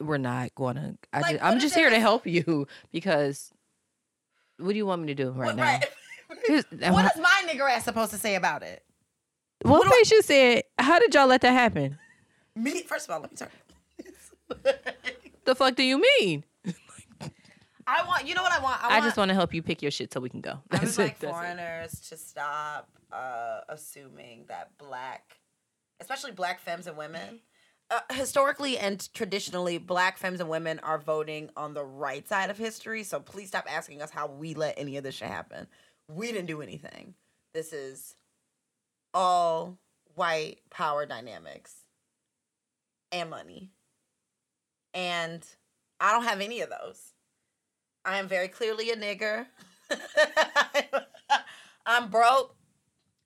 We're 0.01 0.19
not 0.19 0.55
gonna. 0.55 0.95
I 1.13 1.21
Like, 1.21 1.33
just, 1.33 1.45
I'm 1.45 1.59
just 1.59 1.75
here 1.75 1.91
to 1.91 1.99
help 2.01 2.27
you 2.27 2.69
because. 2.93 3.51
What 4.59 4.71
do 4.71 4.77
you 4.77 4.87
want 4.87 5.03
me 5.03 5.09
to 5.09 5.15
do 5.15 5.31
right 5.31 5.47
What- 5.49 5.57
now? 5.57 5.63
right. 5.63 5.85
What 6.29 7.07
is 7.07 7.21
my 7.23 7.43
nigger 7.49 7.71
ass 7.71 7.85
supposed 7.85 8.11
to 8.11 8.19
say 8.19 8.35
about 8.35 8.63
it? 8.63 8.85
What 9.63 9.89
makes 9.89 10.11
you 10.11 10.21
said? 10.23 10.63
How 10.79 10.99
did 10.99 11.15
y'all 11.15 11.27
let 11.27 11.41
that 11.41 11.53
happen? 11.53 11.99
Me, 12.55 12.83
first 12.83 13.09
of 13.09 13.15
all, 13.15 13.21
let 13.23 13.31
me 13.31 13.37
turn. 13.37 14.75
The 15.45 15.55
fuck 15.55 15.75
do 15.75 15.83
you 15.83 15.99
mean? 16.21 16.45
I 17.89 18.05
want. 18.07 18.29
You 18.29 18.35
know 18.35 18.43
what 18.43 18.53
I 18.53 18.63
want? 18.63 18.85
I, 18.85 19.01
just 19.01 19.17
want 19.17 19.31
to 19.31 19.35
help 19.35 19.55
you 19.55 19.63
pick 19.63 19.81
your 19.81 19.91
shit 19.91 20.13
so 20.13 20.21
we 20.21 20.29
can 20.29 20.43
go. 20.43 20.61
I 20.71 20.77
would 20.77 20.83
That's 20.83 20.99
like 20.99 21.13
it. 21.13 21.21
That's 21.21 21.25
it. 21.25 21.31
foreigners 21.31 22.01
to 22.11 22.19
stop 22.19 22.91
uh, 23.11 23.61
assuming 23.71 24.45
that 24.49 24.77
black, 24.77 25.39
especially 25.99 26.33
black 26.33 26.61
femmes 26.61 26.87
and 26.87 26.99
women, 26.99 27.41
uh, 27.91 28.01
historically 28.13 28.77
and 28.77 29.09
traditionally, 29.15 29.79
black 29.79 30.19
femmes 30.19 30.41
and 30.41 30.51
women 30.51 30.79
are 30.81 30.99
voting 30.99 31.49
on 31.57 31.73
the 31.73 31.85
right 31.85 32.29
side 32.29 32.51
of 32.51 32.59
history. 32.59 33.03
So 33.05 33.21
please 33.21 33.49
stop 33.49 33.65
asking 33.67 34.03
us 34.03 34.11
how 34.11 34.27
we 34.27 34.53
let 34.53 34.75
any 34.79 34.99
of 34.99 35.05
this 35.05 35.15
shit 35.15 35.29
happen. 35.29 35.67
We 36.09 36.31
didn't 36.31 36.47
do 36.47 36.61
anything. 36.61 37.15
This 37.55 37.73
is 37.73 38.17
all 39.15 39.79
white 40.15 40.59
power 40.71 41.07
dynamics 41.07 41.75
and 43.11 43.31
money. 43.31 43.71
And 44.93 45.43
I 45.99 46.13
don't 46.13 46.25
have 46.25 46.43
any 46.43 46.61
of 46.61 46.69
those. 46.69 47.15
I 48.09 48.17
am 48.17 48.27
very 48.27 48.49
clearly 48.49 48.91
a 48.91 48.97
nigger. 48.97 49.45
I'm 51.87 52.09
broke. 52.09 52.55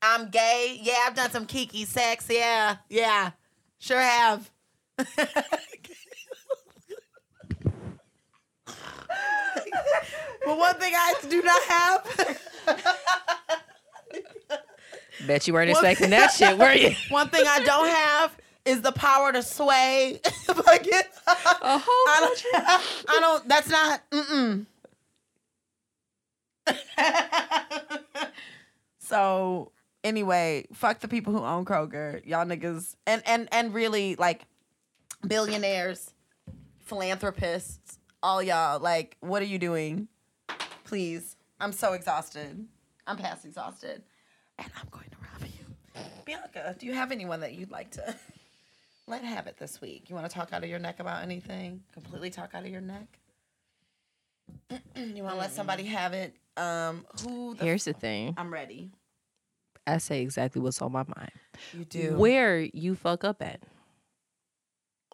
I'm 0.03 0.29
gay. 0.29 0.81
Yeah, 0.83 1.05
I've 1.07 1.15
done 1.15 1.31
some 1.31 1.47
kiki 1.47 1.85
sex. 1.85 2.27
Yeah, 2.29 2.79
yeah, 2.89 3.31
sure 3.79 4.01
have. 4.01 4.51
but 4.97 5.07
one 10.45 10.75
thing 10.75 10.95
I 10.97 11.15
do 11.31 11.43
not 11.43 11.63
have. 11.63 12.37
Bet 15.29 15.47
you 15.47 15.53
weren't 15.53 15.71
expecting 15.71 16.11
that 16.11 16.33
shit, 16.33 16.59
were 16.59 16.73
you? 16.73 16.91
One 17.11 17.29
thing 17.29 17.45
I 17.47 17.61
don't 17.61 17.89
have 17.89 18.37
is 18.65 18.83
the 18.83 18.91
power 18.91 19.31
to 19.31 19.45
sway. 19.45 20.21
if 20.25 20.69
I 20.69 20.79
A 21.63 21.79
whole 21.79 21.89
I 21.89 22.19
don't. 22.21 22.45
I 23.09 23.21
don't. 23.21 23.49
That's 23.49 23.69
not. 23.69 24.01
Mm-mm. 24.11 24.67
so 28.99 29.73
anyway, 30.05 30.67
fuck 30.73 31.01
the 31.01 31.09
people 31.09 31.33
who 31.33 31.41
own 31.41 31.65
Kroger, 31.65 32.25
y'all 32.27 32.45
niggas, 32.45 32.95
and 33.07 33.23
and 33.27 33.49
and 33.53 33.75
really 33.75 34.17
like 34.17 34.43
billionaires, 35.27 36.13
philanthropists, 36.81 37.99
all 38.23 38.43
y'all. 38.43 38.81
Like, 38.81 39.17
what 39.21 39.43
are 39.43 39.47
you 39.47 39.59
doing? 39.59 40.09
Please, 40.85 41.37
I'm 41.61 41.73
so 41.73 41.93
exhausted. 41.93 42.67
I'm 43.07 43.17
past 43.17 43.45
exhausted, 43.45 44.03
and 44.59 44.71
I'm 44.77 44.89
going 44.91 45.09
to 45.11 45.17
rob 45.17 45.51
you. 45.51 46.03
Bianca, 46.25 46.77
do 46.79 46.87
you 46.87 46.93
have 46.95 47.13
anyone 47.13 47.41
that 47.41 47.55
you'd 47.55 47.71
like 47.71 47.91
to 47.93 48.15
let 49.07 49.25
have 49.25 49.47
it 49.47 49.57
this 49.59 49.81
week? 49.81 50.09
You 50.09 50.15
want 50.15 50.29
to 50.29 50.35
talk 50.35 50.53
out 50.53 50.63
of 50.63 50.71
your 50.71 50.79
neck 50.79 51.01
about 51.01 51.23
anything? 51.23 51.83
Completely 51.93 52.31
talk 52.31 52.51
out 52.55 52.65
of 52.65 52.71
your 52.71 52.81
neck? 52.81 53.19
you 54.97 55.23
want 55.23 55.35
to 55.35 55.41
let 55.41 55.53
somebody 55.53 55.85
have 55.85 56.13
it? 56.13 56.37
Um, 56.57 57.07
who? 57.23 57.55
The 57.55 57.65
Here's 57.65 57.85
the 57.85 57.93
thing. 57.93 58.35
I'm 58.37 58.53
ready. 58.53 58.91
I 59.87 59.99
say 59.99 60.23
exactly 60.23 60.61
what's 60.61 60.81
on 60.81 60.93
my 60.93 61.05
mind. 61.05 61.33
You 61.73 61.85
do. 61.85 62.17
Where 62.17 62.61
you 62.61 62.95
fuck 62.95 63.25
up 63.25 63.43
at, 63.43 63.61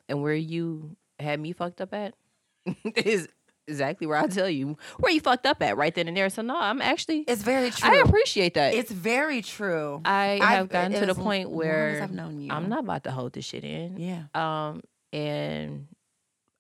and 0.09 0.23
where 0.23 0.35
you 0.35 0.97
had 1.19 1.41
me 1.41 1.53
fucked 1.53 1.81
up 1.81 1.95
at, 1.95 2.15
is 2.97 3.29
exactly 3.67 4.07
where 4.07 4.17
I 4.17 4.27
tell 4.27 4.49
you 4.49 4.77
where 4.99 5.13
you 5.13 5.21
fucked 5.21 5.45
up 5.47 5.63
at 5.63 5.77
right 5.77 5.95
then 5.95 6.09
and 6.09 6.17
there. 6.17 6.29
So 6.31 6.43
no, 6.43 6.59
I'm 6.59 6.81
actually. 6.83 7.21
It's 7.21 7.43
very 7.43 7.71
true. 7.71 7.91
I 7.91 7.97
appreciate 7.97 8.55
that. 8.55 8.75
It's 8.75 8.91
very 8.91 9.41
true. 9.43 10.01
I 10.05 10.33
I've- 10.35 10.45
have 10.45 10.69
gotten 10.69 10.93
to 11.01 11.07
the 11.07 11.15
point 11.15 11.51
where 11.51 12.01
I've 12.03 12.13
known 12.13 12.41
you. 12.41 12.53
I'm 12.53 12.69
not 12.69 12.81
about 12.81 13.05
to 13.05 13.11
hold 13.11 13.33
this 13.33 13.45
shit 13.45 13.65
in. 13.65 13.97
Yeah. 13.99 14.25
Um, 14.35 14.83
and 15.13 15.87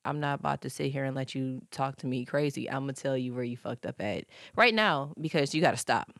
I'm 0.08 0.20
not 0.20 0.40
about 0.40 0.62
to 0.62 0.70
sit 0.70 0.92
here 0.92 1.04
and 1.04 1.14
let 1.14 1.34
you 1.34 1.62
talk 1.70 1.96
to 1.98 2.06
me 2.06 2.24
crazy. 2.24 2.68
I'm 2.68 2.80
gonna 2.80 2.92
tell 2.94 3.16
you 3.16 3.34
where 3.34 3.44
you 3.44 3.56
fucked 3.56 3.86
up 3.86 4.00
at 4.00 4.24
right 4.56 4.74
now 4.74 5.12
because 5.20 5.54
you 5.54 5.60
got 5.60 5.72
to 5.72 5.76
stop 5.76 6.10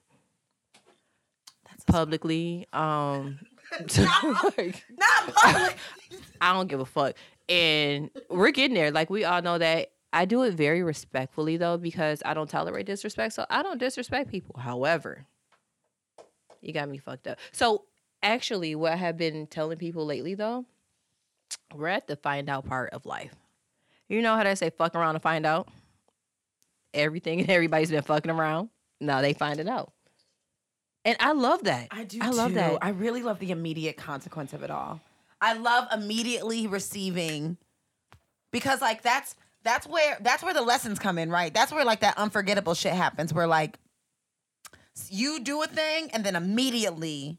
That's 1.69 1.85
publicly. 1.85 2.67
Um, 2.73 3.39
like, 4.59 4.85
not 4.97 5.35
public. 5.35 5.77
I 6.41 6.53
don't 6.53 6.69
give 6.69 6.81
a 6.81 6.87
fuck. 6.87 7.15
And 7.49 8.11
we're 8.29 8.51
getting 8.51 8.75
there. 8.75 8.91
Like 8.91 9.11
we 9.11 9.25
all 9.25 9.43
know 9.43 9.59
that. 9.59 9.93
I 10.11 10.25
do 10.25 10.43
it 10.45 10.55
very 10.55 10.83
respectfully 10.83 11.59
though 11.59 11.77
because 11.77 12.23
I 12.25 12.33
don't 12.35 12.49
tolerate 12.49 12.87
disrespect. 12.87 13.35
So 13.35 13.45
I 13.51 13.63
don't 13.63 13.79
disrespect 13.79 14.31
people. 14.31 14.59
However, 14.59 15.27
you 16.63 16.73
got 16.73 16.89
me 16.89 16.99
fucked 16.99 17.27
up. 17.27 17.39
So 17.53 17.85
Actually, 18.23 18.75
what 18.75 18.93
I 18.93 18.97
have 18.97 19.17
been 19.17 19.47
telling 19.47 19.79
people 19.79 20.05
lately 20.05 20.35
though, 20.35 20.65
we're 21.75 21.89
at 21.89 22.09
the 22.09 22.17
find 22.17 22.49
out 22.49 22.67
part 22.67 22.93
of 22.93 23.07
life. 23.07 23.35
You 24.09 24.23
know 24.23 24.37
how 24.37 24.45
they 24.45 24.55
say 24.55 24.71
fuck 24.71 24.95
around 24.95 25.15
to 25.15 25.21
find 25.21 25.45
out? 25.45 25.69
Everything 26.95 27.41
and 27.41 27.51
everybody's 27.51 27.91
been 27.91 28.03
fucking 28.03 28.31
around. 28.31 28.71
Now 29.01 29.21
they 29.21 29.33
find 29.35 29.61
it 29.61 29.69
out. 29.69 29.93
And 31.05 31.17
I 31.21 31.33
love 31.33 31.65
that. 31.65 31.89
I 31.91 32.05
do 32.05 32.19
I 32.21 32.31
love 32.31 32.51
too. 32.51 32.57
that. 32.57 32.79
I 32.83 32.91
really 32.91 33.23
love 33.23 33.39
the 33.39 33.51
immediate 33.51 33.97
consequence 33.97 34.53
of 34.53 34.63
it 34.63 34.71
all. 34.71 35.01
I 35.41 35.55
love 35.55 35.89
immediately 35.93 36.67
receiving 36.67 37.57
because 38.51 38.81
like 38.81 39.03
that's 39.03 39.37
that's 39.63 39.87
where 39.87 40.19
that's 40.21 40.43
where 40.43 40.55
the 40.55 40.63
lessons 40.63 40.99
come 40.99 41.19
in, 41.19 41.31
right? 41.31 41.53
That's 41.53 41.73
where 41.73 41.85
like 41.85 42.01
that 42.01 42.19
unforgettable 42.19 42.75
shit 42.75 42.93
happens 42.93 43.33
where 43.33 43.47
like 43.47 43.79
you 45.09 45.41
do 45.41 45.63
a 45.63 45.67
thing 45.67 46.11
and 46.13 46.25
then 46.25 46.35
immediately 46.35 47.39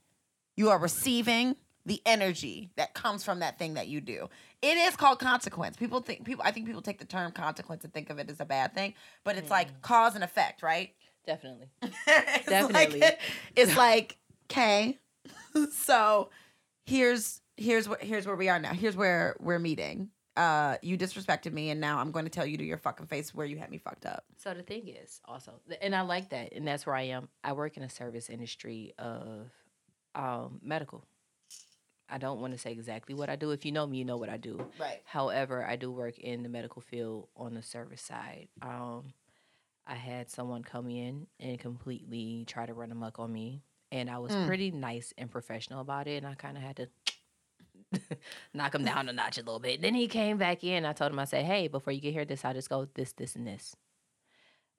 you 0.56 0.70
are 0.70 0.80
receiving 0.80 1.56
the 1.86 2.02
energy 2.06 2.72
that 2.76 2.94
comes 2.94 3.24
from 3.24 3.40
that 3.40 3.58
thing 3.58 3.76
that 3.76 3.88
you 3.88 4.02
do. 4.02 4.30
It 4.62 4.78
is 4.78 4.96
called 4.96 5.20
consequence. 5.20 5.78
People 5.78 6.02
think 6.02 6.26
people 6.26 6.44
I 6.46 6.52
think 6.52 6.66
people 6.66 6.82
take 6.82 7.00
the 7.00 7.06
term 7.06 7.32
consequence 7.32 7.84
and 7.84 7.94
think 7.94 8.10
of 8.10 8.20
it 8.20 8.30
as 8.30 8.40
a 8.40 8.46
bad 8.46 8.74
thing, 8.74 8.94
but 9.24 9.38
it's 9.38 9.50
like 9.50 9.82
cause 9.82 10.16
and 10.16 10.24
effect, 10.24 10.62
right? 10.62 10.94
Definitely. 11.26 11.68
it's 11.82 12.46
Definitely. 12.48 13.00
Like, 13.00 13.20
it's 13.56 13.78
like, 13.78 14.18
okay, 14.52 14.98
so 15.74 16.30
here's 16.86 17.42
here's 17.58 17.88
what 17.88 18.02
here's 18.02 18.26
where 18.26 18.36
we 18.36 18.50
are 18.50 18.60
now. 18.60 18.74
Here's 18.74 18.96
where 18.96 19.36
we're 19.40 19.60
meeting. 19.60 20.10
Uh, 20.36 20.78
you 20.82 20.98
disrespected 20.98 21.52
me, 21.52 21.70
and 21.70 21.82
now 21.82 22.00
I'm 22.00 22.12
going 22.12 22.26
to 22.26 22.32
tell 22.32 22.46
you 22.46 22.58
to 22.58 22.64
your 22.64 22.78
fucking 22.78 23.08
face 23.08 23.34
where 23.34 23.46
you 23.46 23.58
had 23.58 23.70
me 23.70 23.78
fucked 23.78 24.06
up. 24.06 24.24
So 24.38 24.54
the 24.54 24.64
thing 24.64 24.88
is 24.88 25.20
also, 25.26 25.60
and 25.82 25.94
I 25.94 26.02
like 26.02 26.30
that, 26.30 26.54
and 26.54 26.66
that's 26.66 26.86
where 26.86 26.96
I 26.96 27.04
am. 27.04 27.28
I 27.44 27.52
work 27.54 27.76
in 27.76 27.84
a 27.84 27.90
service 27.90 28.30
industry 28.30 28.94
of 28.98 29.50
um, 30.16 30.60
medical. 30.64 31.04
I 32.12 32.18
don't 32.18 32.40
want 32.42 32.54
to 32.54 32.60
say 32.60 32.72
exactly 32.72 33.14
what 33.16 33.30
I 33.30 33.36
do. 33.36 33.52
If 33.52 33.66
you 33.66 33.72
know 33.72 33.86
me, 33.88 33.98
you 34.00 34.06
know 34.06 34.18
what 34.18 34.30
I 34.30 34.38
do. 34.38 34.66
Right. 34.80 35.02
However, 35.06 35.66
I 35.66 35.76
do 35.76 35.92
work 35.92 36.18
in 36.20 36.44
the 36.44 36.50
medical 36.50 36.82
field 36.82 37.28
on 37.36 37.54
the 37.54 37.62
service 37.62 38.02
side. 38.02 38.48
Um, 38.62 39.14
I 39.88 39.96
had 39.96 40.30
someone 40.30 40.64
come 40.64 40.90
in 40.90 41.28
and 41.40 41.60
completely 41.60 42.46
try 42.48 42.66
to 42.66 42.74
run 42.74 42.92
amok 42.92 43.20
on 43.20 43.32
me, 43.32 43.64
and 43.92 44.10
I 44.10 44.20
was 44.20 44.34
Mm. 44.34 44.46
pretty 44.46 44.72
nice 44.72 45.14
and 45.18 45.32
professional 45.32 45.82
about 45.82 46.08
it, 46.08 46.18
and 46.24 46.28
I 46.28 46.36
kind 46.36 46.58
of 46.58 46.64
had 46.64 46.76
to 46.78 46.88
knock 48.54 48.76
him 48.76 48.84
down 48.86 49.10
a 49.10 49.14
notch 49.14 49.38
a 49.38 49.42
little 49.42 49.60
bit. 49.60 49.82
Then 49.82 49.94
he 49.96 50.08
came 50.08 50.38
back 50.38 50.64
in. 50.64 50.86
I 50.86 50.94
told 50.94 51.12
him, 51.12 51.20
I 51.20 51.26
said, 51.26 51.46
"Hey, 51.46 51.68
before 51.68 51.92
you 51.94 52.02
get 52.02 52.14
here, 52.14 52.26
this, 52.26 52.46
I 52.46 52.54
just 52.54 52.70
go 52.70 52.88
this, 52.94 53.14
this, 53.14 53.36
and 53.36 53.48
this." 53.48 53.76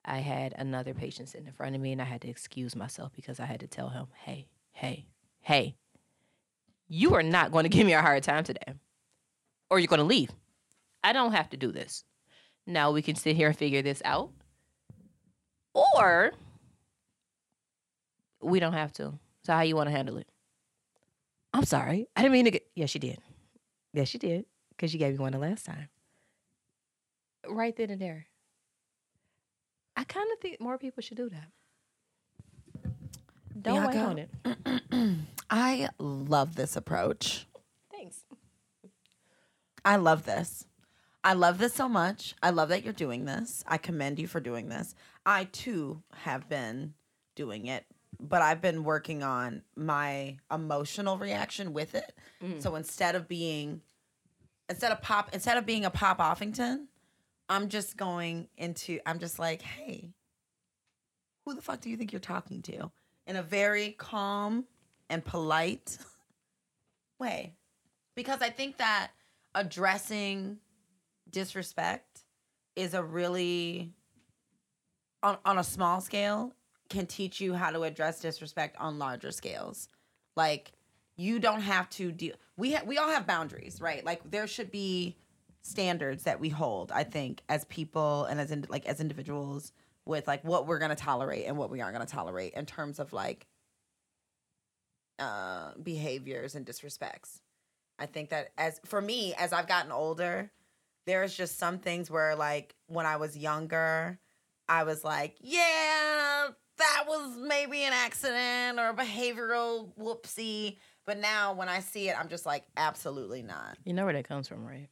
I 0.03 0.19
had 0.19 0.53
another 0.57 0.93
patient 0.93 1.29
sitting 1.29 1.47
in 1.47 1.53
front 1.53 1.75
of 1.75 1.81
me, 1.81 1.91
and 1.91 2.01
I 2.01 2.05
had 2.05 2.21
to 2.21 2.27
excuse 2.29 2.75
myself 2.75 3.11
because 3.15 3.39
I 3.39 3.45
had 3.45 3.59
to 3.59 3.67
tell 3.67 3.89
him, 3.89 4.07
"Hey, 4.23 4.47
hey, 4.71 5.05
hey, 5.41 5.75
you 6.91 7.15
are 7.15 7.23
not 7.23 7.53
going 7.53 7.63
to 7.63 7.69
give 7.69 7.87
me 7.87 7.93
a 7.93 8.01
hard 8.01 8.21
time 8.21 8.43
today, 8.43 8.73
or 9.69 9.79
you're 9.79 9.87
going 9.87 9.99
to 9.99 10.05
leave. 10.05 10.29
I 11.05 11.13
don't 11.13 11.31
have 11.31 11.49
to 11.51 11.57
do 11.57 11.71
this. 11.71 12.03
Now 12.67 12.91
we 12.91 13.01
can 13.01 13.15
sit 13.15 13.37
here 13.37 13.47
and 13.47 13.57
figure 13.57 13.81
this 13.81 14.01
out, 14.03 14.29
or 15.73 16.33
we 18.41 18.59
don't 18.59 18.73
have 18.73 18.91
to. 18.93 19.13
So 19.43 19.53
how 19.53 19.61
you 19.61 19.77
want 19.77 19.87
to 19.87 19.95
handle 19.95 20.17
it?" 20.17 20.27
I'm 21.53 21.63
sorry. 21.63 22.07
I 22.15 22.23
didn't 22.23 22.33
mean 22.33 22.45
to 22.45 22.51
get. 22.51 22.67
Yes, 22.75 22.93
you 22.93 22.99
did. 22.99 23.19
Yes, 23.93 24.13
you 24.13 24.19
did. 24.19 24.45
Because 24.71 24.93
you 24.93 24.99
gave 24.99 25.13
me 25.13 25.19
one 25.19 25.31
the 25.31 25.39
last 25.39 25.65
time. 25.65 25.87
Right 27.47 27.75
then 27.75 27.89
and 27.89 28.01
there. 28.01 28.27
I 29.95 30.03
kind 30.03 30.29
of 30.33 30.39
think 30.39 30.59
more 30.59 30.77
people 30.77 31.01
should 31.01 31.17
do 31.17 31.29
that. 31.29 31.47
Don't 33.61 33.87
wait 33.87 33.97
on 33.97 34.17
it. 34.17 34.29
I 35.51 35.89
love 35.99 36.55
this 36.55 36.77
approach. 36.77 37.45
Thanks. 37.91 38.23
I 39.83 39.97
love 39.97 40.25
this. 40.25 40.65
I 41.23 41.33
love 41.33 41.57
this 41.57 41.73
so 41.73 41.87
much. 41.87 42.33
I 42.41 42.49
love 42.49 42.69
that 42.69 42.83
you're 42.83 42.93
doing 42.93 43.25
this. 43.25 43.63
I 43.67 43.77
commend 43.77 44.17
you 44.17 44.27
for 44.27 44.39
doing 44.39 44.69
this. 44.69 44.95
I 45.25 45.43
too 45.43 46.01
have 46.15 46.49
been 46.49 46.93
doing 47.35 47.67
it, 47.67 47.85
but 48.19 48.41
I've 48.41 48.61
been 48.61 48.83
working 48.85 49.21
on 49.21 49.61
my 49.75 50.37
emotional 50.51 51.17
reaction 51.17 51.73
with 51.73 51.95
it. 51.95 52.13
Mm. 52.41 52.61
So 52.61 52.75
instead 52.75 53.15
of 53.15 53.27
being 53.27 53.81
instead 54.69 54.93
of 54.93 55.01
pop 55.01 55.29
instead 55.33 55.57
of 55.57 55.65
being 55.65 55.85
a 55.85 55.91
pop 55.91 56.19
offington, 56.19 56.85
I'm 57.49 57.67
just 57.67 57.97
going 57.97 58.47
into 58.57 58.99
I'm 59.05 59.19
just 59.19 59.37
like, 59.37 59.61
"Hey, 59.61 60.13
who 61.45 61.53
the 61.53 61.61
fuck 61.61 61.81
do 61.81 61.89
you 61.89 61.97
think 61.97 62.13
you're 62.13 62.19
talking 62.19 62.61
to?" 62.63 62.89
in 63.27 63.35
a 63.35 63.43
very 63.43 63.91
calm 63.91 64.65
and 65.11 65.23
polite 65.23 65.97
way. 67.19 67.53
Because 68.15 68.41
I 68.41 68.49
think 68.49 68.77
that 68.77 69.11
addressing 69.53 70.57
disrespect 71.29 72.23
is 72.75 72.93
a 72.93 73.03
really 73.03 73.93
on, 75.21 75.37
on 75.45 75.57
a 75.57 75.63
small 75.63 76.01
scale 76.01 76.53
can 76.89 77.05
teach 77.05 77.39
you 77.39 77.53
how 77.53 77.69
to 77.69 77.83
address 77.83 78.19
disrespect 78.19 78.75
on 78.79 78.97
larger 78.97 79.31
scales 79.31 79.87
like 80.35 80.71
you 81.15 81.39
don't 81.39 81.61
have 81.61 81.89
to 81.89 82.11
deal 82.11 82.33
we 82.57 82.73
ha- 82.73 82.81
we 82.85 82.97
all 82.97 83.09
have 83.09 83.25
boundaries 83.27 83.79
right 83.79 84.03
like 84.05 84.19
there 84.29 84.47
should 84.47 84.71
be 84.71 85.15
standards 85.61 86.23
that 86.23 86.39
we 86.39 86.49
hold 86.49 86.91
i 86.91 87.03
think 87.03 87.41
as 87.47 87.63
people 87.65 88.25
and 88.25 88.41
as 88.41 88.51
in, 88.51 88.65
like 88.69 88.85
as 88.85 88.99
individuals 88.99 89.71
with 90.05 90.27
like 90.27 90.43
what 90.43 90.67
we're 90.67 90.79
going 90.79 90.89
to 90.89 90.95
tolerate 90.95 91.45
and 91.45 91.57
what 91.57 91.69
we 91.69 91.79
aren't 91.81 91.95
going 91.95 92.05
to 92.05 92.11
tolerate 92.11 92.53
in 92.53 92.65
terms 92.65 92.99
of 92.99 93.13
like 93.13 93.47
uh 95.21 95.71
behaviors 95.81 96.55
and 96.55 96.65
disrespects. 96.65 97.39
I 97.99 98.07
think 98.07 98.29
that 98.31 98.49
as 98.57 98.79
for 98.85 98.99
me 98.99 99.33
as 99.37 99.53
i've 99.53 99.67
gotten 99.67 99.91
older 99.91 100.51
there's 101.05 101.35
just 101.35 101.57
some 101.59 101.77
things 101.77 102.09
where 102.09 102.35
like 102.35 102.75
when 102.87 103.05
i 103.05 103.17
was 103.17 103.37
younger 103.37 104.19
i 104.67 104.83
was 104.83 105.03
like 105.03 105.35
yeah 105.39 106.47
that 106.77 107.03
was 107.07 107.37
maybe 107.37 107.83
an 107.83 107.93
accident 107.93 108.79
or 108.79 108.89
a 108.89 108.93
behavioral 108.93 109.93
whoopsie. 109.99 110.77
But 111.05 111.19
now 111.19 111.53
when 111.53 111.69
i 111.69 111.79
see 111.79 112.09
it 112.09 112.19
i'm 112.19 112.27
just 112.27 112.45
like 112.45 112.63
absolutely 112.75 113.43
not. 113.43 113.77
You 113.85 113.93
know 113.93 114.05
where 114.05 114.13
that 114.13 114.27
comes 114.27 114.47
from, 114.47 114.65
right? 114.65 114.89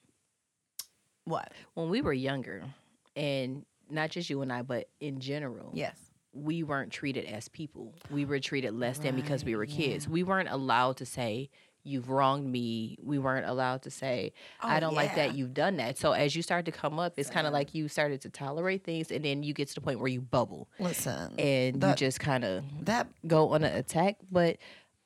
what? 1.25 1.51
When 1.75 1.89
we 1.89 2.01
were 2.01 2.13
younger, 2.13 2.63
and 3.15 3.65
not 3.89 4.09
just 4.09 4.29
you 4.29 4.41
and 4.41 4.51
I, 4.51 4.61
but 4.63 4.89
in 4.99 5.19
general, 5.19 5.71
yes 5.73 6.08
we 6.43 6.63
weren't 6.63 6.91
treated 6.91 7.25
as 7.25 7.47
people. 7.49 7.93
We 8.09 8.25
were 8.25 8.39
treated 8.39 8.73
less 8.73 8.97
than 8.99 9.15
because 9.15 9.43
we 9.45 9.55
were 9.55 9.61
Right, 9.61 9.69
kids. 9.69 10.07
We 10.07 10.23
weren't 10.23 10.49
allowed 10.49 10.97
to 10.97 11.05
say, 11.05 11.49
You've 11.83 12.09
wronged 12.09 12.45
me. 12.51 12.97
We 13.01 13.17
weren't 13.19 13.45
allowed 13.45 13.83
to 13.83 13.89
say, 13.89 14.33
I 14.61 14.77
Oh, 14.77 14.79
don't 14.81 14.95
like 14.95 15.15
that 15.15 15.33
you've 15.35 15.53
done 15.53 15.77
that. 15.77 15.97
So 15.97 16.11
as 16.11 16.35
you 16.35 16.41
start 16.41 16.65
to 16.65 16.71
come 16.73 16.99
up, 16.99 17.13
it's 17.17 17.29
kind 17.29 17.47
of 17.47 17.53
like 17.53 17.73
you 17.73 17.87
started 17.87 18.19
to 18.21 18.29
tolerate 18.29 18.83
things, 18.83 19.11
and 19.11 19.23
then 19.23 19.43
you 19.43 19.53
get 19.53 19.69
to 19.69 19.75
the 19.75 19.81
point 19.81 19.99
where 19.99 20.09
you 20.09 20.19
bubble 20.21 20.67
listen 20.79 21.33
and 21.39 21.81
you 21.81 21.93
just 21.95 22.19
kind 22.19 22.43
of 22.43 22.63
that 22.81 23.07
go 23.25 23.49
on 23.53 23.63
an 23.63 23.73
attack. 23.75 24.17
But 24.29 24.57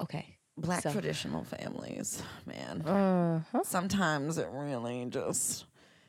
okay. 0.01 0.36
black 0.57 0.81
So- 0.81 0.91
traditional 0.91 1.43
families 1.43 2.21
man 2.45 2.81
Uh-huh. 2.81 3.61
sometimes 3.63 4.38
it 4.38 4.47
really 4.51 5.05
just 5.09 5.65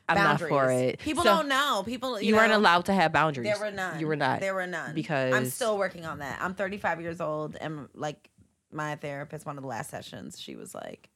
I'm 0.07 0.17
not 0.17 0.39
for 0.39 0.69
it. 0.71 0.99
people 0.99 1.23
So 1.23 1.29
don't 1.29 1.47
know 1.47 1.81
people 1.85 2.19
You, 2.21 2.29
you, 2.29 2.35
weren't 2.35 2.53
allowed 2.53 2.85
to 2.85 2.93
have 2.93 3.11
boundaries. 3.11 3.47
There 3.47 3.59
were 3.59 3.75
none. 3.75 3.99
You 3.99 4.07
were 4.07 4.15
not. 4.15 4.39
There 4.39 4.53
were 4.53 4.67
none. 4.67 4.93
Because 4.93 5.33
I'm 5.33 5.45
still 5.45 5.77
working 5.77 6.05
on 6.05 6.19
that. 6.19 6.39
I'm 6.41 6.53
35 6.53 7.01
years 7.01 7.19
old, 7.21 7.55
and 7.59 7.87
like 7.95 8.29
my 8.71 8.95
therapist, 8.95 9.45
one 9.45 9.57
of 9.57 9.63
the 9.63 9.67
last 9.69 9.89
sessions, 9.89 10.39
she 10.39 10.55
was 10.55 10.75
like, 10.75 11.09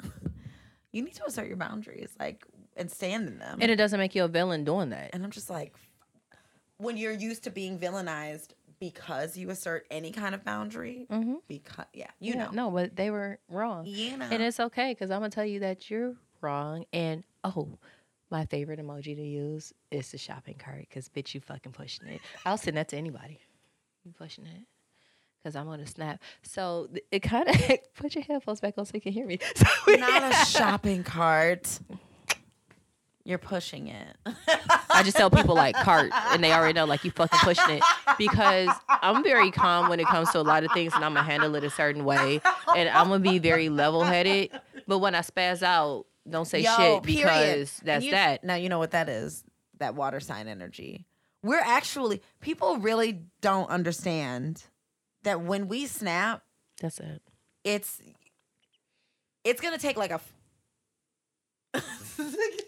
"You 0.92 1.02
need 1.02 1.14
to 1.14 1.24
assert 1.26 1.48
your 1.48 1.56
boundaries, 1.56 2.10
like, 2.20 2.44
and 2.76 2.90
stand 2.90 3.26
in 3.28 3.38
them." 3.38 3.58
and 3.60 3.70
it 3.70 3.76
doesn't 3.76 3.98
make 3.98 4.14
you 4.14 4.24
a 4.24 4.28
villain 4.28 4.64
doing 4.64 4.90
that. 4.90 5.10
And 5.12 5.24
I'm 5.24 5.30
just 5.30 5.50
like, 5.50 5.74
when 6.78 6.96
you're 6.96 7.12
used 7.12 7.44
to 7.44 7.50
being 7.50 7.78
villainized 7.78 8.50
because 8.80 9.36
you 9.36 9.50
assert 9.50 9.86
any 9.90 10.10
kind 10.10 10.34
of 10.34 10.44
boundary, 10.44 11.06
Mm-hmm. 11.10 11.34
because 11.48 11.86
yeah, 11.94 12.08
you 12.20 12.34
Yeah, 12.34 12.44
know, 12.46 12.50
No, 12.50 12.70
but 12.70 12.96
they 12.96 13.10
were 13.10 13.38
wrong. 13.48 13.86
you 13.86 14.16
know, 14.16 14.26
And 14.30 14.42
it's 14.42 14.60
okay 14.60 14.92
because 14.92 15.10
I'm 15.10 15.20
gonna 15.20 15.30
tell 15.30 15.44
you 15.44 15.60
that 15.60 15.90
you're 15.90 16.14
wrong. 16.40 16.84
And 16.92 17.24
oh, 17.44 17.78
my 18.34 18.44
favorite 18.46 18.80
emoji 18.80 19.14
to 19.14 19.22
use 19.22 19.72
is 19.92 20.10
the 20.10 20.18
shopping 20.18 20.56
cart 20.58 20.86
because 20.88 21.08
bitch, 21.08 21.34
you 21.34 21.40
fucking 21.40 21.70
pushing 21.70 22.08
it. 22.08 22.20
I'll 22.44 22.56
send 22.56 22.76
that 22.76 22.88
to 22.88 22.96
anybody. 22.96 23.38
You 24.02 24.10
pushing 24.10 24.44
it 24.44 24.62
because 25.40 25.54
I'm 25.54 25.66
gonna 25.66 25.86
snap. 25.86 26.20
So 26.42 26.88
th- 26.92 27.04
it 27.12 27.20
kind 27.20 27.48
of 27.48 27.56
put 27.94 28.16
your 28.16 28.24
headphones 28.24 28.58
back 28.58 28.74
on 28.76 28.86
so 28.86 28.90
you 28.94 29.00
can 29.00 29.12
hear 29.12 29.24
me. 29.24 29.38
So 29.54 29.92
not 29.94 30.32
a 30.32 30.34
shopping 30.46 31.04
cart. 31.04 31.78
You're 33.24 33.38
pushing 33.38 33.86
it. 33.86 34.16
I 34.90 35.02
just 35.04 35.16
tell 35.16 35.30
people 35.30 35.54
like 35.54 35.76
cart, 35.76 36.10
and 36.32 36.42
they 36.42 36.52
already 36.52 36.72
know 36.74 36.86
like 36.86 37.04
you 37.04 37.12
fucking 37.12 37.38
pushing 37.38 37.76
it 37.76 37.84
because 38.18 38.68
I'm 38.88 39.22
very 39.22 39.52
calm 39.52 39.88
when 39.88 40.00
it 40.00 40.06
comes 40.06 40.30
to 40.32 40.40
a 40.40 40.42
lot 40.42 40.64
of 40.64 40.72
things, 40.72 40.92
and 40.92 41.04
I'm 41.04 41.14
gonna 41.14 41.24
handle 41.24 41.54
it 41.54 41.62
a 41.62 41.70
certain 41.70 42.04
way, 42.04 42.40
and 42.76 42.88
I'm 42.88 43.08
gonna 43.08 43.20
be 43.20 43.38
very 43.38 43.68
level 43.68 44.02
headed. 44.02 44.50
But 44.88 44.98
when 44.98 45.14
I 45.14 45.20
spaz 45.20 45.62
out, 45.62 46.06
don't 46.28 46.46
say 46.46 46.60
Yo, 46.60 46.76
shit 46.76 47.02
period. 47.02 47.24
because 47.24 47.80
that's 47.84 48.04
you- 48.04 48.10
that. 48.12 48.44
Now 48.44 48.54
you 48.54 48.68
know 48.68 48.78
what 48.78 48.92
that 48.92 49.08
is. 49.08 49.44
That 49.78 49.94
water 49.94 50.20
sign 50.20 50.46
energy. 50.48 51.04
We're 51.42 51.60
actually 51.60 52.22
people 52.40 52.78
really 52.78 53.20
don't 53.42 53.68
understand 53.68 54.62
that 55.24 55.40
when 55.42 55.68
we 55.68 55.86
snap, 55.86 56.42
That's 56.80 57.00
it. 57.00 57.20
it's 57.64 58.00
it's 59.44 59.60
gonna 59.60 59.78
take 59.78 59.96
like 59.96 60.10
a. 60.10 60.20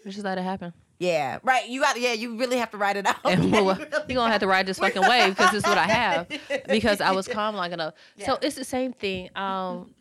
Just 0.05 0.23
let 0.23 0.37
it 0.37 0.43
happen. 0.43 0.73
yeah, 0.99 1.39
right. 1.43 1.67
You 1.67 1.81
got 1.81 1.99
yeah. 1.99 2.13
You 2.13 2.37
really 2.37 2.57
have 2.57 2.71
to 2.71 2.77
write 2.77 2.97
it 2.97 3.05
out. 3.05 3.15
And 3.23 3.45
You 3.55 3.63
well, 3.63 3.75
really 3.75 3.89
you're 4.09 4.15
gonna 4.15 4.31
have 4.31 4.41
to 4.41 4.47
ride 4.47 4.65
this 4.67 4.79
fucking 4.79 5.01
wave 5.07 5.35
because 5.35 5.51
this 5.51 5.63
is 5.63 5.67
what 5.69 5.77
I 5.77 5.85
have. 5.87 6.27
Because 6.67 7.01
I 7.01 7.11
was 7.11 7.27
calm 7.27 7.55
long 7.55 7.71
enough. 7.71 7.93
So 8.25 8.37
it's 8.41 8.55
the 8.55 8.63
same 8.65 8.93
thing. 8.93 9.29
Um, 9.35 9.93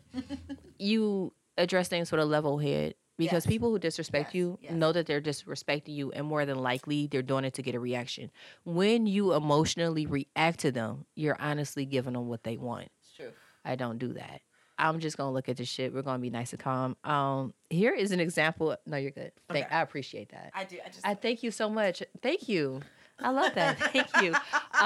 you 0.79 1.33
address 1.59 1.89
things 1.89 2.11
with 2.11 2.21
a 2.21 2.25
level 2.25 2.59
head 2.59 2.95
because 3.17 3.45
Yes. 3.45 3.47
people 3.47 3.71
who 3.71 3.79
disrespect 3.79 4.29
Yes, 4.31 4.35
you 4.35 4.59
yes. 4.61 4.73
know 4.73 4.93
that 4.93 5.07
they're 5.07 5.21
disrespecting 5.21 5.95
you, 5.95 6.13
and 6.13 6.27
more 6.27 6.45
than 6.47 6.59
likely 6.59 7.07
they're 7.07 7.23
doing 7.23 7.45
it 7.45 7.55
to 7.55 7.63
get 7.63 7.75
a 7.75 7.81
reaction. 7.81 8.31
When 8.65 9.07
you 9.07 9.33
emotionally 9.35 10.07
react 10.07 10.61
to 10.61 10.71
them, 10.73 11.07
you're 11.15 11.37
honestly 11.41 11.85
giving 11.87 12.13
them 12.15 12.29
what 12.29 12.43
they 12.45 12.57
want. 12.57 12.89
It's 13.01 13.13
true. 13.17 13.33
I 13.65 13.77
don't 13.77 13.99
do 13.99 14.13
that. 14.15 14.43
I'm 14.79 15.01
just 15.01 15.17
gonna 15.17 15.33
look 15.33 15.49
at 15.49 15.57
the 15.57 15.65
shit. 15.65 15.95
We're 15.95 16.03
gonna 16.03 16.19
be 16.19 16.29
nice 16.29 16.53
and 16.53 16.61
calm. 16.61 16.97
Um, 17.03 17.55
here 17.71 17.95
is 17.95 18.13
an 18.13 18.21
example. 18.21 18.77
No, 18.87 18.99
you're 18.99 19.11
good. 19.11 19.33
Thank, 19.49 19.67
Okay. 19.67 19.75
I 19.75 19.81
appreciate 19.81 20.29
that. 20.31 20.51
I 20.55 20.65
do. 20.65 20.79
I 20.85 20.89
just. 20.91 21.07
I 21.07 21.15
thank 21.15 21.43
you 21.43 21.51
so 21.51 21.71
much. 21.71 22.03
Thank 22.23 22.49
you. 22.49 22.83
I 23.19 23.31
love 23.31 23.55
that. 23.55 23.79
Thank 23.95 24.09
you. 24.23 24.35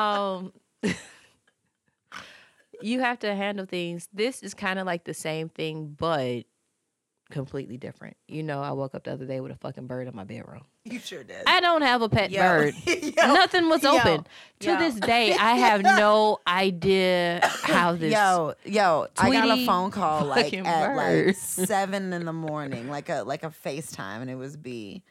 Um, 0.00 0.52
you 2.80 3.00
have 3.00 3.18
to 3.20 3.34
handle 3.34 3.66
things. 3.66 4.08
This 4.12 4.42
is 4.42 4.54
kind 4.54 4.78
of 4.78 4.86
like 4.86 5.04
the 5.04 5.14
same 5.14 5.48
thing, 5.48 5.96
but 5.98 6.44
completely 7.30 7.76
different. 7.76 8.16
You 8.28 8.42
know, 8.42 8.62
I 8.62 8.72
woke 8.72 8.94
up 8.94 9.04
the 9.04 9.12
other 9.12 9.24
day 9.24 9.40
with 9.40 9.52
a 9.52 9.56
fucking 9.56 9.86
bird 9.86 10.08
in 10.08 10.14
my 10.14 10.24
bedroom. 10.24 10.62
you 10.84 10.98
sure 10.98 11.24
did. 11.24 11.42
I 11.46 11.60
don't 11.60 11.82
have 11.82 12.02
a 12.02 12.08
pet 12.08 12.30
Yo. 12.30 12.42
bird. 12.42 12.74
Yo. 12.86 13.12
Nothing 13.16 13.68
was 13.68 13.82
Yo. 13.82 13.96
open. 13.96 14.26
To 14.60 14.76
this 14.76 14.94
day, 14.96 15.32
I 15.40 15.56
have 15.56 15.82
no 15.82 16.38
idea 16.46 17.40
how 17.42 17.92
this. 17.92 18.12
Yo, 18.12 18.54
yo, 18.64 19.06
I 19.16 19.30
got 19.30 19.58
a 19.58 19.66
phone 19.66 19.90
call 19.90 20.26
like 20.26 20.52
at 20.52 20.96
like 20.96 21.34
seven 21.36 22.12
in 22.12 22.24
the 22.24 22.32
morning, 22.32 22.88
like 22.88 23.08
a 23.08 23.22
like 23.22 23.42
a 23.42 23.50
FaceTime, 23.50 24.20
and 24.20 24.30
it 24.30 24.36
was 24.36 24.56
B. 24.56 25.02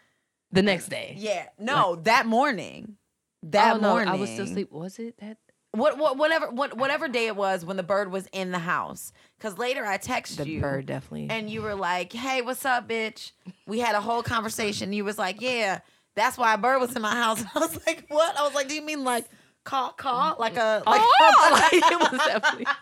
The 0.52 0.64
next 0.64 0.90
day. 0.90 1.16
Yeah, 1.18 1.48
no, 1.60 1.96
that 2.04 2.26
morning, 2.26 2.98
that 3.44 3.76
oh, 3.76 3.80
no, 3.80 3.90
morning, 3.90 4.10
I 4.10 4.16
was 4.16 4.30
still 4.30 4.46
asleep. 4.46 4.72
Was 4.72 4.98
it 4.98 5.16
that? 5.20 5.38
What, 5.72 5.98
what, 6.00 6.18
whatever, 6.18 6.50
what, 6.50 6.76
whatever 6.78 7.08
day 7.08 7.28
it 7.28 7.36
was 7.36 7.64
when 7.64 7.78
the 7.78 7.84
bird 7.84 8.12
was 8.12 8.28
in 8.32 8.52
the 8.52 8.60
house. 8.60 9.12
Because 9.38 9.58
later 9.58 9.86
I 9.86 9.98
texted 9.98 10.40
you. 10.40 10.44
The 10.46 10.52
you, 10.52 10.62
bird 10.62 10.86
definitely. 10.88 11.28
and 11.30 11.50
you 11.50 11.62
were 11.62 11.76
like, 11.76 12.12
"Hey, 12.12 12.42
what's 12.42 12.66
up, 12.66 12.90
bitch?" 12.90 13.32
We 13.68 13.80
had 13.80 13.96
a 13.96 14.02
whole 14.02 14.24
conversation. 14.24 14.92
You 14.94 15.06
was 15.06 15.18
like, 15.18 15.42
"Yeah, 15.42 15.80
that's 16.16 16.38
why 16.38 16.54
a 16.54 16.58
bird 16.58 16.80
was 16.80 16.96
in 16.96 17.02
my 17.02 17.14
house." 17.14 17.44
I 17.56 17.60
was 17.60 17.80
like, 17.86 18.06
"What?" 18.10 18.38
I 18.38 18.44
was 18.44 18.56
like, 18.56 18.68
"Do 18.68 18.76
you 18.76 18.82
mean 18.82 19.04
like 19.04 19.26
caw 19.64 19.92
caw 19.92 20.36
like 20.40 20.58
a 20.58 20.82
like?" 20.86 21.02
oh, 21.02 21.70
like, 21.72 21.92
it 21.92 22.00
was 22.00 22.20
definitely. 22.26 22.66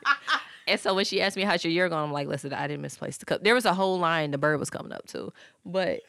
And 0.70 0.78
so 0.78 0.94
when 0.94 1.06
she 1.06 1.22
asked 1.22 1.38
me 1.38 1.44
how's 1.44 1.64
your 1.64 1.72
year 1.72 1.88
going, 1.88 2.04
I'm 2.04 2.12
like, 2.12 2.28
listen, 2.28 2.52
I 2.52 2.68
didn't 2.68 2.82
misplace 2.82 3.16
the 3.16 3.26
cup. 3.26 3.42
There 3.42 3.56
was 3.56 3.64
a 3.64 3.74
whole 3.74 4.00
line 4.00 4.32
the 4.32 4.38
bird 4.38 4.60
was 4.60 4.70
coming 4.70 4.92
up 4.92 5.08
to, 5.08 5.32
but 5.66 6.02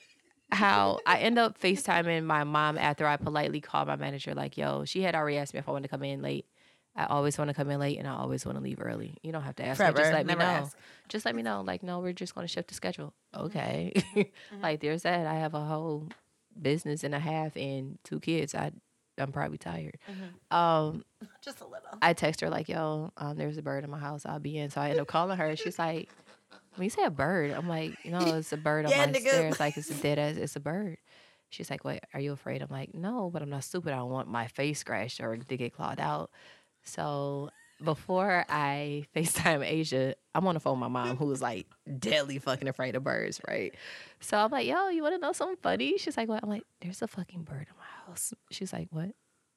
how 0.51 0.99
I 1.07 1.19
end 1.19 1.39
up 1.39 1.61
FaceTiming 1.61 2.25
my 2.25 2.43
mom 2.43 2.77
after 2.77 3.07
I 3.07 3.17
politely 3.19 3.61
called 3.61 3.87
my 3.87 3.95
manager, 3.95 4.35
like, 4.35 4.57
yo, 4.57 4.85
she 4.85 5.03
had 5.03 5.15
already 5.15 5.39
asked 5.39 5.55
me 5.55 5.61
if 5.61 5.69
I 5.69 5.71
wanted 5.71 5.85
to 5.85 5.89
come 5.91 6.03
in 6.03 6.23
late. 6.23 6.47
I 6.99 7.07
always 7.07 7.39
want 7.39 7.47
to 7.49 7.55
come 7.55 7.71
in 7.71 7.79
late 7.79 7.97
and 7.99 8.09
I 8.09 8.17
always 8.17 8.45
want 8.45 8.59
to 8.59 8.63
leave 8.65 8.79
early. 8.81 9.15
You 9.23 9.31
don't 9.31 9.43
have 9.43 9.55
to 9.57 9.65
ask 9.65 9.79
me. 9.81 9.87
Just 9.87 10.13
let 10.13 10.27
me 10.27 10.35
know. 10.35 10.41
ask. 10.41 10.77
Just 11.09 11.25
let 11.25 11.37
me 11.37 11.43
know. 11.43 11.63
Like, 11.65 11.85
no, 11.85 12.01
we're 12.01 12.13
just 12.13 12.35
going 12.35 12.45
to 12.45 12.53
shift 12.53 12.69
the 12.69 12.75
schedule. 12.75 13.15
Okay. 13.37 13.93
Mm-hmm. 13.95 14.61
like, 14.63 14.81
there's 14.81 15.03
that. 15.03 15.25
I 15.27 15.35
have 15.35 15.55
a 15.55 15.65
whole 15.65 16.09
business 16.61 17.05
and 17.05 17.15
a 17.15 17.21
half 17.21 17.57
and 17.57 17.99
two 18.03 18.19
kids. 18.19 18.53
I, 18.53 18.73
I'm 19.17 19.31
probably 19.31 19.59
tired. 19.59 19.97
Mm-hmm. 20.11 20.57
Um, 20.57 21.05
Just 21.41 21.61
a 21.61 21.65
little. 21.65 21.87
I 22.03 22.15
text 22.15 22.41
her 22.41 22.51
like, 22.51 22.69
"Yo, 22.69 23.13
um, 23.17 23.37
there's 23.37 23.59
a 23.59 23.63
bird 23.63 23.85
in 23.85 23.91
my 23.91 23.99
house. 23.99 24.27
I'll 24.27 24.39
be 24.41 24.59
in." 24.59 24.71
So 24.71 24.81
I 24.81 24.91
end 24.91 24.99
up 25.01 25.07
calling 25.07 25.39
her. 25.39 25.55
She's 25.57 25.79
like, 25.79 26.09
"When 26.75 26.85
you 26.85 26.91
say 26.91 27.05
a 27.05 27.11
bird, 27.11 27.53
I'm 27.53 27.69
like, 27.69 27.95
no, 28.05 28.19
it's 28.37 28.53
a 28.53 28.57
bird 28.57 28.87
on 28.87 28.91
Yeah, 28.91 29.07
my 29.07 29.13
nigga. 29.13 29.29
stairs. 29.29 29.61
Like 29.61 29.77
it's 29.77 29.91
a 29.91 29.95
dead 29.95 30.19
ass. 30.19 30.37
It's 30.37 30.57
a 30.57 30.61
bird." 30.61 30.99
She's 31.51 31.71
like, 31.71 31.85
"Wait, 31.85 32.01
are 32.13 32.21
you 32.21 32.33
afraid?" 32.33 32.61
I'm 32.63 32.69
like, 32.71 32.95
"No, 32.95 33.31
but 33.33 33.41
I'm 33.43 33.51
not 33.51 33.65
stupid. 33.65 33.93
I 33.93 33.97
don't 33.97 34.11
want 34.11 34.29
my 34.29 34.47
face 34.49 34.81
scratched 34.81 35.21
or 35.21 35.37
to 35.37 35.57
get 35.57 35.73
clawed 35.75 35.99
out." 36.01 36.31
So 36.89 37.51
before 37.83 38.45
I 38.49 39.05
FaceTime 39.17 39.65
Asia, 39.65 40.15
I'm 40.35 40.47
on 40.47 40.55
the 40.55 40.61
phone 40.61 40.81
with 40.81 40.91
my 40.91 41.05
mom, 41.05 41.17
who 41.17 41.27
was 41.27 41.43
like 41.43 41.67
deadly 41.99 42.39
fucking 42.39 42.69
afraid 42.69 42.97
of 42.97 43.05
birds, 43.05 43.41
right? 43.47 43.75
So 44.21 44.37
I'm 44.39 44.51
like, 44.51 44.67
"Yo, 44.67 44.89
you 44.89 45.03
want 45.03 45.15
to 45.15 45.21
know 45.21 45.33
something 45.33 45.59
funny?" 45.63 45.99
She's 45.99 46.17
like, 46.17 46.29
"What?" 46.29 46.43
I'm 46.43 46.49
like, 46.49 46.65
"There's 46.81 47.03
a 47.03 47.09
fucking 47.09 47.43
bird 47.43 47.69
in 47.69 47.77
my 47.79 48.07
house." 48.07 48.33
She's 48.51 48.73
like, 48.73 48.89
"What?" 48.91 49.11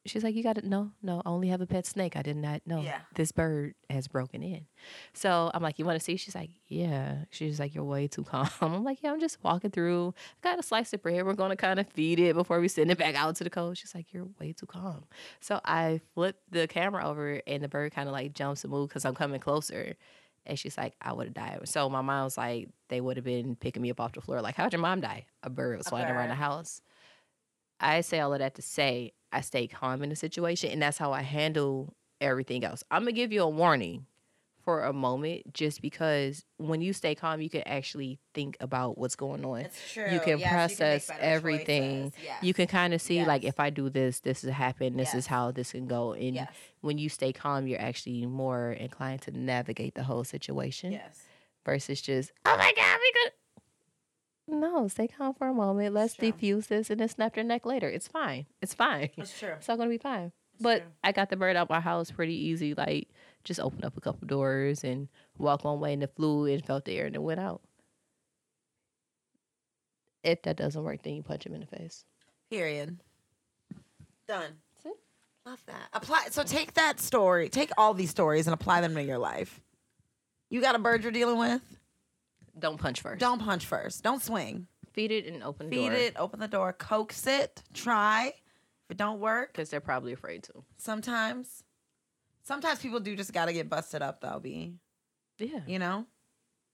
She's 0.06 0.24
like, 0.24 0.34
you 0.34 0.42
got 0.42 0.56
to 0.56 0.68
no, 0.68 0.92
no. 1.04 1.22
I 1.24 1.30
only 1.30 1.50
have 1.50 1.62
a 1.62 1.68
pet 1.68 1.86
snake. 1.86 2.16
I 2.16 2.24
did 2.24 2.36
not 2.36 2.62
know 2.66 2.82
Yeah. 2.82 3.02
this 3.14 3.32
bird 3.32 3.76
has 3.90 4.08
broken 4.08 4.42
in. 4.42 4.66
So 5.14 5.52
I'm 5.54 5.62
like, 5.62 5.78
you 5.78 5.86
want 5.86 6.00
to 6.00 6.04
see? 6.04 6.16
She's 6.18 6.34
like, 6.34 6.50
yeah. 6.68 7.26
She's 7.30 7.60
like, 7.60 7.76
you're 7.76 7.84
way 7.84 8.08
too 8.08 8.24
calm. 8.32 8.50
I'm 8.62 8.84
like, 8.84 9.04
yeah. 9.04 9.12
I'm 9.14 9.20
just 9.20 9.38
walking 9.44 9.70
through. 9.70 10.16
I 10.44 10.50
got 10.50 10.60
a 10.60 10.64
slice 10.64 10.92
of 10.94 11.04
bread. 11.04 11.24
We're 11.24 11.34
gonna 11.36 11.56
kind 11.56 11.80
of 11.80 11.88
feed 11.90 12.20
it 12.20 12.34
before 12.36 12.60
we 12.60 12.68
send 12.68 12.90
it 12.90 12.98
back 12.98 13.14
out 13.16 13.36
to 13.36 13.44
the 13.44 13.52
coast. 13.52 13.82
She's 13.82 13.94
like, 13.94 14.12
you're 14.12 14.28
way 14.40 14.54
too 14.54 14.66
calm. 14.66 15.04
So 15.40 15.62
I 15.64 16.02
flip 16.16 16.38
the 16.50 16.68
camera 16.68 17.06
over, 17.08 17.40
and 17.46 17.64
the 17.64 17.68
bird 17.68 17.94
kind 17.94 18.10
of 18.10 18.14
like 18.14 18.34
jumps 18.34 18.64
and 18.64 18.72
moves 18.72 18.90
because 18.90 19.06
I'm 19.06 19.14
coming 19.16 19.40
closer. 19.40 19.94
And 20.48 20.58
she's 20.58 20.76
like, 20.80 20.96
I 21.00 21.14
would 21.14 21.28
have 21.28 21.36
died. 21.36 21.60
So 21.66 21.88
my 21.92 22.02
mom 22.02 22.24
was 22.24 22.36
like, 22.40 22.70
they 22.90 23.00
would 23.00 23.18
have 23.18 23.24
been 23.24 23.56
picking 23.56 23.84
me 23.84 23.92
up 23.92 24.00
off 24.00 24.14
the 24.14 24.22
floor. 24.22 24.42
Like, 24.42 24.56
how'd 24.56 24.74
your 24.74 24.82
mom 24.82 25.00
die? 25.02 25.28
A 25.44 25.52
bird 25.52 25.78
was 25.78 25.88
flying 25.88 26.08
around 26.10 26.30
the 26.30 26.34
house. 26.36 26.82
I 27.82 28.02
say 28.02 28.20
all 28.20 28.34
of 28.34 28.40
that 28.40 28.56
to 28.56 28.62
say 28.62 29.12
I 29.32 29.42
stay 29.42 29.68
calm 29.68 30.04
in 30.04 30.10
the 30.10 30.16
situation, 30.16 30.70
and 30.72 30.82
that's 30.82 30.98
how 30.98 31.12
I 31.12 31.22
handle 31.24 31.94
everything 32.22 32.64
else. 32.64 32.84
I'm 32.92 33.02
gonna 33.02 33.12
give 33.14 33.34
you 33.34 33.42
a 33.42 33.50
warning 33.50 34.06
for 34.64 34.84
a 34.84 34.94
moment, 34.94 35.54
just 35.56 35.82
because 35.82 36.46
when 36.58 36.82
you 36.82 36.94
stay 36.94 37.16
calm, 37.16 37.42
you 37.42 37.50
can 37.50 37.64
actually 37.64 38.20
think 38.36 38.56
about 38.62 38.96
what's 38.98 39.16
going 39.16 39.44
on. 39.44 39.62
It's 39.62 39.94
true. 39.94 40.06
You 40.08 40.20
can 40.20 40.40
process 40.40 41.10
everything. 41.20 42.14
You 42.42 42.54
can 42.54 42.68
kind 42.68 42.94
of 42.94 43.02
see 43.02 43.26
like 43.26 43.44
if 43.44 43.60
I 43.60 43.72
do 43.72 43.90
this, 43.90 44.20
this 44.20 44.44
is 44.44 44.52
happen. 44.52 44.98
This 44.98 45.10
Yes. 45.10 45.16
is 45.16 45.28
how 45.28 45.52
this 45.52 45.72
can 45.72 45.88
go. 45.88 46.14
And 46.14 46.36
Yes. 46.36 46.48
when 46.82 47.00
you 47.00 47.10
stay 47.10 47.34
calm, 47.34 47.66
you're 47.66 47.82
actually 47.82 48.24
more 48.28 48.74
inclined 48.74 49.24
to 49.24 49.32
navigate 49.32 49.96
the 49.96 50.04
whole 50.04 50.24
situation 50.24 50.92
Yes. 50.92 51.24
versus 51.66 52.00
just 52.02 52.32
oh 52.46 52.56
my 52.56 52.72
god, 52.76 53.00
we 53.00 53.12
could. 53.14 53.32
No, 54.52 54.90
stay 54.90 55.08
calm 55.08 55.34
for 55.34 55.48
a 55.48 55.54
moment. 55.54 55.94
Let's 55.94 56.16
defuse 56.16 56.68
this 56.68 56.90
and 56.90 57.00
then 57.00 57.08
snap 57.08 57.38
your 57.38 57.46
neck 57.46 57.66
later. 57.66 57.88
It's 57.88 58.10
fine. 58.10 58.48
It's 58.62 58.74
fine. 58.74 59.10
It's 59.16 59.40
true. 59.40 59.54
It's 59.54 59.70
all 59.70 59.78
gonna 59.78 59.90
be 59.90 59.98
fine. 59.98 60.34
But 60.60 60.80
true. 60.80 60.92
I 61.06 61.14
got 61.14 61.30
the 61.30 61.38
bird 61.38 61.56
out 61.56 61.64
of 61.64 61.70
my 61.70 61.80
house 61.80 62.12
pretty 62.12 62.36
easy. 62.36 62.74
Like 62.74 63.08
just 63.46 63.62
opened 63.62 63.86
up 63.86 63.96
a 63.96 64.02
couple 64.02 64.28
doors 64.28 64.84
and 64.84 65.08
walked 65.38 65.64
one 65.64 65.80
way 65.80 65.94
and 65.94 66.04
it 66.04 66.14
flew 66.18 66.46
and 66.48 66.64
felt 66.66 66.84
the 66.84 66.98
air 66.98 67.06
and 67.06 67.16
it 67.16 67.24
went 67.24 67.40
out. 67.40 67.62
If 70.22 70.42
that 70.44 70.58
doesn't 70.58 70.84
work, 70.84 71.02
then 71.02 71.16
you 71.16 71.24
punch 71.24 71.46
him 71.46 71.54
in 71.54 71.62
the 71.62 71.66
face. 71.66 72.04
Period. 72.50 73.00
Done. 74.28 74.52
It. 74.84 74.98
Love 75.46 75.64
that. 75.66 75.88
Apply. 75.94 76.28
So 76.30 76.44
take 76.44 76.74
that 76.74 77.00
story, 77.00 77.48
take 77.48 77.72
all 77.78 77.94
these 77.94 78.12
stories 78.12 78.48
and 78.48 78.54
apply 78.54 78.82
them 78.82 78.94
to 78.96 79.02
your 79.04 79.18
life. 79.18 79.62
You 80.50 80.60
got 80.60 80.76
a 80.76 80.80
bird 80.80 81.04
you're 81.04 81.14
dealing 81.14 81.40
with? 81.40 81.62
Don't 82.60 82.78
punch 82.80 83.02
first. 83.02 83.20
Don't 83.20 83.40
punch 83.42 83.66
first. 83.66 84.04
Don't 84.04 84.22
swing. 84.22 84.68
feed 84.94 85.12
it 85.12 85.26
and 85.26 85.42
open 85.44 85.70
the 85.70 85.76
Feed 85.76 85.90
door. 85.90 85.98
it. 85.98 86.14
Open 86.18 86.40
the 86.40 86.48
door. 86.48 86.74
Coax 86.74 87.26
it. 87.28 87.64
Try. 87.74 88.28
If 88.28 88.92
it 88.92 88.98
don't 88.98 89.20
work, 89.20 89.54
because 89.54 89.70
they're 89.70 89.80
probably 89.80 90.12
afraid 90.14 90.44
to. 90.44 90.64
sometimes, 90.78 91.64
sometimes 92.44 92.80
people 92.80 93.00
do 93.00 93.16
just 93.16 93.32
gotta 93.34 93.54
get 93.54 93.70
busted 93.70 94.02
up 94.02 94.20
though. 94.22 94.40
Be 94.40 94.74
Yeah. 95.38 95.62
you 95.66 95.80
know. 95.80 96.06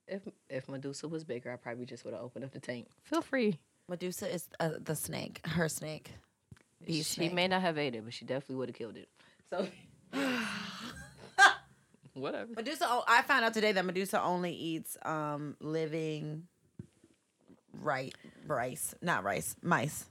If 0.08 0.22
if 0.50 0.68
Medusa 0.70 1.08
was 1.08 1.24
bigger, 1.26 1.52
I 1.52 1.58
probably 1.58 1.86
just 1.86 2.06
would 2.06 2.14
have 2.14 2.24
opened 2.24 2.46
up 2.46 2.52
the 2.52 2.60
tank. 2.60 2.88
Feel 3.04 3.22
free. 3.22 3.60
Medusa 3.90 4.34
is 4.34 4.48
uh, 4.60 4.72
the 4.80 4.96
snake. 4.96 5.46
Her 5.46 5.70
snake. 5.70 6.12
Bee 6.86 6.98
she 6.98 7.04
snake. 7.04 7.34
may 7.34 7.48
not 7.48 7.62
have 7.62 7.78
ate 7.78 7.94
it, 7.96 8.04
but 8.04 8.14
she 8.14 8.26
definitely 8.26 8.56
would 8.56 8.70
have 8.70 8.76
killed 8.78 8.96
it. 8.98 9.10
So 9.50 9.68
whatever. 12.18 12.52
Medusa. 12.56 12.86
Oh, 12.88 13.04
I 13.08 13.22
found 13.24 13.46
out 13.46 13.54
today 13.54 13.72
that 13.72 13.86
Medusa 13.86 14.22
only 14.22 14.54
eats 14.54 14.98
um 15.04 15.56
living 15.60 16.44
right 17.74 18.14
rice, 18.48 18.96
not 19.02 19.24
rice, 19.24 19.56
mice. 19.62 20.06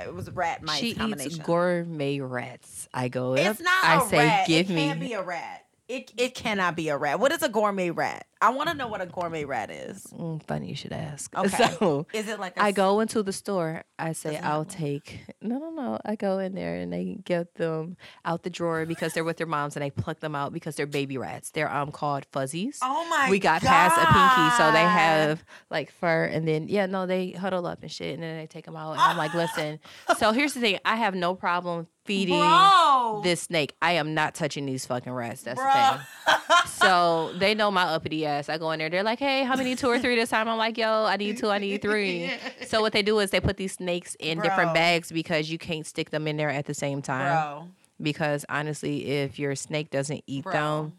It 0.00 0.12
was 0.12 0.30
rat 0.30 0.62
mice 0.62 0.78
she 0.80 0.94
combination. 0.94 1.32
eats 1.32 1.38
gourmet 1.46 2.20
rats. 2.20 2.88
I 2.92 3.08
go. 3.08 3.34
it's 3.34 3.60
up, 3.60 3.64
not 3.64 3.84
I 3.84 4.04
a 4.04 4.08
say, 4.08 4.18
rat. 4.18 4.46
give 4.46 4.70
it 4.70 4.74
me. 4.74 4.86
can't 4.86 5.00
be 5.00 5.12
a 5.12 5.22
rat. 5.22 5.64
It 5.88 6.12
it 6.16 6.34
cannot 6.34 6.76
be 6.76 6.88
a 6.88 6.96
rat. 6.96 7.20
What 7.20 7.30
is 7.32 7.42
a 7.42 7.48
gourmet 7.48 7.90
rat? 7.90 8.26
I 8.44 8.50
want 8.50 8.68
to 8.68 8.74
know 8.74 8.88
what 8.88 9.00
a 9.00 9.06
gourmet 9.06 9.46
rat 9.46 9.70
is. 9.70 10.06
Mm, 10.12 10.42
funny 10.42 10.68
you 10.68 10.76
should 10.76 10.92
ask. 10.92 11.32
Okay. 11.44 11.74
So 11.78 12.06
Is 12.12 12.28
it 12.28 12.38
like 12.38 12.56
a 12.56 12.62
I 12.62 12.72
go 12.72 13.00
into 13.00 13.22
the 13.22 13.32
store. 13.32 13.84
I 13.98 14.12
say 14.12 14.36
I'll 14.38 14.58
one. 14.58 14.66
take. 14.66 15.20
No, 15.40 15.58
no, 15.58 15.70
no. 15.70 15.98
I 16.04 16.16
go 16.16 16.38
in 16.38 16.54
there 16.54 16.76
and 16.76 16.90
they 16.90 17.18
get 17.22 17.54
them 17.56 17.98
out 18.24 18.42
the 18.44 18.50
drawer 18.50 18.86
because 18.86 19.12
they're 19.12 19.24
with 19.24 19.36
their 19.36 19.46
moms 19.46 19.76
and 19.76 19.84
they 19.84 19.90
pluck 19.90 20.20
them 20.20 20.34
out 20.34 20.54
because 20.54 20.74
they're 20.74 20.86
baby 20.86 21.18
rats. 21.18 21.50
They're 21.50 21.70
um 21.70 21.92
called 21.92 22.24
fuzzies. 22.32 22.78
Oh 22.82 23.06
my! 23.10 23.28
we 23.30 23.38
got 23.38 23.60
past 23.60 23.96
a 23.96 24.06
pinky, 24.06 24.56
so 24.56 24.72
they 24.72 24.80
have 24.88 25.44
like 25.70 25.90
fur, 25.92 26.24
and 26.24 26.48
then 26.48 26.68
yeah, 26.68 26.86
no, 26.86 27.06
they 27.06 27.32
huddle 27.32 27.66
up 27.66 27.82
and 27.82 27.92
shit, 27.92 28.14
and 28.14 28.22
then 28.22 28.38
they 28.38 28.46
take 28.46 28.64
them 28.64 28.74
out. 28.76 28.92
And 28.92 29.00
I'm 29.02 29.18
like, 29.18 29.34
listen. 29.44 29.80
So 30.16 30.32
here's 30.32 30.54
the 30.54 30.60
thing: 30.60 30.78
I 30.84 30.96
have 30.96 31.14
no 31.14 31.34
problem 31.34 31.88
feeding 32.06 32.38
Bro. 32.38 33.20
this 33.22 33.42
snake. 33.42 33.74
I 33.82 33.92
am 33.92 34.14
not 34.14 34.34
touching 34.34 34.64
these 34.66 34.86
fucking 34.86 35.12
rats. 35.12 35.42
That's 35.42 35.60
the 35.60 36.00
thing. 36.32 36.66
So 36.66 37.32
they 37.38 37.54
know 37.54 37.70
my 37.70 37.84
uppity 37.84 38.26
ass. 38.26 38.33
I 38.48 38.58
go 38.58 38.70
in 38.72 38.78
there. 38.78 38.90
They're 38.90 39.02
like, 39.02 39.18
"Hey, 39.18 39.44
how 39.44 39.56
many 39.56 39.76
two 39.76 39.88
or 39.88 39.98
three 39.98 40.16
this 40.16 40.30
time?" 40.30 40.48
I'm 40.48 40.58
like, 40.58 40.76
"Yo, 40.78 41.04
I 41.04 41.16
need 41.16 41.36
two. 41.38 41.48
I 41.50 41.58
need 41.58 41.80
three. 41.88 42.30
So 42.66 42.80
what 42.80 42.92
they 42.92 43.02
do 43.02 43.18
is 43.20 43.30
they 43.30 43.40
put 43.40 43.56
these 43.56 43.72
snakes 43.72 44.16
in 44.18 44.40
different 44.40 44.74
bags 44.74 45.10
because 45.12 45.50
you 45.50 45.58
can't 45.58 45.86
stick 45.86 46.10
them 46.10 46.26
in 46.26 46.36
there 46.36 46.50
at 46.50 46.66
the 46.66 46.74
same 46.74 47.02
time. 47.02 47.32
Bro. 47.32 47.68
Because 48.02 48.44
honestly, 48.48 49.06
if 49.06 49.38
your 49.38 49.54
snake 49.54 49.90
doesn't 49.90 50.22
eat 50.26 50.42
Bro. 50.44 50.52
them 50.52 50.92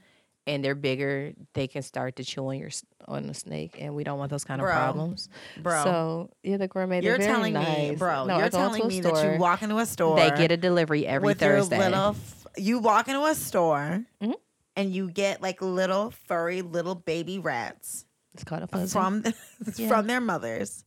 and 0.47 0.63
they're 0.63 0.75
bigger, 0.75 1.33
they 1.53 1.67
can 1.67 1.81
start 1.81 2.15
to 2.17 2.23
chew 2.23 2.47
on 2.47 2.57
your 2.57 2.69
on 3.07 3.27
the 3.27 3.33
snake, 3.33 3.75
and 3.79 3.93
we 3.95 4.03
don't 4.03 4.17
want 4.17 4.31
those 4.31 4.43
kind 4.45 4.61
of 4.61 4.65
Bro. 4.65 4.73
problems. 4.73 5.29
Bro. 5.61 5.83
So 5.83 6.29
yeah, 6.43 6.57
the 6.57 6.67
gourmet. 6.67 7.01
you're 7.01 7.17
telling 7.17 7.53
me, 7.53 7.95
bro, 7.97 8.25
No, 8.25 8.37
you're 8.39 8.49
telling 8.49 8.87
me 8.87 9.01
that 9.01 9.33
you 9.33 9.39
walk 9.39 9.61
into 9.61 9.77
a 9.77 9.85
store. 9.85 10.15
They 10.15 10.29
get 10.31 10.51
a 10.51 10.57
delivery 10.57 11.05
every 11.05 11.25
with 11.27 11.39
Thursday. 11.39 11.77
F- 11.77 12.47
you 12.57 12.79
walk 12.79 13.07
into 13.09 13.23
a 13.25 13.35
store. 13.35 14.03
Mhm. 14.23 14.35
And 14.75 14.93
you 14.93 15.09
get 15.09 15.41
like 15.41 15.61
little 15.61 16.11
furry 16.11 16.61
little 16.61 16.95
baby 16.95 17.39
rats 17.39 18.05
it's 18.33 18.43
called 18.43 18.63
a 18.63 18.67
fuzzy. 18.67 18.91
from 18.91 19.21
the, 19.21 19.33
Yeah. 19.77 19.87
from 19.87 20.07
their 20.07 20.19
mothers. 20.19 20.83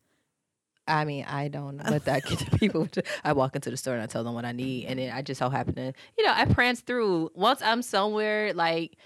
I 0.87 1.05
mean, 1.05 1.25
I 1.27 1.49
don't 1.49 1.79
let 1.79 2.05
that 2.07 2.25
get 2.25 2.39
to 2.51 2.51
people. 2.59 2.89
I 3.25 3.33
walk 3.33 3.55
into 3.55 3.71
the 3.71 3.77
store 3.77 3.95
and 3.95 4.03
I 4.03 4.07
tell 4.07 4.25
them 4.25 4.35
what 4.35 4.45
I 4.45 4.53
need, 4.53 4.87
and 4.87 4.99
then 4.99 5.13
I 5.13 5.21
just 5.23 5.39
so 5.39 5.49
happen 5.51 5.75
to, 5.75 5.93
you 6.17 6.25
know, 6.25 6.33
I 6.35 6.45
prance 6.47 6.81
through. 6.81 7.31
Once 7.35 7.61
I'm 7.63 7.83
somewhere, 7.83 8.53
like 8.55 8.97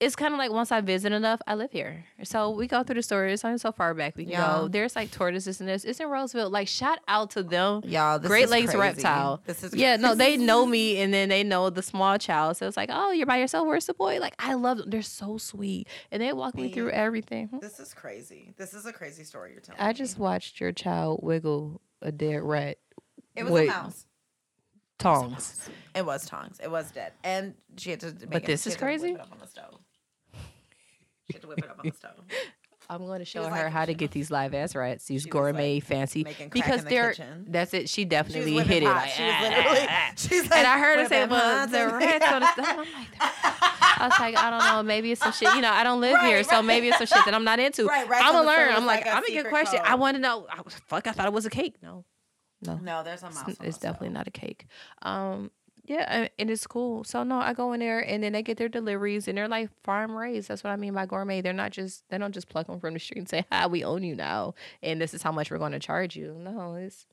it's 0.00 0.16
kind 0.16 0.34
of 0.34 0.38
like 0.38 0.50
once 0.50 0.72
I 0.72 0.80
visit 0.80 1.12
enough, 1.12 1.40
I 1.46 1.54
live 1.54 1.70
here. 1.70 2.04
So 2.24 2.50
we 2.50 2.66
go 2.66 2.82
through 2.82 2.96
the 2.96 3.02
store. 3.02 3.26
It's 3.26 3.44
not 3.44 3.58
so 3.60 3.70
far 3.72 3.94
back. 3.94 4.16
We 4.16 4.24
can 4.24 4.32
Yeah. 4.32 4.58
go. 4.62 4.68
There's 4.68 4.96
like 4.96 5.10
tortoises 5.10 5.60
and 5.60 5.68
this. 5.68 5.84
It's 5.84 6.00
in 6.00 6.08
Roseville. 6.08 6.50
Like 6.50 6.68
shout 6.68 6.98
out 7.08 7.30
to 7.30 7.42
them. 7.42 7.82
Y'all, 7.84 8.18
this 8.18 8.28
Great 8.28 8.48
Lakes 8.48 8.72
crazy. 8.72 8.78
Reptile. 8.80 9.40
This 9.46 9.62
is 9.62 9.72
Yeah, 9.74 9.96
no, 9.96 10.14
they 10.14 10.36
know 10.36 10.66
me, 10.66 10.98
and 10.98 11.14
then 11.14 11.28
they 11.28 11.44
know 11.44 11.70
the 11.70 11.82
small 11.82 12.18
child. 12.18 12.56
So 12.56 12.66
it's 12.66 12.76
like, 12.76 12.90
oh, 12.92 13.12
you're 13.12 13.26
by 13.26 13.38
yourself. 13.38 13.66
Where's 13.66 13.86
the 13.86 13.94
boy? 13.94 14.18
Like, 14.20 14.34
I 14.38 14.54
love 14.54 14.78
them. 14.78 14.90
They're 14.90 15.00
so 15.02 15.38
sweet, 15.38 15.86
and 16.10 16.20
they 16.20 16.32
walk 16.32 16.54
me 16.56 16.70
through 16.72 16.90
everything. 16.90 17.46
Hmm. 17.48 17.58
This 17.60 17.78
is 17.80 17.94
crazy. 17.94 18.52
This 18.58 18.74
is 18.74 18.86
a 18.86 18.92
crazy 18.92 19.24
story 19.24 19.52
you're 19.52 19.60
telling. 19.60 19.80
I 19.80 19.88
me. 19.88 19.94
just 19.94 20.18
watched 20.18 20.60
your 20.60 20.72
child 20.72 21.20
wiggle 21.22 21.80
a 22.02 22.10
dead 22.12 22.42
rat 22.42 22.78
it 23.36 23.44
was 23.44 23.52
wait. 23.52 23.68
a 23.68 23.72
mouse. 23.72 24.06
tongs. 24.98 25.68
It 25.94 26.04
was 26.04 26.26
tongs. 26.26 26.58
It 26.62 26.70
was 26.70 26.90
dead, 26.90 27.12
and 27.22 27.54
she 27.76 27.90
had 27.90 28.00
to. 28.00 28.06
Make 28.12 28.30
But 28.30 28.42
it, 28.42 28.46
this 28.46 28.66
is 28.66 28.74
had 28.74 28.80
to 28.80 28.84
whip 28.86 29.00
crazy? 29.00 29.14
it 29.14 29.20
up 29.20 29.32
on 29.32 29.38
the 29.38 29.46
stove. 29.46 29.78
She 31.30 31.34
had 31.34 31.42
to 31.42 31.48
whip 31.48 31.58
it 31.58 31.70
up 31.70 31.78
on 31.78 31.86
the 31.88 31.96
stove. 31.96 32.12
I'm 32.90 33.06
going 33.06 33.20
to 33.20 33.24
show 33.24 33.44
her 33.44 33.50
like- 33.50 33.72
how 33.72 33.86
to 33.86 33.94
get 33.94 34.10
these 34.10 34.30
live 34.30 34.52
ass 34.52 34.74
rats, 34.74 35.06
these 35.06 35.22
She 35.22 35.30
gourmet, 35.30 35.76
like, 35.76 35.84
fancy, 35.84 36.22
because 36.52 36.84
the 36.84 36.90
they're. 36.90 37.14
That's 37.46 37.72
it. 37.72 37.88
She 37.88 38.02
She 38.02 38.04
definitely 38.04 38.54
whipping 38.54 38.70
hit 38.70 38.82
it. 38.82 38.86
Like, 38.86 39.08
she 39.08 39.22
was 39.22 39.32
"Ah, 39.34 39.42
literally. 39.42 39.78
ah, 39.88 39.88
ah." 39.88 40.12
She's 40.16 40.42
like, 40.50 40.58
and 40.58 40.66
I 40.66 40.78
heard 40.78 40.98
her 40.98 41.06
say, 41.08 41.24
"Well, 41.26 41.66
the 41.66 41.86
rats 41.86 42.26
on 42.30 42.40
the 42.40 42.52
stove." 42.52 42.66
I'm 42.68 42.76
like, 42.78 43.08
I 43.20 44.06
was 44.08 44.18
like, 44.20 44.36
I 44.36 44.50
don't 44.50 44.58
know. 44.64 44.82
Maybe 44.82 45.12
it's 45.12 45.22
some 45.22 45.32
shit. 45.32 45.54
You 45.54 45.62
know, 45.62 45.70
I 45.72 45.82
don't 45.82 46.02
live 46.02 46.14
Right, 46.16 46.26
here, 46.26 46.44
so 46.44 46.60
maybe 46.60 46.88
it's 46.88 46.98
some 46.98 47.06
shit 47.06 47.24
that 47.24 47.32
I'm 47.32 47.44
not 47.44 47.58
into. 47.58 47.86
Right, 47.86 48.06
rats 48.06 48.22
I'm 48.26 48.32
gonna 48.34 48.46
learn. 48.46 48.74
I'm 48.74 48.84
like, 48.84 49.06
like 49.06 49.14
I'm 49.14 49.24
a 49.24 49.30
good 49.42 49.48
question. 49.48 49.80
I 49.82 49.94
want 49.94 50.16
to 50.16 50.20
know. 50.20 50.46
I 50.50 50.60
was, 50.60 50.74
fuck, 50.86 51.06
I 51.06 51.12
thought 51.12 51.26
it 51.26 51.32
was 51.32 51.46
a 51.46 51.50
cake. 51.50 51.76
No, 51.82 52.04
no, 52.60 52.76
No, 52.82 53.02
there's 53.02 53.22
a 53.22 53.30
mouse. 53.30 53.44
it's, 53.48 53.60
it's 53.62 53.78
definitely 53.78 54.10
not 54.10 54.26
a 54.28 54.30
cake. 54.30 54.66
Um, 55.00 55.50
yeah, 55.84 56.28
and- 56.38 56.50
it's 56.50 56.66
cool. 56.66 57.04
So 57.04 57.22
no, 57.22 57.38
I 57.40 57.52
go 57.52 57.72
in 57.72 57.80
there 57.80 58.00
and 58.00 58.22
then 58.22 58.32
they 58.32 58.42
get 58.42 58.56
their 58.56 58.68
deliveries 58.68 59.28
and 59.28 59.36
they're 59.38 59.48
like 59.48 59.70
farm 59.82 60.16
raised. 60.16 60.48
That's 60.48 60.64
what 60.64 60.70
I 60.70 60.76
mean 60.76 60.94
by 60.94 61.06
gourmet. 61.06 61.40
They're 61.40 61.52
not 61.52 61.72
just 61.72 62.04
they 62.08 62.18
don't 62.18 62.32
just 62.32 62.48
pluck 62.48 62.66
them 62.66 62.80
from 62.80 62.94
the 62.94 63.00
street 63.00 63.18
and 63.18 63.28
say, 63.28 63.44
"Hi, 63.52 63.66
we 63.66 63.84
own 63.84 64.02
you 64.02 64.14
now, 64.14 64.54
and 64.82 65.00
this 65.00 65.14
is 65.14 65.22
how 65.22 65.32
much 65.32 65.50
we're 65.50 65.58
going 65.58 65.72
to 65.72 65.78
charge 65.78 66.16
you." 66.16 66.34
No, 66.38 66.74
it's 66.74 67.06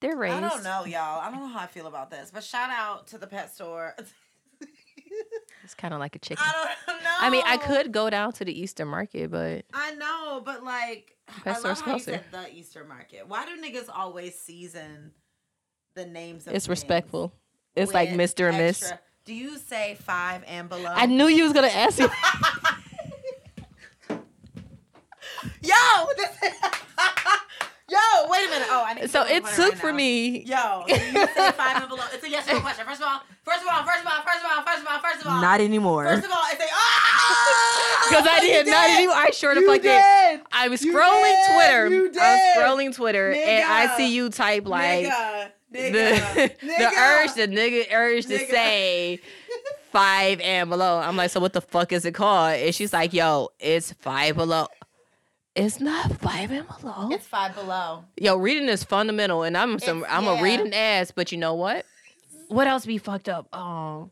they're 0.00 0.16
raised. 0.16 0.36
I 0.36 0.40
don't 0.48 0.62
know, 0.62 0.84
y'all. 0.84 1.20
I 1.20 1.30
don't 1.30 1.40
know 1.40 1.48
how 1.48 1.60
I 1.60 1.66
feel 1.66 1.86
about 1.86 2.10
this, 2.10 2.30
but 2.32 2.44
shout 2.44 2.70
out 2.70 3.08
to 3.08 3.18
the 3.18 3.26
pet 3.26 3.52
store. 3.54 3.94
It's 5.64 5.74
kind 5.74 5.92
of 5.92 6.00
like 6.00 6.16
a 6.16 6.18
chicken. 6.18 6.44
I 6.46 6.74
don't 6.86 7.02
know. 7.02 7.10
I 7.20 7.28
mean, 7.28 7.42
I 7.44 7.58
could 7.58 7.92
go 7.92 8.08
down 8.08 8.32
to 8.34 8.44
the 8.44 8.58
Eastern 8.58 8.88
Market, 8.88 9.30
but 9.30 9.64
I 9.74 9.94
know, 9.96 10.40
but 10.42 10.62
like, 10.64 11.16
Pet 11.44 11.56
I 11.56 11.60
love 11.60 11.80
how 11.80 11.86
you 11.86 11.92
closer. 11.92 12.12
said 12.12 12.24
the 12.32 12.54
Easter 12.54 12.84
market. 12.84 13.28
Why 13.28 13.44
do 13.44 13.60
niggas 13.60 13.88
always 13.94 14.34
season 14.38 15.12
the 15.98 16.06
names 16.06 16.46
of 16.46 16.54
it's 16.54 16.66
things 16.66 16.68
respectful. 16.70 17.32
It's 17.76 17.92
like 17.92 18.10
with 18.10 18.18
Mr. 18.20 18.48
and 18.48 18.58
Miss. 18.58 18.82
extra- 18.82 19.00
Do 19.24 19.34
you 19.34 19.58
say 19.58 19.96
five 20.00 20.42
and 20.46 20.68
below? 20.68 20.92
I 20.94 21.06
knew 21.06 21.26
you 21.26 21.44
was 21.44 21.52
gonna 21.52 21.66
ask 21.68 21.98
me. 21.98 22.06
Yo, 25.62 25.74
this 26.16 26.30
Yo, 27.90 27.98
wait 28.28 28.46
a 28.46 28.50
minute. 28.50 28.68
Oh, 28.70 28.84
I 28.86 28.92
need 28.94 29.00
to 29.02 29.08
so 29.08 29.22
it 29.24 29.44
took 29.46 29.70
right 29.72 29.78
for 29.78 29.90
now. 29.92 29.96
me. 29.96 30.42
Yo, 30.44 30.84
you 30.88 30.96
say 30.96 31.52
five 31.52 31.76
and 31.80 31.88
below? 31.88 32.02
It's 32.12 32.22
a 32.22 32.28
yes 32.28 32.46
or 32.48 32.54
no 32.54 32.60
question. 32.60 32.84
First 32.84 33.00
of 33.00 33.08
all, 33.08 33.20
first 33.44 33.62
of 33.62 33.68
all, 33.68 33.82
first 33.82 34.04
of 34.04 34.06
all, 34.12 34.22
first 34.22 34.44
of 34.44 34.50
all, 34.50 34.62
first 34.62 34.82
of 34.82 34.88
all, 34.88 34.98
first 35.00 35.20
of 35.22 35.26
all. 35.32 35.40
Not 35.40 35.60
anymore. 35.62 36.04
First 36.04 36.24
of 36.26 36.30
all, 36.30 36.36
I 36.42 36.54
say 36.58 36.66
ah 36.70 38.06
Because 38.10 38.26
I 38.30 38.40
did 38.40 38.66
not 38.66 38.90
anymore. 38.90 39.14
I 39.16 39.30
sure 39.30 39.54
the 39.54 39.62
You 39.62 39.66
fuck 39.72 39.80
did. 39.82 39.82
did. 40.38 40.40
I 40.52 40.68
was 40.68 40.84
You 40.84 40.92
scrolling 40.94 41.46
did. 41.46 41.54
Twitter. 41.54 41.88
You 41.88 41.98
I 41.98 42.02
was 42.02 42.12
did. 42.12 42.56
scrolling 42.58 42.94
Twitter 42.94 43.32
and 43.32 43.64
I 43.64 43.86
Nigga. 43.86 43.96
see 43.96 44.14
you 44.14 44.28
type 44.28 44.66
like 44.66 45.06
nigga, 45.06 45.50
the 45.70 45.78
nigga, 45.78 46.60
the 46.60 46.98
urge, 46.98 47.34
the 47.34 47.48
nigga 47.48 47.86
urge 47.92 48.26
to 48.26 48.38
say 48.38 49.20
five 49.92 50.40
and 50.40 50.70
below. 50.70 50.98
I'm 50.98 51.16
like, 51.16 51.30
so 51.30 51.40
what 51.40 51.52
the 51.52 51.60
fuck 51.60 51.92
is 51.92 52.04
it 52.04 52.12
called? 52.14 52.54
And 52.54 52.74
she's 52.74 52.92
like, 52.92 53.12
yo, 53.12 53.48
it's 53.58 53.92
five 53.92 54.36
below. 54.36 54.66
It's 55.54 55.80
not 55.80 56.12
five 56.20 56.52
and 56.52 56.66
below. 56.80 57.08
It's 57.10 57.26
five 57.26 57.54
below. 57.54 58.04
Yo, 58.16 58.36
reading 58.36 58.68
is 58.68 58.84
fundamental, 58.84 59.42
and 59.42 59.56
I'm 59.56 59.78
some 59.80 59.98
It's- 59.98 60.12
I'm 60.16 60.24
yeah. 60.24 60.38
a 60.38 60.42
reading 60.42 60.72
ass, 60.72 61.10
but 61.10 61.32
you 61.32 61.38
know 61.38 61.54
what? 61.54 61.84
What 62.48 62.66
else 62.66 62.86
be 62.86 62.96
fucked 62.98 63.28
up? 63.28 63.48
Um, 63.54 64.10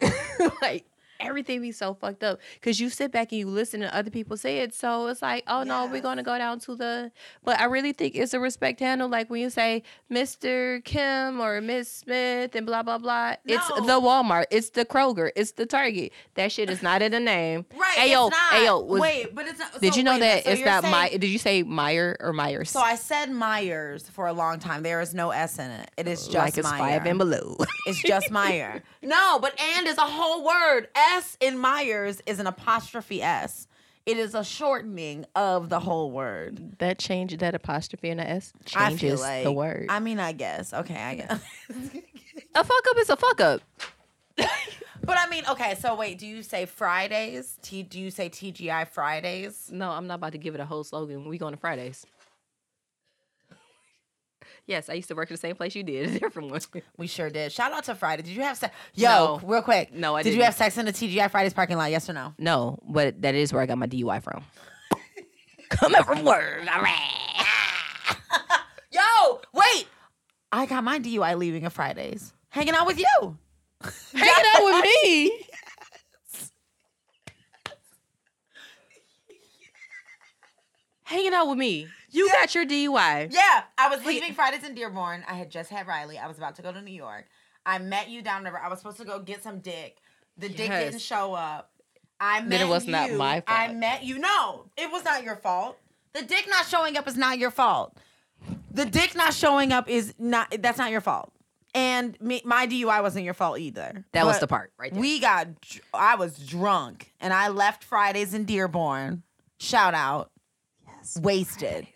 like 0.62 0.84
everything 1.22 1.60
be 1.62 1.72
so 1.72 1.94
fucked 1.94 2.22
up 2.24 2.40
because 2.54 2.80
you 2.80 2.88
sit 2.90 3.12
back 3.12 3.32
and 3.32 3.38
you 3.38 3.46
listen 3.48 3.80
to 3.80 3.94
other 3.94 4.10
people 4.10 4.36
say 4.36 4.58
it. 4.58 4.74
So 4.74 5.06
it's 5.08 5.22
like, 5.22 5.44
oh 5.46 5.62
no, 5.62 5.86
we're 5.86 6.00
gonna 6.00 6.22
go 6.22 6.36
down 6.38 6.60
to 6.60 6.76
the. 6.76 7.10
But 7.44 7.58
I 7.60 7.64
really 7.64 7.92
think 7.92 8.14
it's 8.14 8.34
a 8.34 8.40
respect 8.40 8.80
handle. 8.80 9.08
Like 9.08 9.30
when 9.30 9.40
you 9.40 9.50
say 9.50 9.82
Mr. 10.10 10.84
Kim 10.84 11.40
or 11.40 11.60
Miss 11.60 11.90
Smith 11.90 12.54
and 12.54 12.66
blah 12.66 12.82
blah 12.82 12.98
blah. 12.98 13.34
It's 13.44 13.66
the 13.68 14.00
Walmart. 14.00 14.44
It's 14.50 14.70
the 14.70 14.84
Kroger. 14.84 15.30
It's 15.36 15.52
the 15.52 15.66
Target. 15.66 16.12
That 16.34 16.52
shit 16.52 16.68
is 16.70 16.82
not 16.82 17.02
in 17.02 17.12
the 17.12 17.20
name. 17.20 17.64
Right. 17.82 17.98
Hey 17.98 18.12
yo, 18.12 18.28
it's 18.28 18.36
not. 18.36 18.52
hey 18.52 18.64
yo. 18.66 18.80
Was, 18.80 19.00
wait, 19.00 19.34
but 19.34 19.46
it's 19.46 19.58
not. 19.58 19.80
did 19.80 19.92
so 19.94 19.98
you 19.98 20.04
know 20.04 20.12
wait 20.12 20.20
that 20.20 20.44
so 20.44 20.50
it's 20.50 20.64
not 20.64 20.82
saying- 20.82 20.92
my? 20.92 21.08
Did 21.08 21.24
you 21.24 21.38
say 21.38 21.64
Meijer 21.64 22.16
or 22.20 22.32
Meijers? 22.32 22.68
So 22.68 22.80
I 22.80 22.94
said 22.94 23.28
Meijers 23.30 24.08
for 24.10 24.28
a 24.28 24.32
long 24.32 24.58
time. 24.60 24.82
There 24.84 25.00
is 25.00 25.14
no 25.14 25.30
S 25.30 25.58
in 25.58 25.70
it. 25.70 25.90
It 25.96 26.06
is 26.06 26.26
just 26.28 26.34
like 26.36 26.56
it's 26.58 26.68
Meijer. 26.68 26.78
five 26.78 27.06
and 27.06 27.18
below. 27.18 27.56
It's 27.86 28.00
just 28.02 28.30
Meijer. 28.30 28.82
No, 29.04 29.40
but 29.40 29.60
and 29.60 29.88
is 29.88 29.98
a 29.98 30.02
whole 30.02 30.44
word. 30.44 30.86
S 30.94 31.11
in 31.40 31.56
Meijers 31.56 32.20
is 32.26 32.38
an 32.38 32.46
apostrophe 32.46 33.22
S. 33.22 33.66
It 34.04 34.16
is 34.16 34.34
a 34.34 34.42
shortening 34.42 35.26
of 35.36 35.68
the 35.68 35.78
whole 35.78 36.10
word. 36.10 36.78
that 36.78 36.98
change, 36.98 37.36
that 37.36 37.54
apostrophe 37.54 38.10
and 38.10 38.18
the 38.18 38.28
S 38.28 38.52
I 38.74 38.88
changes 38.88 39.00
feel 39.00 39.20
like 39.20 39.44
the 39.44 39.52
word. 39.52 39.86
I 39.88 40.00
mean, 40.00 40.18
I 40.18 40.32
guess. 40.32 40.72
Okay, 40.74 41.00
I 41.00 41.14
guess. 41.14 41.40
a 42.54 42.64
fuck 42.64 42.84
up 42.90 42.98
is 42.98 43.10
a 43.10 43.16
fuck 43.16 43.40
up. 43.40 43.60
but 44.36 45.18
I 45.18 45.28
mean, 45.28 45.44
okay. 45.50 45.76
So 45.76 45.94
wait, 45.94 46.18
do 46.18 46.26
you 46.26 46.42
say 46.42 46.66
Fridays? 46.66 47.58
T? 47.62 47.84
Do 47.84 48.00
you 48.00 48.10
say 48.10 48.28
TGI 48.28 48.88
Fridays? 48.88 49.70
No, 49.72 49.90
I'm 49.90 50.08
not 50.08 50.14
about 50.14 50.32
to 50.32 50.38
give 50.38 50.56
it 50.56 50.60
a 50.60 50.64
whole 50.64 50.82
slogan. 50.82 51.28
We 51.28 51.38
going 51.38 51.54
to 51.54 51.60
Fridays. 51.60 52.04
Yes, 54.66 54.88
I 54.88 54.94
used 54.94 55.08
to 55.08 55.14
work 55.14 55.30
at 55.30 55.34
the 55.34 55.40
same 55.40 55.54
place 55.56 55.74
you 55.74 55.82
did. 55.82 56.20
Different 56.20 56.50
one. 56.50 56.60
We 56.96 57.06
sure 57.06 57.30
did. 57.30 57.52
Shout 57.52 57.72
out 57.72 57.84
to 57.84 57.94
Friday. 57.94 58.22
Did 58.22 58.34
you 58.34 58.42
have 58.42 58.56
sex? 58.56 58.74
Yo, 58.94 59.08
No. 59.08 59.40
real 59.44 59.62
quick. 59.62 59.92
No, 59.92 60.16
I 60.16 60.22
Did 60.22 60.30
you 60.30 60.36
didn't. 60.36 60.46
have 60.46 60.54
sex 60.54 60.78
in 60.78 60.86
the 60.86 60.92
TGI 60.92 61.30
Fridays 61.30 61.52
parking 61.54 61.76
lot? 61.76 61.90
Yes 61.90 62.08
or 62.08 62.12
no? 62.12 62.34
No, 62.38 62.78
but 62.88 63.20
that 63.22 63.34
is 63.34 63.52
where 63.52 63.62
I 63.62 63.66
got 63.66 63.78
my 63.78 63.86
DUI 63.86 64.22
from. 64.22 64.44
Coming 65.70 66.02
from 66.04 66.24
work. 66.24 66.60
All 66.74 66.82
right. 66.82 67.46
Yo, 68.92 69.40
wait. 69.54 69.86
I 70.52 70.66
got 70.66 70.84
my 70.84 70.98
DUI 70.98 71.36
leaving 71.38 71.64
at 71.64 71.72
Fridays. 71.72 72.32
Hanging 72.50 72.74
out 72.74 72.86
with 72.86 72.98
you. 72.98 73.38
Hanging 74.14 74.44
out 74.54 74.64
with 74.64 74.84
me. 75.04 75.46
Hanging 81.04 81.34
out 81.34 81.48
with 81.48 81.58
me. 81.58 81.88
You 82.12 82.28
got 82.30 82.54
your 82.54 82.66
DUI. 82.66 83.32
Yeah, 83.32 83.62
I 83.78 83.88
was 83.88 84.04
leaving 84.04 84.34
Fridays 84.34 84.64
in 84.64 84.74
Dearborn. 84.74 85.24
I 85.28 85.34
had 85.34 85.50
just 85.50 85.70
had 85.70 85.86
Riley. 85.86 86.18
I 86.18 86.28
was 86.28 86.38
about 86.38 86.54
to 86.56 86.62
go 86.62 86.70
to 86.72 86.80
New 86.80 86.94
York. 86.94 87.26
I 87.64 87.78
met 87.78 88.10
you 88.10 88.22
down 88.22 88.44
downriver. 88.44 88.58
I 88.58 88.68
was 88.68 88.78
supposed 88.78 88.98
to 88.98 89.04
go 89.04 89.20
get 89.20 89.42
some 89.42 89.60
dick. 89.60 89.98
The 90.36 90.48
dick 90.48 90.70
didn't 90.70 91.00
show 91.00 91.34
up. 91.34 91.70
I 92.20 92.40
met 92.40 92.50
Then 92.50 92.60
it 92.66 92.68
was 92.70 92.86
not 92.86 93.10
you. 93.10 93.18
my 93.18 93.42
I 93.46 93.72
met 93.72 94.04
you. 94.04 94.18
No, 94.18 94.66
it 94.76 94.90
was 94.92 95.04
not 95.04 95.24
your 95.24 95.36
fault. 95.36 95.78
The 96.12 96.22
dick 96.22 96.46
not 96.48 96.66
showing 96.66 96.96
up 96.96 97.08
is 97.08 97.16
not 97.16 97.38
your 97.38 97.50
fault. 97.50 97.96
The 98.70 98.84
dick 98.84 99.14
not 99.14 99.34
showing 99.34 99.72
up 99.72 99.88
is 99.88 100.14
not. 100.18 100.54
That's 100.60 100.78
not 100.78 100.90
your 100.90 101.00
fault. 101.00 101.32
And 101.74 102.20
me, 102.20 102.42
my 102.44 102.66
DUI 102.66 103.02
wasn't 103.02 103.24
your 103.24 103.34
fault 103.34 103.58
either. 103.58 104.04
That 104.12 104.26
was 104.26 104.38
the 104.38 104.46
part 104.46 104.72
right 104.78 104.92
there. 104.92 105.00
We 105.00 105.20
got. 105.20 105.48
I 105.94 106.16
was 106.16 106.38
drunk, 106.38 107.12
and 107.20 107.32
I 107.32 107.48
left 107.48 107.82
Fridays 107.82 108.34
in 108.34 108.44
Dearborn. 108.44 109.22
Shout 109.58 109.94
out. 109.94 110.30
Wasted. 111.20 111.86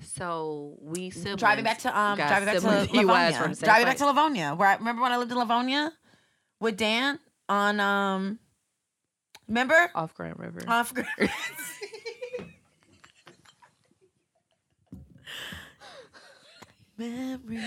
So 0.00 0.76
we 0.80 1.10
siblings 1.10 1.40
driving 1.40 1.64
back 1.64 1.78
to 1.80 1.98
um 1.98 2.16
driving 2.18 2.46
back 2.46 2.58
to 2.58 2.66
Livonia. 2.66 3.54
Driving 3.60 3.86
back 3.86 3.96
to 3.96 4.06
Livonia. 4.06 4.54
Where 4.54 4.68
I 4.68 4.76
remember 4.76 5.02
when 5.02 5.12
I 5.12 5.16
lived 5.16 5.32
in 5.32 5.38
Livonia 5.38 5.92
with 6.60 6.76
Dan 6.76 7.18
on 7.48 7.80
um 7.80 8.38
Remember? 9.48 9.90
Off 9.94 10.14
Grand 10.14 10.38
River. 10.38 10.60
Off 10.68 10.92
grid. 10.92 11.06
Memories. 16.98 17.62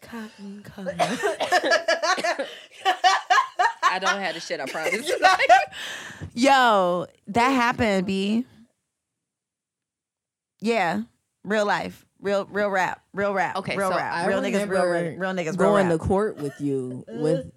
Cotton 0.00 0.62
color. 0.62 0.94
I 3.84 3.98
don't 3.98 4.20
have 4.20 4.34
the 4.34 4.40
shit. 4.40 4.60
I 4.60 4.66
promise. 4.66 5.10
Yo, 6.34 7.06
that 7.26 7.50
happened, 7.50 8.06
B. 8.06 8.46
Yeah. 10.62 11.02
Real 11.44 11.66
life. 11.66 12.06
Real 12.20 12.46
real 12.46 12.68
rap. 12.70 13.02
Real 13.12 13.34
rap. 13.34 13.56
Okay, 13.56 13.76
real 13.76 13.90
so 13.90 13.96
rap. 13.96 14.12
I 14.14 14.26
real 14.28 14.40
niggas, 14.40 14.68
real, 14.70 14.84
remember 14.84 15.20
real 15.20 15.32
niggas, 15.32 15.46
real 15.58 15.70
going 15.70 15.88
rap. 15.88 15.98
to 16.00 16.06
court 16.06 16.36
with 16.36 16.54
you 16.60 17.04
with 17.08 17.50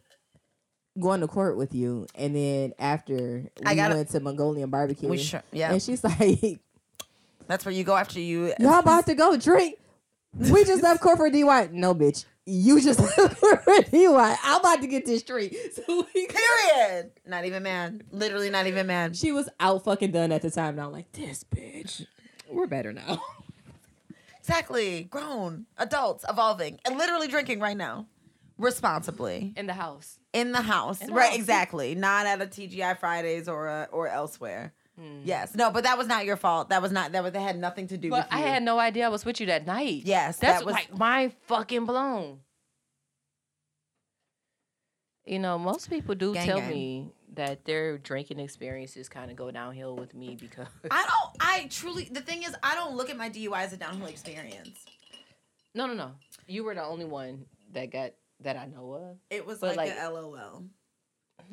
going 0.99 1.21
to 1.21 1.27
court 1.27 1.55
with 1.55 1.75
you, 1.75 2.07
and 2.15 2.35
then 2.35 2.73
after 2.79 3.43
we 3.59 3.65
I 3.65 3.75
gotta- 3.75 3.95
went 3.95 4.09
to 4.09 4.19
Mongolian 4.19 4.69
barbecue, 4.71 5.07
we 5.07 5.17
sure, 5.19 5.43
yeah. 5.51 5.71
and 5.71 5.81
she's 5.81 6.03
like, 6.03 6.59
That's 7.47 7.63
where 7.63 7.73
you 7.73 7.83
go 7.83 7.95
after 7.95 8.19
you. 8.19 8.53
"Y'all 8.59 8.79
about 8.79 9.05
to 9.05 9.13
go 9.13 9.37
drink? 9.37 9.77
We 10.37 10.65
just 10.65 10.81
left 10.81 10.99
court 11.01 11.17
for 11.17 11.29
DUI. 11.29 11.71
No, 11.71 11.93
bitch, 11.93 12.25
you 12.47 12.81
just 12.81 12.99
left 12.99 13.39
court 13.39 13.63
for 13.63 13.71
DUI. 13.83 14.35
I'm 14.43 14.59
about 14.61 14.81
to 14.81 14.87
get 14.87 15.05
this 15.05 15.19
straight." 15.21 15.55
So 15.75 16.07
we 16.15 16.25
Period. 16.27 17.11
Not 17.27 17.45
even 17.45 17.61
mad. 17.61 18.03
Literally 18.11 18.49
not 18.49 18.65
even 18.65 18.87
mad. 18.87 19.15
she 19.15 19.31
was 19.31 19.47
out 19.59 19.83
fucking 19.83 20.11
done 20.11 20.31
at 20.31 20.41
the 20.41 20.49
time, 20.49 20.69
and 20.69 20.81
I'm 20.81 20.91
like, 20.91 21.11
"This 21.11 21.43
bitch, 21.43 22.07
we're 22.51 22.67
better 22.67 22.93
now." 22.93 23.21
Exactly. 24.47 25.05
Grown 25.05 25.65
adults 25.79 26.23
evolving 26.29 26.79
and 26.85 26.99
literally 26.99 27.27
drinking 27.27 27.59
right 27.59 27.75
now, 27.75 28.05
responsibly 28.59 29.51
In 29.57 29.65
the 29.65 29.73
house. 29.73 30.19
in 30.33 30.51
the 30.51 30.61
house. 30.61 31.01
In 31.01 31.07
the 31.07 31.13
right. 31.13 31.29
house. 31.29 31.35
Exactly. 31.35 31.95
Not 31.95 32.27
at 32.27 32.39
a 32.39 32.45
TGI 32.45 32.99
Fridays 32.99 33.47
or 33.49 33.67
uh, 33.67 33.85
or 33.91 34.07
elsewhere. 34.07 34.71
Hmm. 34.99 35.21
Yes. 35.23 35.55
No. 35.55 35.71
But 35.71 35.85
that 35.85 35.97
was 35.97 36.05
not 36.05 36.25
your 36.25 36.37
fault. 36.37 36.69
That 36.69 36.83
was 36.83 36.91
not. 36.91 37.11
That 37.13 37.23
was. 37.23 37.33
That 37.33 37.41
had 37.41 37.57
nothing 37.57 37.87
to 37.87 37.97
do 37.97 38.11
But 38.11 38.25
with 38.25 38.33
I 38.33 38.39
you. 38.39 38.45
I 38.45 38.47
had 38.49 38.61
no 38.61 38.77
idea 38.77 39.05
I 39.07 39.09
was 39.09 39.25
with 39.25 39.39
you 39.39 39.47
that 39.47 39.65
night. 39.65 40.03
Yes. 40.05 40.37
That's 40.37 40.59
that 40.59 40.65
was. 40.65 40.73
like 40.75 40.95
my 40.95 41.31
fucking 41.47 41.85
blown. 41.85 42.41
You 45.25 45.39
know, 45.39 45.57
most 45.57 45.89
people 45.89 46.13
do 46.13 46.35
Gang, 46.35 46.45
tell 46.45 46.59
gang. 46.59 46.69
me 46.69 47.11
that 47.35 47.65
their 47.65 47.97
drinking 47.97 48.39
experiences 48.39 49.09
kind 49.09 49.29
of 49.31 49.37
go 49.37 49.51
downhill 49.51 49.95
with 49.95 50.13
me 50.13 50.35
because 50.39 50.67
I 50.91 51.03
don't. 51.03 51.35
I 51.39 51.67
truly. 51.69 52.09
The 52.11 52.21
thing 52.21 52.43
is, 52.43 52.55
I 52.63 52.75
don't 52.75 52.95
look 52.95 53.09
at 53.09 53.17
my 53.17 53.29
DUI 53.29 53.57
as 53.57 53.73
a 53.73 53.77
downhill 53.77 54.07
experience. 54.07 54.85
no, 55.73 55.85
no, 55.87 55.93
no. 55.93 56.11
You 56.47 56.63
were 56.63 56.75
the 56.75 56.83
only 56.83 57.05
one 57.05 57.45
that 57.73 57.91
got 57.91 58.11
that 58.41 58.57
I 58.57 58.65
know 58.65 58.93
of. 58.93 59.17
It 59.29 59.45
was 59.45 59.61
like, 59.61 59.77
like- 59.77 59.93
a 59.99 60.09
LOL. 60.09 60.63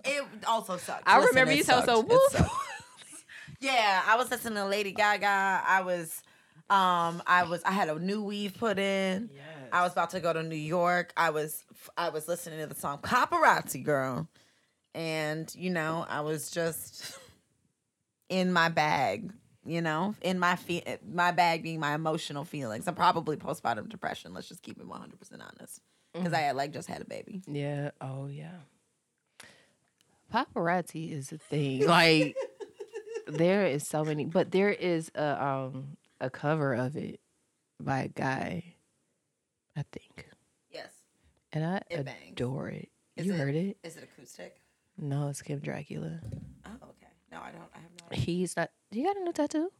It 0.05 0.25
also 0.47 0.77
sucked. 0.79 1.03
I 1.07 1.19
Listen, 1.19 1.29
remember 1.31 1.53
you 1.53 1.65
telling 1.65 1.85
so 1.85 2.07
sucked. 2.31 2.45
It 2.47 2.51
Yeah, 3.61 4.03
I 4.07 4.17
was 4.17 4.31
listening 4.31 4.55
to 4.55 4.65
Lady 4.67 4.91
Gaga. 4.93 5.63
I 5.67 5.83
was, 5.83 6.23
um, 6.69 7.23
I 7.27 7.45
was, 7.49 7.63
I 7.63 7.71
had 7.71 7.89
a 7.89 7.99
new 7.99 8.23
weave 8.23 8.57
put 8.59 8.79
in. 8.79 9.31
Yes. 9.33 9.43
I 9.71 9.83
was 9.83 9.93
about 9.93 10.11
to 10.11 10.21
go 10.21 10.33
to 10.33 10.43
New 10.43 10.57
York. 10.57 11.13
I 11.17 11.31
was, 11.31 11.63
I 11.97 12.09
was 12.09 12.27
listening 12.27 12.59
to 12.61 12.67
the 12.67 12.75
song 12.75 12.99
"Paparazzi 13.03 13.85
Girl," 13.85 14.29
and 14.95 15.53
you 15.55 15.71
know, 15.71 16.05
I 16.09 16.21
was 16.21 16.51
just 16.51 17.19
in 18.29 18.53
my 18.53 18.69
bag. 18.69 19.33
You 19.65 19.81
know, 19.81 20.17
in 20.23 20.41
my 20.41 20.57
fe- 20.57 20.99
my 21.09 21.31
bag 21.31 21.63
being 21.63 21.79
my 21.79 21.95
emotional 21.95 22.45
feelings. 22.45 22.89
I'm 22.89 22.97
probably 22.97 23.37
postpartum 23.37 23.89
depression. 23.89 24.35
Let's 24.35 24.49
just 24.49 24.61
keep 24.63 24.81
it 24.81 24.87
100 24.89 25.19
percent 25.21 25.41
honest, 25.41 25.81
because 26.13 26.33
I 26.33 26.41
had 26.41 26.57
like 26.57 26.73
just 26.73 26.89
had 26.89 27.01
a 27.01 27.05
baby. 27.05 27.43
Yeah. 27.47 27.93
Oh 28.01 28.27
yeah. 28.27 28.57
Paparazzi 30.33 31.13
is 31.13 31.31
a 31.33 31.39
thing. 31.39 31.87
Like 31.87 32.37
there 33.29 33.67
is 33.67 33.87
so 33.87 34.05
many, 34.05 34.25
but 34.25 34.51
there 34.51 34.71
is 34.71 35.11
a 35.15 35.45
um 35.45 35.97
a 36.21 36.29
cover 36.29 36.75
of 36.75 36.97
it 36.97 37.21
by 37.81 38.01
a 38.01 38.09
guy, 38.09 38.75
I 39.77 39.85
think, 39.93 40.29
Yes. 40.73 40.91
and 41.53 41.65
I 41.65 41.83
It 41.89 42.05
bangs. 42.05 42.19
adore 42.33 42.69
it. 42.69 42.89
Is 43.17 43.27
you 43.27 43.35
it- 43.35 43.39
heard 43.39 43.55
it? 43.55 43.77
Is 43.85 43.97
it 43.97 44.03
acoustic? 44.05 44.57
No, 44.99 45.29
it's 45.29 45.43
Kim 45.43 45.59
Dracula. 45.59 46.21
Oh, 46.67 46.71
okay. 46.91 47.07
No, 47.31 47.39
I 47.39 47.51
don't. 47.51 47.63
I 47.75 47.79
have 47.79 47.91
no. 48.01 48.07
idea. 48.13 48.25
He's 48.25 48.57
not. 48.57 48.71
Do 48.91 48.99
you 49.01 49.07
got 49.07 49.17
a 49.17 49.21
new 49.21 49.33
tattoo? 49.33 49.71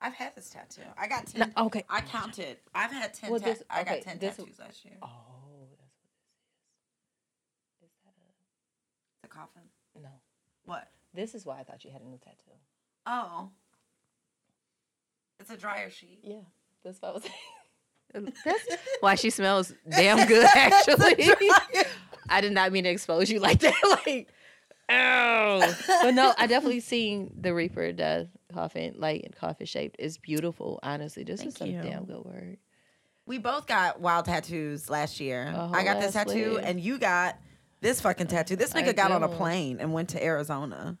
I've 0.00 0.14
had 0.14 0.34
this 0.34 0.50
tattoo. 0.50 0.82
I 0.98 1.06
got 1.08 1.32
No, 1.34 1.44
ten. 1.44 1.52
okay. 1.56 1.84
I 1.88 2.00
counted. 2.02 2.58
I've 2.74 2.90
had 2.92 3.14
ten. 3.14 3.30
Well, 3.30 3.40
this- 3.40 3.62
I 3.70 3.84
got 3.84 4.02
ten 4.02 4.18
this- 4.18 4.36
tattoos 4.36 4.58
last 4.58 4.84
year. 4.84 4.94
Oh, 5.02 5.08
that's 7.80 7.94
what 8.02 8.14
this 8.16 8.24
is. 8.24 8.30
Is 8.30 9.20
that 9.22 9.22
The 9.22 9.28
coffin. 9.28 9.62
no? 10.02 10.08
What? 10.64 10.88
This 11.14 11.34
is 11.34 11.46
why 11.46 11.60
I 11.60 11.62
thought 11.64 11.84
you 11.84 11.90
had 11.90 12.02
a 12.02 12.06
new 12.08 12.18
tattoo. 12.18 12.56
Oh. 13.06 13.50
It's 15.40 15.50
a 15.50 15.56
dryer 15.56 15.90
sheet. 15.90 16.20
Yeah, 16.22 16.40
that's 16.82 17.00
what 17.00 17.08
I 17.10 17.12
was 17.12 17.22
saying. 17.22 17.34
That's 18.44 18.64
why 19.00 19.14
she 19.16 19.28
smells 19.30 19.74
damn 19.90 20.26
good, 20.26 20.46
actually. 20.54 21.28
I 22.28 22.40
did 22.40 22.52
not 22.52 22.72
mean 22.72 22.84
to 22.84 22.90
expose 22.90 23.30
you 23.30 23.40
like 23.40 23.60
that. 23.60 23.74
like, 24.06 24.28
oh. 24.88 25.74
But 26.02 26.14
no, 26.14 26.34
I 26.36 26.46
definitely 26.46 26.80
seen 26.80 27.32
the 27.38 27.54
Reaper 27.54 27.92
death 27.92 28.28
coffin, 28.52 28.94
like 28.98 29.22
in 29.22 29.32
coffin 29.32 29.66
shaped. 29.66 29.96
It's 29.98 30.18
beautiful, 30.18 30.80
honestly. 30.82 31.24
This 31.24 31.42
is 31.42 31.54
some 31.54 31.68
you. 31.68 31.82
damn 31.82 32.04
good 32.04 32.24
work. 32.24 32.58
We 33.26 33.38
both 33.38 33.66
got 33.66 34.00
wild 34.00 34.26
tattoos 34.26 34.88
last 34.88 35.18
year. 35.18 35.52
Oh, 35.54 35.70
I 35.74 35.82
got 35.82 36.00
this 36.00 36.12
tattoo, 36.12 36.56
week. 36.56 36.60
and 36.62 36.80
you 36.80 36.98
got 36.98 37.36
this 37.80 38.00
fucking 38.00 38.28
tattoo. 38.28 38.54
This 38.54 38.74
I 38.74 38.82
nigga 38.82 38.94
got 38.94 39.10
on 39.10 39.22
a 39.24 39.28
plane 39.28 39.78
and 39.80 39.92
went 39.92 40.10
to 40.10 40.22
Arizona. 40.24 40.98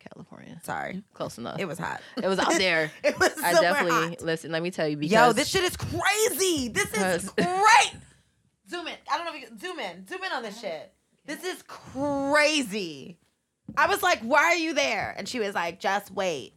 California. 0.00 0.60
Sorry, 0.64 1.02
Close 1.12 1.38
enough. 1.38 1.58
it 1.58 1.66
was 1.66 1.78
hot. 1.78 2.00
It 2.16 2.26
was 2.26 2.38
out 2.38 2.52
there. 2.52 2.90
it 3.04 3.18
was. 3.18 3.30
I 3.42 3.52
definitely 3.52 4.10
hot. 4.10 4.22
listen. 4.22 4.50
Let 4.50 4.62
me 4.62 4.70
tell 4.70 4.88
you 4.88 4.96
because 4.96 5.12
Yo, 5.12 5.32
this 5.32 5.48
shit 5.48 5.64
is 5.64 5.76
crazy. 5.76 6.68
This 6.68 6.92
is 6.94 7.30
great. 7.30 7.92
Zoom 8.70 8.86
in. 8.86 8.94
I 9.10 9.16
don't 9.16 9.26
know 9.26 9.34
if 9.34 9.40
you 9.40 9.48
can 9.48 9.58
zoom 9.58 9.78
in. 9.78 10.06
Zoom 10.06 10.24
in 10.24 10.32
on 10.32 10.42
this 10.42 10.60
shit. 10.60 10.92
This 11.26 11.44
is 11.44 11.62
crazy. 11.66 13.18
I 13.76 13.86
was 13.86 14.02
like, 14.02 14.20
why 14.20 14.44
are 14.44 14.56
you 14.56 14.74
there? 14.74 15.14
And 15.16 15.28
she 15.28 15.40
was 15.40 15.54
like, 15.54 15.78
just 15.78 16.10
wait. 16.10 16.54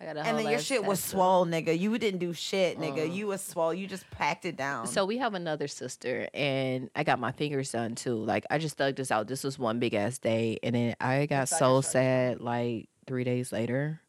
I 0.00 0.04
got 0.04 0.16
a 0.16 0.20
And 0.20 0.38
then 0.38 0.48
your 0.48 0.60
shit 0.60 0.84
was 0.84 1.02
swole, 1.02 1.44
nigga. 1.44 1.76
You 1.78 1.98
didn't 1.98 2.20
do 2.20 2.32
shit, 2.32 2.78
nigga. 2.78 3.00
Uh. 3.00 3.12
You 3.12 3.26
was 3.26 3.40
swole. 3.42 3.74
You 3.74 3.86
just 3.86 4.08
packed 4.10 4.44
it 4.44 4.56
down. 4.56 4.86
So 4.86 5.04
we 5.04 5.18
have 5.18 5.34
another 5.34 5.66
sister, 5.66 6.28
and 6.32 6.88
I 6.94 7.02
got 7.02 7.18
my 7.18 7.32
fingers 7.32 7.72
done 7.72 7.96
too. 7.96 8.14
Like 8.14 8.46
I 8.48 8.58
just 8.58 8.78
dug 8.78 8.94
this 8.94 9.10
out. 9.10 9.26
This 9.26 9.42
was 9.42 9.58
one 9.58 9.80
big 9.80 9.94
ass 9.94 10.18
day, 10.18 10.58
and 10.62 10.74
then 10.74 10.94
I 11.00 11.26
got 11.26 11.48
so 11.48 11.80
sad 11.80 12.40
like 12.40 12.88
three 13.06 13.24
days 13.24 13.50
later, 13.50 14.00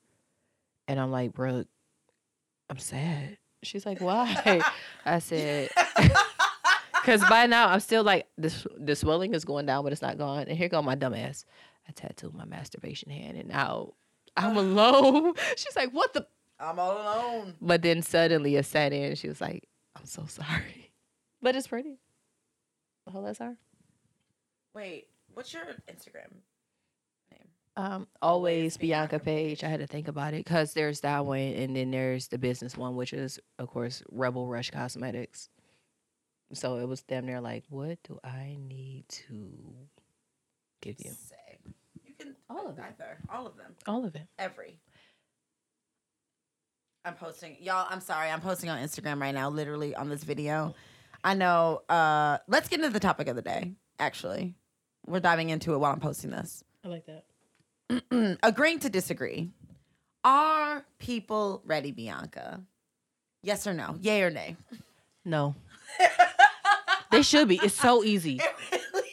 and 0.88 1.00
I'm 1.00 1.10
like, 1.12 1.34
Brooke, 1.34 1.68
I'm 2.70 2.78
sad. 2.78 3.38
She's 3.64 3.86
like, 3.86 4.00
why? 4.00 4.62
I 5.06 5.20
said, 5.20 5.70
because 7.02 7.24
by 7.30 7.46
now 7.46 7.70
I'm 7.70 7.80
still 7.80 8.04
like 8.04 8.28
this. 8.38 8.66
The 8.78 8.96
swelling 8.96 9.34
is 9.34 9.46
going 9.46 9.66
down, 9.66 9.84
but 9.84 9.92
it's 9.92 10.02
not 10.02 10.18
gone. 10.18 10.46
And 10.48 10.58
here 10.58 10.70
go 10.70 10.82
my 10.82 10.96
dumb 10.96 11.14
ass. 11.14 11.46
I 11.88 11.92
tattooed 11.92 12.34
my 12.36 12.46
masturbation 12.46 13.10
hand, 13.12 13.38
and 13.38 13.50
now 13.50 13.94
I'm 14.38 14.58
alone. 14.58 15.34
She's 15.56 15.76
like, 15.76 15.92
what 15.92 16.14
the? 16.14 16.28
I'm 16.60 16.78
all 16.80 16.92
alone. 16.94 17.56
But 17.62 17.82
then 17.82 18.02
suddenly 18.02 18.56
it 18.56 18.66
sat 18.66 18.94
in. 18.94 19.16
She 19.16 19.28
was 19.28 19.42
like, 19.42 19.68
I'm 19.96 20.06
so 20.06 20.26
sorry. 20.26 20.86
But 21.42 21.56
it's 21.56 21.68
pretty. 21.68 22.00
Oh, 23.08 23.24
that's 23.24 23.40
her. 23.40 23.56
Wait, 24.76 25.08
what's 25.34 25.54
your 25.54 25.64
Instagram 25.90 26.34
name? 27.32 27.48
Um, 27.78 28.08
Always 28.22 28.74
always 28.74 28.78
Bianca 28.78 29.20
Bianca 29.20 29.24
Page. 29.24 29.64
I 29.64 29.70
had 29.70 29.80
to 29.80 29.88
think 29.88 30.10
about 30.10 30.34
it 30.34 30.44
because 30.44 30.74
there's 30.74 31.00
that 31.00 31.26
one, 31.26 31.40
and 31.40 31.78
then 31.78 31.92
there's 31.92 32.28
the 32.28 32.38
business 32.38 32.76
one, 32.76 32.98
which 32.98 33.14
is 33.14 33.40
of 33.58 33.70
course 33.70 34.04
Rebel 34.12 34.48
Rush 34.48 34.70
Cosmetics. 34.70 35.48
So 36.54 36.78
it 36.78 36.88
was 36.88 37.02
damn 37.04 37.26
near 37.26 37.42
like, 37.42 37.64
what 37.70 38.00
do 38.04 38.20
I 38.24 38.58
need 38.60 39.06
to 39.10 39.52
give 40.82 40.96
you? 41.00 41.12
Say. 41.12 41.36
You 42.04 42.14
can 42.18 42.36
All 42.50 42.68
of 42.68 42.76
them. 42.76 42.86
either. 42.88 43.18
All 43.30 43.46
of 43.46 43.56
them. 43.58 43.76
All 43.88 44.06
of 44.06 44.16
it. 44.16 44.28
Every. 44.40 44.80
I'm 47.06 47.14
posting 47.16 47.56
y'all, 47.62 47.88
I'm 47.90 48.02
sorry, 48.02 48.30
I'm 48.30 48.42
posting 48.42 48.70
on 48.70 48.78
Instagram 48.80 49.22
right 49.22 49.34
now, 49.34 49.50
literally 49.50 49.96
on 49.96 50.10
this 50.10 50.24
video. 50.24 50.76
I 51.24 51.34
know 51.34 51.82
uh 51.90 52.38
let's 52.48 52.68
get 52.70 52.80
into 52.80 52.92
the 52.92 53.00
topic 53.00 53.28
of 53.28 53.36
the 53.36 53.42
day, 53.42 53.74
actually. 54.00 54.56
We're 55.08 55.20
diving 55.22 55.50
into 55.50 55.74
it 55.74 55.78
while 55.78 55.94
I'm 55.94 56.00
posting 56.00 56.30
this. 56.32 56.64
I 56.84 56.88
like 56.90 57.06
that. 57.08 58.38
Agreeing 58.44 58.80
to 58.80 58.90
disagree. 58.90 59.50
Are 60.24 60.86
people 61.00 61.62
ready, 61.66 61.92
Bianca? 61.92 62.62
Yes 63.44 63.66
or 63.66 63.74
no? 63.74 63.96
Yay 64.02 64.22
or 64.24 64.30
nay? 64.30 64.56
No. 65.24 65.56
they 67.12 67.22
should 67.22 67.48
be. 67.48 67.60
It's 67.62 67.76
so 67.76 68.04
easy. 68.04 68.40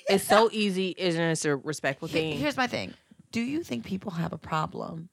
It's 0.09 0.23
so 0.23 0.49
easy, 0.53 0.91
it's 0.91 1.45
a 1.45 1.57
respectful 1.57 2.07
thing. 2.07 2.39
Here's 2.39 2.57
my 2.57 2.69
thing. 2.69 2.95
Do 3.33 3.41
you 3.41 3.65
think 3.65 3.85
people 3.85 4.13
have 4.13 4.33
a 4.33 4.39
problem 4.39 5.09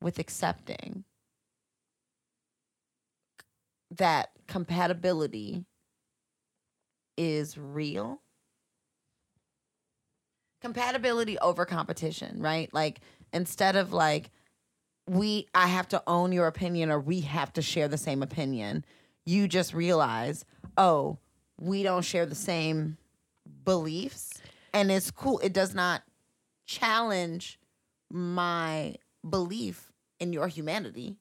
with 0.00 0.20
accepting 0.20 1.02
that 3.90 4.30
compatibility 4.46 5.64
is 7.16 7.58
real? 7.58 8.20
compatibility 10.66 11.38
over 11.38 11.64
competition, 11.64 12.40
right? 12.40 12.72
Like 12.74 13.00
instead 13.32 13.76
of 13.76 13.92
like 13.92 14.30
we 15.06 15.46
I 15.54 15.68
have 15.68 15.88
to 15.88 16.02
own 16.06 16.32
your 16.32 16.48
opinion 16.48 16.90
or 16.90 16.98
we 16.98 17.20
have 17.20 17.52
to 17.54 17.62
share 17.62 17.86
the 17.86 17.98
same 17.98 18.22
opinion, 18.22 18.84
you 19.24 19.46
just 19.46 19.74
realize, 19.74 20.44
oh, 20.76 21.18
we 21.60 21.82
don't 21.82 22.04
share 22.04 22.26
the 22.26 22.34
same 22.34 22.96
beliefs 23.64 24.34
and 24.72 24.90
it's 24.90 25.10
cool. 25.10 25.38
It 25.38 25.52
does 25.52 25.74
not 25.74 26.02
challenge 26.66 27.58
my 28.10 28.96
belief 29.28 29.92
in 30.20 30.32
your 30.32 30.48
humanity. 30.48 31.16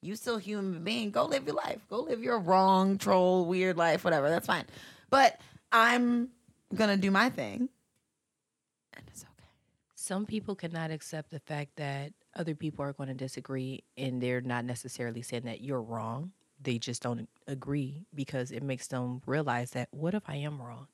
You 0.00 0.16
still 0.16 0.38
human 0.38 0.82
being. 0.82 1.10
Go 1.10 1.24
live 1.26 1.46
your 1.46 1.56
life. 1.56 1.80
Go 1.88 2.00
live 2.00 2.22
your 2.22 2.38
wrong, 2.38 2.98
troll, 2.98 3.46
weird 3.46 3.76
life, 3.76 4.04
whatever. 4.04 4.28
That's 4.28 4.46
fine. 4.46 4.64
But 5.10 5.40
I'm 5.72 6.28
gonna 6.74 6.96
do 6.96 7.10
my 7.10 7.30
thing. 7.30 7.68
And 8.94 9.04
it's 9.08 9.22
okay. 9.22 9.48
Some 9.94 10.26
people 10.26 10.54
cannot 10.54 10.90
accept 10.90 11.30
the 11.30 11.40
fact 11.40 11.76
that 11.76 12.12
other 12.34 12.54
people 12.54 12.84
are 12.84 12.92
going 12.92 13.08
to 13.08 13.14
disagree 13.14 13.82
and 13.96 14.20
they're 14.20 14.40
not 14.40 14.64
necessarily 14.64 15.22
saying 15.22 15.44
that 15.44 15.60
you're 15.60 15.82
wrong. 15.82 16.32
They 16.60 16.78
just 16.78 17.02
don't 17.02 17.28
agree 17.46 18.06
because 18.14 18.50
it 18.50 18.62
makes 18.62 18.88
them 18.88 19.22
realize 19.26 19.70
that 19.72 19.88
what 19.92 20.14
if 20.14 20.22
I 20.28 20.36
am 20.36 20.60
wrong? 20.60 20.88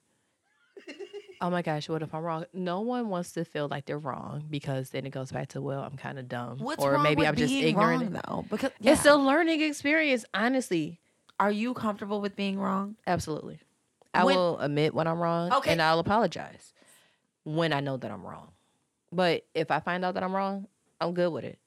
oh 1.40 1.50
my 1.50 1.62
gosh, 1.62 1.88
what 1.88 2.02
if 2.02 2.14
I'm 2.14 2.22
wrong? 2.22 2.44
No 2.52 2.80
one 2.80 3.08
wants 3.08 3.32
to 3.32 3.44
feel 3.44 3.68
like 3.68 3.86
they're 3.86 3.98
wrong 3.98 4.44
because 4.50 4.90
then 4.90 5.06
it 5.06 5.10
goes 5.10 5.32
back 5.32 5.48
to, 5.48 5.62
well, 5.62 5.82
I'm 5.82 5.96
kind 5.96 6.18
of 6.18 6.28
dumb. 6.28 6.58
What's 6.58 6.82
or 6.82 6.98
maybe 6.98 7.26
I'm 7.26 7.36
just 7.36 7.52
ignorant. 7.52 8.12
wrong, 8.14 8.20
though? 8.26 8.44
Because 8.50 8.70
It's 8.80 9.04
a 9.06 9.14
learning 9.16 9.60
experience, 9.62 10.24
honestly. 10.34 11.00
Are 11.40 11.50
you 11.50 11.74
comfortable 11.74 12.20
with 12.20 12.36
being 12.36 12.58
wrong? 12.58 12.96
Absolutely. 13.06 13.58
I 14.12 14.24
When- 14.24 14.36
will 14.36 14.58
admit 14.60 14.94
when 14.94 15.06
I'm 15.06 15.18
wrong 15.18 15.52
Okay. 15.52 15.72
and 15.72 15.82
I'll 15.82 15.98
apologize 15.98 16.72
when 17.42 17.72
I 17.72 17.80
know 17.80 17.96
that 17.96 18.10
I'm 18.10 18.22
wrong. 18.24 18.52
But 19.10 19.44
if 19.54 19.70
I 19.70 19.80
find 19.80 20.04
out 20.04 20.14
that 20.14 20.22
I'm 20.22 20.34
wrong, 20.34 20.66
I'm 21.00 21.12
good 21.14 21.30
with 21.32 21.44
it. 21.44 21.58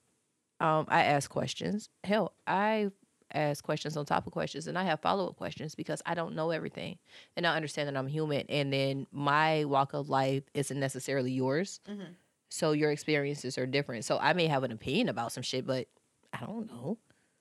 Um, 0.59 0.85
I 0.87 1.03
ask 1.03 1.29
questions. 1.29 1.89
Hell, 2.03 2.33
I 2.47 2.91
ask 3.33 3.63
questions 3.63 3.97
on 3.97 4.05
top 4.05 4.25
of 4.27 4.33
questions 4.33 4.67
and 4.67 4.77
I 4.77 4.83
have 4.83 4.99
follow 5.01 5.27
up 5.27 5.35
questions 5.35 5.75
because 5.75 6.01
I 6.05 6.13
don't 6.13 6.35
know 6.35 6.51
everything. 6.51 6.97
And 7.35 7.45
I 7.45 7.55
understand 7.55 7.87
that 7.89 7.97
I'm 7.97 8.07
human 8.07 8.45
and 8.49 8.71
then 8.71 9.07
my 9.11 9.65
walk 9.65 9.93
of 9.93 10.09
life 10.09 10.43
isn't 10.53 10.79
necessarily 10.79 11.31
yours. 11.31 11.79
Mhm. 11.87 12.15
So 12.49 12.71
your 12.71 12.91
experiences 12.91 13.57
are 13.57 13.65
different. 13.65 14.05
So 14.05 14.17
I 14.17 14.33
may 14.33 14.47
have 14.47 14.63
an 14.63 14.71
opinion 14.71 15.09
about 15.09 15.31
some 15.33 15.43
shit, 15.43 15.65
but 15.67 15.87
I 16.31 16.39
don't 16.45 16.67
know. 16.67 16.97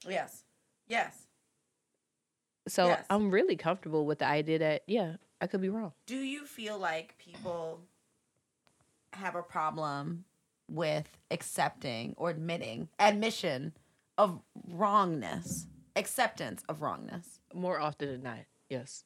Yes. 0.07 0.45
Yes. 0.89 1.27
So 2.69 2.89
Yes. 2.89 3.07
I'm 3.09 3.31
really 3.31 3.57
comfortable 3.57 4.07
with 4.07 4.19
the 4.19 4.27
idea 4.27 4.59
that, 4.59 4.83
yeah, 4.89 5.17
I 5.41 5.47
could 5.47 5.61
be 5.61 5.69
wrong. 5.69 5.93
Do 6.07 6.17
you 6.17 6.47
feel 6.47 6.79
like 6.79 7.17
people 7.19 7.81
have 9.13 9.37
a 9.37 9.43
problem 9.43 10.25
with 10.69 11.07
accepting 11.31 12.15
or 12.17 12.31
admitting 12.31 12.89
admission 12.99 13.73
of 14.19 14.41
wrongness, 14.67 15.69
acceptance 15.97 16.63
of 16.69 16.83
wrongness? 16.83 17.41
More 17.55 17.81
often 17.81 18.09
than 18.09 18.23
not, 18.23 18.39
yes. 18.69 19.05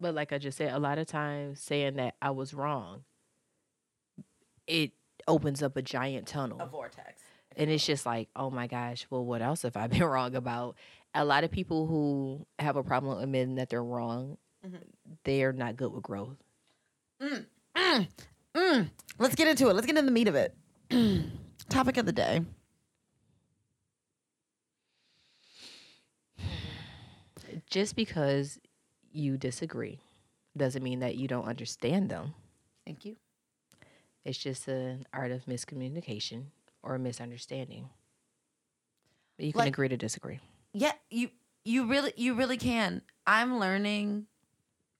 But 0.00 0.14
like 0.14 0.32
I 0.32 0.38
just 0.38 0.56
said, 0.58 0.72
a 0.72 0.78
lot 0.78 0.98
of 0.98 1.06
times 1.06 1.60
saying 1.60 1.94
that 1.96 2.14
I 2.22 2.30
was 2.30 2.54
wrong, 2.54 3.04
it 4.66 4.92
opens 5.28 5.62
up 5.62 5.76
a 5.76 5.82
giant 5.82 6.26
tunnel. 6.26 6.58
A 6.60 6.66
vortex. 6.66 7.22
And 7.56 7.68
it's 7.70 7.84
just 7.84 8.06
like, 8.06 8.28
oh 8.36 8.50
my 8.50 8.66
gosh, 8.66 9.06
well, 9.10 9.24
what 9.24 9.42
else 9.42 9.62
have 9.62 9.76
I 9.76 9.86
been 9.88 10.02
wrong 10.04 10.34
about? 10.36 10.76
A 11.14 11.24
lot 11.24 11.42
of 11.44 11.50
people 11.50 11.86
who 11.86 12.46
have 12.58 12.76
a 12.76 12.82
problem 12.84 13.18
admitting 13.18 13.56
that 13.56 13.68
they're 13.68 13.82
wrong, 13.84 14.38
Mhm. 14.64 14.78
they 15.24 15.42
are 15.42 15.52
not 15.52 15.76
good 15.76 15.92
with 15.92 16.02
growth. 16.02 16.36
Mm. 17.20 17.46
Let's 19.18 19.34
get 19.34 19.48
into 19.48 19.68
it. 19.68 19.74
Let's 19.74 19.86
get 19.86 19.96
into 19.96 20.06
the 20.06 20.10
meat 20.12 20.28
of 20.28 20.34
it. 20.34 20.54
Topic 21.68 21.96
of 21.96 22.06
the 22.06 22.12
day. 22.12 22.42
Just 27.70 27.94
because 27.96 28.58
you 29.12 29.36
disagree 29.38 30.00
doesn't 30.56 30.82
mean 30.82 31.00
that 31.00 31.16
you 31.16 31.28
don't 31.28 31.46
understand 31.46 32.08
them. 32.10 32.34
Thank 32.84 33.04
you. 33.04 33.16
It's 34.24 34.36
just 34.38 34.68
an 34.68 35.06
art 35.12 35.30
of 35.30 35.44
miscommunication 35.46 36.46
or 36.82 36.94
a 36.96 36.98
misunderstanding. 36.98 37.88
But 39.36 39.46
you 39.46 39.52
can 39.52 39.60
Like- 39.60 39.68
agree 39.68 39.88
to 39.88 39.96
disagree. 39.96 40.40
Yeah, 40.72 40.92
you 41.10 41.30
you 41.64 41.86
really 41.86 42.12
you 42.16 42.34
really 42.34 42.56
can. 42.56 43.02
I'm 43.26 43.58
learning 43.58 44.26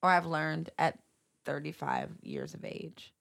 or 0.03 0.11
I've 0.11 0.27
learned 0.27 0.71
at 0.79 0.99
35 1.45 2.11
years 2.23 2.55
of 2.55 2.65
age. 2.65 3.13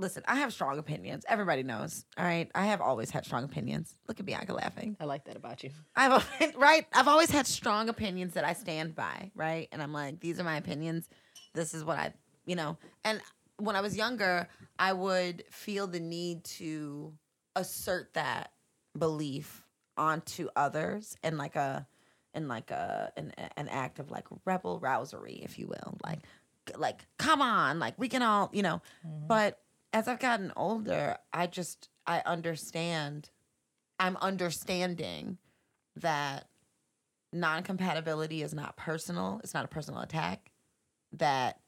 Listen, 0.00 0.22
I 0.28 0.36
have 0.36 0.52
strong 0.52 0.78
opinions. 0.78 1.24
Everybody 1.28 1.64
knows. 1.64 2.04
All 2.16 2.24
right. 2.24 2.48
I 2.54 2.66
have 2.66 2.80
always 2.80 3.10
had 3.10 3.24
strong 3.26 3.42
opinions. 3.42 3.96
Look 4.06 4.20
at 4.20 4.26
Bianca 4.26 4.54
laughing. 4.54 4.96
I 5.00 5.04
like 5.04 5.24
that 5.24 5.36
about 5.36 5.64
you. 5.64 5.70
I've 5.96 6.24
right. 6.56 6.86
I've 6.94 7.08
always 7.08 7.30
had 7.30 7.48
strong 7.48 7.88
opinions 7.88 8.34
that 8.34 8.44
I 8.44 8.52
stand 8.52 8.94
by, 8.94 9.32
right? 9.34 9.68
And 9.72 9.82
I'm 9.82 9.92
like, 9.92 10.20
these 10.20 10.38
are 10.38 10.44
my 10.44 10.56
opinions. 10.56 11.08
This 11.52 11.74
is 11.74 11.84
what 11.84 11.98
I, 11.98 12.12
you 12.46 12.54
know. 12.54 12.78
And 13.04 13.20
when 13.56 13.74
I 13.74 13.80
was 13.80 13.96
younger, 13.96 14.48
I 14.78 14.92
would 14.92 15.42
feel 15.50 15.88
the 15.88 15.98
need 15.98 16.44
to 16.44 17.12
assert 17.56 18.14
that 18.14 18.52
belief 18.96 19.64
onto 19.96 20.48
others 20.54 21.16
in 21.24 21.36
like 21.36 21.56
a, 21.56 21.88
in 22.34 22.46
like 22.46 22.70
a 22.70 23.12
an, 23.16 23.32
an 23.56 23.66
act 23.66 23.98
of 23.98 24.12
like 24.12 24.26
rebel 24.44 24.78
rousery, 24.78 25.44
if 25.44 25.58
you 25.58 25.66
will, 25.66 25.98
like, 26.04 26.20
like 26.76 27.04
come 27.18 27.42
on, 27.42 27.80
like 27.80 27.94
we 27.98 28.08
can 28.08 28.22
all, 28.22 28.48
you 28.52 28.62
know. 28.62 28.80
Mm-hmm. 29.04 29.26
But 29.26 29.58
as 29.92 30.08
I've 30.08 30.20
gotten 30.20 30.52
older, 30.56 31.16
I 31.32 31.46
just 31.46 31.88
I 32.06 32.22
understand. 32.24 33.30
I'm 33.98 34.16
understanding 34.18 35.38
that 35.96 36.48
non-compatibility 37.32 38.42
is 38.42 38.54
not 38.54 38.76
personal 38.76 39.40
it's 39.44 39.52
not 39.52 39.64
a 39.64 39.68
personal 39.68 40.00
attack 40.00 40.50
that 41.12 41.60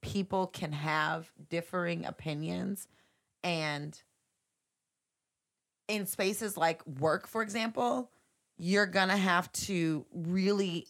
people 0.00 0.46
can 0.46 0.72
have 0.72 1.30
differing 1.50 2.04
opinions 2.04 2.86
and 3.42 4.00
in 5.88 6.06
spaces 6.06 6.56
like 6.56 6.86
work 6.86 7.26
for 7.26 7.42
example 7.42 8.10
you're 8.58 8.86
gonna 8.86 9.16
have 9.16 9.50
to 9.52 10.06
really 10.12 10.86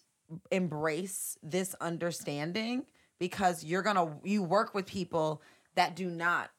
embrace 0.50 1.38
this 1.42 1.74
understanding 1.80 2.84
because 3.18 3.64
you're 3.64 3.82
gonna 3.82 4.14
you 4.24 4.42
work 4.42 4.74
with 4.74 4.84
people 4.84 5.40
that 5.74 5.96
do 5.96 6.10
not 6.10 6.50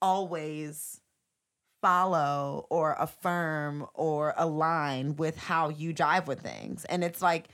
always 0.00 1.00
follow 1.82 2.66
or 2.70 2.96
affirm 2.98 3.86
or 3.92 4.32
align 4.38 5.16
with 5.16 5.36
how 5.36 5.68
you 5.68 5.92
drive 5.92 6.26
with 6.26 6.40
things. 6.40 6.84
And 6.86 7.04
it's 7.04 7.20
like 7.20 7.48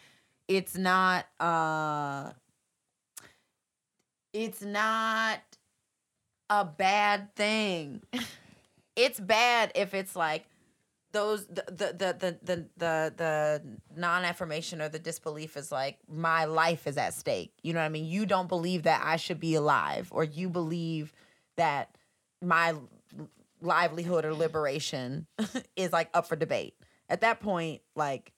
it's 0.46 0.76
not 0.76 1.26
uh 1.40 2.30
it's 4.32 4.62
not 4.62 5.40
a 6.48 6.64
bad 6.64 7.34
thing. 7.34 8.02
It's 8.96 9.20
bad 9.20 9.72
if 9.76 9.94
it's 9.94 10.14
like 10.14 10.44
those 11.12 11.46
the 11.46 11.64
the 11.68 11.94
the 11.96 12.16
the 12.18 12.38
the, 12.42 12.56
the, 12.76 13.14
the 13.16 13.62
non-affirmation 13.96 14.82
or 14.82 14.88
the 14.88 14.98
disbelief 14.98 15.56
is 15.56 15.72
like 15.72 15.98
my 16.08 16.44
life 16.44 16.86
is 16.86 16.98
at 16.98 17.14
stake. 17.14 17.52
You 17.62 17.72
know 17.72 17.80
what 17.80 17.86
i 17.86 17.88
mean? 17.88 18.04
You 18.04 18.26
don't 18.26 18.48
believe 18.48 18.82
that 18.82 19.00
i 19.04 19.16
should 19.16 19.40
be 19.40 19.54
alive 19.54 20.08
or 20.10 20.24
you 20.24 20.50
believe 20.50 21.14
that 21.56 21.96
my 22.42 22.74
livelihood 23.60 24.24
or 24.24 24.34
liberation 24.34 25.26
is 25.76 25.92
like 25.92 26.10
up 26.14 26.26
for 26.26 26.36
debate. 26.36 26.74
At 27.08 27.22
that 27.22 27.40
point, 27.40 27.82
like 27.96 28.32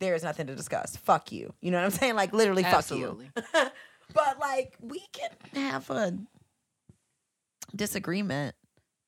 there 0.00 0.14
is 0.14 0.22
nothing 0.22 0.46
to 0.48 0.54
discuss. 0.54 0.96
Fuck 0.96 1.32
you. 1.32 1.52
You 1.60 1.70
know 1.70 1.78
what 1.78 1.84
I'm 1.84 1.90
saying? 1.90 2.14
Like 2.14 2.32
literally 2.32 2.62
fuck 2.62 2.90
you. 2.90 3.20
but 3.52 4.38
like 4.40 4.74
we 4.80 5.02
can 5.12 5.30
have 5.54 5.90
a 5.90 6.18
disagreement. 7.74 8.54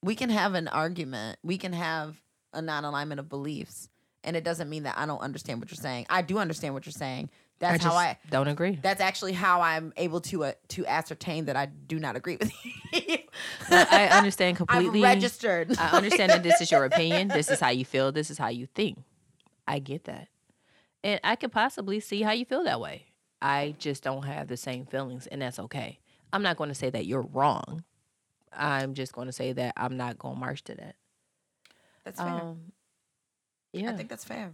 We 0.03 0.15
can 0.15 0.31
have 0.31 0.55
an 0.55 0.69
argument. 0.69 1.39
We 1.43 1.59
can 1.59 1.73
have 1.73 2.21
a 2.53 2.63
non-alignment 2.63 3.19
of 3.21 3.29
beliefs. 3.29 3.89
And 4.23 4.37
it 4.37 4.45
doesn't 4.45 4.69
mean 4.69 4.85
that 4.85 4.97
I 4.99 5.07
don't 5.07 5.21
understand 5.21 5.61
what 5.61 5.71
you're 5.71 5.77
saying. 5.77 6.07
I 6.11 6.23
do 6.23 6.39
understand 6.39 6.75
what 6.75 6.85
you're 6.85 6.93
saying. 6.93 7.31
That's 7.59 7.85
I 7.85 7.89
how 7.89 7.95
I 7.95 8.19
don't 8.31 8.49
agree. 8.49 8.79
that's 8.83 9.01
actually 9.01 9.33
how 9.33 9.63
I'm 9.63 9.93
able 9.97 10.21
to 10.23 10.45
uh, 10.45 10.53
to 10.69 10.87
ascertain 10.87 11.47
that 11.47 11.57
I 11.57 11.67
do 11.67 11.99
not 11.99 12.15
agree 12.17 12.37
with 12.37 12.53
you. 12.93 13.19
I 13.71 14.09
understand 14.13 14.57
completely. 14.59 14.85
Completely. 14.87 15.09
registered. 15.09 15.79
I 15.79 15.97
understand 15.97 16.33
that 16.33 16.43
this 16.43 16.61
is 16.61 16.71
your 16.71 16.85
opinion. 16.85 17.29
This 17.29 17.51
is 17.51 17.59
how 17.59 17.71
you 17.71 17.85
feel. 17.85 18.13
This 18.13 18.31
is 18.31 18.39
how 18.39 18.49
you 18.49 18.67
think. 18.67 18.99
I 19.67 19.79
get 19.79 20.05
that. 20.05 20.29
And 21.03 21.21
I 21.25 21.37
could 21.37 21.53
possibly 21.53 22.01
see 22.01 22.23
how 22.23 22.33
you 22.33 22.45
feel 22.45 22.65
that 22.65 22.81
way. 22.81 23.07
I 23.41 23.75
just 23.79 24.03
don't 24.03 24.25
have 24.25 24.49
the 24.49 24.57
same 24.57 24.87
feelings, 24.87 25.27
and 25.27 25.41
that's 25.43 25.59
okay. 25.59 25.99
I'm 26.33 26.43
not 26.43 26.57
going 26.57 26.69
to 26.69 26.75
say 26.75 26.91
that 26.91 27.07
you're 27.07 27.23
wrong. 27.23 27.85
I'm 28.53 28.95
just 28.95 29.13
going 29.13 29.27
to 29.27 29.33
say 29.33 29.53
that 29.53 29.75
I'm 29.77 29.97
not 29.97 30.19
going 30.19 30.35
to 30.35 30.41
march 30.41 30.65
to 30.65 30.75
that. 30.75 30.97
That's 32.05 32.21
fair. 32.21 32.29
Um, 32.29 32.73
yeah. 33.73 33.91
I 33.91 33.97
think 33.97 34.09
that's 34.09 34.25
fair. 34.25 34.53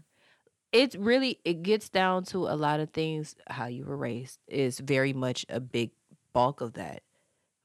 It 0.73 0.95
really 0.99 1.39
it 1.45 1.63
gets 1.63 1.89
down 1.89 2.25
to 2.25 2.49
a 2.49 2.57
lot 2.57 2.81
of 2.81 2.91
things 2.91 3.37
how 3.49 3.67
you 3.67 3.85
were 3.85 3.97
raised 3.97 4.39
is 4.49 4.81
very 4.81 5.13
much 5.13 5.45
a 5.49 5.61
big 5.61 5.91
bulk 6.33 6.61
of 6.61 6.75
that 6.75 7.03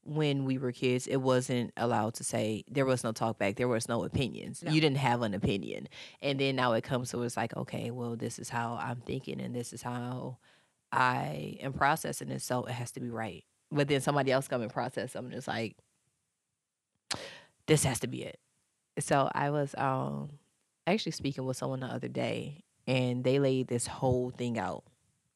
when 0.07 0.45
we 0.45 0.57
were 0.57 0.71
kids, 0.71 1.05
it 1.05 1.17
wasn't 1.17 1.71
allowed 1.75 2.13
to 2.15 2.23
say 2.23 2.63
there 2.71 2.85
was 2.85 3.03
no 3.03 3.11
talk 3.11 3.37
back, 3.37 3.57
there 3.57 3.67
was 3.67 3.89
no 3.89 4.05
opinions. 4.05 4.63
No. 4.63 4.71
You 4.71 4.79
didn't 4.79 4.97
have 4.97 5.21
an 5.21 5.33
opinion. 5.33 5.89
And 6.21 6.39
then 6.39 6.55
now 6.55 6.73
it 6.73 6.83
comes 6.83 7.11
to 7.11 7.21
it's 7.23 7.35
like, 7.35 7.55
okay, 7.57 7.91
well, 7.91 8.15
this 8.15 8.39
is 8.39 8.47
how 8.47 8.79
I'm 8.81 9.01
thinking 9.01 9.41
and 9.41 9.53
this 9.53 9.73
is 9.73 9.81
how 9.81 10.37
I 10.93 11.57
am 11.61 11.73
processing 11.73 12.29
it, 12.29 12.41
so 12.41 12.63
it 12.63 12.71
has 12.71 12.91
to 12.91 13.01
be 13.01 13.09
right. 13.09 13.43
But 13.69 13.89
then 13.89 13.99
somebody 13.99 14.31
else 14.31 14.47
come 14.47 14.61
and 14.61 14.71
process 14.71 15.11
something, 15.11 15.37
it's 15.37 15.47
like 15.47 15.75
this 17.65 17.83
has 17.83 17.99
to 17.99 18.07
be 18.07 18.23
it. 18.23 18.39
So 18.99 19.29
I 19.33 19.49
was 19.49 19.75
um 19.77 20.29
actually 20.87 21.11
speaking 21.11 21.43
with 21.43 21.57
someone 21.57 21.81
the 21.81 21.87
other 21.87 22.07
day 22.07 22.63
and 22.87 23.23
they 23.23 23.39
laid 23.39 23.67
this 23.67 23.85
whole 23.85 24.29
thing 24.31 24.57
out 24.57 24.83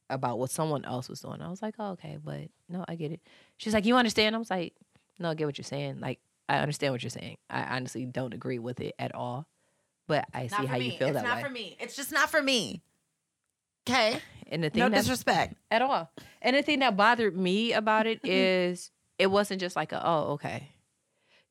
about 0.10 0.40
what 0.40 0.50
someone 0.50 0.84
else 0.86 1.10
was 1.10 1.20
doing. 1.22 1.42
I 1.42 1.50
was 1.50 1.62
like, 1.62 1.76
oh, 1.80 1.92
okay, 1.92 2.18
but 2.24 2.42
no, 2.70 2.84
I 2.88 2.96
get 2.96 3.12
it. 3.12 3.22
She's 3.58 3.74
like, 3.74 3.86
you 3.86 3.96
understand? 3.98 4.36
I 4.36 4.40
was 4.40 4.50
like, 4.50 4.74
no, 5.20 5.30
I 5.30 5.36
get 5.36 5.46
what 5.46 5.58
you're 5.58 5.64
saying. 5.64 6.00
Like, 6.00 6.20
I 6.50 6.58
understand 6.60 6.94
what 6.94 7.04
you're 7.04 7.10
saying. 7.10 7.38
I 7.50 7.64
honestly 7.76 8.06
don't 8.06 8.34
agree 8.34 8.60
with 8.60 8.80
it 8.82 8.94
at 9.00 9.14
all, 9.16 9.48
but 10.08 10.26
I 10.34 10.48
see 10.48 10.56
Not 10.56 10.62
for 10.62 10.68
how 10.68 10.78
me. 10.78 10.86
you 10.86 10.98
feel 10.98 11.08
it's 11.10 11.16
that 11.16 11.24
not 11.24 11.42
for 11.42 11.50
me. 11.50 11.78
It's 11.80 11.96
just 11.96 12.12
not 12.12 12.30
for 12.30 12.42
me. 12.42 12.82
Okay. 13.88 14.20
And 14.54 14.62
the 14.62 14.70
thing 14.70 14.82
No 14.82 14.90
that 14.90 14.98
disrespect. 14.98 15.56
at 15.72 15.82
all. 15.82 16.12
And 16.42 16.58
the 16.58 16.62
thing 16.62 16.80
that 16.80 16.98
bothered 16.98 17.38
me 17.38 17.72
about 17.72 18.06
it 18.06 18.20
is 18.26 18.92
it 19.18 19.28
wasn't 19.28 19.62
just 19.62 19.78
like 19.78 19.94
a, 19.94 20.06
oh, 20.06 20.34
okay. 20.34 20.74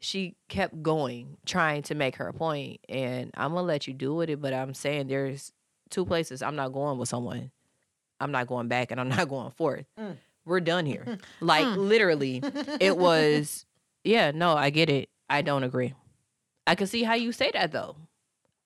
She 0.01 0.37
kept 0.51 0.83
going, 0.83 1.39
trying 1.47 1.81
to 1.85 1.95
make 1.95 2.17
her 2.17 2.31
point, 2.35 2.81
and 2.91 3.31
I'm 3.39 3.55
gonna 3.55 3.67
let 3.67 3.87
you 3.87 3.95
do 3.95 4.15
with 4.15 4.29
it. 4.29 4.39
But 4.39 4.53
I'm 4.53 4.75
saying 4.75 5.07
there's 5.07 5.51
two 5.91 6.05
places 6.05 6.43
I'm 6.43 6.57
not 6.57 6.73
going 6.73 6.99
with 6.99 7.09
someone. 7.09 7.51
I'm 8.21 8.33
not 8.33 8.47
going 8.47 8.69
back, 8.69 8.91
and 8.91 9.01
I'm 9.01 9.09
not 9.17 9.29
going 9.29 9.51
forth. 9.53 9.87
Mm. 9.99 10.17
We're 10.45 10.61
done 10.61 10.87
here. 10.87 11.19
Like 11.41 11.67
Mm. 11.67 11.77
literally, 11.77 12.43
it 12.81 12.97
was. 12.97 13.67
Yeah, 14.05 14.31
no, 14.31 14.57
I 14.57 14.71
get 14.71 14.89
it. 14.89 15.09
I 15.29 15.43
don't 15.43 15.63
agree. 15.65 15.95
I 16.67 16.75
can 16.75 16.87
see 16.87 17.03
how 17.03 17.15
you 17.15 17.33
say 17.33 17.51
that 17.53 17.73
though. 17.73 17.97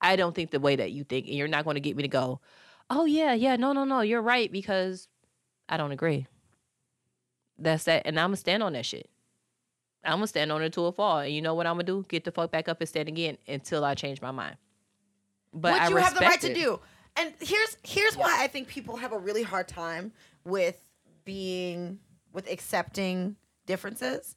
I 0.00 0.16
don't 0.16 0.34
think 0.34 0.50
the 0.50 0.60
way 0.60 0.76
that 0.76 0.92
you 0.92 1.02
think, 1.04 1.26
and 1.26 1.34
you're 1.34 1.48
not 1.48 1.64
going 1.64 1.74
to 1.76 1.80
get 1.80 1.96
me 1.96 2.02
to 2.02 2.08
go. 2.08 2.40
Oh 2.90 3.04
yeah, 3.06 3.32
yeah, 3.34 3.56
no, 3.56 3.72
no, 3.72 3.84
no, 3.84 4.00
you're 4.02 4.20
right 4.22 4.50
because 4.52 5.08
I 5.68 5.76
don't 5.78 5.92
agree. 5.92 6.26
That's 7.58 7.84
that, 7.84 8.02
and 8.04 8.18
I'm 8.18 8.28
gonna 8.28 8.36
stand 8.36 8.62
on 8.62 8.72
that 8.74 8.84
shit. 8.84 9.08
I'm 10.04 10.14
gonna 10.18 10.26
stand 10.26 10.52
on 10.52 10.62
it 10.62 10.72
to 10.74 10.84
a 10.86 10.92
fall, 10.92 11.18
and 11.20 11.32
you 11.32 11.40
know 11.40 11.54
what 11.54 11.66
I'm 11.66 11.74
gonna 11.74 11.84
do? 11.84 12.04
Get 12.08 12.24
the 12.24 12.32
fuck 12.32 12.50
back 12.50 12.68
up 12.68 12.80
and 12.80 12.88
stand 12.88 13.08
again 13.08 13.38
until 13.48 13.84
I 13.84 13.94
change 13.94 14.20
my 14.20 14.30
mind. 14.32 14.56
But 15.52 15.72
Which 15.74 15.82
I 15.82 15.88
you 15.88 15.96
have 15.96 16.14
the 16.14 16.20
right 16.20 16.26
respect 16.34 16.42
to 16.42 16.54
do. 16.54 16.80
And 17.16 17.32
here's 17.40 17.76
here's 17.82 18.16
why 18.16 18.42
I 18.42 18.48
think 18.48 18.68
people 18.68 18.96
have 18.96 19.12
a 19.12 19.18
really 19.18 19.42
hard 19.42 19.68
time 19.68 20.12
with 20.44 20.78
being 21.24 21.98
with 22.32 22.50
accepting 22.50 23.36
differences 23.66 24.34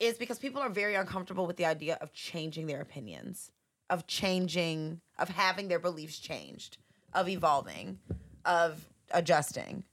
is 0.00 0.16
because 0.18 0.38
people 0.38 0.60
are 0.60 0.70
very 0.70 0.94
uncomfortable 0.94 1.46
with 1.46 1.56
the 1.56 1.66
idea 1.66 1.98
of 2.00 2.12
changing 2.12 2.66
their 2.66 2.80
opinions, 2.80 3.50
of 3.90 4.06
changing, 4.06 5.00
of 5.18 5.28
having 5.28 5.68
their 5.68 5.78
beliefs 5.78 6.18
changed, 6.18 6.78
of 7.12 7.28
evolving, 7.28 7.98
of 8.44 8.88
adjusting. 9.12 9.84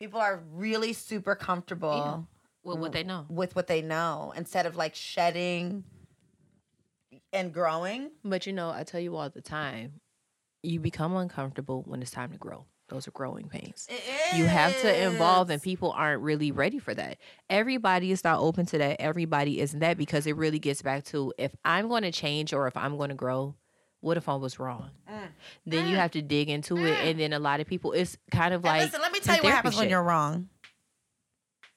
People 0.00 0.20
are 0.20 0.42
really 0.52 0.92
super 0.92 1.34
comfortable 1.34 2.26
with 2.64 2.78
what 2.78 2.92
they 2.92 3.04
know. 3.04 3.26
with 3.28 3.54
what 3.54 3.66
they 3.66 3.82
know 3.82 4.32
instead 4.36 4.66
of 4.66 4.74
like 4.76 4.94
shedding 4.94 5.84
and 7.32 7.52
growing. 7.52 8.10
But 8.24 8.46
you 8.46 8.52
know, 8.52 8.70
I 8.70 8.84
tell 8.84 9.00
you 9.00 9.16
all 9.16 9.28
the 9.30 9.42
time, 9.42 10.00
you 10.62 10.80
become 10.80 11.16
uncomfortable 11.16 11.82
when 11.86 12.02
it's 12.02 12.10
time 12.10 12.32
to 12.32 12.38
grow. 12.38 12.66
Those 12.88 13.08
are 13.08 13.12
growing 13.12 13.48
pains. 13.48 13.88
You 14.36 14.44
have 14.44 14.78
to 14.82 15.06
involve, 15.06 15.48
and 15.48 15.62
people 15.62 15.92
aren't 15.92 16.20
really 16.20 16.52
ready 16.52 16.78
for 16.78 16.92
that. 16.92 17.16
Everybody 17.48 18.12
is 18.12 18.22
not 18.22 18.38
open 18.38 18.66
to 18.66 18.78
that. 18.78 19.00
Everybody 19.00 19.60
isn't 19.60 19.80
that 19.80 19.96
because 19.96 20.26
it 20.26 20.36
really 20.36 20.58
gets 20.58 20.82
back 20.82 21.04
to 21.04 21.32
if 21.38 21.54
I'm 21.64 21.88
going 21.88 22.02
to 22.02 22.12
change 22.12 22.52
or 22.52 22.66
if 22.66 22.76
I'm 22.76 22.98
going 22.98 23.08
to 23.08 23.14
grow, 23.14 23.54
what 24.00 24.18
if 24.18 24.28
I 24.28 24.34
was 24.34 24.58
wrong? 24.58 24.90
Mm. 25.10 25.28
Then 25.64 25.88
you 25.88 25.96
have 25.96 26.10
to 26.10 26.22
dig 26.22 26.50
into 26.50 26.76
it, 26.76 26.98
and 26.98 27.18
then 27.18 27.32
a 27.32 27.38
lot 27.38 27.60
of 27.60 27.66
people, 27.66 27.92
it's 27.92 28.18
kind 28.30 28.52
of 28.52 28.58
And 28.58 28.64
like 28.66 28.82
listen, 28.82 29.00
let 29.00 29.12
me 29.12 29.20
tell 29.20 29.36
you 29.36 29.42
what 29.42 29.52
happens 29.52 29.76
when 29.76 29.88
you're 29.88 30.02
wrong. 30.02 30.48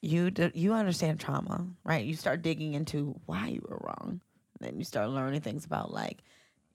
You 0.02 0.30
d- 0.30 0.52
you 0.54 0.74
understand 0.74 1.18
trauma, 1.18 1.66
right? 1.82 2.04
You 2.04 2.14
start 2.14 2.42
digging 2.42 2.74
into 2.74 3.18
why 3.24 3.48
you 3.48 3.64
were 3.66 3.80
wrong. 3.82 4.20
Then 4.60 4.78
you 4.78 4.84
start 4.84 5.08
learning 5.08 5.40
things 5.40 5.64
about 5.64 5.92
like 5.92 6.22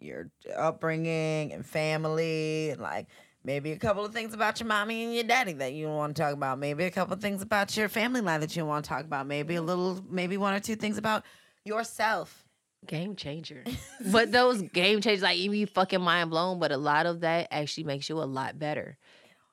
your 0.02 0.30
upbringing 0.56 1.54
and 1.54 1.66
family, 1.66 2.72
and 2.72 2.82
like 2.82 3.08
maybe 3.44 3.72
a 3.72 3.78
couple 3.78 4.06
of 4.06 4.14
things 4.14 4.34
about 4.34 4.60
your 4.60 4.68
mommy 4.68 5.04
and 5.04 5.14
your 5.14 5.24
daddy 5.24 5.54
that 5.54 5.74
you 5.74 5.86
don't 5.86 5.96
want 5.96 6.16
to 6.16 6.22
talk 6.22 6.34
about. 6.34 6.60
Maybe 6.60 6.84
a 6.86 6.92
couple 6.92 7.14
of 7.14 7.22
things 7.22 7.42
about 7.42 7.76
your 7.76 7.90
family 7.90 8.22
life 8.22 8.42
that 8.42 8.56
you 8.56 8.62
don't 8.62 8.70
want 8.70 8.86
to 8.86 8.90
talk 8.90 9.06
about. 9.06 9.28
Maybe 9.28 9.56
a 9.56 9.62
little, 9.62 10.04
maybe 10.10 10.38
one 10.38 10.54
or 10.54 10.60
two 10.60 10.76
things 10.76 10.98
about 10.98 11.24
yourself. 11.66 12.46
game 12.86 13.16
changer. 13.16 13.64
but 14.12 14.32
those 14.32 14.62
game 14.62 15.02
changers, 15.02 15.24
like 15.24 15.38
you 15.40 15.52
be 15.52 15.66
fucking 15.66 16.02
mind 16.02 16.30
blown. 16.30 16.60
But 16.60 16.72
a 16.72 16.78
lot 16.78 17.06
of 17.06 17.22
that 17.22 17.48
actually 17.52 17.86
makes 17.86 18.10
you 18.10 18.22
a 18.22 18.26
lot 18.26 18.60
better. 18.60 18.98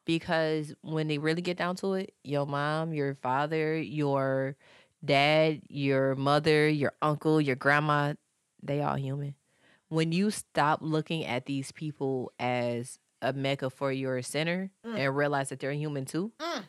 Because 0.04 0.74
when 0.80 1.06
they 1.08 1.18
really 1.18 1.42
get 1.42 1.58
down 1.58 1.76
to 1.76 1.94
it, 1.94 2.14
your 2.24 2.46
mom, 2.46 2.94
your 2.94 3.14
father, 3.16 3.76
your 3.78 4.56
dad, 5.04 5.60
your 5.68 6.14
mother, 6.14 6.66
your 6.68 6.94
uncle, 7.02 7.40
your 7.40 7.56
grandma, 7.56 8.14
they 8.62 8.80
all 8.80 8.96
human. 8.96 9.34
When 9.88 10.12
you 10.12 10.30
stop 10.30 10.80
looking 10.82 11.24
at 11.24 11.46
these 11.46 11.72
people 11.72 12.30
as 12.38 12.98
a 13.22 13.32
mecca 13.32 13.70
for 13.70 13.90
your 13.90 14.20
center 14.22 14.70
and 14.84 15.16
realize 15.16 15.48
that 15.48 15.60
they're 15.60 15.72
human 15.72 16.04
too, 16.04 16.32
Mm. 16.38 16.62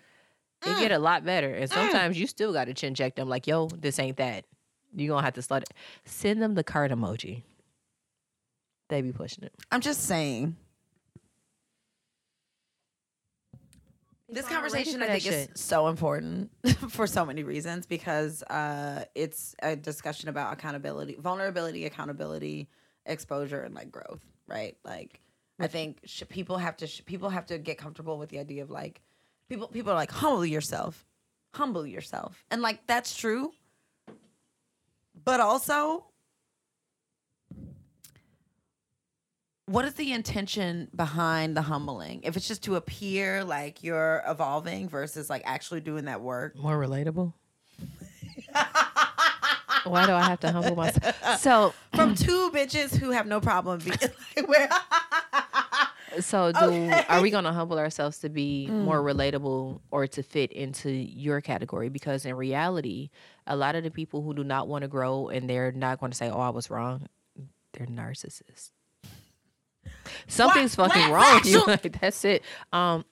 they 0.61 0.73
get 0.79 0.91
a 0.91 0.99
lot 0.99 1.23
better. 1.25 1.53
And 1.53 1.69
sometimes 1.69 2.19
you 2.19 2.27
still 2.27 2.53
got 2.53 2.65
to 2.65 2.73
chin 2.73 2.95
check 2.95 3.15
them 3.15 3.29
like, 3.29 3.45
yo, 3.47 3.67
this 3.67 3.99
ain't 3.99 4.17
that. 4.17 4.45
You're 4.95 5.09
going 5.09 5.21
to 5.21 5.25
have 5.25 5.33
to 5.35 5.41
slut 5.41 5.61
it. 5.61 5.73
Send 6.05 6.41
them 6.41 6.55
the 6.55 6.63
card 6.63 6.91
emoji. 6.91 7.43
They 8.89 9.01
be 9.01 9.11
pushing 9.11 9.43
it. 9.43 9.53
I'm 9.71 9.81
just 9.81 10.01
saying. 10.05 10.55
This 14.31 14.45
People 14.45 14.57
aren't 14.57 14.73
ready 14.73 14.85
conversation, 14.85 15.03
I 15.03 15.19
think, 15.19 15.53
is 15.55 15.61
so 15.61 15.87
important 15.87 16.51
for 16.89 17.07
so 17.07 17.25
many 17.25 17.43
reasons 17.43 17.85
because 17.87 18.43
uh, 18.43 19.05
it's 19.15 19.55
a 19.63 19.75
discussion 19.75 20.29
about 20.29 20.53
accountability, 20.53 21.15
vulnerability, 21.19 21.85
accountability, 21.85 22.67
exposure, 23.05 23.61
and 23.61 23.73
like 23.75 23.91
growth, 23.91 24.23
right? 24.47 24.77
Like, 24.83 25.21
I 25.59 25.67
think 25.67 25.99
sh- 26.05 26.23
people 26.29 26.57
have 26.57 26.77
to 26.77 26.87
sh- 26.87 27.01
people 27.05 27.29
have 27.29 27.45
to 27.47 27.57
get 27.57 27.77
comfortable 27.77 28.17
with 28.17 28.29
the 28.29 28.39
idea 28.39 28.63
of 28.63 28.69
like 28.69 29.01
people 29.49 29.67
people 29.67 29.91
are 29.91 29.95
like 29.95 30.11
humble 30.11 30.45
yourself, 30.45 31.05
humble 31.53 31.85
yourself, 31.85 32.43
and 32.51 32.61
like 32.61 32.85
that's 32.87 33.15
true. 33.15 33.51
But 35.25 35.39
also, 35.39 36.05
what 39.69 39.85
is 39.85 39.93
the 39.93 40.11
intention 40.13 40.89
behind 40.95 41.55
the 41.55 41.61
humbling? 41.61 42.21
If 42.23 42.35
it's 42.35 42.47
just 42.47 42.63
to 42.63 42.75
appear 42.75 43.43
like 43.43 43.83
you're 43.83 44.23
evolving 44.27 44.89
versus 44.89 45.29
like 45.29 45.43
actually 45.45 45.81
doing 45.81 46.05
that 46.05 46.21
work. 46.21 46.55
More 46.55 46.79
relatable. 46.79 47.33
Why 49.83 50.05
do 50.05 50.11
I 50.13 50.23
have 50.23 50.39
to 50.41 50.51
humble 50.51 50.75
myself? 50.75 51.39
So, 51.39 51.73
From 51.93 52.15
two 52.15 52.51
bitches 52.51 52.95
who 52.95 53.11
have 53.11 53.25
no 53.27 53.39
problem 53.39 53.79
being 53.79 53.97
like, 54.35 54.47
where 54.47 54.69
so 56.21 56.51
do 56.51 56.59
Okay. 56.59 57.05
are 57.07 57.21
we 57.21 57.29
gonna 57.29 57.53
humble 57.53 57.77
ourselves 57.77 58.17
to 58.19 58.29
be 58.29 58.69
more 58.71 59.01
relatable 59.01 59.79
or 59.91 60.07
to 60.07 60.23
fit 60.23 60.51
into 60.51 60.91
your 60.91 61.39
category? 61.41 61.89
Because 61.89 62.25
in 62.25 62.35
reality, 62.35 63.09
a 63.47 63.55
lot 63.55 63.75
of 63.75 63.83
the 63.83 63.91
people 63.91 64.21
who 64.21 64.33
do 64.33 64.43
not 64.43 64.67
want 64.67 64.81
to 64.83 64.87
grow 64.87 65.29
and 65.29 65.49
they're 65.49 65.71
not 65.71 65.99
going 65.99 66.11
to 66.11 66.17
say, 66.17 66.29
"Oh, 66.29 66.39
I 66.39 66.49
was 66.49 66.69
wrong," 66.69 67.07
they're 67.73 67.87
narcissists. 67.87 68.71
Something's 70.27 70.75
fucking 70.75 71.01
What? 71.09 71.11
wrong 71.11 71.35
with 71.35 71.45
you. 71.51 71.63
Like 71.65 71.99
that's 71.99 72.23
it. 72.25 72.43
Um, 72.73 73.05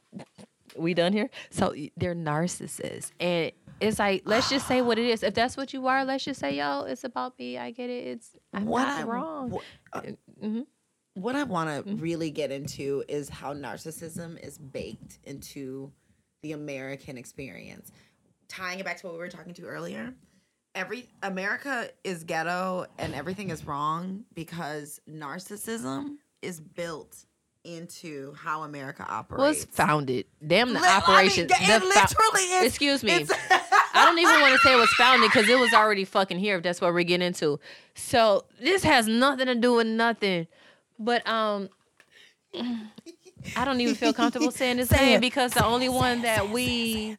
we 0.76 0.94
done 0.94 1.14
here. 1.14 1.30
So 1.50 1.74
they're 1.96 2.16
narcissists, 2.16 3.12
and 3.20 3.52
it's 3.80 4.00
like 4.00 4.24
let's 4.26 4.50
just 4.50 4.68
say 4.68 4.82
what 4.82 4.98
it 4.98 5.06
is. 5.06 5.24
If 5.24 5.34
that's 5.34 5.56
what 5.58 5.74
you 5.74 5.88
are, 5.88 6.04
let's 6.06 6.24
just 6.24 6.40
say, 6.40 6.58
"Yo, 6.58 6.82
it's 6.84 7.04
about 7.04 7.38
me. 7.40 7.58
I 7.58 7.72
get 7.72 7.90
it. 7.90 8.08
It's 8.08 8.36
I'm 8.54 8.66
What 8.66 8.84
not 8.84 9.00
I- 9.00 9.04
wrong." 9.04 9.50
what- 9.52 9.64
uh, 9.94 10.02
hmm 10.42 10.62
what 11.14 11.36
I 11.36 11.44
want 11.44 11.84
to 11.88 11.96
really 11.96 12.30
get 12.30 12.52
into 12.52 13.04
is 13.08 13.28
how 13.28 13.52
narcissism 13.52 14.40
is 14.46 14.60
baked 14.60 15.18
into 15.24 15.92
the 16.44 16.52
American 16.52 17.18
experience. 17.18 17.92
Tying 18.48 18.80
it 18.80 18.86
back 18.86 18.98
to 19.02 19.08
what 19.08 19.14
we 19.14 19.20
were 19.20 19.28
talking 19.30 19.56
to 19.56 19.64
earlier, 19.66 20.14
every 20.76 21.10
America 21.24 21.90
is 22.04 22.24
ghetto 22.24 22.86
and 23.00 23.16
everything 23.16 23.50
is 23.50 23.66
wrong 23.66 24.26
because 24.36 25.02
narcissism 25.10 26.18
is 26.44 26.60
built 26.60 27.26
into 27.68 28.34
how 28.34 28.64
America 28.64 29.06
operates. 29.08 29.66
was 29.66 29.66
founded. 29.66 30.26
Damn 30.46 30.70
the 30.74 30.80
Li- 30.80 30.88
I 30.88 30.94
mean, 30.96 31.02
operation. 31.04 31.44
it 31.46 31.50
the 31.50 31.56
fo- 31.56 31.86
literally 31.88 32.42
is. 32.56 32.66
Excuse 32.68 33.04
me. 33.04 33.26
I 33.94 34.06
don't 34.06 34.18
even 34.20 34.40
want 34.42 34.54
to 34.54 34.60
say 34.60 34.74
it 34.74 34.78
was 34.78 34.90
founded 34.98 35.30
because 35.30 35.50
it 35.50 35.60
was 35.60 35.74
already 35.74 36.06
fucking 36.06 36.40
here. 36.40 36.58
If 36.58 36.64
that's 36.64 36.80
what 36.82 36.94
we're 36.94 37.04
getting 37.04 37.28
into. 37.28 37.60
So 37.96 38.46
this 38.62 38.84
has 38.84 39.08
nothing 39.08 39.48
to 39.48 39.56
do 39.56 39.74
with 39.74 39.88
nothing. 39.88 40.48
But 41.00 41.28
um, 41.28 41.70
I 43.56 43.66
don't 43.66 43.80
even 43.82 43.96
feel 43.96 44.14
comfortable 44.14 44.52
saying 44.52 44.78
his 44.78 44.92
name 45.02 45.20
because 45.22 45.54
the 45.54 45.66
only 45.66 45.90
one 45.90 46.22
that 46.24 46.50
we 46.50 47.18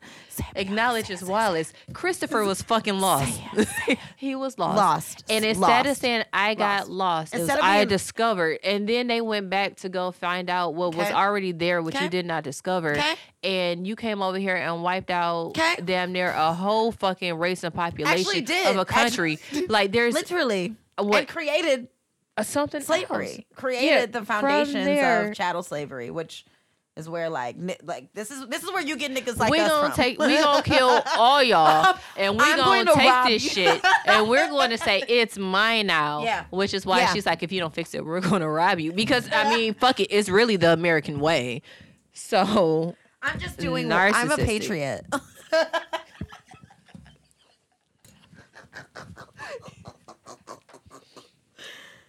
acknowledge 0.54 1.10
is 1.10 1.22
Wallace. 1.24 1.72
Christopher 1.92 2.44
was 2.44 2.60
fucking 2.62 2.98
lost. 3.00 3.40
he 4.16 4.34
was 4.34 4.58
lost. 4.58 4.76
Lost. 4.76 5.24
And 5.30 5.44
instead 5.44 5.86
of 5.86 5.96
saying 5.96 6.24
I 6.32 6.54
got 6.54 6.88
Lost. 6.88 7.32
lost, 7.32 7.34
Instead 7.34 7.58
I 7.60 7.84
discovered. 7.84 8.58
And 8.62 8.88
then 8.88 9.06
they 9.06 9.20
went 9.20 9.50
back 9.50 9.76
to 9.76 9.88
go 9.88 10.10
find 10.10 10.50
out 10.50 10.74
what 10.74 10.94
was 10.94 11.08
already 11.10 11.52
there, 11.52 11.82
which 11.82 11.94
Okay. 11.94 12.04
you 12.04 12.10
did 12.10 12.26
not 12.26 12.44
discover. 12.44 12.92
Okay. 12.92 13.14
And 13.42 13.86
you 13.86 13.96
came 13.96 14.20
over 14.22 14.38
here 14.38 14.56
and 14.56 14.82
wiped 14.82 15.10
out 15.10 15.58
damn 15.84 16.12
near 16.12 16.30
a 16.30 16.52
whole 16.52 16.92
fucking 16.92 17.34
race 17.36 17.64
and 17.64 17.74
population 17.74 18.46
of 18.66 18.76
a 18.76 18.84
country. 18.84 19.38
like 19.68 19.92
there's 19.92 20.14
Literally. 20.18 20.76
What- 20.98 21.18
And 21.20 21.28
created 21.28 21.88
something 22.46 22.80
slavery. 22.80 23.26
else. 23.28 23.38
Created 23.56 23.84
Yeah, 23.86 24.06
the 24.06 24.24
foundations 24.24 24.84
there- 24.86 25.28
of 25.30 25.34
chattel 25.36 25.62
slavery, 25.62 26.10
which 26.10 26.44
is 26.96 27.08
where 27.08 27.28
like 27.30 27.54
like 27.84 28.12
this 28.12 28.30
is 28.32 28.44
this 28.48 28.64
is 28.64 28.70
where 28.72 28.82
you 28.82 28.96
get 28.96 29.14
niggas 29.14 29.36
like 29.38 29.52
we 29.52 29.60
us 29.60 29.68
gonna 29.70 29.86
from. 29.86 29.94
take 29.96 30.18
we 30.18 30.36
gonna 30.36 30.62
kill 30.64 31.00
all 31.16 31.40
y'all 31.40 31.96
and 32.16 32.36
we 32.36 32.42
I'm 32.44 32.56
gonna 32.58 32.92
take 32.92 33.24
this 33.26 33.56
you. 33.56 33.66
shit 33.66 33.84
and 34.06 34.28
we're 34.28 34.48
going 34.50 34.70
to 34.70 34.78
say 34.78 35.04
it's 35.06 35.38
mine 35.38 35.86
now 35.86 36.24
Yeah. 36.24 36.46
which 36.50 36.74
is 36.74 36.84
why 36.84 36.98
Yeah. 36.98 37.12
she's 37.12 37.24
like 37.24 37.44
if 37.44 37.52
you 37.52 37.60
don't 37.60 37.72
fix 37.72 37.94
it 37.94 38.04
we're 38.04 38.18
gonna 38.20 38.50
rob 38.50 38.80
you 38.80 38.92
because 38.92 39.28
i 39.32 39.48
mean 39.54 39.74
fuck 39.74 40.00
it 40.00 40.08
it's 40.10 40.28
really 40.28 40.56
the 40.56 40.72
american 40.72 41.20
way 41.20 41.62
so 42.12 42.96
I'm 43.22 43.38
just 43.38 43.58
doing. 43.58 43.92
I'm 43.92 44.30
a 44.32 44.36
patriot. 44.36 45.06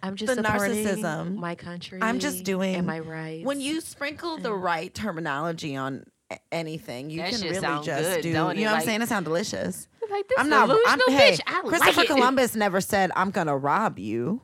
i'm 0.03 0.15
just 0.15 0.35
The 0.35 0.43
supporting 0.43 0.85
narcissism. 0.85 1.35
my 1.35 1.55
country 1.55 1.99
I'm 2.01 2.19
just 2.19 2.43
doing- 2.43 2.75
and 2.75 2.85
my 2.87 2.99
rights 2.99 3.45
when 3.45 3.59
you 3.61 3.81
sprinkle 3.81 4.37
the 4.37 4.53
right 4.53 4.93
terminology 4.93 5.75
on 5.75 6.05
anything, 6.51 7.09
you 7.09 7.21
That 7.21 7.31
can 7.31 7.41
really 7.41 7.59
just 7.83 7.85
good, 7.85 8.21
do. 8.21 8.27
You 8.27 8.33
don't 8.35 8.55
know 8.55 8.61
it? 8.61 8.65
what 8.65 8.73
I'm 8.75 8.81
saying? 8.83 9.01
It 9.01 9.09
sounds 9.09 9.23
delicious. 9.25 9.87
like 10.11 10.27
this 10.27 10.37
I'm 10.39 10.47
not. 10.49 10.69
I'm, 10.69 10.99
delusional 10.99 11.17
hey, 11.19 11.31
bitch 11.33 11.41
I 11.47 11.61
Christopher 11.67 11.99
like. 12.01 12.07
Columbus 12.07 12.55
never 12.55 12.81
said, 12.81 13.11
"I'm 13.15 13.31
gonna 13.31 13.57
rob 13.57 13.97
you." 13.99 14.41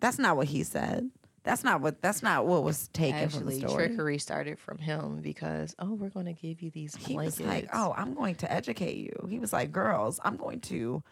That's 0.00 0.18
not 0.18 0.36
what 0.36 0.46
he 0.48 0.62
said. 0.64 1.10
That's 1.44 1.62
not 1.64 1.80
what. 1.80 2.02
That's 2.02 2.22
not 2.24 2.46
what 2.46 2.64
was 2.64 2.88
taken 2.88 3.28
from 3.28 3.46
the 3.46 3.52
Actually, 3.54 3.68
story. 3.68 3.86
trickery 3.88 4.18
started 4.18 4.58
from 4.58 4.78
him 4.78 5.20
because 5.22 5.74
oh, 5.78 5.94
we're 5.94 6.10
going 6.10 6.26
to 6.26 6.32
give 6.32 6.60
you 6.60 6.70
these 6.72 6.94
He 6.96 7.14
blankets. 7.14 7.38
was 7.38 7.46
like, 7.46 7.68
"Oh, 7.72 7.94
I'm 7.96 8.14
going 8.14 8.34
to 8.36 8.52
educate 8.52 8.96
you." 8.96 9.26
He 9.30 9.38
was 9.38 9.52
like, 9.52 9.70
"Girls, 9.72 10.18
I'm 10.24 10.36
going 10.36 10.60
to." 10.62 11.02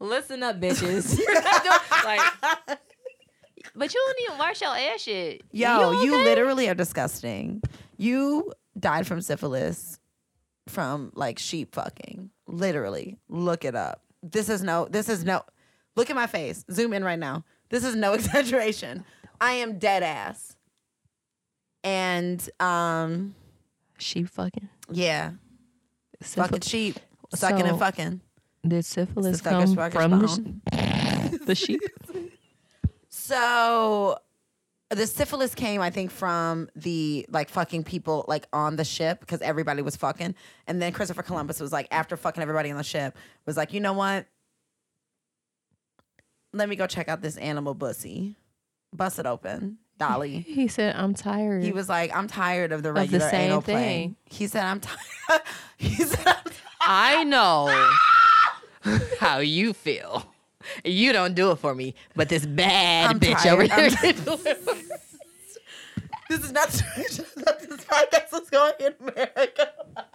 Listen 0.00 0.42
up, 0.44 0.60
bitches. 0.60 1.18
We're 1.18 1.32
not 1.34 1.62
doing- 1.64 2.04
like, 2.04 2.78
but 3.78 3.94
you 3.94 4.02
don't 4.06 4.20
even 4.26 4.38
wash 4.38 4.60
your 4.60 4.76
ass 4.76 5.00
shit. 5.02 5.42
Yo, 5.52 6.02
you, 6.02 6.14
okay? 6.14 6.24
literally 6.24 6.68
are 6.68 6.74
disgusting. 6.74 7.62
You 7.96 8.52
died 8.78 9.06
from 9.06 9.20
syphilis 9.20 9.98
from 10.68 11.12
like 11.14 11.38
sheep 11.38 11.74
fucking. 11.74 12.30
Literally. 12.46 13.18
Look 13.28 13.64
it 13.64 13.74
up. 13.74 14.02
This 14.22 14.48
is 14.48 14.62
no 14.62 14.86
this 14.90 15.08
is 15.08 15.24
no 15.24 15.42
look 15.96 16.10
at 16.10 16.16
my 16.16 16.26
face. 16.26 16.64
Zoom 16.70 16.92
in 16.92 17.04
right 17.04 17.18
now. 17.18 17.44
This 17.70 17.84
is 17.84 17.94
no 17.94 18.12
exaggeration. 18.14 19.04
I 19.40 19.52
am 19.52 19.78
dead 19.78 20.02
ass. 20.02 20.56
And 21.84 22.46
um 22.60 23.34
sheep 23.98 24.28
fucking. 24.28 24.68
yeah, 24.90 25.32
fucking 26.20 26.60
sheep. 26.60 26.98
Sucking 27.34 27.66
and 27.66 27.78
fucking. 27.78 28.20
Did 28.66 28.84
syphilis 28.84 29.38
Suckers, 29.38 29.74
come 29.74 29.90
from 29.90 30.18
the, 30.20 30.28
sh- 30.28 31.38
the 31.46 31.54
sheep? 31.54 31.80
So 33.28 34.18
the 34.88 35.06
syphilis 35.06 35.54
came, 35.54 35.82
I 35.82 35.90
think, 35.90 36.10
from 36.10 36.70
the 36.74 37.26
like 37.28 37.50
fucking 37.50 37.84
people 37.84 38.24
like 38.26 38.46
on 38.54 38.76
the 38.76 38.86
ship 38.86 39.20
because 39.20 39.42
everybody 39.42 39.82
was 39.82 39.96
fucking, 39.96 40.34
and 40.66 40.80
then 40.80 40.92
Christopher 40.92 41.22
Columbus 41.22 41.60
was 41.60 41.70
like, 41.70 41.88
after 41.90 42.16
fucking 42.16 42.42
everybody 42.42 42.70
on 42.70 42.78
the 42.78 42.82
ship, 42.82 43.18
was 43.44 43.54
like, 43.58 43.74
you 43.74 43.80
know 43.80 43.92
what? 43.92 44.24
Let 46.54 46.70
me 46.70 46.76
go 46.76 46.86
check 46.86 47.10
out 47.10 47.20
this 47.20 47.36
animal 47.36 47.74
bussy. 47.74 48.36
Bust 48.94 49.18
it 49.18 49.26
open, 49.26 49.76
Dolly. 49.98 50.38
He 50.48 50.66
said, 50.66 50.96
"I'm 50.96 51.12
tired." 51.12 51.62
He 51.62 51.72
was 51.72 51.90
like, 51.90 52.16
I'm 52.16 52.26
tired 52.28 52.72
of 52.72 52.82
the 52.82 52.88
the 52.88 52.94
regular 52.94 53.28
same 53.28 53.50
anal 53.50 53.60
play. 53.60 53.74
thing. 53.74 54.16
He 54.24 54.46
said, 54.46 54.64
I'm 54.64 54.80
tired. 54.80 55.42
he 55.76 55.96
said, 55.96 56.26
I'm 56.26 56.52
I 56.80 57.24
know 57.24 57.88
how 59.20 59.40
you 59.40 59.74
feel. 59.74 60.32
You 60.84 61.12
don't 61.12 61.34
do 61.34 61.50
it 61.52 61.56
for 61.56 61.74
me, 61.74 61.94
but 62.16 62.28
this 62.28 62.44
bad 62.44 63.10
I'm 63.10 63.20
bitch 63.20 63.42
tired. 63.42 63.52
over 63.52 63.62
here 63.62 63.72
I'm- 63.74 63.90
can 64.14 64.24
do 64.24 64.32
it. 64.44 64.56
for 64.58 64.74
me. 64.74 64.82
This 66.30 66.44
is 66.44 66.52
not 66.52 66.68
that 66.70 67.60
this 67.68 67.84
podcast 67.84 68.42
is 68.42 68.50
going 68.50 68.72
in 68.80 68.94
America. 69.00 69.72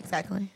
Exactly. 0.00 0.48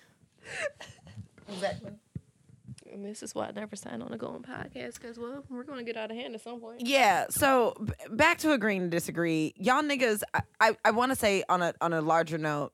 And 2.93 3.02
this 3.13 3.23
is 3.23 3.35
why 3.35 3.47
I 3.47 3.51
never 3.51 3.77
signed 3.77 4.03
on 4.03 4.11
to 4.11 4.17
go 4.17 4.29
on 4.29 4.43
podcast 4.43 4.95
because 4.95 5.19
well, 5.19 5.45
we're 5.51 5.65
gonna 5.65 5.85
get 5.85 5.99
out 5.99 6.11
of 6.11 6.17
hand 6.17 6.35
at 6.35 6.41
some 6.41 6.61
point. 6.61 6.87
Yeah. 6.87 7.27
So 7.29 7.75
b- 7.85 7.93
back 8.11 8.39
to 8.39 8.53
agreeing 8.53 8.81
to 8.83 8.89
disagree. 8.89 9.53
Y'all 9.57 9.83
niggas, 9.83 10.23
I, 10.33 10.41
I, 10.61 10.77
I 10.87 10.91
want 10.93 11.13
to 11.13 11.17
say 11.17 11.45
on 11.49 11.61
a 11.61 11.75
on 11.83 11.93
a 11.93 12.01
larger 12.01 12.39
note, 12.39 12.73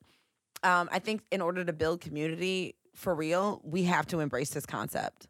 um, 0.62 0.88
I 0.92 1.00
think 1.00 1.22
in 1.32 1.40
order 1.40 1.64
to 1.64 1.72
build 1.72 2.00
community 2.00 2.76
for 2.94 3.14
real, 3.14 3.60
we 3.64 3.82
have 3.84 4.06
to 4.06 4.20
embrace 4.20 4.50
this 4.50 4.64
concept. 4.64 5.26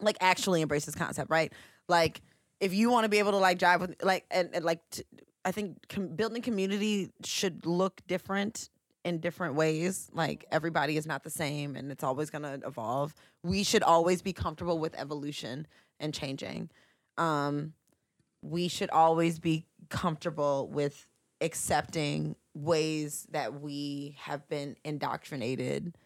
Like 0.00 0.16
actually 0.20 0.62
embrace 0.62 0.84
this 0.84 0.94
concept, 0.94 1.30
right? 1.30 1.52
Like 1.88 2.22
if 2.60 2.72
you 2.72 2.90
want 2.90 3.06
to 3.06 3.08
be 3.08 3.18
able 3.18 3.32
to 3.32 3.38
like 3.38 3.58
drive 3.58 3.80
with 3.80 3.96
like 4.02 4.24
and, 4.30 4.50
and 4.52 4.64
like 4.64 4.80
t- 4.90 5.02
I 5.44 5.50
think 5.50 5.88
com- 5.88 6.14
building 6.14 6.42
community 6.42 7.10
should 7.24 7.66
look 7.66 8.00
different 8.06 8.70
in 9.08 9.18
different 9.18 9.54
ways. 9.54 10.08
Like 10.12 10.44
everybody 10.52 10.96
is 10.96 11.06
not 11.06 11.24
the 11.24 11.30
same 11.30 11.74
and 11.74 11.90
it's 11.90 12.04
always 12.04 12.30
going 12.30 12.42
to 12.42 12.60
evolve. 12.66 13.14
We 13.42 13.64
should 13.64 13.82
always 13.82 14.22
be 14.22 14.32
comfortable 14.32 14.78
with 14.78 14.94
evolution 14.98 15.66
and 15.98 16.14
changing. 16.14 16.70
Um 17.16 17.72
we 18.40 18.68
should 18.68 18.90
always 18.90 19.40
be 19.40 19.66
comfortable 19.88 20.68
with 20.68 21.08
accepting 21.40 22.36
ways 22.54 23.26
that 23.30 23.60
we 23.60 24.16
have 24.18 24.48
been 24.48 24.76
indoctrinated 24.84 25.96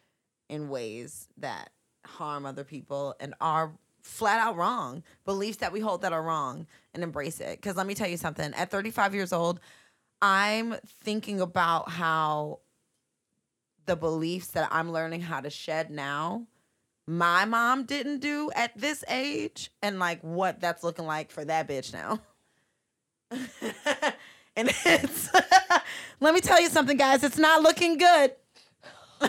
in 0.49 0.69
ways 0.69 1.29
that 1.39 1.71
harm 2.05 2.45
other 2.45 2.65
people 2.65 3.15
and 3.21 3.35
are 3.41 3.73
flat 4.03 4.41
out 4.41 4.57
wrong 4.57 5.03
beliefs 5.25 5.59
that 5.59 5.73
we 5.73 5.81
hold 5.81 6.03
that 6.03 6.13
are 6.13 6.23
wrong 6.23 6.67
and 6.93 7.03
embrace 7.03 7.41
it 7.41 7.57
because 7.61 7.77
let 7.77 7.87
me 7.87 7.95
tell 7.95 8.09
you 8.09 8.17
something 8.17 8.53
at 8.55 8.71
35 8.71 9.15
years 9.15 9.33
old 9.33 9.61
i'm 10.21 10.75
thinking 11.03 11.41
about 11.41 11.89
how 11.89 12.59
the 13.87 13.97
beliefs 13.97 14.49
that 14.49 14.69
i'm 14.73 14.93
learning 14.93 15.21
how 15.21 15.41
to 15.41 15.51
shed 15.51 15.91
now 15.91 16.47
my 17.07 17.45
mom 17.45 17.85
didn't 17.85 18.21
do 18.21 18.51
at 18.55 18.77
this 18.79 19.05
age 19.09 19.71
and 19.83 19.99
like 19.99 20.21
what 20.23 20.61
that's 20.61 20.85
looking 20.85 21.07
like 21.07 21.31
for 21.31 21.45
that 21.45 21.69
bitch 21.69 21.93
now 21.93 22.21
and 24.57 24.71
it's 24.85 25.31
let 26.21 26.35
me 26.35 26.41
tell 26.41 26.61
you 26.61 26.69
something 26.69 26.97
guys 26.97 27.23
it's 27.25 27.39
not 27.39 27.63
looking 27.63 27.99
good 27.99 28.33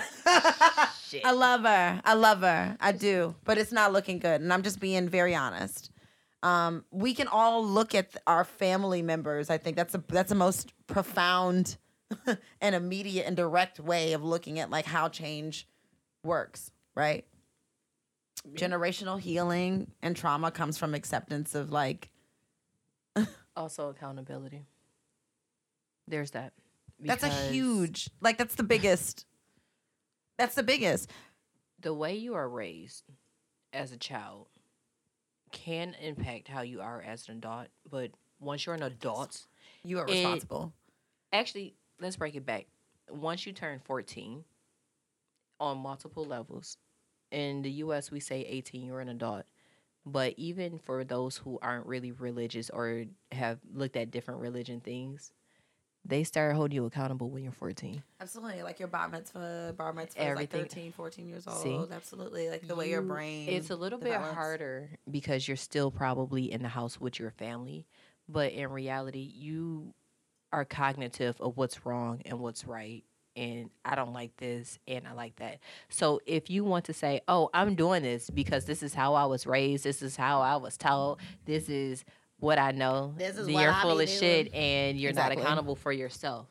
I 0.25 1.31
love 1.31 1.61
her. 1.61 2.01
I 2.03 2.13
love 2.13 2.41
her. 2.41 2.77
I 2.79 2.91
do. 2.91 3.35
But 3.43 3.57
it's 3.57 3.71
not 3.71 3.93
looking 3.93 4.19
good. 4.19 4.41
And 4.41 4.51
I'm 4.51 4.63
just 4.63 4.79
being 4.79 5.09
very 5.09 5.35
honest. 5.35 5.91
Um, 6.41 6.83
we 6.91 7.13
can 7.13 7.27
all 7.27 7.65
look 7.65 7.95
at 7.95 8.17
our 8.27 8.43
family 8.43 9.01
members. 9.01 9.49
I 9.49 9.57
think 9.57 9.77
that's 9.77 9.95
a 9.95 10.03
that's 10.09 10.29
the 10.29 10.35
most 10.35 10.73
profound 10.87 11.77
and 12.61 12.75
immediate 12.75 13.25
and 13.25 13.35
direct 13.35 13.79
way 13.79 14.13
of 14.13 14.23
looking 14.23 14.59
at 14.59 14.69
like 14.69 14.85
how 14.85 15.09
change 15.09 15.67
works, 16.23 16.71
right? 16.95 17.25
Generational 18.55 19.19
healing 19.19 19.91
and 20.01 20.15
trauma 20.15 20.51
comes 20.51 20.77
from 20.77 20.93
acceptance 20.93 21.55
of 21.55 21.71
like 21.71 22.09
Also 23.55 23.89
accountability. 23.89 24.65
There's 26.07 26.31
that. 26.31 26.53
that's 26.99 27.23
a 27.23 27.29
huge 27.29 28.09
like 28.21 28.37
that's 28.37 28.55
the 28.55 28.63
biggest 28.63 29.25
that's 30.37 30.55
the 30.55 30.63
biggest. 30.63 31.09
The 31.79 31.93
way 31.93 32.15
you 32.15 32.33
are 32.33 32.49
raised 32.49 33.03
as 33.71 33.91
a 33.91 33.97
child 33.97 34.47
can 35.51 35.95
impact 36.01 36.47
how 36.47 36.61
you 36.61 36.81
are 36.81 37.01
as 37.01 37.29
an 37.29 37.37
adult. 37.37 37.67
But 37.89 38.11
once 38.39 38.65
you're 38.65 38.75
an 38.75 38.83
adult, 38.83 39.45
You 39.83 39.99
are 39.99 40.07
It- 40.07 40.11
responsible. 40.13 40.73
actually, 41.31 41.75
let's 41.99 42.15
break 42.15 42.35
it 42.35 42.45
back. 42.45 42.67
Once 43.09 43.45
you 43.45 43.53
turn 43.53 43.79
14 43.83 44.43
on 45.59 45.77
multiple 45.77 46.25
levels, 46.25 46.77
in 47.31 47.61
the 47.63 47.71
US, 47.71 48.11
we 48.11 48.19
say 48.19 48.41
18, 48.41 48.85
you're 48.85 49.01
an 49.01 49.09
adult. 49.09 49.43
But 50.05 50.33
even 50.37 50.79
for 50.79 51.03
those 51.03 51.37
who 51.37 51.59
aren't 51.61 51.85
really 51.85 52.11
religious 52.11 52.69
or 52.69 53.05
have 53.31 53.59
looked 53.73 53.95
at 53.95 54.11
different 54.11 54.41
religion 54.41 54.81
things, 54.81 55.31
they 56.05 56.25
start 56.25 56.55
holding 56.55 56.75
you 56.75 56.85
accountable 56.85 57.29
when 57.29 57.43
you're 57.43 57.53
14. 57.53 58.03
Absolutely. 58.19 58.61
Like 58.61 58.79
your 58.79 58.89
bar 58.89 59.07
mitzvah, 59.07 59.73
bar 59.77 59.93
mitzvah 59.93 60.21
Everything. 60.21 60.59
is 60.59 60.63
like 60.63 60.71
13, 60.71 60.91
14 60.91 61.27
years 61.29 61.47
old. 61.47 61.57
See? 61.57 61.95
Absolutely. 61.95 62.49
Like 62.49 62.67
the 62.67 62.75
way 62.75 62.89
your 62.89 63.01
brain. 63.01 63.47
It's 63.47 63.69
a 63.69 63.75
little 63.75 63.99
bit 63.99 64.15
harder 64.15 64.89
because 65.09 65.47
you're 65.47 65.55
still 65.55 65.91
probably 65.91 66.51
in 66.51 66.61
the 66.61 66.67
house 66.67 66.99
with 66.99 67.19
your 67.19 67.31
family, 67.31 67.87
but 68.27 68.51
in 68.51 68.69
reality, 68.69 69.31
you 69.33 69.93
are 70.53 70.63
cognitive 70.63 71.41
of 71.41 71.57
what's 71.57 71.85
wrong 71.85 72.21
and 72.25 72.39
what's 72.39 72.65
right. 72.65 73.03
And 73.35 73.71
I 73.83 73.95
don't 73.95 74.13
like 74.13 74.37
this 74.37 74.77
and 74.87 75.07
I 75.07 75.13
like 75.13 75.35
that. 75.37 75.57
So 75.89 76.21
if 76.27 76.51
you 76.51 76.63
want 76.63 76.85
to 76.85 76.93
say, 76.93 77.21
"Oh, 77.27 77.49
I'm 77.53 77.73
doing 77.73 78.03
this 78.03 78.29
because 78.29 78.65
this 78.65 78.83
is 78.83 78.93
how 78.93 79.15
I 79.15 79.25
was 79.25 79.47
raised, 79.47 79.83
this 79.83 80.03
is 80.03 80.15
how 80.15 80.41
I 80.41 80.55
was 80.57 80.77
taught, 80.77 81.19
this 81.45 81.67
is 81.67 82.05
what 82.39 82.59
I 82.59 82.71
know," 82.71 83.15
This 83.17 83.35
is 83.37 83.47
then 83.47 83.59
you're 83.59 83.73
full 83.73 83.99
of 83.99 84.07
shit 84.07 84.53
and 84.53 84.99
you're 84.99 85.09
Exactly. 85.09 85.37
not 85.37 85.41
accountable 85.43 85.75
for 85.75 85.91
yourself. 85.91 86.47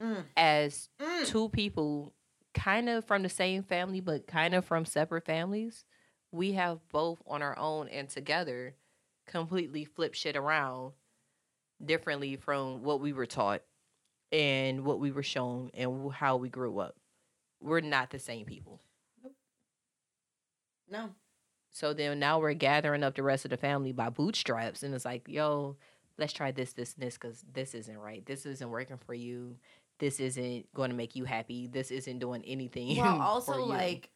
Mm. 0.00 0.24
As 0.36 0.88
Mm. 1.00 1.26
two 1.26 1.48
people 1.48 2.12
kind 2.52 2.88
of 2.88 3.04
from 3.04 3.24
the 3.24 3.28
same 3.28 3.64
family 3.64 3.98
but 4.00 4.28
kind 4.28 4.54
of 4.54 4.64
from 4.64 4.84
separate 4.84 5.24
families 5.24 5.84
we 6.30 6.52
have 6.52 6.78
both 6.90 7.20
on 7.26 7.42
our 7.42 7.58
own 7.58 7.88
and 7.88 8.08
together 8.08 8.76
completely 9.26 9.84
flip 9.84 10.14
shit 10.14 10.36
around 10.36 10.92
differently 11.84 12.36
from 12.36 12.82
what 12.82 13.00
we 13.00 13.12
were 13.12 13.26
taught 13.26 13.62
and 14.32 14.84
what 14.84 14.98
we 15.00 15.10
were 15.12 15.22
shown 15.22 15.70
and 15.74 16.12
how 16.12 16.36
we 16.36 16.48
grew 16.48 16.78
up 16.78 16.96
we're 17.60 17.80
not 17.80 18.10
the 18.10 18.18
same 18.18 18.44
people 18.44 18.80
No. 20.90 21.10
so 21.72 21.92
then 21.94 22.18
now 22.18 22.38
we're 22.38 22.54
gathering 22.54 23.02
up 23.02 23.14
the 23.14 23.22
rest 23.22 23.44
of 23.44 23.50
the 23.50 23.56
family 23.56 23.92
by 23.92 24.10
bootstraps 24.10 24.82
and 24.82 24.94
it's 24.94 25.04
like 25.04 25.26
yo 25.28 25.76
let's 26.18 26.32
try 26.32 26.50
this 26.52 26.72
this 26.74 26.94
and 26.94 27.02
this 27.06 27.14
because 27.14 27.44
this 27.52 27.74
isn't 27.74 27.98
right 27.98 28.24
this 28.26 28.46
isn't 28.46 28.68
working 28.70 28.98
for 28.98 29.14
you 29.14 29.56
this 29.98 30.20
isn't 30.20 30.72
going 30.74 30.90
to 30.90 30.96
make 30.96 31.16
you 31.16 31.24
happy 31.24 31.66
this 31.66 31.90
isn't 31.90 32.18
doing 32.18 32.42
anything 32.44 32.96
Well, 33.02 33.20
also 33.20 33.64
like 33.64 34.10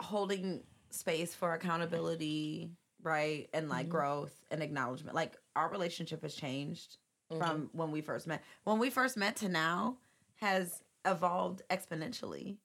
holding 0.00 0.62
space 0.90 1.34
for 1.34 1.54
accountability, 1.54 2.70
right? 3.02 3.48
And 3.54 3.68
like 3.68 3.86
Mhm. 3.86 3.90
growth 3.90 4.34
and 4.50 4.62
acknowledgement. 4.62 5.14
Like 5.14 5.36
our 5.56 5.70
relationship 5.70 6.22
has 6.22 6.34
changed 6.34 6.98
Mhm. 7.32 7.38
from 7.38 7.70
when 7.72 7.90
we 7.90 8.00
first 8.00 8.26
met. 8.26 8.42
When 8.64 8.78
we 8.78 8.90
first 8.90 9.16
met 9.16 9.36
to 9.36 9.48
now 9.48 9.96
has 10.36 10.82
evolved 11.04 11.62
exponentially. 11.70 12.56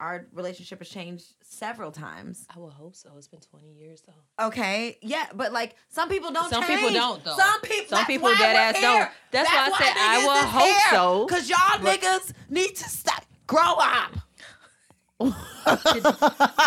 Our 0.00 0.28
relationship 0.32 0.78
has 0.78 0.88
changed 0.88 1.24
several 1.42 1.90
times. 1.90 2.46
I 2.54 2.60
would 2.60 2.72
hope 2.72 2.94
so. 2.94 3.10
It's 3.16 3.26
been 3.26 3.40
20 3.40 3.66
years 3.72 4.02
though. 4.06 4.46
Okay, 4.46 4.96
yeah, 5.02 5.26
but 5.34 5.52
like 5.52 5.74
some 5.88 6.08
people 6.08 6.30
don't. 6.30 6.48
Some 6.50 6.62
people 6.64 6.90
don't, 6.90 7.24
though. 7.24 7.36
Some 7.36 7.60
people. 7.62 7.96
Some 7.96 8.06
people 8.06 8.28
dead 8.36 8.54
ass 8.54 8.80
don't. 8.80 9.10
That's, 9.32 9.48
why 9.50 9.70
I 9.74 9.78
said 9.78 9.94
I 9.96 10.24
will 10.24 10.46
hope 10.46 10.76
so. 10.90 11.26
Cause 11.26 11.48
y'all 11.50 11.58
But- 11.82 12.00
niggas 12.00 12.32
need 12.48 12.76
to 12.76 12.84
stop. 12.88 13.24
Grow 13.48 13.74
up. 13.78 14.12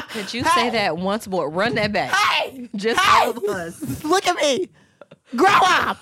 Could 0.10 0.34
you 0.34 0.44
say 0.44 0.70
that 0.72 0.98
once 0.98 1.26
more? 1.28 1.50
Run 1.50 1.76
that 1.76 1.94
back. 1.94 2.12
Hey, 2.12 2.70
Just 2.76 3.00
hey, 3.00 3.26
all 3.26 3.30
of 3.38 3.44
us. 3.46 4.04
look 4.04 4.28
at 4.28 4.36
me. 4.36 4.68
Grow 5.36 5.48
up. 5.50 5.98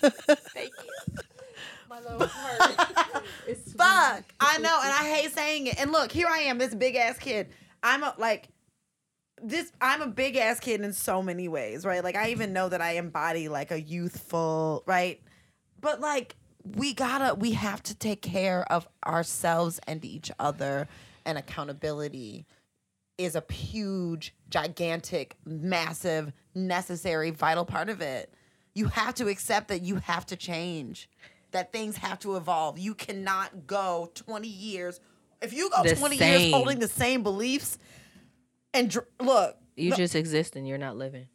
Thank 0.00 0.72
you. 0.84 1.16
My 1.88 2.00
little 2.00 2.26
heart. 2.26 2.86
Fuck. 3.76 4.24
I 4.40 4.58
know, 4.58 4.80
and 4.82 4.92
I 4.92 5.08
hate 5.14 5.32
saying 5.32 5.68
it. 5.68 5.80
And 5.80 5.92
look, 5.92 6.10
here 6.10 6.26
I 6.28 6.40
am, 6.40 6.58
this 6.58 6.74
big 6.74 6.96
ass 6.96 7.18
kid. 7.18 7.48
I'm 7.82 8.02
a, 8.02 8.14
like 8.18 8.48
this. 9.42 9.72
I'm 9.80 10.02
a 10.02 10.06
big 10.06 10.36
ass 10.36 10.60
kid 10.60 10.80
in 10.80 10.92
so 10.92 11.22
many 11.22 11.48
ways, 11.48 11.84
right? 11.84 12.02
Like 12.02 12.16
I 12.16 12.30
even 12.30 12.52
know 12.52 12.68
that 12.68 12.80
I 12.80 12.92
embody 12.92 13.48
like 13.48 13.70
a 13.70 13.80
youthful, 13.80 14.82
right? 14.86 15.20
But 15.80 16.00
like 16.00 16.34
we 16.76 16.94
gotta, 16.94 17.34
we 17.34 17.52
have 17.52 17.82
to 17.84 17.94
take 17.94 18.22
care 18.22 18.70
of 18.72 18.88
ourselves 19.06 19.78
and 19.86 20.04
each 20.04 20.30
other, 20.38 20.88
and 21.24 21.38
accountability 21.38 22.46
is 23.18 23.36
a 23.36 23.44
huge, 23.52 24.34
gigantic, 24.50 25.36
massive, 25.44 26.32
necessary, 26.54 27.30
vital 27.30 27.64
part 27.64 27.88
of 27.88 28.00
it. 28.00 28.32
You 28.76 28.88
have 28.88 29.14
to 29.14 29.28
accept 29.28 29.68
that 29.68 29.80
you 29.80 29.96
have 29.96 30.26
to 30.26 30.36
change, 30.36 31.08
that 31.52 31.72
things 31.72 31.96
have 31.96 32.18
to 32.18 32.36
evolve. 32.36 32.78
You 32.78 32.94
cannot 32.94 33.66
go 33.66 34.10
20 34.14 34.46
years. 34.46 35.00
If 35.40 35.54
you 35.54 35.70
go 35.70 35.82
The 35.82 35.96
20 35.96 36.16
years 36.16 36.52
holding 36.52 36.78
the 36.78 36.86
same 36.88 37.22
beliefs 37.22 37.78
and 38.74 38.90
dr- 38.90 39.06
look, 39.18 39.56
You 39.76 39.96
just 39.96 40.14
exist 40.14 40.56
and 40.56 40.68
you're 40.68 40.76
not 40.76 40.94
living. 40.98 41.28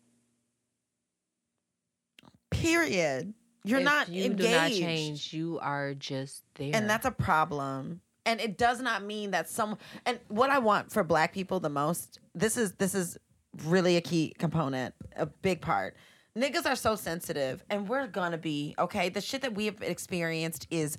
period. 2.52 3.34
You're 3.64 3.80
If 3.80 3.86
not 3.86 4.10
you 4.10 4.26
engaged. 4.26 4.42
do 4.42 4.52
not 4.52 4.70
change. 4.72 5.34
You 5.34 5.60
are 5.62 5.94
just 5.96 6.44
there. 6.56 6.72
And 6.76 6.88
that's 6.90 7.06
a 7.06 7.12
problem. 7.12 8.02
And 8.26 8.40
it 8.40 8.58
does 8.58 8.82
not 8.82 9.04
mean 9.04 9.32
that 9.32 9.50
some 9.50 9.78
and 10.06 10.20
what 10.28 10.52
I 10.52 10.60
want 10.60 10.92
for 10.92 11.04
black 11.04 11.34
people 11.34 11.60
the 11.60 11.70
most, 11.70 12.20
this 12.36 12.56
is 12.56 12.74
this 12.74 12.94
is 12.94 13.18
really 13.66 13.98
a 13.98 14.02
key 14.02 14.36
component, 14.38 14.94
a 15.16 15.26
big 15.26 15.62
part. 15.62 15.96
Niggas 16.38 16.66
are 16.66 16.76
so 16.76 16.96
sensitive 16.96 17.64
and 17.70 17.88
we're 17.90 18.08
gonna 18.08 18.38
be, 18.38 18.74
okay? 18.80 19.10
The 19.10 19.22
shit 19.22 19.42
that 19.42 19.54
we 19.54 19.66
have 19.66 19.82
experienced 19.82 20.66
is 20.70 20.98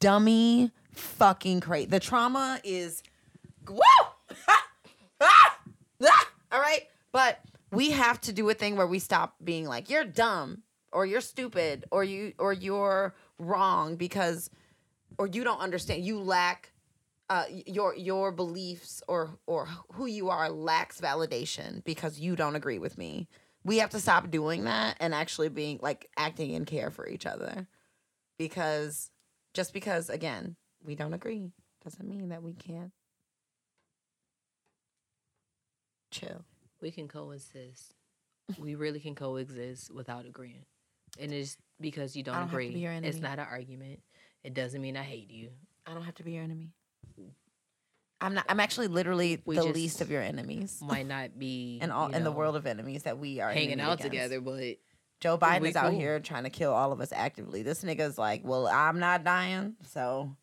dummy 0.00 0.72
fucking 0.92 1.60
crazy. 1.60 1.86
The 1.86 2.00
trauma 2.00 2.60
is 2.64 3.02
woo! 3.68 3.80
Ah! 5.22 5.58
All 6.50 6.60
right? 6.60 6.88
But 7.12 7.40
we 7.70 7.90
have 7.90 8.20
to 8.22 8.32
do 8.32 8.48
a 8.48 8.54
thing 8.54 8.76
where 8.76 8.86
we 8.86 8.98
stop 8.98 9.36
being 9.42 9.66
like, 9.66 9.90
you're 9.90 10.04
dumb 10.04 10.62
or 10.92 11.06
you're 11.06 11.20
stupid 11.20 11.84
or 11.90 12.02
you 12.02 12.32
or 12.38 12.52
you're 12.52 13.14
wrong 13.38 13.96
because 13.96 14.50
or 15.18 15.26
you 15.26 15.44
don't 15.44 15.60
understand 15.60 16.04
you 16.04 16.18
lack 16.18 16.72
uh, 17.28 17.44
your 17.66 17.94
your 17.94 18.32
beliefs 18.32 19.02
or 19.06 19.30
or 19.46 19.68
who 19.92 20.06
you 20.06 20.30
are 20.30 20.50
lacks 20.50 21.00
validation 21.00 21.84
because 21.84 22.18
you 22.18 22.34
don't 22.34 22.56
agree 22.56 22.78
with 22.78 22.98
me. 22.98 23.28
We 23.64 23.78
have 23.78 23.90
to 23.90 24.00
stop 24.00 24.30
doing 24.30 24.64
that 24.64 24.96
and 25.00 25.14
actually 25.14 25.48
being 25.48 25.78
like 25.82 26.08
acting 26.16 26.52
in 26.52 26.64
care 26.64 26.90
for 26.90 27.06
each 27.06 27.26
other. 27.26 27.66
Because 28.38 29.10
just 29.54 29.72
because 29.72 30.08
again, 30.08 30.56
we 30.84 30.94
don't 30.94 31.12
agree 31.12 31.52
doesn't 31.84 32.08
mean 32.08 32.28
that 32.28 32.42
we 32.42 32.52
can't 32.52 32.92
chill. 36.10 36.44
we 36.80 36.90
can 36.90 37.08
coexist. 37.08 37.94
we 38.58 38.74
really 38.74 39.00
can 39.00 39.14
coexist 39.14 39.94
without 39.94 40.26
agreeing. 40.26 40.64
And 41.18 41.32
it's 41.32 41.56
because 41.80 42.16
you 42.16 42.22
don't, 42.22 42.34
don't 42.34 42.48
agree. 42.48 42.84
It's 42.84 43.20
not 43.20 43.38
an 43.38 43.46
argument. 43.50 44.00
It 44.44 44.54
doesn't 44.54 44.80
mean 44.80 44.96
I 44.96 45.02
hate 45.02 45.30
you. 45.30 45.50
I 45.86 45.94
don't 45.94 46.04
have 46.04 46.14
to 46.16 46.22
be 46.22 46.32
your 46.32 46.44
enemy. 46.44 46.72
I'm 48.20 48.34
not 48.34 48.44
I'm 48.48 48.60
actually 48.60 48.88
literally 48.88 49.40
We 49.44 49.56
the 49.56 49.62
just 49.62 49.74
least 49.74 50.00
of 50.00 50.10
your 50.10 50.22
enemies. 50.22 50.80
Might 50.82 51.06
not 51.06 51.38
be 51.38 51.78
in 51.82 51.90
all 51.90 52.10
you 52.10 52.16
in 52.16 52.24
the 52.24 52.32
world 52.32 52.56
of 52.56 52.66
enemies 52.66 53.04
that 53.04 53.18
we 53.18 53.40
are 53.40 53.50
hanging 53.50 53.80
out 53.80 53.94
against. 54.00 54.02
together, 54.10 54.40
but 54.40 54.76
Joe 55.20 55.36
Biden 55.38 55.66
is 55.68 55.76
out 55.76 55.92
here 55.92 56.18
trying 56.20 56.44
to 56.44 56.50
kill 56.50 56.72
all 56.72 56.92
of 56.92 57.00
us 57.00 57.12
actively. 57.12 57.62
This 57.62 57.84
nigga's 57.84 58.16
like, 58.18 58.42
well, 58.44 58.66
I'm 58.66 58.98
not 58.98 59.22
dying, 59.22 59.74
so 59.92 60.34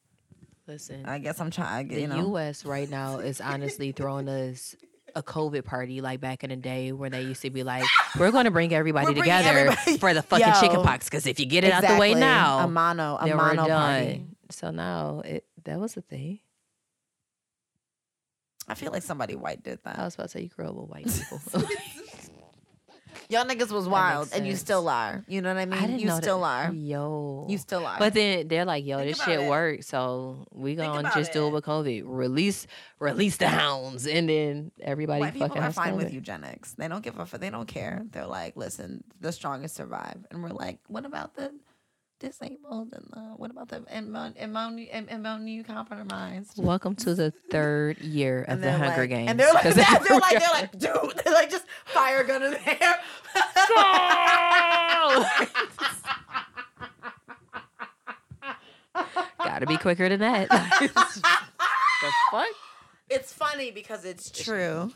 listen. 0.67 1.05
I 1.05 1.17
guess 1.19 1.39
I'm 1.41 1.49
trying. 1.51 1.87
the 1.87 2.01
You 2.01 2.07
know, 2.07 2.17
U.S. 2.29 2.63
right 2.65 2.89
now 2.89 3.17
is 3.17 3.41
honestly 3.41 3.91
throwing 3.91 4.29
us 4.29 4.75
a 5.15 5.23
COVID 5.23 5.65
party 5.65 5.99
like 6.01 6.19
back 6.19 6.43
in 6.43 6.51
the 6.51 6.55
day 6.55 6.91
where 6.91 7.09
they 7.09 7.23
used 7.23 7.41
to 7.41 7.49
be 7.49 7.63
like, 7.63 7.83
we're 8.19 8.31
going 8.31 8.45
to 8.45 8.51
bring 8.51 8.71
everybody 8.73 9.15
together 9.15 9.49
everybody- 9.49 9.97
for 9.97 10.13
the 10.13 10.21
fucking 10.21 10.45
Yo. 10.53 10.61
chickenpox 10.61 11.05
because 11.05 11.25
if 11.25 11.39
you 11.39 11.47
get 11.47 11.63
it 11.63 11.71
out 11.71 11.81
the 11.87 11.97
way 11.97 12.13
now, 12.13 12.59
a 12.59 12.67
mono, 12.67 13.17
a 13.19 13.27
mono 13.35 13.67
done. 13.67 13.69
party. 13.69 14.25
So 14.51 14.69
now 14.71 15.21
it 15.25 15.45
that 15.65 15.79
was 15.79 15.97
a 15.97 16.01
thing. 16.01 16.39
I 18.67 18.73
feel 18.75 18.91
like 18.91 19.03
somebody 19.03 19.35
white 19.35 19.63
did 19.63 19.79
that. 19.83 19.97
I 19.99 20.03
was 20.03 20.15
about 20.15 20.23
to 20.23 20.29
say 20.29 20.41
you 20.43 20.49
grew 20.49 20.67
up 20.67 20.75
with 20.75 20.89
white 20.89 21.05
people. 21.05 21.41
Y'all 23.29 23.43
niggas 23.43 23.71
was 23.71 23.89
wild, 23.89 24.29
and 24.33 24.45
you 24.45 24.53
sense. 24.53 24.61
still 24.61 24.87
are. 24.87 25.25
You 25.27 25.41
know 25.41 25.53
what 25.53 25.59
I 25.59 25.65
mean? 25.65 25.77
I 25.77 25.85
didn't 25.87 25.99
you 25.99 26.11
still 26.11 26.39
that. 26.41 26.69
are. 26.69 26.73
Yo, 26.73 27.45
You 27.49 27.57
still 27.57 27.85
are. 27.85 27.99
But 27.99 28.13
then 28.13 28.47
they're 28.47 28.63
like, 28.63 28.85
"Yo, 28.85 28.99
Think 28.99 29.09
this 29.17 29.21
shit 29.25 29.41
it. 29.41 29.49
works, 29.49 29.87
so 29.87 30.47
we 30.53 30.75
gonna 30.75 31.11
just 31.13 31.33
do 31.33 31.43
it. 31.45 31.49
it 31.49 31.53
with 31.53 31.65
COVID. 31.65 32.03
Release, 32.05 32.67
release 32.99 33.35
the 33.35 33.49
hounds, 33.49 34.07
and 34.07 34.29
then 34.29 34.71
everybody 34.79 35.19
White 35.19 35.33
people 35.33 35.57
are 35.57 35.71
fine 35.73 35.97
with 35.97 36.13
eugenics. 36.13 36.73
They 36.75 36.87
don't 36.87 37.03
give 37.03 37.19
a 37.19 37.25
fuck. 37.25 37.41
They 37.41 37.49
don't 37.49 37.67
care. 37.67 38.03
They're 38.11 38.25
like, 38.27 38.55
listen, 38.55 39.03
the 39.19 39.33
strongest 39.33 39.75
survive, 39.75 40.25
and 40.31 40.41
we're 40.41 40.49
like, 40.49 40.79
what 40.87 41.05
about 41.05 41.35
the 41.35 41.51
disabled 42.19 42.93
and 42.93 43.05
the 43.13 43.19
what 43.37 43.51
about 43.51 43.69
the 43.69 43.79
immun- 43.93 44.35
immun- 44.41 44.87
im- 44.91 45.07
immunocompromised? 45.07 46.57
Welcome 46.57 46.95
to 46.97 47.13
the 47.15 47.31
third 47.51 47.99
year 47.99 48.43
of 48.47 48.61
the 48.61 48.71
Hunger 48.71 49.01
like, 49.01 49.09
Games. 49.09 49.29
and 49.29 49.39
they're 49.39 49.53
like, 49.53 49.63
'cause 49.63 49.75
they're, 49.75 49.85
like, 50.19 50.39
they're 50.39 50.49
like, 50.53 50.71
dude, 50.71 51.21
they're 51.23 51.33
like 51.33 51.49
just 51.49 51.65
fire 51.85 52.23
gun 52.23 52.43
in 52.43 52.51
there. 52.65 52.95
Gotta 59.43 59.65
be 59.65 59.77
quicker 59.77 60.09
than 60.09 60.19
that. 60.19 60.49
the 60.79 62.11
fuck? 62.31 62.47
it's 63.09 63.31
funny 63.31 63.71
because 63.71 64.03
it's 64.05 64.29
true. 64.31 64.91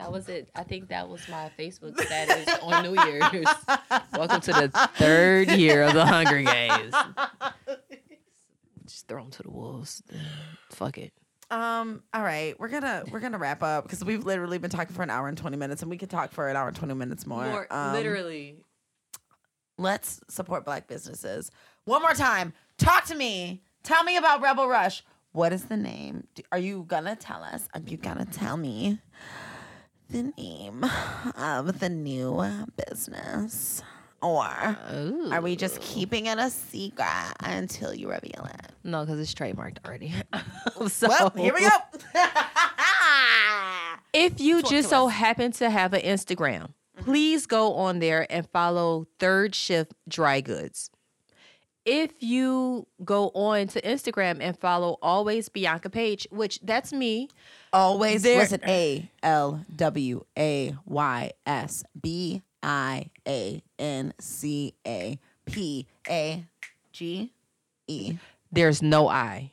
That 0.00 0.12
was 0.12 0.30
it. 0.30 0.48
I 0.54 0.62
think 0.62 0.88
that 0.88 1.10
was 1.10 1.28
my 1.28 1.50
Facebook 1.58 2.00
status 2.00 2.48
on 2.62 2.84
New 2.84 2.98
Year's. 3.04 3.22
Welcome 4.16 4.40
to 4.40 4.52
the 4.52 4.88
third 4.96 5.50
year 5.50 5.82
of 5.82 5.92
the 5.92 6.06
Hunger 6.06 6.40
Games. 6.40 6.94
Just 8.86 9.06
throw 9.08 9.20
them 9.20 9.30
to 9.32 9.42
the 9.42 9.50
wolves. 9.50 10.02
Fuck 10.70 10.96
it. 10.96 11.12
Um. 11.50 12.02
All 12.14 12.22
right, 12.22 12.58
we're 12.58 12.68
gonna 12.68 13.04
we're 13.10 13.20
gonna 13.20 13.36
wrap 13.36 13.62
up 13.62 13.84
because 13.84 14.02
we've 14.02 14.24
literally 14.24 14.56
been 14.56 14.70
talking 14.70 14.94
for 14.96 15.02
an 15.02 15.10
hour 15.10 15.28
and 15.28 15.36
twenty 15.36 15.58
minutes, 15.58 15.82
and 15.82 15.90
we 15.90 15.98
could 15.98 16.08
talk 16.08 16.32
for 16.32 16.48
an 16.48 16.56
hour 16.56 16.68
and 16.68 16.76
twenty 16.76 16.94
minutes 16.94 17.26
more. 17.26 17.66
Um, 17.70 17.92
literally. 17.92 18.56
Let's 19.76 20.22
support 20.30 20.64
black 20.64 20.88
businesses. 20.88 21.50
One 21.84 22.00
more 22.00 22.14
time. 22.14 22.54
Talk 22.78 23.04
to 23.06 23.14
me. 23.14 23.62
Tell 23.82 24.02
me 24.02 24.16
about 24.16 24.40
Rebel 24.40 24.66
Rush. 24.66 25.04
What 25.32 25.52
is 25.52 25.64
the 25.64 25.76
name? 25.76 26.26
Are 26.50 26.58
you 26.58 26.86
gonna 26.88 27.16
tell 27.16 27.42
us? 27.44 27.68
Are 27.74 27.80
you 27.80 27.98
gonna 27.98 28.24
tell 28.24 28.56
me 28.56 28.98
the 30.10 30.32
name 30.36 30.84
of 31.36 31.78
the 31.80 31.88
new 31.88 32.42
business? 32.88 33.82
Or 34.22 34.44
are 34.44 35.40
we 35.42 35.56
just 35.56 35.80
keeping 35.80 36.26
it 36.26 36.38
a 36.38 36.50
secret 36.50 37.06
until 37.40 37.94
you 37.94 38.10
reveal 38.10 38.46
it? 38.52 38.72
No, 38.84 39.00
because 39.04 39.18
it's 39.18 39.32
trademarked 39.32 39.78
already. 39.86 40.12
so, 40.88 41.08
Well, 41.08 41.30
here 41.36 41.54
we 41.54 41.60
go. 41.60 41.68
If 44.12 44.40
you 44.40 44.60
Talk 44.60 44.70
just 44.70 44.90
so 44.90 45.06
us. 45.06 45.14
happen 45.14 45.52
to 45.52 45.70
have 45.70 45.92
an 45.92 46.02
Instagram, 46.02 46.72
Mm-hmm. 46.98 47.04
please 47.12 47.46
go 47.46 47.74
on 47.76 48.00
there 48.00 48.26
and 48.30 48.46
follow 48.52 49.06
Third 49.20 49.54
Shift 49.54 49.94
Dry 50.08 50.40
Goods. 50.42 50.90
If 51.86 52.22
you 52.22 52.86
go 53.04 53.28
on 53.30 53.68
to 53.68 53.80
Instagram 53.80 54.38
and 54.40 54.56
follow 54.58 54.98
Always 55.00 55.48
Bianca 55.48 55.88
Page, 55.90 56.26
which 56.30 56.60
that's 56.62 56.92
me, 56.92 57.28
Always 57.72 58.22
There- 58.22 58.38
listen. 58.38 58.60
A 58.66 59.10
L 59.22 59.64
W 59.74 60.24
A 60.38 60.76
Y 60.84 61.32
S 61.46 61.84
B 62.00 62.42
I 62.62 63.10
A 63.26 63.62
N 63.78 64.12
C 64.20 64.74
A 64.86 65.18
P 65.46 65.86
A 66.08 66.44
G 66.92 67.32
E. 67.86 68.18
there's 68.52 68.82
no 68.82 69.08
I. 69.08 69.52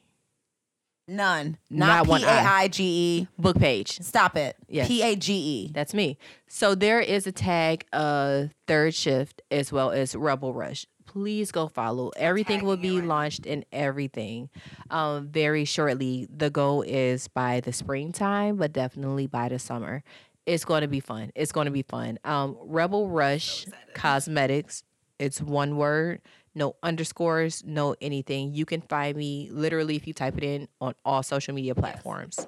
None. 1.08 1.58
Not 1.70 1.88
Not 1.88 2.08
one 2.08 2.22
P 2.22 2.28
A 2.28 2.30
I 2.30 2.68
G 2.68 2.84
E. 2.84 3.28
Book 3.40 3.58
page. 3.58 4.00
Stop 4.02 4.36
it. 4.36 4.58
Yes. 4.68 4.88
P 4.90 5.02
A 5.02 5.16
G 5.16 5.34
E. 5.34 5.72
That's 5.74 5.94
me. 5.94 6.18
So 6.48 6.76
there 6.76 7.00
is 7.00 7.26
a 7.26 7.32
tag 7.32 7.86
uh 7.94 8.46
third 8.68 8.94
shift 8.94 9.42
as 9.50 9.72
well 9.72 9.92
as 9.92 10.14
Rebel 10.16 10.54
Rush. 10.54 10.86
Please 11.08 11.52
go 11.52 11.68
follow. 11.68 12.12
Everything 12.18 12.64
will 12.64 12.78
be 12.78 13.02
launched 13.02 13.46
in 13.48 13.66
everything 13.72 14.50
um 14.92 15.30
very 15.30 15.66
shortly. 15.66 16.28
The 16.30 16.50
goal 16.52 16.84
is 16.84 17.28
by 17.28 17.62
the 17.62 17.74
springtime, 17.74 18.58
but 18.58 18.74
definitely 18.74 19.26
by 19.28 19.50
the 19.50 19.58
summer. 19.60 20.04
It's 20.46 20.64
going 20.66 20.82
to 20.82 20.88
be 20.88 21.00
fun. 21.00 21.32
It's 21.36 21.52
going 21.52 21.66
to 21.66 21.72
be 21.72 21.82
fun. 21.84 22.20
Um 22.24 22.58
Rebel 22.62 23.10
Rush 23.10 23.66
Cosmetics. 23.96 24.84
It's 25.18 25.42
one 25.42 25.78
word, 25.78 26.22
no 26.54 26.76
underscores, 26.84 27.64
no 27.66 27.96
anything. 28.02 28.54
You 28.54 28.66
can 28.66 28.82
find 28.82 29.18
me 29.18 29.50
literally 29.52 29.96
if 29.96 30.06
you 30.06 30.14
type 30.14 30.38
it 30.38 30.44
in 30.44 30.68
on 30.80 30.94
all 31.04 31.24
social 31.24 31.56
media 31.56 31.74
platforms. 31.74 32.48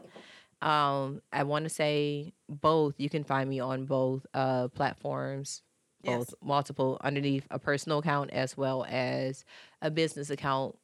Um, 0.62 1.22
I 1.34 1.44
want 1.44 1.64
to 1.64 1.70
say 1.70 2.34
both. 2.50 2.96
You 2.98 3.10
can 3.10 3.24
find 3.24 3.50
me 3.50 3.60
on 3.62 3.86
both 3.86 4.26
uh 4.34 4.68
platforms, 4.68 5.64
both 6.04 6.30
Yes. 6.30 6.34
multiple 6.42 6.98
underneath 7.02 7.46
a 7.52 7.60
personal 7.60 8.00
account 8.00 8.30
as 8.32 8.56
well 8.56 8.86
as 8.90 9.44
a 9.82 9.92
business 9.92 10.30
account. 10.30 10.78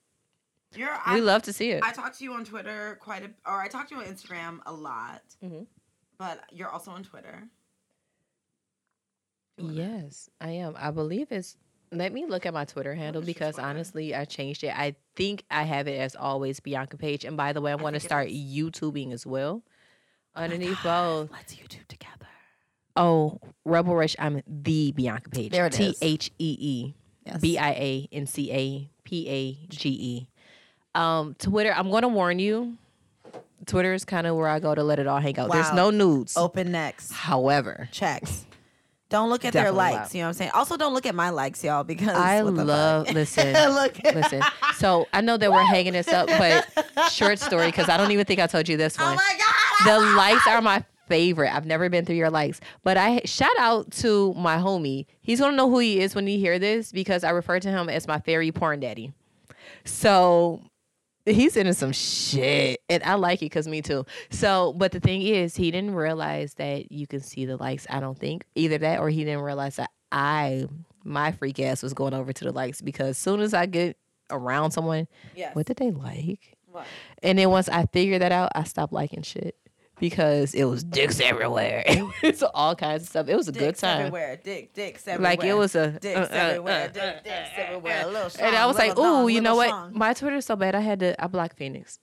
You're, 0.76 0.90
we 1.08 1.18
I, 1.18 1.20
love 1.20 1.44
to 1.44 1.54
see 1.54 1.72
it. 1.72 1.84
I 1.84 1.94
talk 1.94 2.18
to 2.18 2.24
you 2.24 2.34
on 2.34 2.44
Twitter 2.44 2.98
quite 3.00 3.24
a, 3.24 3.30
or 3.50 3.62
I 3.62 3.68
talk 3.70 3.88
to 3.90 3.96
you 3.96 4.02
on 4.02 4.08
Instagram 4.08 4.60
a 4.66 4.74
lot, 4.74 5.22
Mhm. 5.44 5.68
but 6.18 6.42
you're 6.52 6.70
also 6.70 6.92
on 6.92 7.04
Twitter. 7.04 7.48
yes, 9.58 10.30
I 10.42 10.50
am. 10.52 10.76
I 10.78 10.92
believe 10.92 11.32
it's. 11.32 11.56
Let 11.92 12.12
me 12.12 12.26
look 12.26 12.46
at 12.46 12.54
my 12.54 12.66
Twitter 12.66 12.94
handle 12.96 13.22
because 13.22 13.56
Twitter? 13.56 13.68
honestly, 13.70 14.14
I 14.14 14.26
changed 14.26 14.64
it. 14.66 14.78
I 14.78 14.96
think 15.16 15.46
I 15.50 15.64
have 15.64 15.88
it 15.88 15.98
as 16.00 16.16
always 16.16 16.60
Bianca 16.60 16.98
Page. 16.98 17.24
And 17.24 17.38
by 17.38 17.54
the 17.54 17.62
way, 17.62 17.72
I 17.72 17.76
want 17.76 17.94
to 17.94 18.00
start. 18.02 18.30
YouTubing 18.30 19.14
as 19.14 19.26
well. 19.26 19.64
Underneath 20.36 20.82
God, 20.84 21.30
both. 21.30 21.32
Let's 21.32 21.56
YouTube 21.56 21.88
together. 21.88 22.25
Oh, 22.96 23.40
Rebel 23.66 23.96
Rush. 23.96 24.16
I'm 24.20 24.42
the 24.48 24.92
Bianca 24.94 25.30
Page. 25.30 25.52
There 25.52 25.66
it 25.66 25.74
T 25.74 25.88
is. 25.90 25.98
H 26.02 26.32
E 26.40 26.58
E. 26.60 26.94
Yes. 27.26 27.42
B 27.42 27.58
I 27.58 27.70
A 27.72 28.10
N 28.12 28.26
C 28.28 28.52
A 28.52 28.90
P 29.04 29.28
A 29.30 29.68
G 29.70 29.90
E. 29.90 30.28
Um, 30.94 31.36
Twitter, 31.38 31.74
I'm 31.76 31.92
gonna 31.92 32.08
warn 32.08 32.40
you. 32.40 32.78
Twitter 33.66 33.94
is 33.94 34.06
kind 34.06 34.28
of 34.28 34.36
where 34.36 34.48
I 34.48 34.60
go 34.60 34.76
to 34.76 34.84
let 34.84 35.00
it 35.00 35.08
all 35.08 35.20
hang 35.20 35.38
out. 35.40 35.52
There's 35.52 35.74
no 35.74 35.90
nudes. 35.90 36.38
Open 36.38 36.72
next. 36.72 37.12
However, 37.12 37.90
checks. 37.92 38.46
Don't 39.10 39.30
look 39.30 39.46
at 39.46 39.54
their 39.54 39.72
likes. 39.72 39.96
loud. 39.96 40.14
You 40.14 40.20
know 40.22 40.26
what 40.26 40.30
I'm 40.30 40.34
saying? 40.34 40.52
Also, 40.56 40.78
don't 40.78 40.94
look 40.94 41.06
at 41.06 41.14
my 41.16 41.30
likes, 41.30 41.64
y'all, 41.64 41.84
because 41.84 42.10
I 42.16 42.42
love 42.42 43.06
fuck? 43.08 43.16
listen. 43.16 43.54
look 43.74 43.98
listen. 44.04 44.42
So 44.78 45.08
I 45.14 45.22
know 45.22 45.38
that 45.38 45.52
we're 45.52 45.62
hanging 45.64 45.94
this 45.94 46.08
up, 46.08 46.28
but 46.28 46.68
short 47.12 47.40
story 47.40 47.68
because 47.68 47.88
I 47.88 47.98
don't 47.98 48.12
even 48.12 48.26
think 48.26 48.40
I 48.40 48.48
told 48.48 48.68
you 48.68 48.78
this 48.78 48.96
Oh 49.00 49.06
one. 49.06 49.16
my 49.16 49.38
god! 49.38 50.00
the 50.02 50.16
likes 50.16 50.48
are 50.48 50.62
my 50.62 50.84
favorite. 51.08 51.54
I've 51.54 51.66
never 51.66 51.90
been 51.90 52.06
through 52.06 52.16
your 52.16 52.30
likes, 52.30 52.60
but 52.84 52.98
I 52.98 53.22
shout 53.26 53.56
out 53.60 53.92
to 53.94 54.34
my 54.36 54.58
homie. 54.58 55.06
He's 55.22 55.40
gonna 55.40 55.56
know 55.56 55.70
who 55.70 55.80
he 55.80 56.00
is 56.00 56.16
when 56.16 56.28
he 56.28 56.40
hear 56.40 56.60
this 56.60 56.92
because 56.92 57.24
I 57.24 57.32
refer 57.32 57.60
to 57.60 57.70
him 57.70 57.90
as 57.90 58.08
my 58.08 58.20
fairy 58.20 58.52
porn 58.52 58.80
daddy. 58.80 59.14
So 59.84 60.62
he's 61.26 61.58
into 61.58 61.74
some 61.74 61.92
shit, 61.92 62.82
and 62.90 63.04
I 63.04 63.16
like 63.16 63.42
it 63.42 63.46
because 63.46 63.68
me 63.68 63.82
too. 63.82 64.06
So, 64.30 64.74
but 64.74 64.92
the 64.92 65.00
thing 65.00 65.22
is, 65.22 65.56
he 65.56 65.72
didn't 65.72 65.96
realize 65.96 66.56
that 66.56 66.92
you 66.92 67.08
can 67.08 67.22
see 67.22 67.46
the 67.46 67.58
likes. 67.58 67.88
I 67.90 68.00
don't 68.00 68.18
think 68.18 68.46
either 68.56 68.78
that, 68.80 69.00
or 69.00 69.10
he 69.10 69.24
didn't 69.24 69.42
realize 69.42 69.78
that 69.78 69.92
I, 70.12 70.68
my 71.04 71.32
freak 71.32 71.60
ass, 71.60 71.84
was 71.84 71.94
going 71.94 72.14
over 72.14 72.34
to 72.34 72.44
the 72.44 72.52
likes 72.52 72.82
because 72.82 73.10
as 73.10 73.18
soon 73.18 73.40
as 73.40 73.54
I 73.54 73.66
get 73.66 73.98
around 74.30 74.72
someone, 74.72 75.08
yes. 75.36 75.56
what 75.56 75.66
did 75.66 75.78
they 75.78 75.92
like? 75.92 76.58
What? 76.72 76.86
And 77.24 77.40
then 77.40 77.50
once 77.50 77.70
I 77.70 77.86
figured 77.86 78.22
that 78.22 78.32
out, 78.32 78.52
I 78.56 78.64
stopped 78.64 78.94
liking 78.94 79.22
shit 79.22 79.56
because 80.00 80.54
it 80.54 80.66
was 80.66 80.84
dicks 80.84 81.20
everywhere. 81.20 81.84
It 82.22 82.22
was 82.24 82.44
all 82.54 82.76
kinds 82.76 83.04
of 83.04 83.10
stuff. 83.10 83.28
It 83.28 83.36
was 83.36 83.48
a 83.48 83.52
good 83.52 83.60
Dicks 83.60 83.82
time. 83.82 84.00
everywhere. 84.00 84.40
Dick, 84.44 84.74
dicks 84.74 85.08
everywhere. 85.08 85.32
Like 85.32 85.44
it 85.44 85.54
was 85.54 85.76
a 85.76 85.92
dicks 86.00 86.18
uh, 86.18 86.22
uh, 86.32 86.36
everywhere. 86.36 86.84
uh, 86.84 86.88
Dick, 86.88 87.24
dicks 87.24 87.50
everywhere. 87.58 88.02
A 88.04 88.08
little 88.08 88.32
and 88.40 88.56
I 88.56 88.66
was 88.66 88.78
like, 88.78 88.98
"Ooh, 88.98 89.28
you 89.28 89.42
know 89.42 89.56
what? 89.56 89.68
strong." 89.68 89.92
My 89.98 90.14
Twitter's 90.14 90.46
so 90.46 90.56
bad. 90.56 90.76
I 90.76 90.80
had 90.82 91.00
to 91.02 91.24
I 91.24 91.28
blocked 91.28 91.58
Phoenix 91.58 92.00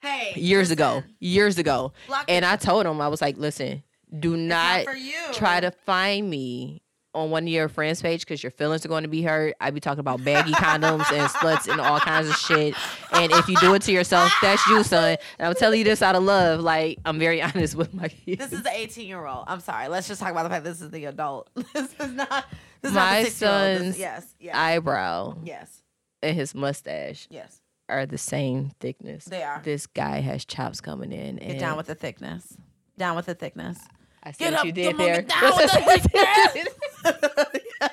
Hey, 0.00 0.32
years 0.36 0.70
ago. 0.70 1.02
Years 1.20 1.58
ago, 1.58 1.92
block 2.08 2.24
and 2.28 2.44
it. 2.44 2.48
I 2.50 2.56
told 2.56 2.86
him 2.86 3.00
I 3.00 3.08
was 3.08 3.20
like, 3.22 3.36
"Listen, 3.36 3.82
do 4.18 4.36
not 4.36 4.84
for 4.84 4.94
you. 4.94 5.14
try 5.32 5.60
to 5.60 5.70
find 5.70 6.28
me." 6.28 6.82
On 7.14 7.28
one 7.28 7.42
of 7.42 7.48
your 7.50 7.68
friends' 7.68 8.00
page 8.00 8.20
because 8.20 8.42
your 8.42 8.50
feelings 8.52 8.86
are 8.86 8.88
going 8.88 9.02
to 9.02 9.08
be 9.08 9.20
hurt. 9.22 9.54
I'd 9.60 9.74
be 9.74 9.80
talking 9.80 10.00
about 10.00 10.24
baggy 10.24 10.52
condoms 10.52 11.12
and 11.12 11.28
sluts 11.28 11.70
and 11.70 11.78
all 11.78 12.00
kinds 12.00 12.26
of 12.26 12.36
shit. 12.36 12.74
And 13.12 13.30
if 13.32 13.48
you 13.50 13.56
do 13.56 13.74
it 13.74 13.82
to 13.82 13.92
yourself, 13.92 14.32
that's 14.40 14.66
you, 14.66 14.82
son. 14.82 15.18
And 15.38 15.48
I'm 15.48 15.54
telling 15.54 15.78
you 15.78 15.84
this 15.84 16.00
out 16.00 16.14
of 16.14 16.22
love. 16.22 16.60
Like 16.60 16.98
I'm 17.04 17.18
very 17.18 17.42
honest 17.42 17.74
with 17.74 17.92
my 17.92 18.08
kids. 18.08 18.38
This 18.38 18.52
is 18.54 18.62
the 18.62 18.72
18 18.74 19.06
year 19.06 19.26
old. 19.26 19.44
I'm 19.46 19.60
sorry. 19.60 19.88
Let's 19.88 20.08
just 20.08 20.22
talk 20.22 20.30
about 20.30 20.44
the 20.44 20.48
fact 20.48 20.64
this 20.64 20.80
is 20.80 20.90
the 20.90 21.04
adult. 21.04 21.50
this 21.74 21.92
is 22.00 22.12
not. 22.12 22.46
This 22.80 22.90
is 22.90 22.94
My 22.94 23.00
not 23.00 23.24
the 23.24 23.24
six-year-old. 23.30 23.60
This- 23.68 23.78
son's 23.82 23.98
yes. 23.98 24.34
Yes. 24.40 24.54
eyebrow 24.56 25.36
yes. 25.44 25.82
and 26.22 26.34
his 26.34 26.54
mustache 26.54 27.28
Yes. 27.30 27.60
are 27.90 28.06
the 28.06 28.16
same 28.16 28.70
thickness. 28.80 29.26
They 29.26 29.42
are. 29.42 29.60
This 29.62 29.86
guy 29.86 30.20
has 30.20 30.46
chops 30.46 30.80
coming 30.80 31.12
in. 31.12 31.38
And 31.40 31.52
Get 31.52 31.60
down 31.60 31.76
with 31.76 31.86
the 31.88 31.94
thickness. 31.94 32.56
Down 32.96 33.16
with 33.16 33.26
the 33.26 33.34
thickness. 33.34 33.78
I 34.22 34.32
see 34.32 34.44
Get 34.44 34.52
what 34.52 34.60
up, 34.60 34.66
you 34.66 34.72
did 34.72 34.96
there. 34.98 35.22
get 35.22 35.28
down 35.28 35.52
with 35.56 35.72
the 35.72 35.78
thickness. 35.78 36.68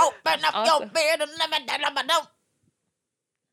Open 0.00 0.44
up 0.44 0.54
Also- 0.54 0.80
your 0.80 0.88
beard 0.90 1.20
and 1.20 1.30
let 1.38 1.50
me 1.50 1.66
down. 1.66 1.80
let 1.82 1.94
me 1.94 2.02
down. 2.08 2.20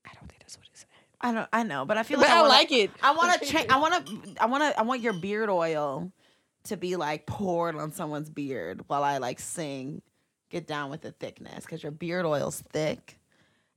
I 0.05 0.13
don't 0.13 0.29
think 0.29 0.39
that's 0.41 0.57
what 0.57 0.67
it 0.67 0.77
said. 0.77 0.87
I 1.21 1.31
don't. 1.33 1.49
I 1.51 1.63
know, 1.63 1.85
but 1.85 1.97
I 1.97 2.03
feel 2.03 2.19
But 2.19 2.27
like 2.27 2.37
I 2.37 2.41
wanna, 2.41 2.53
like 2.53 2.71
it. 2.71 2.91
I 3.01 3.11
want 3.15 3.41
to 3.41 3.47
change. 3.47 3.67
I 3.69 3.79
want 3.79 4.05
to. 4.05 4.13
I 4.41 4.45
want 4.45 4.63
to. 4.63 4.79
I 4.79 4.83
want 4.83 5.01
your 5.01 5.13
beard 5.13 5.49
oil 5.49 6.11
to 6.65 6.77
be 6.77 6.95
like 6.97 7.25
poured 7.25 7.75
on 7.75 7.91
someone's 7.91 8.29
beard 8.29 8.81
while 8.87 9.03
I 9.03 9.17
like 9.17 9.39
sing. 9.39 10.01
Get 10.51 10.67
down 10.67 10.91
with 10.91 11.01
the 11.01 11.11
thickness 11.11 11.65
because 11.65 11.81
your 11.81 11.91
beard 11.91 12.25
oil's 12.25 12.61
thick 12.71 13.17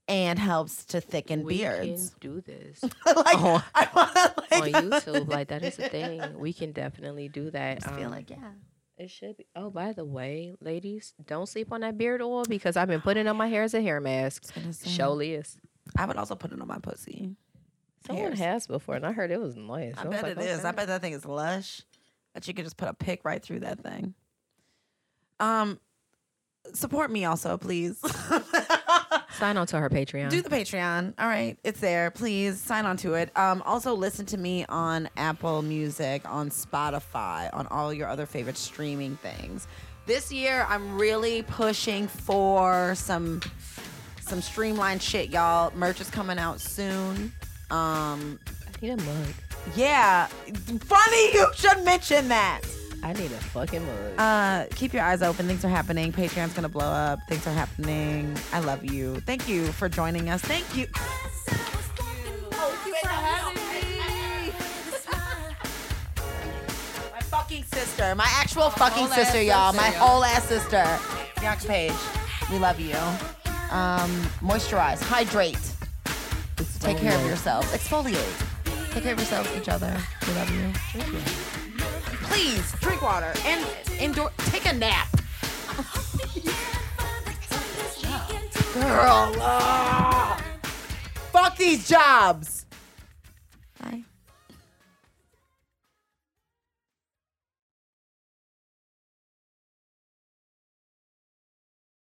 and 0.08 0.38
helps 0.38 0.84
to 0.86 1.00
thicken 1.00 1.44
We 1.44 1.58
beards. 1.58 2.10
can 2.10 2.18
do 2.34 2.40
this 2.40 2.82
like 2.82 3.36
on- 3.38 3.62
I 3.74 3.88
want 3.94 4.14
to 4.14 4.54
on 4.56 4.90
YouTube. 4.90 5.28
Like 5.28 5.48
that 5.48 5.62
is 5.62 5.78
a 5.78 5.88
thing. 5.88 6.38
We 6.38 6.52
can 6.52 6.72
definitely 6.72 7.28
do 7.28 7.50
that. 7.50 7.86
I 7.86 7.96
feel 7.96 8.06
Um, 8.06 8.12
like 8.12 8.30
yeah. 8.30 8.52
it 8.96 9.10
should 9.10 9.36
be. 9.36 9.46
Oh, 9.54 9.70
by 9.70 9.92
the 9.92 10.04
way, 10.04 10.54
ladies, 10.60 11.12
don't 11.26 11.46
sleep 11.48 11.70
on 11.72 11.82
that 11.82 11.98
beard 11.98 12.22
oil 12.22 12.44
because 12.44 12.76
I've 12.76 12.88
been 12.88 13.02
putting 13.02 13.28
on 13.28 13.36
my 13.36 13.48
hair 13.48 13.62
as 13.62 13.74
a 13.74 13.82
hair 13.82 14.00
mask. 14.00 14.54
gonna 14.54 14.72
say. 14.72 14.88
Surely 14.90 15.34
is. 15.34 15.58
I 15.96 16.06
would 16.06 16.16
also 16.16 16.34
put 16.34 16.52
it 16.52 16.60
on 16.60 16.66
my 16.68 16.78
pussy. 16.78 17.36
Someone 18.06 18.26
Hairs. 18.26 18.38
has 18.38 18.66
before, 18.66 18.94
and 18.94 19.04
I 19.04 19.12
heard 19.12 19.30
it 19.30 19.40
was 19.40 19.56
nice. 19.56 19.94
I 19.98 20.04
was 20.04 20.10
bet 20.12 20.22
like, 20.22 20.32
it 20.32 20.50
is. 20.50 20.64
I 20.64 20.72
bet 20.72 20.86
that 20.86 21.00
thing 21.02 21.12
is 21.12 21.26
lush. 21.26 21.82
That 22.34 22.46
you 22.46 22.54
could 22.54 22.64
just 22.64 22.76
put 22.76 22.88
a 22.88 22.94
pick 22.94 23.24
right 23.24 23.42
through 23.42 23.60
that 23.60 23.80
thing. 23.82 24.14
Um, 25.40 25.78
support 26.74 27.10
me 27.10 27.24
also, 27.24 27.56
please. 27.58 28.00
Sign 29.38 29.56
on 29.56 29.66
to 29.68 29.78
her 29.78 29.88
Patreon. 29.88 30.30
Do 30.30 30.42
the 30.42 30.48
Patreon. 30.50 31.14
All 31.18 31.28
right, 31.28 31.56
it's 31.62 31.78
there. 31.78 32.10
Please 32.10 32.60
sign 32.60 32.84
on 32.86 32.96
to 32.98 33.14
it. 33.14 33.30
Um, 33.36 33.62
also, 33.64 33.94
listen 33.94 34.26
to 34.26 34.36
me 34.36 34.64
on 34.68 35.08
Apple 35.16 35.62
Music, 35.62 36.22
on 36.28 36.50
Spotify, 36.50 37.48
on 37.54 37.66
all 37.68 37.92
your 37.94 38.08
other 38.08 38.26
favorite 38.26 38.56
streaming 38.56 39.16
things. 39.18 39.68
This 40.06 40.32
year, 40.32 40.66
I'm 40.68 40.98
really 40.98 41.42
pushing 41.42 42.08
for 42.08 42.94
some 42.96 43.40
some 44.20 44.42
streamlined 44.42 45.02
shit, 45.02 45.30
y'all. 45.30 45.72
Merch 45.76 46.00
is 46.00 46.10
coming 46.10 46.38
out 46.38 46.60
soon. 46.60 47.32
Um, 47.70 48.40
I 48.46 48.82
need 48.82 48.90
a 48.90 48.96
mug. 48.96 49.26
yeah, 49.76 50.26
funny 50.26 51.32
you 51.32 51.46
should 51.54 51.84
mention 51.84 52.26
that. 52.28 52.62
I 53.02 53.12
need 53.12 53.26
a 53.30 53.36
fucking 53.36 53.84
mug. 53.84 54.18
Uh, 54.18 54.66
keep 54.74 54.92
your 54.92 55.02
eyes 55.02 55.22
open. 55.22 55.46
Things 55.46 55.64
are 55.64 55.68
happening. 55.68 56.12
Patreon's 56.12 56.52
gonna 56.52 56.68
blow 56.68 56.86
up. 56.86 57.20
Things 57.28 57.46
are 57.46 57.52
happening. 57.52 58.36
I 58.52 58.60
love 58.60 58.84
you. 58.84 59.20
Thank 59.20 59.48
you 59.48 59.66
for 59.72 59.88
joining 59.88 60.30
us. 60.30 60.40
Thank 60.42 60.76
you. 60.76 60.86
Thank 60.86 62.86
you. 62.86 62.94
Oh, 63.10 64.18
My 67.12 67.20
fucking 67.20 67.64
sister. 67.64 68.14
My 68.14 68.26
actual 68.28 68.70
fucking 68.70 69.04
whole 69.04 69.08
sister, 69.14 69.42
y'all. 69.42 69.72
sister, 69.72 69.86
My 69.90 69.96
y'all. 69.96 70.08
whole 70.08 70.24
ass 70.24 70.44
sister. 70.48 70.98
Bianca 71.40 71.66
Page. 71.66 71.92
We 72.50 72.58
love 72.58 72.80
you. 72.80 72.96
Um, 73.70 74.10
moisturize. 74.40 75.00
Hydrate. 75.02 75.58
Take 76.80 76.98
care 76.98 77.14
of 77.18 77.26
yourselves. 77.26 77.70
Exfoliate. 77.72 78.44
Take 78.92 79.02
care 79.04 79.12
of 79.12 79.18
yourselves, 79.18 79.50
each 79.56 79.68
other. 79.68 79.94
We 80.26 80.32
love 80.34 80.50
you. 80.50 80.72
Thank 80.92 81.12
you. 81.12 81.57
Please 82.30 82.72
drink 82.80 83.02
water 83.02 83.32
and 83.44 83.66
indoor 84.00 84.30
Take 84.50 84.66
a 84.66 84.72
nap. 84.72 85.08
Girl, 88.74 89.34
ah. 89.40 90.42
fuck 91.32 91.56
these 91.56 91.88
jobs. 91.88 92.66
Bye. 93.80 94.04